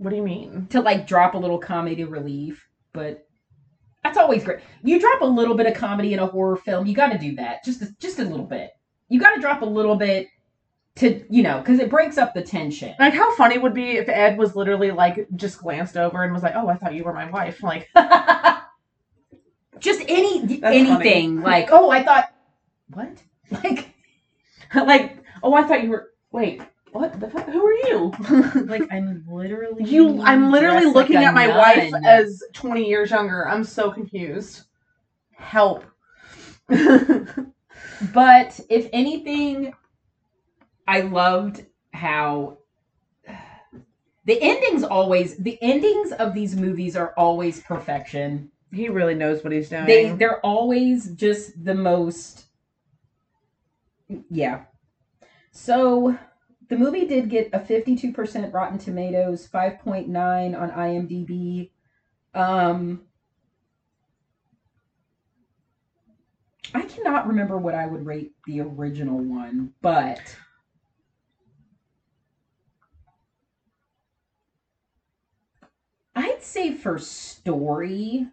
What 0.00 0.10
do 0.10 0.16
you 0.16 0.22
mean? 0.22 0.66
to 0.70 0.80
like 0.80 1.06
drop 1.06 1.34
a 1.34 1.38
little 1.38 1.58
comedy 1.58 2.04
relief, 2.04 2.66
but 2.94 3.26
that's 4.02 4.16
always 4.16 4.42
great. 4.42 4.60
You 4.82 4.98
drop 4.98 5.20
a 5.20 5.26
little 5.26 5.54
bit 5.54 5.66
of 5.66 5.74
comedy 5.74 6.14
in 6.14 6.18
a 6.18 6.26
horror 6.26 6.56
film, 6.56 6.86
you 6.86 6.94
got 6.94 7.12
to 7.12 7.18
do 7.18 7.34
that. 7.36 7.62
Just 7.66 7.82
a, 7.82 7.94
just 7.98 8.18
a 8.18 8.24
little 8.24 8.46
bit. 8.46 8.70
You 9.10 9.20
got 9.20 9.34
to 9.34 9.42
drop 9.42 9.60
a 9.60 9.66
little 9.66 9.96
bit 9.96 10.28
to, 10.96 11.22
you 11.28 11.42
know, 11.42 11.62
cuz 11.62 11.78
it 11.80 11.90
breaks 11.90 12.16
up 12.16 12.32
the 12.32 12.40
tension. 12.40 12.94
Like, 12.98 13.12
how 13.12 13.34
funny 13.34 13.58
would 13.58 13.74
be 13.74 13.98
if 13.98 14.08
Ed 14.08 14.38
was 14.38 14.56
literally 14.56 14.90
like 14.90 15.26
just 15.36 15.58
glanced 15.58 15.98
over 15.98 16.22
and 16.22 16.32
was 16.32 16.42
like, 16.42 16.54
"Oh, 16.56 16.68
I 16.68 16.76
thought 16.76 16.94
you 16.94 17.04
were 17.04 17.12
my 17.12 17.30
wife." 17.30 17.62
Like, 17.62 17.86
just 19.80 20.00
any 20.08 20.46
That's 20.46 20.74
anything 20.74 21.42
like, 21.42 21.68
"Oh, 21.72 21.90
I 21.90 22.02
thought 22.02 22.32
what?" 22.88 23.22
Like 23.50 23.94
like, 24.74 25.18
"Oh, 25.42 25.52
I 25.52 25.64
thought 25.64 25.82
you 25.84 25.90
were." 25.90 26.08
Wait, 26.32 26.62
what? 26.92 27.18
The 27.20 27.30
fuck? 27.30 27.48
Who 27.48 27.64
are 27.64 27.88
you? 27.88 28.12
like 28.66 28.82
I'm 28.92 29.24
literally 29.28 29.84
you. 29.84 30.22
I'm 30.22 30.50
literally 30.50 30.86
looking 30.86 31.16
like 31.16 31.26
at 31.26 31.34
my 31.34 31.48
wife 31.48 31.92
as 32.04 32.42
20 32.52 32.88
years 32.88 33.10
younger. 33.10 33.48
I'm 33.48 33.64
so 33.64 33.90
confused. 33.90 34.62
Help. 35.36 35.84
But 38.14 38.58
if 38.68 38.88
anything, 38.92 39.74
I 40.88 41.02
loved 41.02 41.66
how 41.92 42.58
the 44.24 44.40
endings 44.40 44.84
always 44.84 45.36
the 45.36 45.58
endings 45.62 46.12
of 46.12 46.34
these 46.34 46.56
movies 46.56 46.96
are 46.96 47.12
always 47.16 47.60
perfection. 47.60 48.50
he 48.72 48.88
really 48.88 49.14
knows 49.14 49.44
what 49.44 49.52
he's 49.52 49.68
doing. 49.68 49.86
They 49.86 50.12
they're 50.12 50.40
always 50.40 51.10
just 51.12 51.62
the 51.64 51.74
most 51.74 52.46
yeah. 54.30 54.64
So 55.52 56.16
the 56.70 56.78
movie 56.78 57.04
did 57.04 57.28
get 57.28 57.50
a 57.52 57.58
52% 57.58 58.54
Rotten 58.54 58.78
Tomatoes, 58.78 59.46
5.9 59.52 60.58
on 60.58 60.70
IMDb. 60.70 61.70
Um 62.32 63.02
I 66.72 66.82
cannot 66.82 67.26
remember 67.26 67.58
what 67.58 67.74
I 67.74 67.86
would 67.86 68.06
rate 68.06 68.32
the 68.46 68.60
original 68.60 69.18
one, 69.18 69.72
but 69.82 70.20
I'd 76.14 76.42
say 76.42 76.74
for 76.74 76.98
story, 76.98 78.28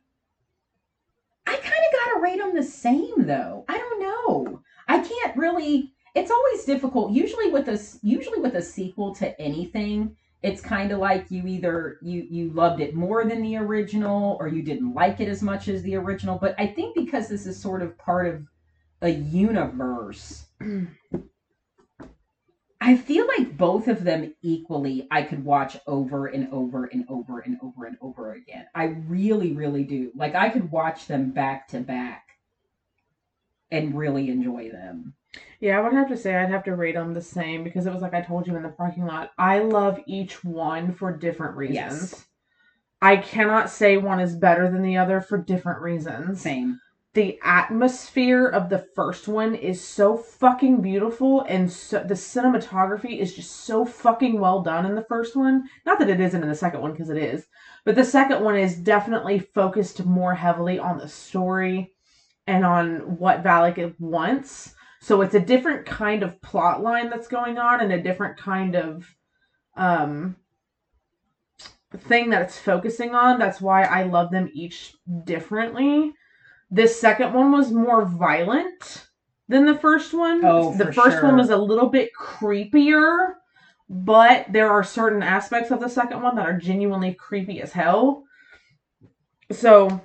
I 1.47 1.55
kind 1.55 1.65
of 1.65 1.99
got 1.99 2.13
to 2.13 2.19
rate 2.21 2.37
them 2.39 2.55
the 2.55 2.63
same 2.63 3.25
though. 3.25 3.65
I 3.67 3.77
don't 3.77 4.01
know. 4.01 4.61
I 4.87 4.99
can't 4.99 5.35
really. 5.35 5.93
It's 6.17 6.31
always 6.31 6.65
difficult. 6.65 7.11
Usually 7.11 7.51
with 7.51 7.67
a 7.67 7.79
usually 8.01 8.39
with 8.39 8.55
a 8.55 8.61
sequel 8.61 9.13
to 9.15 9.39
anything, 9.39 10.15
it's 10.41 10.61
kind 10.61 10.91
of 10.91 10.97
like 10.97 11.29
you 11.29 11.45
either 11.45 11.99
you 12.01 12.25
you 12.27 12.49
loved 12.49 12.81
it 12.81 12.95
more 12.95 13.23
than 13.23 13.43
the 13.43 13.57
original 13.57 14.35
or 14.39 14.47
you 14.47 14.63
didn't 14.63 14.95
like 14.95 15.19
it 15.19 15.27
as 15.27 15.43
much 15.43 15.67
as 15.67 15.83
the 15.83 15.95
original. 15.95 16.39
But 16.39 16.55
I 16.57 16.65
think 16.65 16.95
because 16.95 17.29
this 17.29 17.45
is 17.45 17.61
sort 17.61 17.83
of 17.83 17.95
part 17.99 18.25
of 18.25 18.47
a 19.03 19.09
universe, 19.09 20.47
I 22.81 22.97
feel 22.97 23.27
like 23.27 23.55
both 23.55 23.87
of 23.87 24.03
them 24.03 24.33
equally 24.41 25.07
I 25.11 25.21
could 25.21 25.45
watch 25.45 25.77
over 25.85 26.25
and 26.25 26.51
over 26.51 26.85
and 26.85 27.05
over 27.09 27.41
and 27.41 27.59
over 27.61 27.85
and 27.85 27.97
over 28.01 28.33
again. 28.33 28.65
I 28.73 28.85
really, 28.85 29.51
really 29.51 29.83
do. 29.83 30.11
Like 30.15 30.33
I 30.33 30.49
could 30.49 30.71
watch 30.71 31.05
them 31.05 31.29
back 31.29 31.67
to 31.67 31.79
back 31.79 32.39
and 33.69 33.95
really 33.95 34.31
enjoy 34.31 34.71
them. 34.71 35.13
Yeah, 35.59 35.77
I 35.79 35.81
would 35.81 35.93
have 35.93 36.09
to 36.09 36.17
say 36.17 36.35
I'd 36.35 36.49
have 36.49 36.63
to 36.65 36.75
rate 36.75 36.95
them 36.95 37.13
the 37.13 37.21
same 37.21 37.63
because 37.63 37.85
it 37.85 37.93
was 37.93 38.01
like 38.01 38.13
I 38.13 38.21
told 38.21 38.47
you 38.47 38.55
in 38.55 38.63
the 38.63 38.69
parking 38.69 39.05
lot. 39.05 39.31
I 39.37 39.59
love 39.59 39.99
each 40.05 40.43
one 40.43 40.93
for 40.93 41.15
different 41.15 41.55
reasons. 41.57 42.11
Yes. 42.13 42.25
I 43.01 43.17
cannot 43.17 43.69
say 43.69 43.97
one 43.97 44.19
is 44.19 44.35
better 44.35 44.69
than 44.71 44.81
the 44.81 44.97
other 44.97 45.21
for 45.21 45.37
different 45.37 45.81
reasons. 45.81 46.41
Same. 46.41 46.79
The 47.13 47.39
atmosphere 47.43 48.47
of 48.47 48.69
the 48.69 48.85
first 48.95 49.27
one 49.27 49.55
is 49.55 49.83
so 49.83 50.17
fucking 50.17 50.81
beautiful 50.81 51.41
and 51.41 51.71
so, 51.71 52.03
the 52.03 52.13
cinematography 52.13 53.17
is 53.17 53.35
just 53.35 53.51
so 53.65 53.85
fucking 53.85 54.39
well 54.39 54.61
done 54.61 54.85
in 54.85 54.93
the 54.93 55.05
first 55.05 55.35
one. 55.35 55.63
Not 55.85 55.97
that 55.99 56.09
it 56.09 56.19
isn't 56.19 56.43
in 56.43 56.49
the 56.49 56.55
second 56.55 56.81
one 56.81 56.91
because 56.91 57.09
it 57.09 57.17
is. 57.17 57.47
But 57.85 57.95
the 57.95 58.03
second 58.03 58.43
one 58.43 58.55
is 58.55 58.77
definitely 58.77 59.39
focused 59.39 60.05
more 60.05 60.35
heavily 60.35 60.77
on 60.77 60.99
the 60.99 61.07
story 61.07 61.93
and 62.45 62.65
on 62.65 63.17
what 63.17 63.43
Valak 63.43 63.95
wants. 63.99 64.75
So 65.07 65.21
it's 65.21 65.35
a 65.35 65.39
different 65.39 65.85
kind 65.85 66.21
of 66.21 66.41
plot 66.41 66.83
line 66.83 67.09
that's 67.09 67.29
going 67.29 67.57
on 67.57 67.79
and 67.79 67.93
a 67.93 68.03
different 68.03 68.37
kind 68.37 68.75
of 68.75 69.05
um 69.77 70.35
thing 71.95 72.29
that 72.31 72.41
it's 72.41 72.59
focusing 72.59 73.15
on. 73.15 73.39
That's 73.39 73.61
why 73.61 73.83
I 73.83 74.03
love 74.03 74.31
them 74.31 74.49
each 74.53 74.95
differently. 75.23 76.11
This 76.69 76.99
second 76.99 77.33
one 77.33 77.53
was 77.53 77.71
more 77.71 78.03
violent 78.03 79.07
than 79.47 79.65
the 79.65 79.77
first 79.77 80.13
one. 80.13 80.43
Oh, 80.43 80.75
the 80.75 80.91
first 80.91 81.23
one 81.23 81.37
was 81.37 81.51
a 81.51 81.57
little 81.57 81.87
bit 81.87 82.09
creepier, 82.13 83.35
but 83.87 84.47
there 84.51 84.69
are 84.69 84.83
certain 84.83 85.23
aspects 85.23 85.71
of 85.71 85.79
the 85.79 85.87
second 85.87 86.21
one 86.21 86.35
that 86.35 86.45
are 86.45 86.59
genuinely 86.59 87.13
creepy 87.13 87.61
as 87.61 87.71
hell. 87.71 88.25
So 89.53 90.01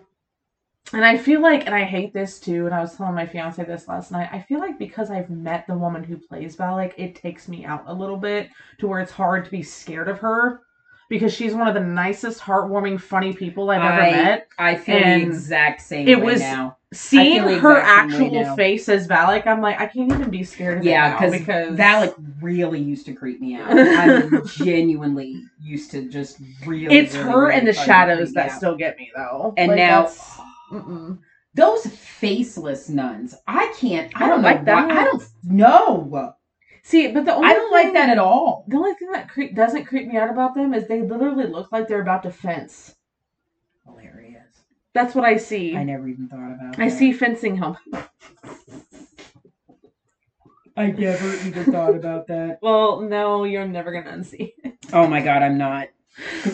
and 0.93 1.05
I 1.05 1.17
feel 1.17 1.41
like, 1.41 1.67
and 1.67 1.75
I 1.75 1.85
hate 1.85 2.13
this 2.13 2.39
too, 2.39 2.67
and 2.67 2.75
I 2.75 2.81
was 2.81 2.97
telling 2.97 3.15
my 3.15 3.27
fiance 3.27 3.63
this 3.65 3.89
last 3.89 4.11
night. 4.13 4.29
I 4.33 4.41
feel 4.41 4.59
like 4.61 4.79
because 4.79 5.11
I've 5.11 5.31
met 5.31 5.67
the 5.67 5.77
woman 5.77 6.05
who 6.05 6.17
plays 6.17 6.57
Valak, 6.57 6.93
it 6.97 7.15
takes 7.15 7.49
me 7.49 7.65
out 7.65 7.85
a 7.87 7.95
little 7.95 8.17
bit 8.17 8.49
to 8.79 8.87
where 8.87 9.01
it's 9.01 9.13
hard 9.13 9.45
to 9.45 9.51
be 9.51 9.63
scared 9.63 10.09
of 10.09 10.19
her 10.21 10.61
because 11.09 11.33
she's 11.35 11.55
one 11.55 11.69
of 11.69 11.75
the 11.75 11.81
nicest, 11.81 12.41
heartwarming, 12.41 12.99
funny 13.01 13.33
people 13.35 13.71
I've 13.71 13.83
ever 13.83 14.03
I- 14.03 14.11
met. 14.11 14.49
I 14.59 14.77
feel 14.77 14.97
And 14.97 15.23
the 15.23 15.27
exact 15.27 15.83
same 15.83 16.09
it 16.09 16.19
way 16.19 16.25
was- 16.25 16.41
now. 16.41 16.77
Seeing 16.95 17.41
her 17.43 17.79
exact 17.79 18.13
same 18.13 18.21
way 18.33 18.39
actual 18.41 18.55
face 18.57 18.87
as 18.91 19.09
Valak, 19.09 19.47
I'm 19.47 19.63
like, 19.63 19.81
I 19.81 19.87
can't 19.87 20.13
even 20.13 20.29
be 20.29 20.45
scared 20.45 20.77
of 20.77 20.85
Yeah, 20.85 21.17
it 21.17 21.21
now 21.33 21.39
because 21.39 21.79
Valak 21.79 22.15
really 22.43 22.81
used 22.83 23.07
to 23.07 23.15
creep 23.15 23.41
me 23.41 23.55
out. 23.55 23.69
I 23.73 24.29
genuinely 24.47 25.43
used 25.59 25.91
to 25.93 26.07
just 26.11 26.39
really. 26.67 26.95
It's 26.95 27.15
really, 27.15 27.31
her 27.31 27.43
really 27.47 27.55
and 27.55 27.67
the 27.67 27.73
shadows 27.73 28.35
that 28.35 28.51
out. 28.51 28.57
still 28.59 28.77
get 28.77 28.99
me 28.99 29.11
though. 29.17 29.55
And 29.57 29.69
Like, 29.71 29.79
now- 29.79 30.11
mm-mm. 30.73 31.19
those 31.55 31.87
faceless 31.87 32.89
nuns. 32.89 33.35
I 33.47 33.73
can't. 33.79 34.11
I, 34.15 34.25
I 34.25 34.29
don't, 34.29 34.43
don't 34.43 34.43
like 34.43 34.65
that. 34.65 34.89
that. 34.89 34.99
I 34.99 35.05
don't 35.05 35.23
know. 35.45 36.35
see, 36.83 37.09
but 37.09 37.25
the 37.25 37.35
only 37.35 37.49
I 37.49 37.53
don't 37.53 37.73
like 37.73 37.93
that 37.93 38.11
at 38.11 38.19
all. 38.19 38.65
The 38.69 38.77
only 38.77 38.95
thing 38.95 39.13
that 39.13 39.29
cre- 39.29 39.55
doesn't 39.55 39.85
creep 39.87 40.09
me 40.09 40.17
out 40.17 40.31
about 40.31 40.55
them 40.55 40.75
is 40.75 40.89
they 40.89 41.03
literally 41.03 41.47
look 41.47 41.71
like 41.73 41.89
they're 41.89 42.03
about 42.03 42.23
to 42.25 42.31
fence. 42.31 42.95
Hilarious. 43.85 44.47
That's 44.95 45.15
what 45.15 45.25
I 45.25 45.37
see. 45.37 45.77
I 45.77 45.85
never 45.85 46.09
even 46.09 46.29
thought 46.29 46.53
about. 46.53 46.79
I 46.79 46.89
that. 46.89 46.99
see 46.99 47.13
fencing 47.13 47.57
helmet. 47.57 47.79
I 50.77 50.87
never 50.87 51.35
even 51.47 51.65
thought 51.71 51.95
about 51.95 52.27
that. 52.29 52.59
Well, 52.63 53.03
no, 53.03 53.45
you're 53.45 53.67
never 53.67 53.93
gonna 53.93 54.17
unsee. 54.17 54.53
it. 54.65 54.75
Oh 54.93 55.07
my 55.07 55.21
god, 55.21 55.43
I'm 55.43 55.59
not. 55.59 55.89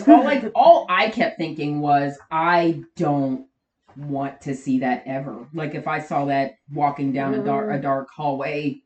All 0.07 0.23
like 0.23 0.51
all 0.55 0.85
I 0.89 1.09
kept 1.09 1.37
thinking 1.37 1.81
was 1.81 2.17
I 2.31 2.81
don't 2.95 3.45
want 4.07 4.41
to 4.41 4.55
see 4.55 4.79
that 4.79 5.03
ever. 5.05 5.47
Like 5.53 5.75
if 5.75 5.87
I 5.87 5.99
saw 5.99 6.25
that 6.25 6.53
walking 6.73 7.11
down 7.11 7.33
a 7.33 7.43
dark 7.43 7.71
a 7.71 7.81
dark 7.81 8.07
hallway, 8.15 8.81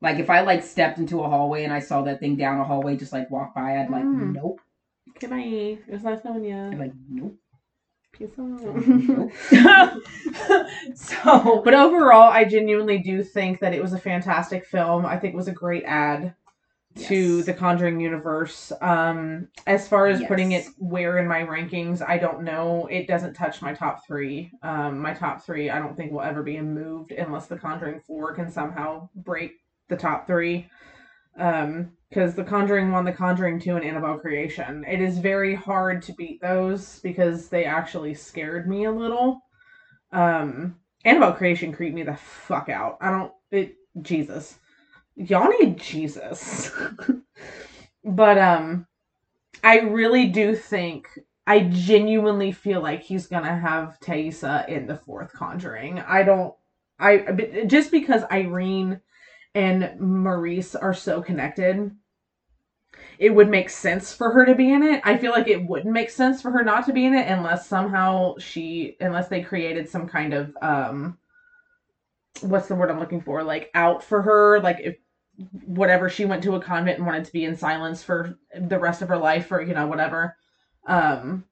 like 0.00 0.18
if 0.18 0.30
I 0.30 0.40
like 0.40 0.62
stepped 0.62 0.98
into 0.98 1.20
a 1.22 1.28
hallway 1.28 1.64
and 1.64 1.72
I 1.72 1.80
saw 1.80 2.02
that 2.02 2.20
thing 2.20 2.36
down 2.36 2.60
a 2.60 2.64
hallway 2.64 2.96
just 2.96 3.12
like 3.12 3.30
walk 3.30 3.54
by, 3.54 3.78
I'd 3.80 3.90
like 3.90 4.04
Mm. 4.04 4.32
nope. 4.34 4.60
Okay, 5.16 5.26
bye. 5.28 5.78
It 5.86 5.92
was 5.92 6.02
nice 6.04 6.24
knowing 6.24 6.44
you. 6.44 6.78
like 6.78 6.92
nope. 7.10 7.36
Peace 8.12 8.30
out. 8.38 9.30
so 10.94 11.60
but 11.62 11.74
overall, 11.74 12.30
I 12.30 12.44
genuinely 12.44 12.98
do 12.98 13.22
think 13.22 13.60
that 13.60 13.74
it 13.74 13.82
was 13.82 13.92
a 13.92 13.98
fantastic 13.98 14.64
film. 14.64 15.04
I 15.04 15.18
think 15.18 15.34
it 15.34 15.36
was 15.36 15.48
a 15.48 15.52
great 15.52 15.84
ad 15.84 16.34
to 16.96 17.36
Yes. 17.36 17.46
the 17.46 17.54
Conjuring 17.54 18.00
universe. 18.00 18.72
Um, 18.80 19.48
as 19.66 19.86
far 19.86 20.06
as 20.06 20.22
putting 20.24 20.52
it 20.52 20.66
where 20.78 21.18
in 21.18 21.28
my 21.28 21.42
rankings, 21.42 22.06
I 22.06 22.18
don't 22.18 22.42
know. 22.42 22.86
It 22.86 23.06
doesn't 23.06 23.34
touch 23.34 23.62
my 23.62 23.74
top 23.74 24.06
three. 24.06 24.50
Um, 24.62 24.98
my 24.98 25.12
top 25.14 25.44
three, 25.44 25.70
I 25.70 25.78
don't 25.78 25.96
think 25.96 26.12
will 26.12 26.22
ever 26.22 26.42
be 26.42 26.60
moved 26.60 27.12
unless 27.12 27.46
the 27.46 27.58
Conjuring 27.58 28.00
Four 28.00 28.34
can 28.34 28.50
somehow 28.50 29.08
break 29.14 29.52
the 29.88 29.96
top 29.96 30.26
three. 30.26 30.68
Um, 31.38 31.92
because 32.08 32.34
the 32.34 32.44
Conjuring 32.44 32.92
One, 32.92 33.04
the 33.04 33.12
Conjuring 33.12 33.60
Two, 33.60 33.76
and 33.76 33.84
Annabelle 33.84 34.18
Creation, 34.18 34.84
it 34.88 35.00
is 35.00 35.18
very 35.18 35.54
hard 35.54 36.02
to 36.02 36.12
beat 36.14 36.40
those 36.40 37.00
because 37.00 37.48
they 37.48 37.64
actually 37.64 38.14
scared 38.14 38.68
me 38.68 38.84
a 38.84 38.92
little. 38.92 39.40
Um, 40.12 40.76
Annabelle 41.04 41.32
Creation 41.34 41.72
creeped 41.72 41.94
me 41.94 42.04
the 42.04 42.16
fuck 42.16 42.68
out. 42.68 42.96
I 43.00 43.10
don't. 43.10 43.32
It 43.50 43.76
Jesus 44.02 44.58
y'all 45.16 45.48
need 45.58 45.78
Jesus. 45.78 46.70
but 48.04 48.38
um 48.38 48.86
I 49.64 49.80
really 49.80 50.26
do 50.28 50.54
think 50.54 51.08
I 51.46 51.60
genuinely 51.60 52.52
feel 52.52 52.80
like 52.80 53.02
he's 53.02 53.26
gonna 53.26 53.58
have 53.58 53.98
Taissa 54.00 54.68
in 54.68 54.86
the 54.86 54.96
fourth 54.96 55.32
Conjuring. 55.32 56.00
I 56.00 56.22
don't 56.22 56.54
I 56.98 57.64
just 57.66 57.90
because 57.90 58.22
Irene 58.30 59.00
and 59.54 59.98
Maurice 59.98 60.74
are 60.74 60.94
so 60.94 61.22
connected, 61.22 61.90
it 63.18 63.34
would 63.34 63.48
make 63.48 63.70
sense 63.70 64.12
for 64.12 64.30
her 64.30 64.44
to 64.44 64.54
be 64.54 64.72
in 64.72 64.82
it. 64.82 65.00
I 65.04 65.16
feel 65.16 65.30
like 65.30 65.48
it 65.48 65.66
wouldn't 65.66 65.92
make 65.92 66.10
sense 66.10 66.42
for 66.42 66.50
her 66.50 66.62
not 66.62 66.86
to 66.86 66.92
be 66.92 67.06
in 67.06 67.14
it 67.14 67.26
unless 67.26 67.66
somehow 67.66 68.36
she 68.38 68.96
unless 69.00 69.28
they 69.28 69.42
created 69.42 69.88
some 69.88 70.06
kind 70.08 70.34
of 70.34 70.56
um 70.60 71.18
what's 72.42 72.68
the 72.68 72.74
word 72.74 72.90
I'm 72.90 73.00
looking 73.00 73.20
for? 73.20 73.42
Like 73.42 73.70
out 73.74 74.02
for 74.02 74.22
her, 74.22 74.60
like 74.60 74.78
if 74.80 74.96
whatever 75.66 76.08
she 76.08 76.24
went 76.24 76.42
to 76.42 76.54
a 76.54 76.60
convent 76.60 76.98
and 76.98 77.06
wanted 77.06 77.24
to 77.24 77.32
be 77.32 77.44
in 77.44 77.56
silence 77.56 78.02
for 78.02 78.38
the 78.58 78.78
rest 78.78 79.02
of 79.02 79.08
her 79.08 79.18
life 79.18 79.50
or 79.52 79.60
you 79.62 79.74
know 79.74 79.86
whatever. 79.86 80.36
Um 80.86 81.44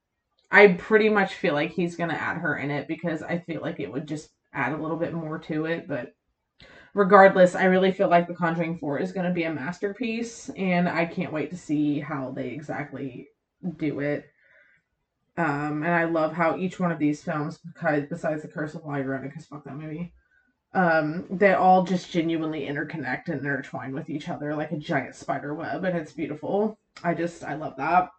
i 0.50 0.68
pretty 0.68 1.08
much 1.08 1.34
feel 1.34 1.54
like 1.54 1.72
he's 1.72 1.96
gonna 1.96 2.14
add 2.14 2.38
her 2.38 2.56
in 2.58 2.70
it 2.70 2.86
because 2.86 3.22
i 3.22 3.38
feel 3.38 3.60
like 3.60 3.80
it 3.80 3.92
would 3.92 4.06
just 4.06 4.30
add 4.52 4.72
a 4.72 4.76
little 4.80 4.96
bit 4.96 5.12
more 5.12 5.38
to 5.38 5.66
it 5.66 5.88
but 5.88 6.14
regardless 6.94 7.54
i 7.54 7.64
really 7.64 7.90
feel 7.90 8.08
like 8.08 8.28
the 8.28 8.34
conjuring 8.34 8.78
4 8.78 8.98
is 8.98 9.12
going 9.12 9.26
to 9.26 9.32
be 9.32 9.44
a 9.44 9.52
masterpiece 9.52 10.48
and 10.56 10.88
i 10.88 11.04
can't 11.04 11.32
wait 11.32 11.50
to 11.50 11.56
see 11.56 11.98
how 12.00 12.30
they 12.30 12.48
exactly 12.50 13.28
do 13.76 14.00
it. 14.00 14.26
Um 15.36 15.82
and 15.82 15.92
i 15.92 16.04
love 16.04 16.32
how 16.32 16.56
each 16.56 16.78
one 16.78 16.92
of 16.92 16.98
these 16.98 17.22
films 17.22 17.58
because 17.58 18.04
besides 18.08 18.42
the 18.42 18.48
curse 18.48 18.74
of 18.74 18.84
la 18.84 18.94
llorona 18.94 19.22
because 19.22 19.46
fuck 19.46 19.64
that 19.64 19.76
movie 19.76 20.12
um 20.74 21.24
they 21.30 21.54
all 21.54 21.84
just 21.84 22.10
genuinely 22.10 22.66
interconnect 22.66 23.28
and 23.28 23.40
intertwine 23.40 23.92
with 23.94 24.10
each 24.10 24.28
other 24.28 24.54
like 24.54 24.72
a 24.72 24.76
giant 24.76 25.14
spider 25.14 25.54
web 25.54 25.84
and 25.84 25.96
it's 25.96 26.12
beautiful 26.12 26.78
i 27.04 27.14
just 27.14 27.44
i 27.44 27.54
love 27.54 27.74
that 27.76 28.10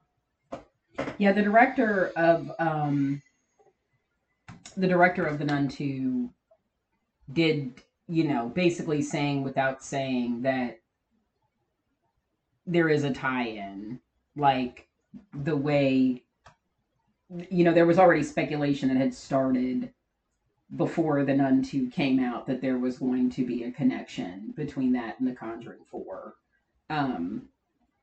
Yeah, 1.18 1.32
the 1.34 1.42
director 1.42 2.12
of 2.16 2.52
um 2.60 3.22
the 4.78 4.88
director 4.88 5.26
of 5.26 5.40
the 5.40 5.46
Nun 5.46 5.68
2 5.70 6.30
did, 7.34 7.82
you 8.08 8.26
know, 8.26 8.50
basically 8.50 9.02
saying 9.02 9.44
without 9.44 9.84
saying 9.84 10.42
that 10.42 10.80
there 12.68 12.90
is 12.90 13.04
a 13.04 13.14
tie-in. 13.14 14.00
Like 14.36 14.88
the 15.34 15.56
way 15.56 16.24
you 17.50 17.64
know, 17.64 17.74
there 17.74 17.88
was 17.88 17.98
already 18.00 18.24
speculation 18.24 18.90
that 18.90 18.98
had 18.98 19.14
started 19.14 19.92
before 20.76 21.24
the 21.24 21.34
Nun 21.34 21.62
2 21.64 21.90
came 21.90 22.20
out 22.20 22.48
that 22.48 22.62
there 22.62 22.78
was 22.78 22.98
going 22.98 23.30
to 23.32 23.46
be 23.46 23.64
a 23.64 23.72
connection 23.72 24.54
between 24.56 24.94
that 24.94 25.20
and 25.20 25.28
the 25.28 25.36
Conjuring 25.36 25.86
4. 25.90 26.34
Um 26.90 27.50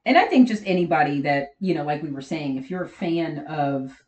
and 0.04 0.18
I 0.18 0.24
think 0.24 0.48
just 0.48 0.64
anybody 0.66 1.20
that, 1.22 1.54
you 1.60 1.74
know, 1.74 1.84
like 1.84 2.02
we 2.02 2.10
were 2.10 2.22
saying, 2.22 2.56
if 2.56 2.70
you're 2.70 2.84
a 2.84 2.88
fan 2.88 3.46
of 3.46 4.02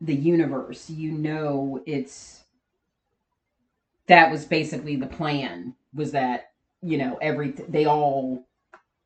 the 0.00 0.14
universe, 0.14 0.88
you 0.88 1.12
know 1.12 1.82
it's 1.86 2.44
that 4.06 4.30
was 4.30 4.44
basically 4.44 4.94
the 4.96 5.06
plan 5.06 5.74
was 5.92 6.12
that, 6.12 6.52
you 6.82 6.98
know, 6.98 7.18
every 7.20 7.50
they 7.68 7.86
all 7.86 8.46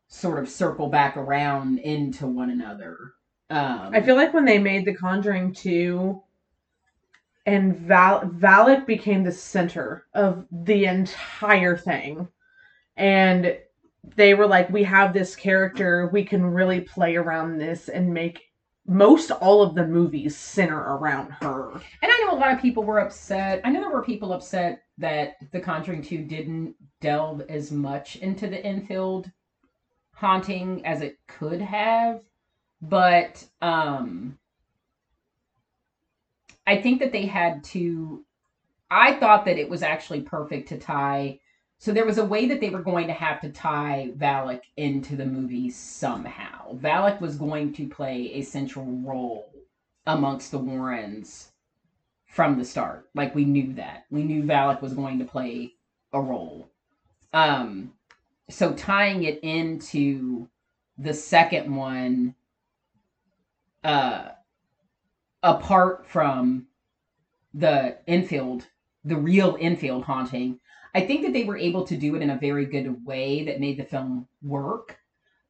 sort 0.09 0.39
of 0.43 0.49
circle 0.49 0.89
back 0.89 1.17
around 1.17 1.79
into 1.79 2.27
one 2.27 2.51
another. 2.51 3.15
Um 3.49 3.91
i 3.93 4.01
feel 4.01 4.17
like 4.17 4.35
when 4.35 4.45
they 4.45 4.59
made 4.59 4.85
the 4.85 4.95
conjuring 4.95 5.53
2 5.53 6.23
and 7.51 7.77
Val- 7.77 8.23
Valak 8.23 8.87
became 8.87 9.25
the 9.25 9.33
center 9.33 10.07
of 10.15 10.47
the 10.53 10.85
entire 10.85 11.77
thing 11.77 12.29
and 12.97 13.57
they 14.17 14.35
were 14.35 14.47
like 14.47 14.71
we 14.71 14.85
have 14.85 15.13
this 15.13 15.35
character 15.35 16.09
we 16.13 16.25
can 16.25 16.45
really 16.45 16.81
play 16.81 17.17
around 17.17 17.59
this 17.59 17.89
and 17.89 18.13
make 18.15 18.41
most 18.87 19.31
all 19.31 19.63
of 19.63 19.75
the 19.75 19.87
movies 19.87 20.37
center 20.37 20.79
around 20.79 21.31
her 21.41 21.73
And 21.73 22.11
I 22.13 22.23
know 22.23 22.33
a 22.33 22.41
lot 22.41 22.53
of 22.53 22.63
people 22.63 22.83
were 22.83 23.01
upset. 23.01 23.61
I 23.65 23.71
know 23.71 23.81
there 23.81 23.91
were 23.91 24.03
people 24.03 24.33
upset 24.33 24.83
that 24.99 25.35
The 25.53 25.61
Conjuring 25.61 26.03
2 26.03 26.25
didn't 26.25 26.75
delve 27.01 27.43
as 27.49 27.71
much 27.71 28.17
into 28.17 28.47
the 28.49 28.65
Enfield 28.65 29.31
haunting 30.15 30.85
as 30.85 31.03
it 31.03 31.19
could 31.29 31.61
have. 31.61 32.23
But 32.81 33.45
um 33.61 34.39
I 36.71 36.81
think 36.81 37.01
that 37.01 37.11
they 37.11 37.27
had 37.27 37.65
to 37.65 38.25
I 38.93 39.15
thought 39.15 39.45
that 39.47 39.59
it 39.59 39.69
was 39.69 39.83
actually 39.83 40.21
perfect 40.21 40.69
to 40.69 40.79
tie 40.79 41.41
so 41.79 41.93
there 41.93 42.07
was 42.07 42.19
a 42.19 42.25
way 42.25 42.47
that 42.47 42.61
they 42.61 42.71
were 42.71 42.83
going 42.83 43.09
to 43.09 43.13
have 43.13 43.41
to 43.41 43.51
tie 43.51 44.13
Valak 44.17 44.61
into 44.77 45.17
the 45.17 45.27
movie 45.27 45.71
somehow. 45.71 46.75
Valak 46.75 47.21
was 47.21 47.35
going 47.35 47.73
to 47.73 47.89
play 47.89 48.35
a 48.35 48.43
central 48.43 48.85
role 48.85 49.51
amongst 50.07 50.53
the 50.53 50.59
Warrens 50.59 51.51
from 52.27 52.57
the 52.57 52.65
start. 52.65 53.09
Like 53.17 53.35
we 53.35 53.45
knew 53.45 53.73
that. 53.75 54.05
We 54.11 54.23
knew 54.23 54.45
Valak 54.45 54.81
was 54.81 54.93
going 54.93 55.19
to 55.19 55.25
play 55.25 55.73
a 56.13 56.21
role. 56.21 56.71
Um 57.33 57.95
so 58.49 58.75
tying 58.75 59.25
it 59.25 59.41
into 59.43 60.49
the 60.99 61.15
second 61.15 61.75
one 61.75 62.37
uh 63.83 64.29
apart 65.43 66.07
from 66.07 66.67
the 67.55 67.99
Enfield, 68.07 68.67
the 69.05 69.17
real 69.17 69.57
Enfield 69.61 70.05
haunting, 70.05 70.61
I 70.95 71.01
think 71.07 71.23
that 71.23 71.33
they 71.33 71.45
were 71.45 71.57
able 71.57 71.87
to 71.87 71.97
do 71.97 72.15
it 72.17 72.23
in 72.23 72.31
a 72.31 72.39
very 72.39 72.67
good 72.67 73.05
way 73.05 73.45
that 73.45 73.61
made 73.61 73.79
the 73.79 73.85
film 73.85 74.27
work. 74.43 74.99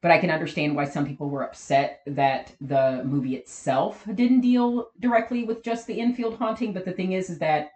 but 0.02 0.10
I 0.10 0.18
can 0.18 0.30
understand 0.30 0.74
why 0.74 0.86
some 0.86 1.06
people 1.06 1.28
were 1.28 1.42
upset 1.44 2.00
that 2.06 2.54
the 2.60 3.02
movie 3.04 3.36
itself 3.36 4.04
didn't 4.14 4.40
deal 4.40 4.90
directly 4.98 5.44
with 5.44 5.62
just 5.62 5.86
the 5.86 6.00
Enfield 6.00 6.36
haunting. 6.38 6.72
But 6.72 6.84
the 6.84 6.92
thing 6.92 7.12
is, 7.12 7.28
is 7.28 7.38
that 7.40 7.72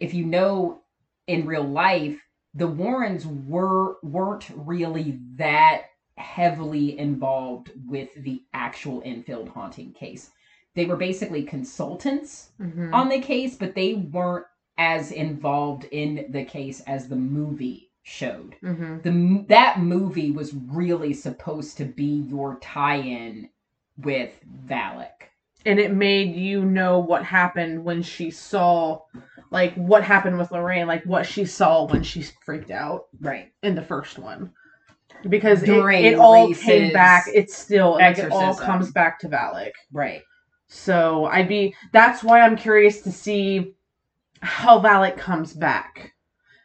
if 0.00 0.12
you 0.12 0.24
know 0.24 0.82
in 1.28 1.46
real 1.46 1.62
life, 1.62 2.20
the 2.54 2.66
Warrens 2.66 3.26
were 3.26 3.98
weren't 4.02 4.48
really 4.56 5.20
that 5.36 5.82
heavily 6.16 6.98
involved 6.98 7.70
with 7.86 8.08
the 8.16 8.42
actual 8.52 9.02
Enfield 9.04 9.48
haunting 9.48 9.92
case. 9.92 10.30
They 10.78 10.86
were 10.86 10.96
basically 10.96 11.42
consultants 11.42 12.50
Mhm. 12.60 12.94
on 12.94 13.08
the 13.08 13.18
case, 13.20 13.56
but 13.56 13.74
they 13.74 13.94
weren't 13.94 14.46
as 14.78 15.10
involved 15.10 15.86
in 15.90 16.26
the 16.30 16.44
case 16.44 16.82
as 16.86 17.08
the 17.08 17.16
movie 17.16 17.90
showed. 18.04 18.54
Mhm. 18.62 19.02
The 19.02 19.44
that 19.48 19.80
movie 19.80 20.30
was 20.30 20.54
really 20.54 21.12
supposed 21.14 21.78
to 21.78 21.84
be 21.84 22.20
your 22.28 22.58
tie-in 22.60 23.48
with 24.04 24.30
Valak. 24.68 25.10
and 25.66 25.80
it 25.80 25.92
made 25.92 26.36
you 26.36 26.64
know 26.64 27.00
what 27.00 27.24
happened 27.24 27.84
when 27.84 28.00
she 28.00 28.30
saw 28.30 29.00
like 29.50 29.74
what 29.74 30.04
happened 30.04 30.38
with 30.38 30.52
Lorraine, 30.52 30.86
like 30.86 31.02
what 31.04 31.26
she 31.26 31.44
saw 31.44 31.84
when 31.86 32.04
she 32.04 32.22
freaked 32.44 32.70
out 32.70 33.06
Right. 33.20 33.50
in 33.64 33.74
the 33.74 33.82
first 33.82 34.16
one. 34.20 34.52
Because 35.28 35.64
it, 35.64 35.66
During 35.66 36.04
it 36.04 36.14
all 36.14 36.54
came 36.54 36.92
back. 36.92 37.24
It's 37.34 37.56
still 37.56 37.94
like 37.94 38.16
it 38.18 38.30
all 38.30 38.54
comes 38.54 38.92
back 38.92 39.18
to 39.20 39.28
Valak. 39.28 39.72
Right. 39.92 40.22
So 40.68 41.24
I'd 41.26 41.48
be 41.48 41.74
that's 41.92 42.22
why 42.22 42.40
I'm 42.40 42.56
curious 42.56 43.00
to 43.02 43.12
see 43.12 43.74
how 44.40 44.80
Valak 44.80 45.16
comes 45.18 45.54
back. 45.54 46.14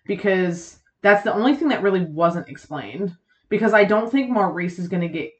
Because 0.06 0.80
that's 1.02 1.24
the 1.24 1.34
only 1.34 1.56
thing 1.56 1.70
that 1.70 1.82
really 1.82 2.06
wasn't 2.06 2.50
explained. 2.50 3.16
Because 3.50 3.74
I 3.74 3.86
don't 3.86 4.12
think 4.12 4.30
Maurice 4.30 4.78
is 4.78 4.90
gonna 4.90 5.08
get 5.08 5.32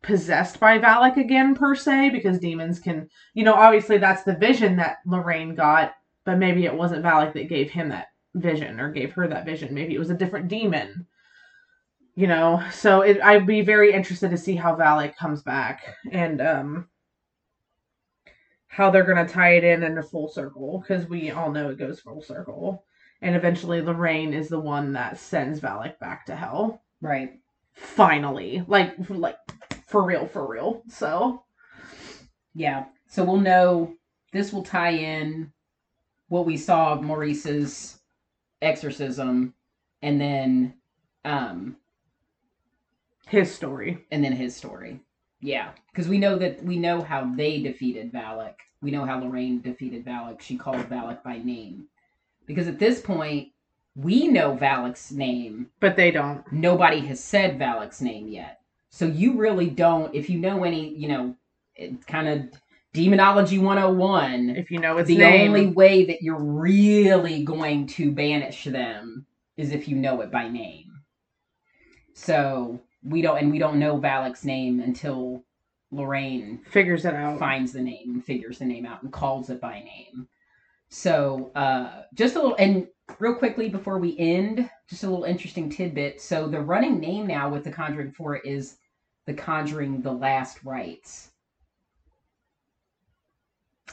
possessed 0.00 0.58
by 0.58 0.78
Valak 0.78 1.16
again 1.16 1.54
per 1.54 1.74
se, 1.74 2.10
because 2.10 2.38
demons 2.38 2.80
can 2.80 3.08
you 3.34 3.44
know, 3.44 3.54
obviously 3.54 3.98
that's 3.98 4.24
the 4.24 4.36
vision 4.36 4.76
that 4.76 4.98
Lorraine 5.06 5.54
got, 5.54 5.92
but 6.24 6.38
maybe 6.38 6.64
it 6.64 6.74
wasn't 6.74 7.04
Valak 7.04 7.34
that 7.34 7.48
gave 7.48 7.70
him 7.70 7.90
that 7.90 8.08
vision 8.34 8.80
or 8.80 8.90
gave 8.90 9.12
her 9.12 9.28
that 9.28 9.44
vision. 9.44 9.74
Maybe 9.74 9.94
it 9.94 9.98
was 9.98 10.10
a 10.10 10.16
different 10.16 10.48
demon. 10.48 11.06
You 12.14 12.26
know, 12.26 12.62
so 12.72 13.00
it, 13.02 13.20
I'd 13.22 13.46
be 13.46 13.62
very 13.62 13.92
interested 13.92 14.30
to 14.30 14.36
see 14.38 14.54
how 14.54 14.76
Valak 14.76 15.16
comes 15.16 15.42
back 15.42 15.82
and 16.10 16.40
um 16.40 16.88
how 18.72 18.90
they're 18.90 19.04
gonna 19.04 19.28
tie 19.28 19.56
it 19.56 19.64
in 19.64 19.82
in 19.82 19.98
a 19.98 20.02
full 20.02 20.28
circle 20.28 20.78
because 20.80 21.06
we 21.06 21.30
all 21.30 21.52
know 21.52 21.68
it 21.68 21.78
goes 21.78 22.00
full 22.00 22.22
circle, 22.22 22.86
and 23.20 23.36
eventually 23.36 23.82
Lorraine 23.82 24.32
is 24.32 24.48
the 24.48 24.58
one 24.58 24.94
that 24.94 25.18
sends 25.18 25.60
Valak 25.60 25.98
back 25.98 26.24
to 26.26 26.34
hell. 26.34 26.82
Right. 27.02 27.38
Finally, 27.74 28.64
like 28.66 28.94
like 29.10 29.36
for 29.86 30.02
real, 30.04 30.26
for 30.26 30.48
real. 30.48 30.82
So 30.88 31.44
Yeah. 32.54 32.86
So 33.08 33.24
we'll 33.24 33.40
know 33.40 33.94
this 34.32 34.54
will 34.54 34.62
tie 34.62 34.92
in 34.92 35.52
what 36.28 36.46
we 36.46 36.56
saw 36.56 36.92
of 36.94 37.02
Maurice's 37.02 38.00
exorcism 38.62 39.52
and 40.00 40.18
then 40.18 40.74
um 41.26 41.76
his 43.26 43.54
story. 43.54 44.06
and 44.10 44.24
then 44.24 44.32
his 44.32 44.56
story. 44.56 45.00
Yeah, 45.42 45.70
because 45.90 46.08
we 46.08 46.18
know 46.18 46.38
that 46.38 46.62
we 46.62 46.78
know 46.78 47.02
how 47.02 47.34
they 47.34 47.60
defeated 47.60 48.12
Valak. 48.12 48.54
We 48.80 48.92
know 48.92 49.04
how 49.04 49.20
Lorraine 49.20 49.60
defeated 49.60 50.04
Valak. 50.04 50.40
She 50.40 50.56
called 50.56 50.88
Valak 50.88 51.22
by 51.24 51.38
name. 51.38 51.86
Because 52.46 52.68
at 52.68 52.78
this 52.78 53.00
point, 53.00 53.48
we 53.96 54.28
know 54.28 54.56
Valak's 54.56 55.10
name. 55.10 55.68
But 55.80 55.96
they 55.96 56.12
don't. 56.12 56.50
Nobody 56.52 57.00
has 57.06 57.22
said 57.22 57.58
Valak's 57.58 58.00
name 58.00 58.28
yet. 58.28 58.60
So 58.90 59.04
you 59.06 59.36
really 59.36 59.68
don't, 59.68 60.14
if 60.14 60.30
you 60.30 60.38
know 60.38 60.64
any, 60.64 60.94
you 60.94 61.08
know, 61.08 61.34
kind 62.06 62.28
of 62.28 62.60
demonology 62.92 63.58
101, 63.58 64.50
If 64.50 64.70
you 64.70 64.78
know 64.78 64.98
its 64.98 65.08
the 65.08 65.18
name. 65.18 65.48
only 65.48 65.66
way 65.66 66.04
that 66.06 66.22
you're 66.22 66.42
really 66.42 67.42
going 67.42 67.86
to 67.88 68.12
banish 68.12 68.64
them 68.64 69.26
is 69.56 69.72
if 69.72 69.88
you 69.88 69.96
know 69.96 70.20
it 70.20 70.30
by 70.30 70.48
name. 70.48 70.92
So 72.14 72.80
we 73.02 73.22
don't, 73.22 73.38
and 73.38 73.50
we 73.50 73.58
don't 73.58 73.78
know 73.78 73.96
Valak's 73.96 74.44
name 74.44 74.80
until 74.80 75.44
Lorraine 75.90 76.60
figures 76.64 77.04
it 77.04 77.14
out. 77.14 77.38
finds 77.38 77.72
the 77.72 77.82
name 77.82 78.14
and 78.14 78.24
figures 78.24 78.58
the 78.58 78.64
name 78.64 78.86
out 78.86 79.02
and 79.02 79.12
calls 79.12 79.50
it 79.50 79.60
by 79.60 79.80
name. 79.80 80.28
So 80.88 81.52
uh, 81.54 82.02
just 82.14 82.36
a 82.36 82.40
little, 82.40 82.56
and 82.56 82.86
real 83.18 83.34
quickly 83.34 83.68
before 83.68 83.98
we 83.98 84.18
end, 84.18 84.68
just 84.88 85.04
a 85.04 85.08
little 85.08 85.24
interesting 85.24 85.70
tidbit. 85.70 86.20
So 86.20 86.48
the 86.48 86.60
running 86.60 87.00
name 87.00 87.26
now 87.26 87.48
with 87.48 87.64
the 87.64 87.70
Conjuring 87.70 88.12
Four 88.12 88.36
is 88.36 88.76
the 89.26 89.34
Conjuring: 89.34 90.02
The 90.02 90.12
Last 90.12 90.64
Rites. 90.64 91.30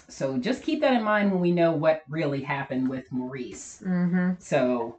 So 0.07 0.37
just 0.37 0.63
keep 0.63 0.81
that 0.81 0.93
in 0.93 1.03
mind 1.03 1.31
when 1.31 1.39
we 1.39 1.51
know 1.51 1.71
what 1.71 2.03
really 2.09 2.41
happened 2.41 2.89
with 2.89 3.11
Maurice. 3.11 3.81
Mm-hmm. 3.85 4.33
So, 4.39 4.98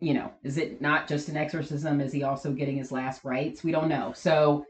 you 0.00 0.14
know, 0.14 0.32
is 0.42 0.58
it 0.58 0.80
not 0.80 1.08
just 1.08 1.28
an 1.28 1.36
exorcism? 1.36 2.00
Is 2.00 2.12
he 2.12 2.22
also 2.22 2.52
getting 2.52 2.76
his 2.76 2.92
last 2.92 3.24
rites? 3.24 3.64
We 3.64 3.72
don't 3.72 3.88
know. 3.88 4.12
So, 4.14 4.66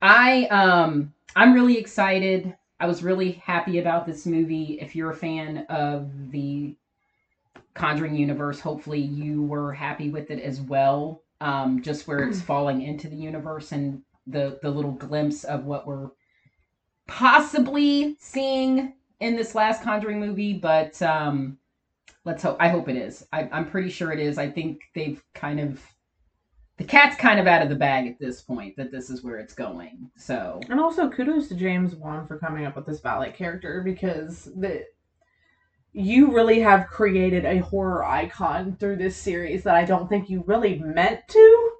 I 0.00 0.46
um 0.46 1.14
I'm 1.36 1.52
really 1.52 1.78
excited. 1.78 2.54
I 2.80 2.86
was 2.86 3.02
really 3.02 3.32
happy 3.32 3.78
about 3.78 4.06
this 4.06 4.26
movie. 4.26 4.78
If 4.80 4.96
you're 4.96 5.12
a 5.12 5.16
fan 5.16 5.66
of 5.68 6.30
the 6.32 6.76
Conjuring 7.74 8.16
universe, 8.16 8.60
hopefully 8.60 9.00
you 9.00 9.44
were 9.44 9.72
happy 9.72 10.10
with 10.10 10.30
it 10.30 10.42
as 10.42 10.60
well. 10.60 11.22
Um, 11.40 11.80
just 11.80 12.06
where 12.06 12.18
it's 12.18 12.40
falling 12.40 12.82
into 12.82 13.08
the 13.08 13.16
universe 13.16 13.72
and 13.72 14.02
the 14.26 14.58
the 14.62 14.70
little 14.70 14.92
glimpse 14.92 15.44
of 15.44 15.64
what 15.64 15.86
we're 15.86 16.10
possibly 17.06 18.16
seeing 18.18 18.94
in 19.20 19.36
this 19.36 19.54
last 19.54 19.82
Conjuring 19.82 20.20
movie, 20.20 20.52
but 20.52 21.00
um, 21.00 21.56
let's 22.24 22.42
hope. 22.42 22.56
I 22.60 22.68
hope 22.68 22.88
it 22.88 22.96
is. 22.96 23.26
I, 23.32 23.48
I'm 23.52 23.68
pretty 23.68 23.90
sure 23.90 24.12
it 24.12 24.20
is. 24.20 24.38
I 24.38 24.50
think 24.50 24.82
they've 24.94 25.22
kind 25.34 25.60
of 25.60 25.82
the 26.78 26.84
cat's 26.84 27.16
kind 27.16 27.38
of 27.38 27.46
out 27.46 27.62
of 27.62 27.68
the 27.68 27.74
bag 27.74 28.06
at 28.06 28.18
this 28.18 28.40
point 28.40 28.76
that 28.76 28.90
this 28.90 29.10
is 29.10 29.22
where 29.22 29.38
it's 29.38 29.54
going. 29.54 30.10
So 30.16 30.60
And 30.68 30.80
also 30.80 31.08
kudos 31.08 31.48
to 31.48 31.54
James 31.54 31.94
Wan 31.94 32.26
for 32.26 32.38
coming 32.38 32.64
up 32.64 32.76
with 32.76 32.86
this 32.86 33.00
Valak 33.00 33.34
character 33.34 33.82
because 33.84 34.44
the 34.56 34.84
you 35.92 36.32
really 36.34 36.58
have 36.60 36.86
created 36.86 37.44
a 37.44 37.58
horror 37.58 38.02
icon 38.02 38.76
through 38.76 38.96
this 38.96 39.16
series 39.16 39.62
that 39.64 39.74
I 39.74 39.84
don't 39.84 40.08
think 40.08 40.30
you 40.30 40.42
really 40.46 40.78
meant 40.78 41.20
to, 41.28 41.70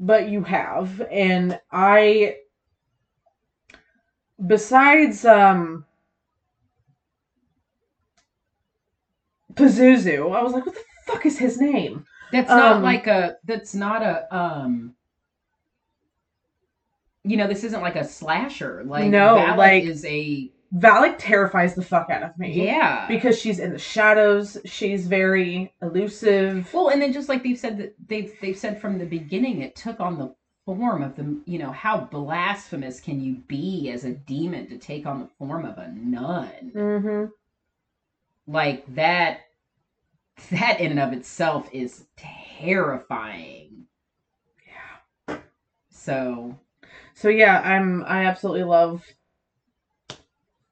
but 0.00 0.30
you 0.30 0.42
have. 0.42 1.02
And 1.10 1.60
I 1.70 2.36
besides 4.44 5.24
um 5.24 5.84
Pazuzu, 9.54 10.34
I 10.34 10.42
was 10.42 10.52
like, 10.52 10.64
what 10.66 10.74
the 10.74 10.84
fuck 11.06 11.26
is 11.26 11.38
his 11.38 11.60
name? 11.60 12.04
that's 12.32 12.48
not 12.48 12.76
Um, 12.76 12.82
like 12.82 13.06
a. 13.06 13.36
That's 13.44 13.74
not 13.74 14.02
a. 14.02 14.34
um 14.34 14.94
You 17.24 17.36
know, 17.36 17.46
this 17.46 17.62
isn't 17.64 17.82
like 17.82 17.96
a 17.96 18.04
slasher. 18.04 18.82
Like 18.84 19.10
No, 19.10 19.36
Valak 19.36 19.56
like- 19.56 19.84
is 19.84 20.04
a 20.04 20.50
Valak 20.74 21.16
terrifies 21.18 21.74
the 21.74 21.82
fuck 21.82 22.08
out 22.08 22.22
of 22.22 22.38
me. 22.38 22.64
yeah. 22.64 23.06
because 23.06 23.38
she's 23.38 23.58
in 23.58 23.72
the 23.74 23.78
shadows. 23.78 24.56
She's 24.64 25.06
very 25.06 25.70
elusive. 25.82 26.72
Well, 26.72 26.88
and 26.88 27.02
then 27.02 27.12
just 27.12 27.28
like 27.28 27.42
they've 27.42 27.58
said 27.58 27.76
that 27.78 27.94
they've 28.08 28.32
they've 28.40 28.56
said 28.56 28.80
from 28.80 28.98
the 28.98 29.04
beginning, 29.04 29.60
it 29.60 29.76
took 29.76 30.00
on 30.00 30.16
the 30.18 30.34
form 30.64 31.02
of 31.02 31.14
the 31.16 31.38
you 31.44 31.58
know 31.58 31.70
how 31.72 31.98
blasphemous 31.98 33.00
can 33.00 33.20
you 33.20 33.34
be 33.48 33.90
as 33.90 34.04
a 34.04 34.12
demon 34.12 34.66
to 34.68 34.78
take 34.78 35.04
on 35.04 35.20
the 35.20 35.28
form 35.38 35.66
of 35.66 35.76
a 35.76 35.88
nun 35.92 36.72
Mm-hmm. 36.74 37.24
Like 38.46 38.84
that 38.94 39.40
that 40.50 40.80
in 40.80 40.90
and 40.92 41.00
of 41.00 41.12
itself 41.12 41.68
is 41.72 42.06
terrifying 42.16 43.86
Yeah. 45.28 45.38
so 45.90 46.58
So 47.14 47.28
yeah, 47.28 47.60
I'm. 47.60 48.02
I 48.06 48.24
absolutely 48.24 48.64
love 48.64 49.04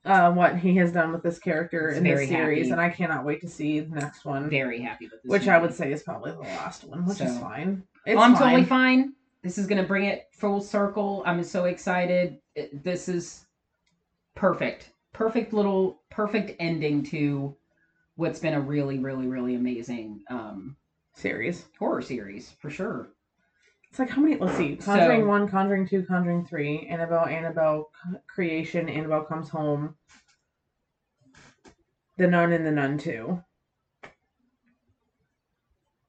uh, 0.05 0.32
what 0.32 0.56
he 0.56 0.74
has 0.76 0.90
done 0.92 1.12
with 1.12 1.22
this 1.22 1.38
character 1.38 1.88
It's 1.90 1.98
in 1.98 2.05
this 2.05 2.28
series, 2.28 2.62
happy. 2.68 2.70
and 2.72 2.80
I 2.80 2.88
cannot 2.88 3.24
wait 3.24 3.40
to 3.42 3.48
see 3.48 3.80
the 3.80 3.94
next 3.97 4.24
one, 4.24 4.48
very 4.51 4.80
happy 4.80 5.05
with 5.06 5.22
this 5.22 5.30
which 5.30 5.47
I 5.47 5.59
would 5.59 5.74
say 5.74 5.92
is 5.92 6.02
probably 6.02 6.32
the 6.32 6.38
last 6.40 6.84
one, 6.84 7.05
which 7.06 7.20
is 7.20 7.38
fine. 7.38 7.82
It's 8.06 8.16
Oh, 8.18 8.22
I'm 8.22 8.32
fine. 8.34 8.42
totally 8.42 8.64
fine. 8.64 9.12
This 9.42 9.59
is 9.59 9.66
gonna 9.66 9.84
bring 9.84 10.05
it 10.06 10.26
full 10.32 10.60
circle. 10.60 11.22
I'm 11.26 11.42
so 11.44 11.66
excited. 11.66 12.40
It- 12.56 12.82
this 12.82 13.09
is 13.09 13.47
perfect. 14.34 14.90
Perfect 15.12 15.52
little 15.52 16.02
perfect 16.10 16.56
ending 16.59 17.02
to 17.05 17.55
what's 18.20 18.38
been 18.38 18.52
a 18.55 18.60
really, 18.60 18.98
really, 18.98 19.26
really 19.26 19.55
amazing 19.55 20.22
um 20.30 20.76
series. 21.14 21.64
horror 21.78 22.02
series 22.02 22.51
for 22.60 22.70
sure. 22.70 23.10
It's 23.88 23.98
like 23.98 24.10
how 24.10 24.20
many? 24.22 24.36
Let's 24.36 24.56
see. 24.56 24.76
Conjuring 24.76 25.22
So- 25.22 25.26
one, 25.26 25.48
Conjuring 25.48 25.88
two, 25.88 26.05
Conjuring 26.05 26.44
three, 26.44 26.86
Annabelle, 26.88 27.26
Annabelle 27.26 27.90
creation, 28.28 28.88
Annabelle 28.88 29.24
comes 29.24 29.48
home, 29.48 29.97
the 32.18 32.28
Nun 32.28 32.52
and 32.52 32.64
the 32.64 32.70
Nun 32.70 32.98
two. 32.98 33.42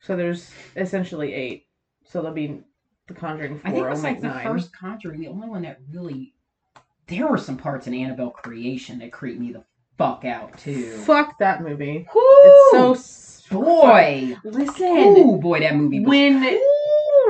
So 0.02 0.16
there's 0.16 0.52
essentially 0.76 1.34
eight. 1.34 1.66
So 2.04 2.22
there'll 2.22 2.36
be 2.36 2.62
The 3.08 3.14
Conjuring 3.14 3.60
Four. 3.60 3.68
I 3.70 3.74
think 3.74 3.86
it 3.86 3.90
was 3.90 4.04
like 4.04 4.22
the 4.22 4.28
nine. 4.28 4.44
first 4.46 4.76
Conjuring, 4.76 5.22
the 5.22 5.28
only 5.28 5.48
one 5.48 5.62
that 5.64 5.80
really 5.92 6.34
there 7.08 7.28
were 7.28 7.38
some 7.38 7.58
parts 7.58 7.88
in 7.88 7.94
Annabelle 7.94 8.32
Creation 8.32 9.00
that 9.00 9.12
creeped 9.12 9.40
me 9.40 9.54
the 9.54 9.64
fuck 10.02 10.26
out 10.26 10.58
too. 10.58 10.98
Fuck 11.00 11.38
that 11.40 11.62
movie. 11.62 12.08
Woo! 12.14 12.92
It's 12.94 13.06
so 13.50 13.60
boy. 13.62 14.36
Listen, 14.44 14.88
Oh 14.90 15.38
boy, 15.38 15.60
that 15.60 15.76
movie 15.76 16.00
was 16.00 16.10
when 16.10 16.44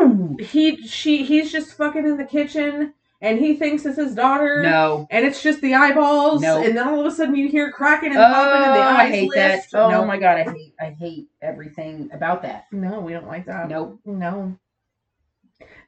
Ooh. 0.02 0.38
he 0.40 0.86
she 0.88 1.24
he's 1.24 1.52
just 1.52 1.74
fucking 1.74 2.06
in 2.06 2.18
the 2.18 2.26
kitchen 2.26 2.94
and 3.24 3.38
he 3.40 3.56
thinks 3.56 3.86
it's 3.86 3.98
his 3.98 4.16
daughter. 4.16 4.64
No. 4.64 5.08
And 5.12 5.26
it's 5.26 5.44
just 5.44 5.62
the 5.62 5.76
eyeballs, 5.76 6.42
No. 6.42 6.64
and 6.64 6.76
then 6.76 6.88
all 6.88 7.00
of 7.00 7.06
a 7.06 7.12
sudden 7.12 7.36
you 7.36 7.50
hear 7.50 7.72
cracking 7.72 8.10
and 8.10 8.18
Oh, 8.18 8.24
popping, 8.24 8.64
and 8.66 8.76
the 8.76 8.80
oh, 8.80 8.82
eyes 8.82 9.00
I 9.00 9.10
hate 9.10 9.30
lift. 9.30 9.72
that. 9.72 9.80
Oh 9.80 9.90
no, 9.92 10.06
my 10.06 10.18
god, 10.18 10.38
I 10.38 10.44
hate 10.52 10.74
I 10.80 10.86
hate 10.92 11.28
everything 11.42 12.10
about 12.14 12.42
that. 12.44 12.66
no, 12.72 13.00
we 13.00 13.12
don't 13.14 13.28
like 13.28 13.46
that. 13.46 13.68
Nope. 13.70 14.00
No. 14.06 14.58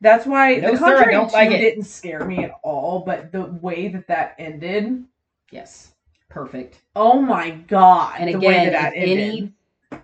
That's 0.01 0.25
why 0.27 0.55
No, 0.57 0.71
the 0.71 0.77
sir, 0.77 0.85
I 0.85 0.89
Conjuring 0.95 1.15
don't 1.17 1.29
2 1.29 1.33
like 1.35 1.51
it. 1.51 1.57
didn't 1.59 1.85
scare 1.85 2.25
me 2.25 2.43
at 2.43 2.51
all, 2.61 2.99
but 3.05 3.31
the 3.31 3.45
way 3.45 3.87
that 3.87 4.07
that 4.07 4.35
ended, 4.37 5.03
Yes. 5.49 5.92
Perfect. 6.33 6.79
oh 6.95 7.21
my 7.21 7.51
god! 7.51 8.15
And 8.19 8.29
again, 8.33 8.73
that 8.73 8.93
any 8.95 9.53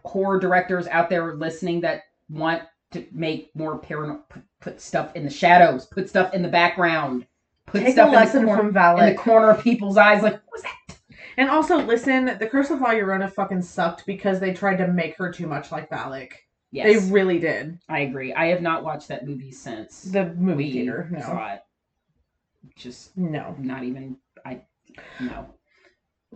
horror 0.06 0.40
directors 0.40 0.86
out 0.88 1.10
there 1.10 1.34
listening 1.36 1.82
that 1.82 2.04
want 2.30 2.62
to 2.92 3.04
make 3.12 3.50
more 3.56 3.80
paranormal, 3.80 4.22
put, 4.30 4.44
put 4.60 4.82
stuff 4.82 5.16
in 5.16 5.24
the 5.24 5.30
shadows, 5.32 5.88
put 5.88 6.08
stuff 6.08 6.34
in 6.36 6.44
the 6.44 6.48
background, 6.48 7.26
put 7.66 7.80
take 7.80 7.90
a 7.90 7.92
stuff 7.94 8.14
lesson 8.14 8.42
in, 8.42 8.46
the 8.46 8.48
cor- 8.52 8.58
from 8.58 9.00
in 9.00 9.10
the 9.10 9.16
corner 9.16 9.50
of 9.50 9.64
people's 9.64 9.98
eyes. 9.98 10.22
Like, 10.22 10.34
what 10.34 10.44
was 10.54 10.62
that? 10.62 10.98
And 11.38 11.50
also, 11.50 11.78
listen, 11.78 12.26
The 12.38 12.48
Curse 12.48 12.70
of 12.70 12.82
La 12.82 12.90
Llorona 12.90 13.32
fucking 13.32 13.62
sucked 13.62 14.06
because 14.06 14.40
they 14.40 14.54
tried 14.54 14.76
to 14.78 14.88
make 14.88 15.16
her 15.18 15.32
too 15.32 15.48
much 15.48 15.72
like 15.72 15.90
Valak. 15.90 16.34
Yes, 16.72 17.06
They 17.06 17.12
really 17.12 17.40
did. 17.40 17.80
I 17.90 18.02
agree. 18.02 18.34
I 18.34 18.48
have 18.48 18.62
not 18.62 18.84
watched 18.84 19.08
that 19.08 19.26
movie 19.26 19.52
since 19.52 20.04
The 20.04 20.34
movie 20.36 20.72
theater. 20.72 21.08
No. 21.12 21.22
saw 21.22 21.54
it. 21.54 21.62
Just 22.76 23.18
No. 23.18 23.56
not 23.58 23.84
even. 23.84 24.18
I 24.46 24.62
no. 25.20 25.48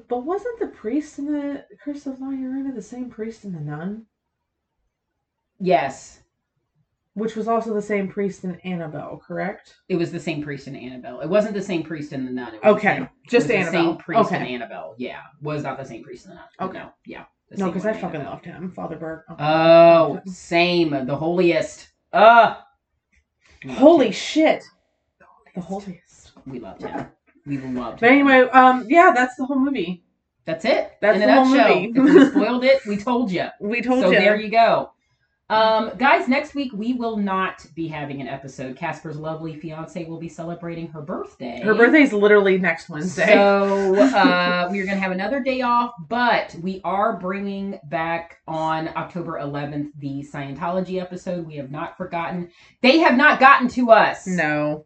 But 0.10 0.24
wasn't 0.26 0.60
the 0.60 0.68
priest 0.68 1.20
in 1.20 1.26
the 1.32 1.66
Curse 1.84 2.08
of 2.08 2.20
La 2.20 2.28
Llorona 2.28 2.74
the 2.74 2.82
same 2.82 3.10
priest 3.10 3.46
in 3.46 3.54
the 3.54 3.60
Nun? 3.60 4.06
Yes, 5.60 6.20
Which 7.14 7.36
was 7.36 7.48
also 7.48 7.74
the 7.76 7.82
same 7.82 8.08
priest 8.08 8.44
in 8.44 8.56
Annabelle, 8.62 9.22
correct? 9.26 9.76
it 9.88 9.96
was 9.96 10.12
the 10.12 10.20
same 10.20 10.42
priest 10.44 10.68
in 10.68 10.76
Annabelle. 10.76 11.20
It 11.22 11.30
wasn't 11.30 11.54
the 11.54 11.62
same 11.62 11.84
priest 11.84 12.12
in 12.12 12.26
the 12.26 12.32
Nun. 12.32 12.56
It 12.56 12.64
was 12.64 12.64
the 12.64 12.70
Okay, 12.70 12.98
same- 12.98 13.10
just 13.30 13.52
Annabelle. 13.52 13.72
The 13.84 13.90
same 13.90 13.98
priest 13.98 14.32
in 14.32 14.38
okay. 14.42 14.54
Annabelle. 14.56 14.96
Yeah, 14.98 15.22
was 15.42 15.62
not 15.64 15.78
the 15.78 15.86
same 15.86 16.04
priest 16.04 16.26
in 16.26 16.32
the 16.32 16.36
Nun. 16.38 16.46
Okay. 16.70 16.80
No, 16.80 16.90
yeah. 17.06 17.26
No, 17.56 17.68
because 17.68 17.86
I 17.86 17.94
fucking 17.94 18.24
loved 18.24 18.46
him, 18.46 18.72
Father 18.72 18.96
Burke. 18.96 19.26
Oh, 19.38 20.20
same. 20.26 20.90
The 21.06 21.16
holiest. 21.16 21.90
Uh 22.12 22.56
holy 23.70 24.12
shit! 24.12 24.64
The 25.54 25.62
holiest. 25.62 26.32
We 26.48 26.60
loved 26.60 26.82
him. 26.82 27.06
We 27.46 27.58
loved 27.58 28.00
But 28.00 28.10
anyway, 28.10 28.42
um, 28.50 28.86
yeah, 28.90 29.12
that's 29.14 29.36
the 29.36 29.46
whole 29.46 29.60
movie. 29.60 30.04
that's 30.46 30.66
it. 30.66 30.94
That's 31.02 31.20
In 31.20 31.28
the 31.28 31.34
whole 31.34 31.46
nutshell. 31.46 31.76
movie. 31.82 31.92
if 32.00 32.04
we 32.04 32.26
spoiled 32.42 32.64
it, 32.64 32.86
we 32.86 32.98
told 32.98 33.32
you. 33.32 33.48
We 33.60 33.82
told 33.82 34.04
so 34.04 34.12
you. 34.12 34.20
there 34.20 34.36
you 34.40 34.50
go. 34.50 34.92
Um, 35.50 35.92
guys, 35.98 36.28
next 36.28 36.56
week 36.56 36.72
we 36.74 36.94
will 36.94 37.18
not 37.18 37.66
be 37.76 37.88
having 37.88 38.22
an 38.22 38.28
episode. 38.28 38.76
Casper's 38.76 39.18
lovely 39.18 39.56
fiance 39.60 40.04
will 40.06 40.18
be 40.18 40.30
celebrating 40.30 40.88
her 40.88 41.02
birthday. 41.02 41.62
Her 41.62 41.76
birthday's 41.76 42.12
literally 42.14 42.58
next 42.58 42.90
Wednesday. 42.90 43.34
So 43.34 43.94
uh, 44.16 44.68
we're 44.72 44.86
going 44.86 44.98
to 44.98 45.04
have 45.04 45.12
another 45.12 45.42
day 45.42 45.62
off, 45.62 45.92
but 46.08 46.56
we 46.62 46.82
are 46.84 47.20
bringing 47.20 47.78
back 47.84 48.40
on 48.48 48.88
October 48.96 49.34
11th 49.34 49.90
the 50.00 50.26
Scientology 50.34 51.00
episode. 51.00 51.46
We 51.46 51.58
have 51.58 51.70
not 51.70 51.98
forgotten. 51.98 52.50
They 52.82 53.00
have 53.00 53.16
not 53.18 53.40
gotten 53.40 53.68
to 53.70 53.92
us. 53.92 54.26
no. 54.26 54.86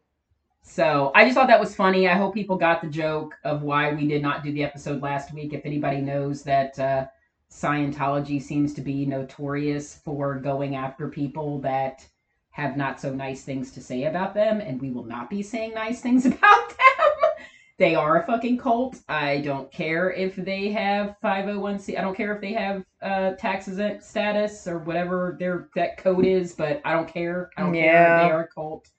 So 0.68 1.12
I 1.16 1.24
just 1.24 1.36
thought 1.36 1.48
that 1.48 1.60
was 1.60 1.76
funny. 1.76 2.08
I 2.08 2.16
hope 2.16 2.34
people 2.34 2.58
got 2.58 2.82
the 2.82 2.90
joke 2.90 3.36
of 3.44 3.64
why 3.64 3.94
we 3.94 4.06
did 4.06 4.22
not 4.22 4.44
do 4.44 4.52
the 4.52 4.64
episode 4.64 5.02
last 5.02 5.34
week. 5.34 5.54
If 5.54 5.66
anybody 5.66 6.02
knows 6.02 6.44
that 6.44 6.78
uh, 6.78 7.06
Scientology 7.50 8.42
seems 8.42 8.74
to 8.74 8.82
be 8.82 9.06
notorious 9.06 9.96
for 10.04 10.36
going 10.36 10.76
after 10.76 11.08
people 11.08 11.60
that 11.62 12.06
have 12.52 12.76
not 12.76 13.00
so 13.00 13.14
nice 13.14 13.44
things 13.44 13.72
to 13.72 13.82
say 13.82 14.04
about 14.04 14.34
them, 14.34 14.60
and 14.60 14.80
we 14.80 14.92
will 14.92 15.06
not 15.06 15.30
be 15.30 15.42
saying 15.42 15.74
nice 15.74 16.02
things 16.02 16.26
about 16.28 16.70
them. 16.70 17.32
They 17.78 17.96
are 17.96 18.22
a 18.22 18.26
fucking 18.26 18.58
cult. 18.58 19.00
I 19.08 19.40
don't 19.42 19.72
care 19.72 20.12
if 20.12 20.36
they 20.36 20.72
have 20.72 21.16
501c. 21.24 21.98
I 21.98 22.02
don't 22.02 22.18
care 22.18 22.36
if 22.36 22.42
they 22.42 22.54
have 22.54 22.84
uh, 23.02 23.32
tax 23.32 23.68
exempt 23.68 24.04
status 24.04 24.68
or 24.68 24.80
whatever 24.80 25.38
their 25.40 25.70
that 25.76 25.98
code 25.98 26.26
is, 26.26 26.54
but 26.54 26.82
I 26.84 26.94
don't 26.94 27.08
care. 27.08 27.52
I 27.56 27.62
don't 27.62 27.74
care. 27.74 28.20
They 28.24 28.32
are 28.32 28.42
a 28.42 28.48
cult. 28.48 28.90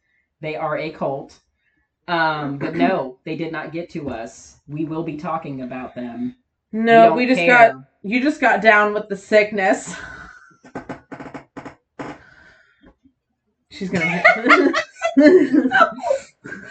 They 0.40 0.56
are 0.56 0.78
a 0.78 0.90
cult. 0.90 1.38
Um, 2.08 2.56
but 2.56 2.74
no, 2.74 3.18
they 3.24 3.36
did 3.36 3.52
not 3.52 3.70
get 3.70 3.90
to 3.90 4.08
us. 4.08 4.60
We 4.66 4.86
will 4.86 5.02
be 5.02 5.18
talking 5.18 5.60
about 5.60 5.94
them. 5.94 6.36
No, 6.72 7.08
don't 7.08 7.16
we 7.16 7.26
just 7.26 7.38
care. 7.38 7.72
got 7.72 7.84
you 8.02 8.22
just 8.22 8.40
got 8.40 8.62
down 8.62 8.94
with 8.94 9.08
the 9.08 9.16
sickness. 9.16 9.94
She's 13.70 13.90
gonna 13.90 14.22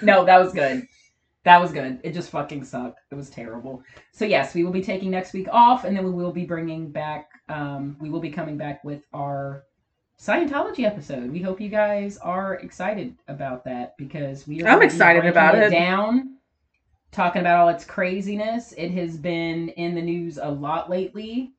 No, 0.01 0.25
that 0.25 0.39
was 0.39 0.53
good. 0.53 0.87
That 1.43 1.61
was 1.61 1.71
good. 1.71 1.99
It 2.03 2.13
just 2.13 2.31
fucking 2.31 2.63
sucked. 2.65 2.99
It 3.11 3.15
was 3.15 3.29
terrible. 3.29 3.83
So 4.11 4.25
yes, 4.25 4.55
we 4.55 4.63
will 4.63 4.71
be 4.71 4.81
taking 4.81 5.11
next 5.11 5.33
week 5.33 5.47
off, 5.51 5.85
and 5.85 5.95
then 5.95 6.03
we 6.03 6.11
will 6.11 6.33
be 6.33 6.45
bringing 6.45 6.91
back. 6.91 7.29
Um, 7.47 7.95
we 7.99 8.09
will 8.09 8.19
be 8.19 8.31
coming 8.31 8.57
back 8.57 8.83
with 8.83 9.03
our 9.13 9.63
Scientology 10.19 10.83
episode. 10.83 11.31
We 11.31 11.41
hope 11.41 11.61
you 11.61 11.69
guys 11.69 12.17
are 12.17 12.55
excited 12.55 13.15
about 13.27 13.63
that 13.65 13.95
because 13.97 14.47
we 14.47 14.63
are. 14.63 14.67
I'm 14.67 14.81
excited 14.81 15.25
about 15.25 15.55
it. 15.55 15.69
Down, 15.69 16.37
talking 17.11 17.41
about 17.41 17.59
all 17.59 17.69
its 17.69 17.85
craziness. 17.85 18.73
It 18.77 18.89
has 18.91 19.15
been 19.15 19.69
in 19.69 19.93
the 19.93 20.01
news 20.01 20.39
a 20.41 20.49
lot 20.49 20.89
lately. 20.89 21.53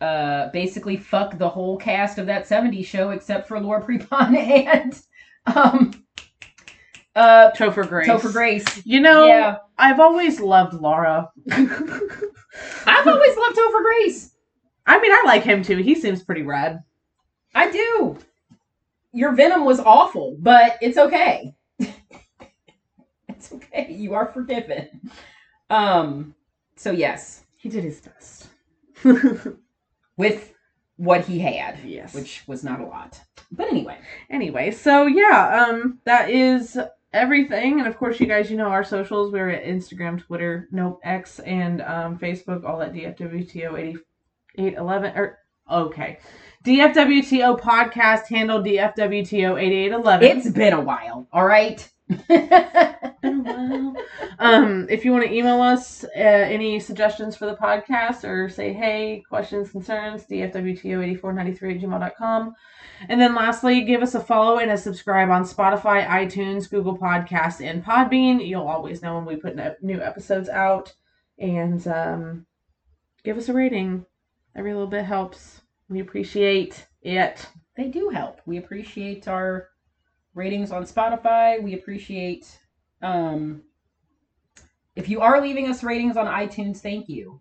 Uh, 0.00 0.48
basically, 0.50 0.96
fuck 0.96 1.38
the 1.38 1.48
whole 1.48 1.76
cast 1.76 2.18
of 2.18 2.26
that 2.26 2.48
'70s 2.48 2.84
show 2.84 3.10
except 3.10 3.46
for 3.46 3.60
Laura 3.60 3.80
Prepon 3.86 4.36
and 4.36 5.00
um, 5.46 6.04
uh, 7.14 7.52
Topher 7.52 7.88
Grace. 7.88 8.08
Topher 8.08 8.32
Grace. 8.32 8.84
You 8.84 9.00
know, 9.00 9.26
Yeah, 9.26 9.58
I've 9.78 10.00
always 10.00 10.40
loved 10.40 10.74
Laura. 10.74 11.30
I've 11.48 13.06
always 13.06 13.36
loved 13.36 13.56
Topher 13.56 13.82
Grace. 13.84 14.34
I 14.84 15.00
mean, 15.00 15.12
I 15.12 15.22
like 15.26 15.44
him 15.44 15.62
too. 15.62 15.76
He 15.76 15.94
seems 15.94 16.24
pretty 16.24 16.42
rad. 16.42 16.82
I 17.58 17.72
do. 17.72 18.16
Your 19.12 19.32
Venom 19.32 19.64
was 19.64 19.80
awful, 19.80 20.36
but 20.38 20.78
it's 20.80 20.96
okay. 20.96 21.56
it's 23.28 23.52
okay. 23.52 23.90
You 23.90 24.14
are 24.14 24.26
forgiven. 24.26 25.10
Um. 25.68 26.34
So 26.76 26.92
yes, 26.92 27.44
He 27.56 27.68
did 27.68 27.82
his 27.82 28.00
best. 28.00 28.46
with 30.16 30.54
what 30.96 31.24
he 31.24 31.40
had, 31.40 31.78
yes. 31.84 32.14
which 32.14 32.44
was 32.46 32.62
not 32.62 32.80
a 32.80 32.86
lot. 32.86 33.20
But 33.50 33.68
anyway, 33.68 33.98
anyway, 34.30 34.70
so 34.70 35.06
yeah, 35.06 35.66
um, 35.68 35.98
that 36.04 36.30
is 36.30 36.78
everything. 37.12 37.80
And 37.80 37.88
of 37.88 37.96
course, 37.96 38.20
you 38.20 38.26
guys, 38.26 38.52
you 38.52 38.56
know 38.56 38.68
our 38.68 38.84
socials. 38.84 39.32
We're 39.32 39.50
at 39.50 39.64
Instagram, 39.64 40.20
Twitter, 40.24 40.68
nope, 40.70 41.00
X, 41.02 41.40
and 41.40 41.82
um, 41.82 42.18
Facebook, 42.18 42.64
all 42.64 42.82
at 42.82 42.92
DFWTO 42.92 43.78
eighty 43.78 43.98
eight 44.58 44.74
eleven. 44.74 45.12
Or 45.16 45.38
okay, 45.68 46.18
DFWTO 46.64 47.60
podcast 47.60 48.26
handle 48.26 48.62
DFWTO 48.62 49.60
eighty 49.60 49.76
eight 49.76 49.92
eleven. 49.92 50.38
it's 50.38 50.50
been 50.50 50.72
a 50.72 50.80
while. 50.80 51.28
All 51.32 51.46
right. 51.46 51.88
um, 54.38 54.86
if 54.88 55.04
you 55.04 55.12
want 55.12 55.24
to 55.24 55.32
email 55.32 55.60
us 55.60 56.04
uh, 56.04 56.08
any 56.16 56.80
suggestions 56.80 57.36
for 57.36 57.44
the 57.46 57.54
podcast 57.54 58.24
or 58.24 58.48
say 58.48 58.72
hey, 58.72 59.22
questions, 59.28 59.70
concerns, 59.70 60.24
dfwto8493 60.24 61.76
at 61.76 61.82
gmail.com. 61.82 62.54
And 63.08 63.20
then 63.20 63.34
lastly, 63.34 63.82
give 63.82 64.02
us 64.02 64.14
a 64.14 64.20
follow 64.20 64.58
and 64.58 64.70
a 64.70 64.78
subscribe 64.78 65.28
on 65.28 65.44
Spotify, 65.44 66.06
iTunes, 66.06 66.70
Google 66.70 66.96
Podcasts, 66.96 67.64
and 67.64 67.84
Podbean. 67.84 68.46
You'll 68.46 68.66
always 68.66 69.02
know 69.02 69.16
when 69.16 69.26
we 69.26 69.36
put 69.36 69.56
new 69.82 70.00
episodes 70.00 70.48
out. 70.48 70.94
And 71.38 71.86
um, 71.86 72.46
give 73.22 73.36
us 73.36 73.48
a 73.48 73.52
rating. 73.52 74.06
Every 74.56 74.72
little 74.72 74.88
bit 74.88 75.04
helps. 75.04 75.60
We 75.88 76.00
appreciate 76.00 76.86
it. 77.02 77.46
they 77.76 77.88
do 77.88 78.08
help. 78.10 78.40
We 78.46 78.58
appreciate 78.58 79.26
our 79.28 79.68
ratings 80.34 80.70
on 80.72 80.84
Spotify. 80.84 81.62
We 81.62 81.74
appreciate 81.74 82.58
um 83.02 83.62
if 84.96 85.08
you 85.08 85.20
are 85.20 85.40
leaving 85.40 85.68
us 85.68 85.82
ratings 85.84 86.16
on 86.16 86.26
iTunes, 86.26 86.78
thank 86.78 87.08
you. 87.08 87.40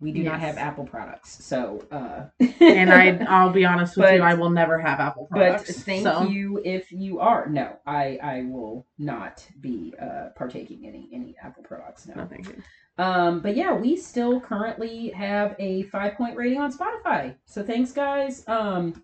We 0.00 0.12
do 0.12 0.22
not 0.22 0.40
have 0.40 0.56
Apple 0.56 0.84
products. 0.86 1.44
So 1.44 1.86
uh 1.92 2.44
And 2.60 2.90
I, 2.92 3.18
I'll 3.28 3.50
be 3.52 3.66
honest 3.66 3.96
with 3.96 4.06
But- 4.06 4.14
you, 4.14 4.22
I 4.22 4.34
will 4.40 4.50
never 4.50 4.78
have 4.78 4.98
Apple 4.98 5.26
products. 5.30 5.66
but 5.66 5.76
thank 5.84 6.02
so. 6.04 6.22
you 6.22 6.60
if 6.64 6.90
you 6.90 7.20
are. 7.20 7.46
No, 7.48 7.76
I 7.86 8.18
I 8.22 8.42
will 8.44 8.86
not 8.98 9.46
be 9.60 9.94
uh 10.00 10.30
partaking 10.36 10.86
any 10.86 11.08
any 11.12 11.36
Apple 11.42 11.62
products. 11.62 12.06
No. 12.08 12.14
No, 12.14 12.26
thank 12.26 12.48
you. 12.48 12.62
Um, 13.00 13.40
but 13.40 13.56
yeah, 13.56 13.72
we 13.72 13.96
still 13.96 14.40
currently 14.40 15.08
have 15.10 15.56
a 15.58 15.84
five 15.84 16.14
point 16.16 16.36
rating 16.36 16.60
on 16.60 16.70
Spotify. 16.72 17.34
So 17.46 17.62
thanks, 17.62 17.92
guys. 17.92 18.44
Um, 18.46 19.02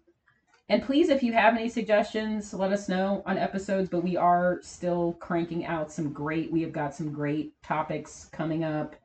And 0.68 0.82
please, 0.82 1.10
if 1.10 1.22
you 1.22 1.32
have 1.32 1.54
any 1.54 1.68
suggestions, 1.68 2.52
let 2.52 2.72
us 2.72 2.88
know 2.88 3.22
on 3.24 3.38
episodes. 3.38 3.88
But 3.88 4.02
we 4.02 4.16
are 4.16 4.58
still 4.62 5.12
cranking 5.20 5.64
out 5.64 5.92
some 5.92 6.12
great. 6.12 6.50
We 6.50 6.60
have 6.62 6.72
got 6.72 6.94
some 6.94 7.12
great 7.12 7.52
topics 7.62 8.28
coming 8.32 8.64
up. 8.64 8.96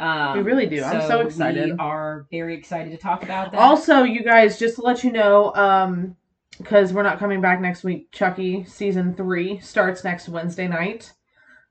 Um, 0.00 0.38
We 0.38 0.42
really 0.42 0.66
do. 0.66 0.82
I'm 0.82 1.06
so 1.06 1.20
excited. 1.20 1.66
We 1.66 1.76
are 1.78 2.26
very 2.30 2.54
excited 2.54 2.90
to 2.92 2.96
talk 2.96 3.22
about 3.22 3.52
that. 3.52 3.60
Also, 3.60 4.02
you 4.04 4.24
guys, 4.24 4.58
just 4.58 4.76
to 4.76 4.82
let 4.82 5.04
you 5.04 5.12
know, 5.12 5.54
um, 5.54 6.16
because 6.58 6.92
we're 6.94 7.02
not 7.04 7.18
coming 7.18 7.40
back 7.40 7.60
next 7.60 7.84
week, 7.84 8.10
Chucky 8.10 8.64
season 8.64 9.14
three 9.14 9.60
starts 9.60 10.02
next 10.04 10.28
Wednesday 10.28 10.66
night, 10.66 11.12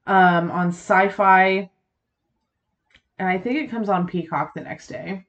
um, 0.06 0.52
on 0.52 0.72
Syfy, 0.72 1.71
and 3.22 3.30
I 3.30 3.38
think 3.38 3.58
it 3.58 3.70
comes 3.70 3.88
on 3.88 4.08
Peacock 4.08 4.56
the 4.56 4.62
next 4.62 4.88
day. 4.88 5.24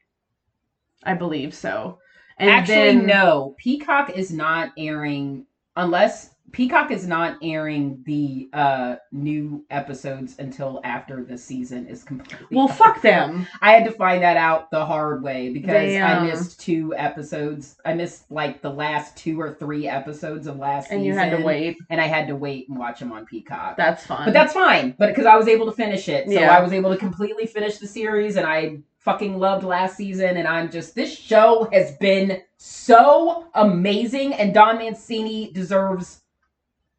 I 1.04 1.12
believe 1.12 1.52
so. 1.52 1.98
And 2.38 2.48
Actually, 2.48 2.74
then, 2.74 3.06
no. 3.06 3.54
Peacock 3.58 4.16
is 4.16 4.32
not 4.32 4.72
airing 4.78 5.44
unless 5.76 6.31
Peacock 6.52 6.90
is 6.90 7.06
not 7.06 7.38
airing 7.42 8.02
the 8.04 8.48
uh 8.52 8.96
new 9.10 9.64
episodes 9.70 10.36
until 10.38 10.80
after 10.84 11.24
the 11.24 11.36
season 11.38 11.86
is 11.86 12.04
complete. 12.04 12.46
Well, 12.50 12.68
fuck 12.68 13.00
them. 13.02 13.46
I 13.60 13.72
had 13.72 13.84
to 13.86 13.90
find 13.92 14.22
that 14.22 14.36
out 14.36 14.70
the 14.70 14.84
hard 14.84 15.22
way 15.22 15.50
because 15.52 15.70
I 15.96 16.24
missed 16.24 16.60
two 16.60 16.94
episodes. 16.96 17.76
I 17.84 17.94
missed 17.94 18.30
like 18.30 18.62
the 18.62 18.70
last 18.70 19.16
two 19.16 19.40
or 19.40 19.54
three 19.54 19.88
episodes 19.88 20.46
of 20.46 20.56
last 20.58 20.90
And 20.90 21.00
season, 21.00 21.04
you 21.04 21.14
had 21.14 21.36
to 21.36 21.42
wait. 21.42 21.78
and 21.90 22.00
I 22.00 22.06
had 22.06 22.28
to 22.28 22.36
wait 22.36 22.68
and 22.68 22.78
watch 22.78 23.00
them 23.00 23.12
on 23.12 23.24
Peacock. 23.26 23.76
That's 23.76 24.04
fine. 24.06 24.26
But 24.26 24.34
that's 24.34 24.52
fine. 24.52 24.94
But 24.98 25.08
because 25.08 25.26
I 25.26 25.36
was 25.36 25.48
able 25.48 25.66
to 25.66 25.72
finish 25.72 26.08
it, 26.08 26.26
so 26.26 26.32
Yeah. 26.32 26.56
I 26.56 26.60
was 26.62 26.72
able 26.72 26.90
to 26.90 26.96
completely 26.98 27.46
finish 27.46 27.78
the 27.78 27.86
series, 27.86 28.36
and 28.36 28.46
I 28.46 28.78
fucking 28.98 29.38
loved 29.38 29.64
last 29.64 29.96
season. 29.96 30.36
And 30.36 30.46
I'm 30.46 30.70
just 30.70 30.94
this 30.94 31.16
show 31.16 31.68
has 31.72 31.96
been 31.96 32.42
so 32.58 33.48
amazing, 33.54 34.34
and 34.34 34.52
Don 34.54 34.78
Mancini 34.78 35.50
deserves 35.52 36.21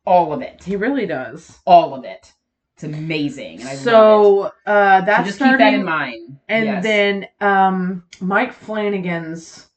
all 0.05 0.33
of 0.33 0.41
it, 0.41 0.63
he 0.63 0.75
really 0.75 1.05
does. 1.05 1.59
all 1.65 1.93
of 1.93 2.03
it. 2.05 2.33
It's 2.75 2.83
amazing, 2.83 3.59
and 3.61 3.69
I 3.69 3.73
love 3.73 3.79
it. 3.79 3.83
So 3.83 4.41
uh, 4.65 4.99
So 5.01 5.05
that's 5.05 5.25
just 5.27 5.37
starting, 5.37 5.57
keep 5.57 5.59
that 5.59 5.73
in 5.75 5.85
mind. 5.85 6.37
and 6.49 6.65
Yes. 6.65 6.83
then 6.83 7.27
um, 7.39 8.03
Mike 8.19 8.51
Flanagan's 8.53 9.67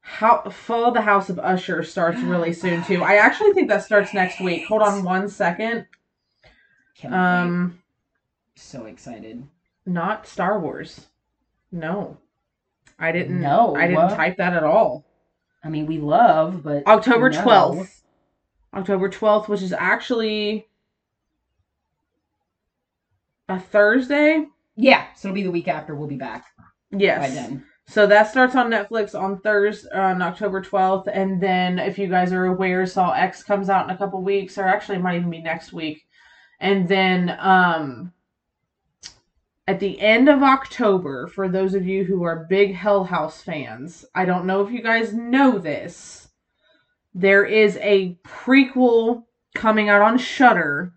how 0.00 0.42
Fall 0.50 0.86
of 0.86 0.94
the 0.94 1.00
House 1.00 1.30
of 1.30 1.38
Usher 1.38 1.82
starts 1.82 2.20
really 2.20 2.52
soon 2.62 2.82
too. 2.84 3.02
I 3.02 3.16
actually 3.16 3.52
think 3.52 3.68
that 3.68 3.84
starts 3.84 4.12
next 4.14 4.40
week. 4.40 4.66
Hold 4.66 4.82
on 4.82 5.04
one 5.04 5.28
second. 5.28 5.86
Can't 6.96 7.12
wait. 7.12 7.18
Um, 7.20 7.82
so 8.56 8.84
excited. 8.86 9.46
not 9.86 10.26
Star 10.26 10.58
Wars. 10.58 11.06
No, 11.70 12.18
I 12.98 13.12
didn't. 13.12 13.40
No. 13.40 13.74
I 13.76 13.86
didn't 13.86 14.10
type 14.10 14.36
that 14.36 14.52
at 14.54 14.62
all. 14.64 15.04
I 15.64 15.68
mean, 15.68 15.86
we 15.86 15.98
love, 15.98 16.62
but 16.62 16.86
October 16.86 17.30
no. 17.30 17.86
October 18.74 19.08
twelfth, 19.08 19.48
which 19.48 19.62
is 19.62 19.72
actually 19.72 20.66
a 23.48 23.58
Thursday. 23.60 24.46
Yeah, 24.76 25.06
so 25.14 25.28
it'll 25.28 25.34
be 25.34 25.42
the 25.42 25.50
week 25.50 25.68
after. 25.68 25.94
We'll 25.94 26.08
be 26.08 26.16
back 26.16 26.46
Yes. 26.90 27.18
by 27.18 27.34
then. 27.34 27.64
So 27.86 28.06
that 28.06 28.30
starts 28.30 28.54
on 28.54 28.70
Netflix 28.70 29.18
on 29.18 29.38
Thursday, 29.40 29.90
on 29.92 30.22
October 30.22 30.62
12th. 30.62 31.08
And 31.12 31.40
then, 31.40 31.78
if 31.78 31.98
you 31.98 32.06
guys 32.06 32.32
are 32.32 32.46
aware, 32.46 32.86
Saw 32.86 33.12
X 33.12 33.42
comes 33.42 33.68
out 33.68 33.84
in 33.88 33.94
a 33.94 33.98
couple 33.98 34.22
weeks, 34.22 34.56
or 34.56 34.62
actually, 34.64 34.96
it 34.96 35.02
might 35.02 35.16
even 35.16 35.28
be 35.30 35.42
next 35.42 35.72
week. 35.72 36.06
And 36.60 36.88
then, 36.88 37.36
um, 37.40 38.12
at 39.66 39.80
the 39.80 40.00
end 40.00 40.28
of 40.28 40.42
October, 40.42 41.26
for 41.26 41.48
those 41.48 41.74
of 41.74 41.86
you 41.86 42.04
who 42.04 42.22
are 42.22 42.46
big 42.48 42.74
Hell 42.74 43.04
House 43.04 43.42
fans, 43.42 44.04
I 44.14 44.24
don't 44.24 44.46
know 44.46 44.64
if 44.64 44.72
you 44.72 44.82
guys 44.82 45.12
know 45.12 45.58
this, 45.58 46.21
there 47.14 47.44
is 47.44 47.76
a 47.78 48.16
prequel 48.24 49.24
coming 49.54 49.88
out 49.88 50.02
on 50.02 50.18
Shudder 50.18 50.92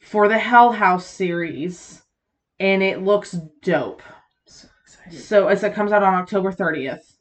for 0.00 0.28
the 0.28 0.38
Hell 0.38 0.72
House 0.72 1.06
series, 1.06 2.02
and 2.60 2.82
it 2.82 3.02
looks 3.02 3.32
dope. 3.62 4.02
So 4.46 4.68
excited. 4.84 5.20
So 5.20 5.48
as 5.48 5.62
it 5.64 5.74
comes 5.74 5.92
out 5.92 6.02
on 6.02 6.14
October 6.14 6.52
30th. 6.52 7.12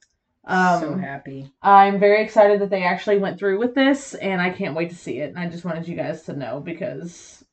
Um, 0.48 0.80
so 0.80 0.94
happy. 0.96 1.52
I'm 1.64 2.00
very 2.00 2.24
excited 2.24 2.62
that 2.62 2.70
they 2.70 2.84
actually 2.84 3.18
went 3.18 3.40
through 3.40 3.58
with 3.58 3.74
this, 3.74 4.14
and 4.16 4.40
I 4.40 4.52
can't 4.52 4.76
wait 4.76 4.90
to 4.92 4.96
see 4.96 5.20
it. 5.20 5.30
And 5.30 5.40
I 5.40 5.50
just 5.50 5.66
wanted 5.66 5.88
you 5.88 5.96
guys 5.96 6.22
to 6.24 6.34
know 6.34 6.60
because 6.60 7.44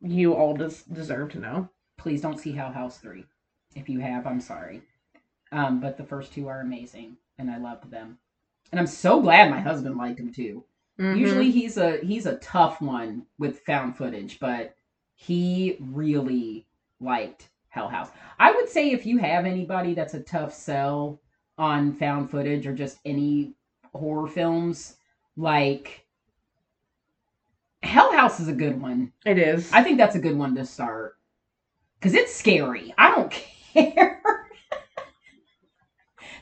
you 0.00 0.34
all 0.34 0.54
des- 0.54 0.84
deserve 0.92 1.30
to 1.32 1.38
know. 1.38 1.70
please 1.96 2.20
don't 2.20 2.38
see 2.38 2.52
Hell 2.52 2.72
House 2.72 2.98
3. 2.98 3.24
If 3.74 3.88
you 3.88 4.00
have, 4.00 4.26
I'm 4.26 4.40
sorry. 4.40 4.82
Um, 5.52 5.80
but 5.80 5.96
the 5.96 6.04
first 6.04 6.32
two 6.34 6.48
are 6.48 6.60
amazing, 6.60 7.16
and 7.38 7.50
I 7.50 7.58
loved 7.58 7.90
them. 7.90 8.18
And 8.72 8.80
I'm 8.80 8.86
so 8.86 9.20
glad 9.20 9.50
my 9.50 9.60
husband 9.60 9.96
liked 9.96 10.18
him 10.18 10.32
too. 10.32 10.64
Mhm. 10.98 11.18
Usually 11.18 11.50
he's 11.50 11.76
a 11.76 11.98
he's 11.98 12.26
a 12.26 12.36
tough 12.38 12.80
one 12.80 13.26
with 13.38 13.60
found 13.60 13.96
footage, 13.96 14.40
but 14.40 14.74
he 15.14 15.76
really 15.80 16.66
liked 17.00 17.50
Hell 17.68 17.88
House. 17.88 18.08
I 18.38 18.52
would 18.52 18.68
say 18.68 18.90
if 18.90 19.06
you 19.06 19.18
have 19.18 19.44
anybody 19.46 19.94
that's 19.94 20.14
a 20.14 20.22
tough 20.22 20.52
sell 20.54 21.20
on 21.58 21.92
found 21.92 22.30
footage 22.30 22.66
or 22.66 22.74
just 22.74 22.98
any 23.04 23.54
horror 23.94 24.26
films, 24.26 24.96
like 25.36 26.06
Hell 27.82 28.12
House 28.12 28.40
is 28.40 28.48
a 28.48 28.52
good 28.54 28.80
one. 28.80 29.12
it 29.26 29.38
is. 29.38 29.70
I 29.72 29.82
think 29.82 29.98
that's 29.98 30.14
a 30.16 30.20
good 30.20 30.36
one 30.38 30.54
to 30.56 30.64
start. 30.64 31.18
Cause 32.00 32.14
it's 32.14 32.34
scary. 32.34 32.94
I 32.98 33.10
don't 33.14 33.30
care. 33.74 34.21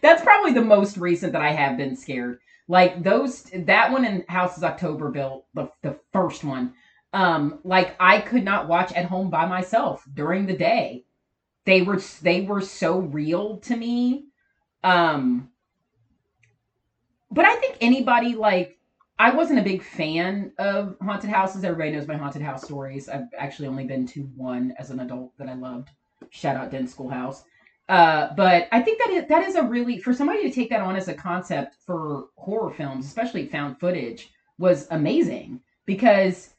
That's 0.02 0.22
probably 0.22 0.52
the 0.52 0.62
most 0.62 0.97
recent 0.97 1.32
that 1.32 1.43
I 1.43 1.52
have 1.52 1.77
been 1.77 1.97
scared. 1.97 2.40
Like 2.68 3.02
those 3.02 3.43
that 3.52 3.90
one 3.90 4.05
in 4.05 4.24
House 4.28 4.56
is 4.56 4.64
October 4.64 5.10
built, 5.10 5.47
the 5.55 5.70
the 5.82 5.98
first 6.12 6.44
one. 6.44 6.74
Um, 7.12 7.59
like 7.64 7.97
I 7.98 8.20
could 8.20 8.44
not 8.44 8.68
watch 8.68 8.93
at 8.93 9.06
home 9.06 9.31
by 9.31 9.47
myself 9.47 10.05
during 10.14 10.47
the 10.47 10.56
day. 10.56 11.05
They 11.64 11.82
were 11.82 12.01
they 12.22 12.43
were 12.43 12.60
so 12.60 13.01
real 13.01 13.59
to 13.59 13.77
me. 13.77 14.27
Um 14.85 15.51
but 17.31 17.44
I 17.44 17.56
think 17.56 17.77
anybody 17.81 18.35
like 18.35 18.78
I 19.18 19.32
wasn't 19.32 19.59
a 19.59 19.62
big 19.62 19.82
fan 19.82 20.52
of 20.59 20.97
haunted 21.02 21.28
houses. 21.28 21.62
Everybody 21.62 21.90
knows 21.90 22.09
my 22.09 22.16
haunted 22.16 22.40
house 22.43 22.62
stories. 22.62 23.09
I've 23.09 23.28
actually 23.36 23.68
only 23.68 23.85
been 23.85 24.06
to 24.09 24.22
one 24.35 24.72
as 24.78 24.90
an 24.90 25.01
adult 25.01 25.36
that 25.36 25.48
I 25.48 25.55
loved. 25.55 25.90
Shout 26.31 26.56
out 26.56 26.70
Dent 26.70 26.89
Schoolhouse. 26.89 27.44
Uh, 27.91 28.33
but 28.37 28.69
I 28.71 28.81
think 28.81 29.01
that 29.01 29.11
is, 29.11 29.29
that 29.29 29.43
is 29.43 29.57
a 29.57 29.65
really 29.65 29.99
for 29.99 30.15
somebody 30.15 30.45
to 30.45 30.55
take 30.55 30.71
that 30.71 30.81
on 30.81 30.95
as 30.95 31.09
a 31.09 31.15
concept 31.15 31.75
for 31.85 32.27
horror 32.37 32.73
films, 32.73 33.05
especially 33.05 33.47
found 33.47 33.81
footage, 33.81 34.31
was 34.59 34.87
amazing 34.93 35.61
because 35.87 36.51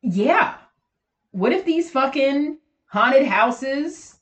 yeah, 0.00 0.54
what 1.32 1.52
if 1.52 1.66
these 1.66 1.90
fucking 1.90 2.56
haunted 2.86 3.26
houses? 3.26 4.20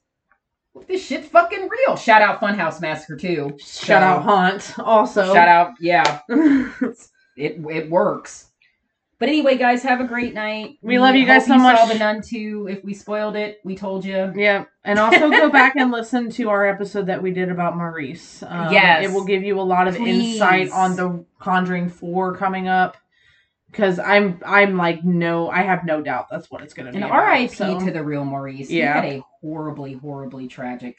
This 0.89 1.07
shit's 1.07 1.28
fucking 1.28 1.69
real? 1.69 1.97
Shout 1.97 2.23
out 2.23 2.40
Funhouse 2.40 2.81
Massacre 2.81 3.16
too. 3.16 3.57
Shout 3.61 4.03
out 4.03 4.24
Haunt. 4.24 4.81
Also, 4.81 5.32
Shout 5.32 5.47
out, 5.47 5.74
yeah, 5.78 6.23
it 6.28 7.61
it 7.69 7.89
works. 7.89 8.51
But 9.18 9.30
anyway, 9.30 9.56
guys, 9.56 9.82
have 9.82 10.01
a 10.01 10.05
great 10.05 10.34
night. 10.34 10.78
We 10.82 10.98
love 10.98 11.14
you 11.14 11.24
guys 11.24 11.47
so 11.47 11.56
much. 11.56 11.78
Saw 11.78 11.86
the 11.86 11.98
Nun 11.98 12.20
too. 12.20 12.68
If 12.70 12.84
we 12.84 12.93
spoiled 12.93 13.34
it, 13.34 13.60
we 13.64 13.74
told 13.74 14.05
you. 14.05 14.30
yeah, 14.36 14.66
and 14.84 14.98
also 14.98 15.30
go 15.30 15.48
back 15.60 15.74
and 15.76 15.90
listen 15.90 16.30
to 16.32 16.51
our 16.51 16.66
episode 16.66 17.06
that 17.06 17.22
we 17.22 17.30
did 17.30 17.51
about 17.51 17.76
Maurice. 17.78 18.43
Um, 18.47 18.72
Yes. 18.72 19.05
it 19.06 19.12
will 19.12 19.24
give 19.24 19.43
you 19.43 19.59
a 19.59 19.62
lot 19.62 19.88
of 19.88 19.97
insight 19.97 20.70
on 20.70 20.97
the 20.97 21.24
Conjuring 21.38 21.88
Four 21.88 22.36
coming 22.36 22.68
up. 22.68 22.97
Because 23.70 23.98
I'm, 23.98 24.40
I'm 24.47 24.76
like, 24.76 25.05
no, 25.05 25.51
I 25.51 25.62
have 25.62 25.84
no 25.84 26.01
doubt 26.01 26.28
that's 26.30 26.51
what 26.51 26.62
it's 26.62 26.72
going 26.72 26.86
to 26.86 26.93
be. 26.93 26.97
And 26.97 27.05
about, 27.05 27.16
R.I.P. 27.16 27.55
so. 27.55 27.78
to 27.80 27.90
the 27.90 28.02
real 28.02 28.24
Maurice. 28.24 28.70
Yeah. 28.70 29.02
He 29.02 29.09
had 29.09 29.18
a 29.18 29.24
horribly, 29.43 29.94
horribly 29.94 30.47
tragic 30.47 30.97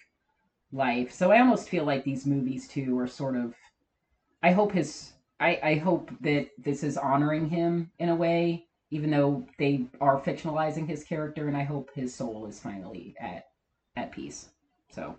life. 0.72 1.12
So 1.12 1.32
I 1.32 1.40
almost 1.40 1.70
feel 1.70 1.86
like 1.86 2.04
these 2.04 2.26
movies 2.26 2.68
too 2.68 2.98
are 3.00 3.08
sort 3.08 3.36
of. 3.36 3.56
I 4.44 4.52
hope 4.52 4.74
his. 4.74 5.14
I 5.40 5.60
I 5.64 5.76
hope 5.76 6.12
that 6.22 6.50
this 6.58 6.84
is 6.84 6.98
honoring 6.98 7.50
him 7.50 7.92
in 8.00 8.10
a 8.10 8.16
way, 8.16 8.66
even 8.92 9.12
though 9.12 9.46
they 9.60 9.86
are 10.02 10.20
fictionalizing 10.20 10.88
his 10.88 11.04
character, 11.04 11.48
and 11.48 11.58
I 11.58 11.64
hope 11.64 11.92
his 11.94 12.14
soul 12.14 12.48
is 12.48 12.60
finally 12.60 13.16
at 13.20 13.48
at 13.96 14.12
peace. 14.12 14.50
So 14.90 15.16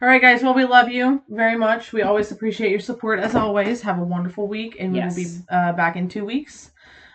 All 0.00 0.08
right, 0.08 0.20
guys. 0.22 0.42
Well, 0.42 0.54
we 0.54 0.64
love 0.64 0.88
you 0.88 1.22
very 1.28 1.56
much. 1.56 1.92
We 1.92 2.02
always 2.02 2.30
appreciate 2.30 2.70
your 2.70 2.80
support 2.80 3.18
as 3.20 3.34
always. 3.34 3.82
Have 3.82 3.98
a 3.98 4.04
wonderful 4.04 4.46
week, 4.46 4.76
and 4.78 4.92
we 4.92 5.00
will 5.00 5.14
be 5.14 5.26
uh, 5.50 5.72
back 5.72 5.96
in 5.96 6.08
two 6.08 6.24
weeks. 6.24 6.70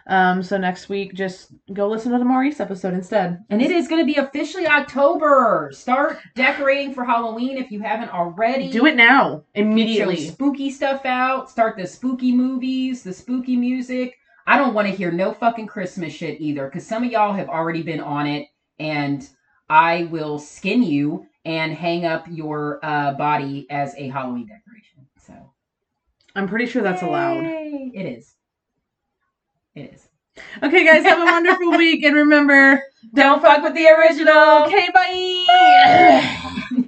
Um, 0.08 0.44
so 0.44 0.58
next 0.58 0.90
week, 0.90 1.14
just 1.14 1.54
go 1.72 1.88
listen 1.88 2.12
to 2.12 2.18
the 2.18 2.26
Maurice 2.26 2.60
episode 2.60 2.94
instead. 2.94 3.44
And 3.50 3.62
it 3.62 3.72
is 3.72 3.88
going 3.88 4.06
to 4.06 4.06
be 4.06 4.20
officially 4.20 4.68
October. 4.68 5.70
Start 5.74 6.20
decorating 6.36 6.94
for 6.94 7.06
Halloween 7.06 7.58
if 7.58 7.72
you 7.72 7.80
haven't 7.82 8.14
already. 8.14 8.70
Do 8.70 8.86
it 8.86 8.96
now, 8.96 9.44
immediately. 9.56 10.28
spooky 10.28 10.70
stuff 10.72 11.06
out. 11.06 11.50
Start 11.50 11.78
the 11.78 11.88
spooky 11.88 12.34
movies, 12.34 13.04
the 13.04 13.14
spooky 13.14 13.56
music. 13.56 14.18
I 14.46 14.58
don't 14.58 14.74
want 14.74 14.90
to 14.90 14.94
hear 14.94 15.10
no 15.10 15.32
fucking 15.32 15.68
Christmas 15.68 16.12
shit 16.12 16.42
either, 16.42 16.66
because 16.66 16.86
some 16.86 17.04
of 17.04 17.12
y'all 17.12 17.32
have 17.32 17.48
already 17.48 17.82
been 17.82 18.02
on 18.02 18.28
it, 18.28 18.50
and 18.78 19.26
I 19.70 20.10
will 20.12 20.38
skin 20.38 20.84
you 20.84 21.28
and 21.46 21.74
hang 21.74 22.06
up 22.06 22.26
your 22.30 22.80
uh, 22.84 23.14
body 23.14 23.68
as 23.70 23.96
a 23.96 24.10
Halloween 24.10 24.48
decoration. 24.48 25.08
So 25.26 25.54
I'm 26.36 26.50
pretty 26.50 26.66
sure 26.66 26.82
that's 26.82 27.04
allowed. 27.04 27.46
It 27.46 28.06
is. 28.06 28.33
It 29.76 29.94
is. 29.94 30.08
Okay, 30.64 30.86
guys, 30.86 31.04
have 31.04 31.20
a 31.20 31.26
wonderful 31.26 31.72
week, 31.78 32.04
and 32.04 32.16
remember, 32.16 32.82
Don't 33.14 33.42
fuck 33.42 33.64
with 33.64 33.74
the 33.76 33.88
original. 33.88 34.64
okay, 34.66 34.90
bye. 34.94 36.80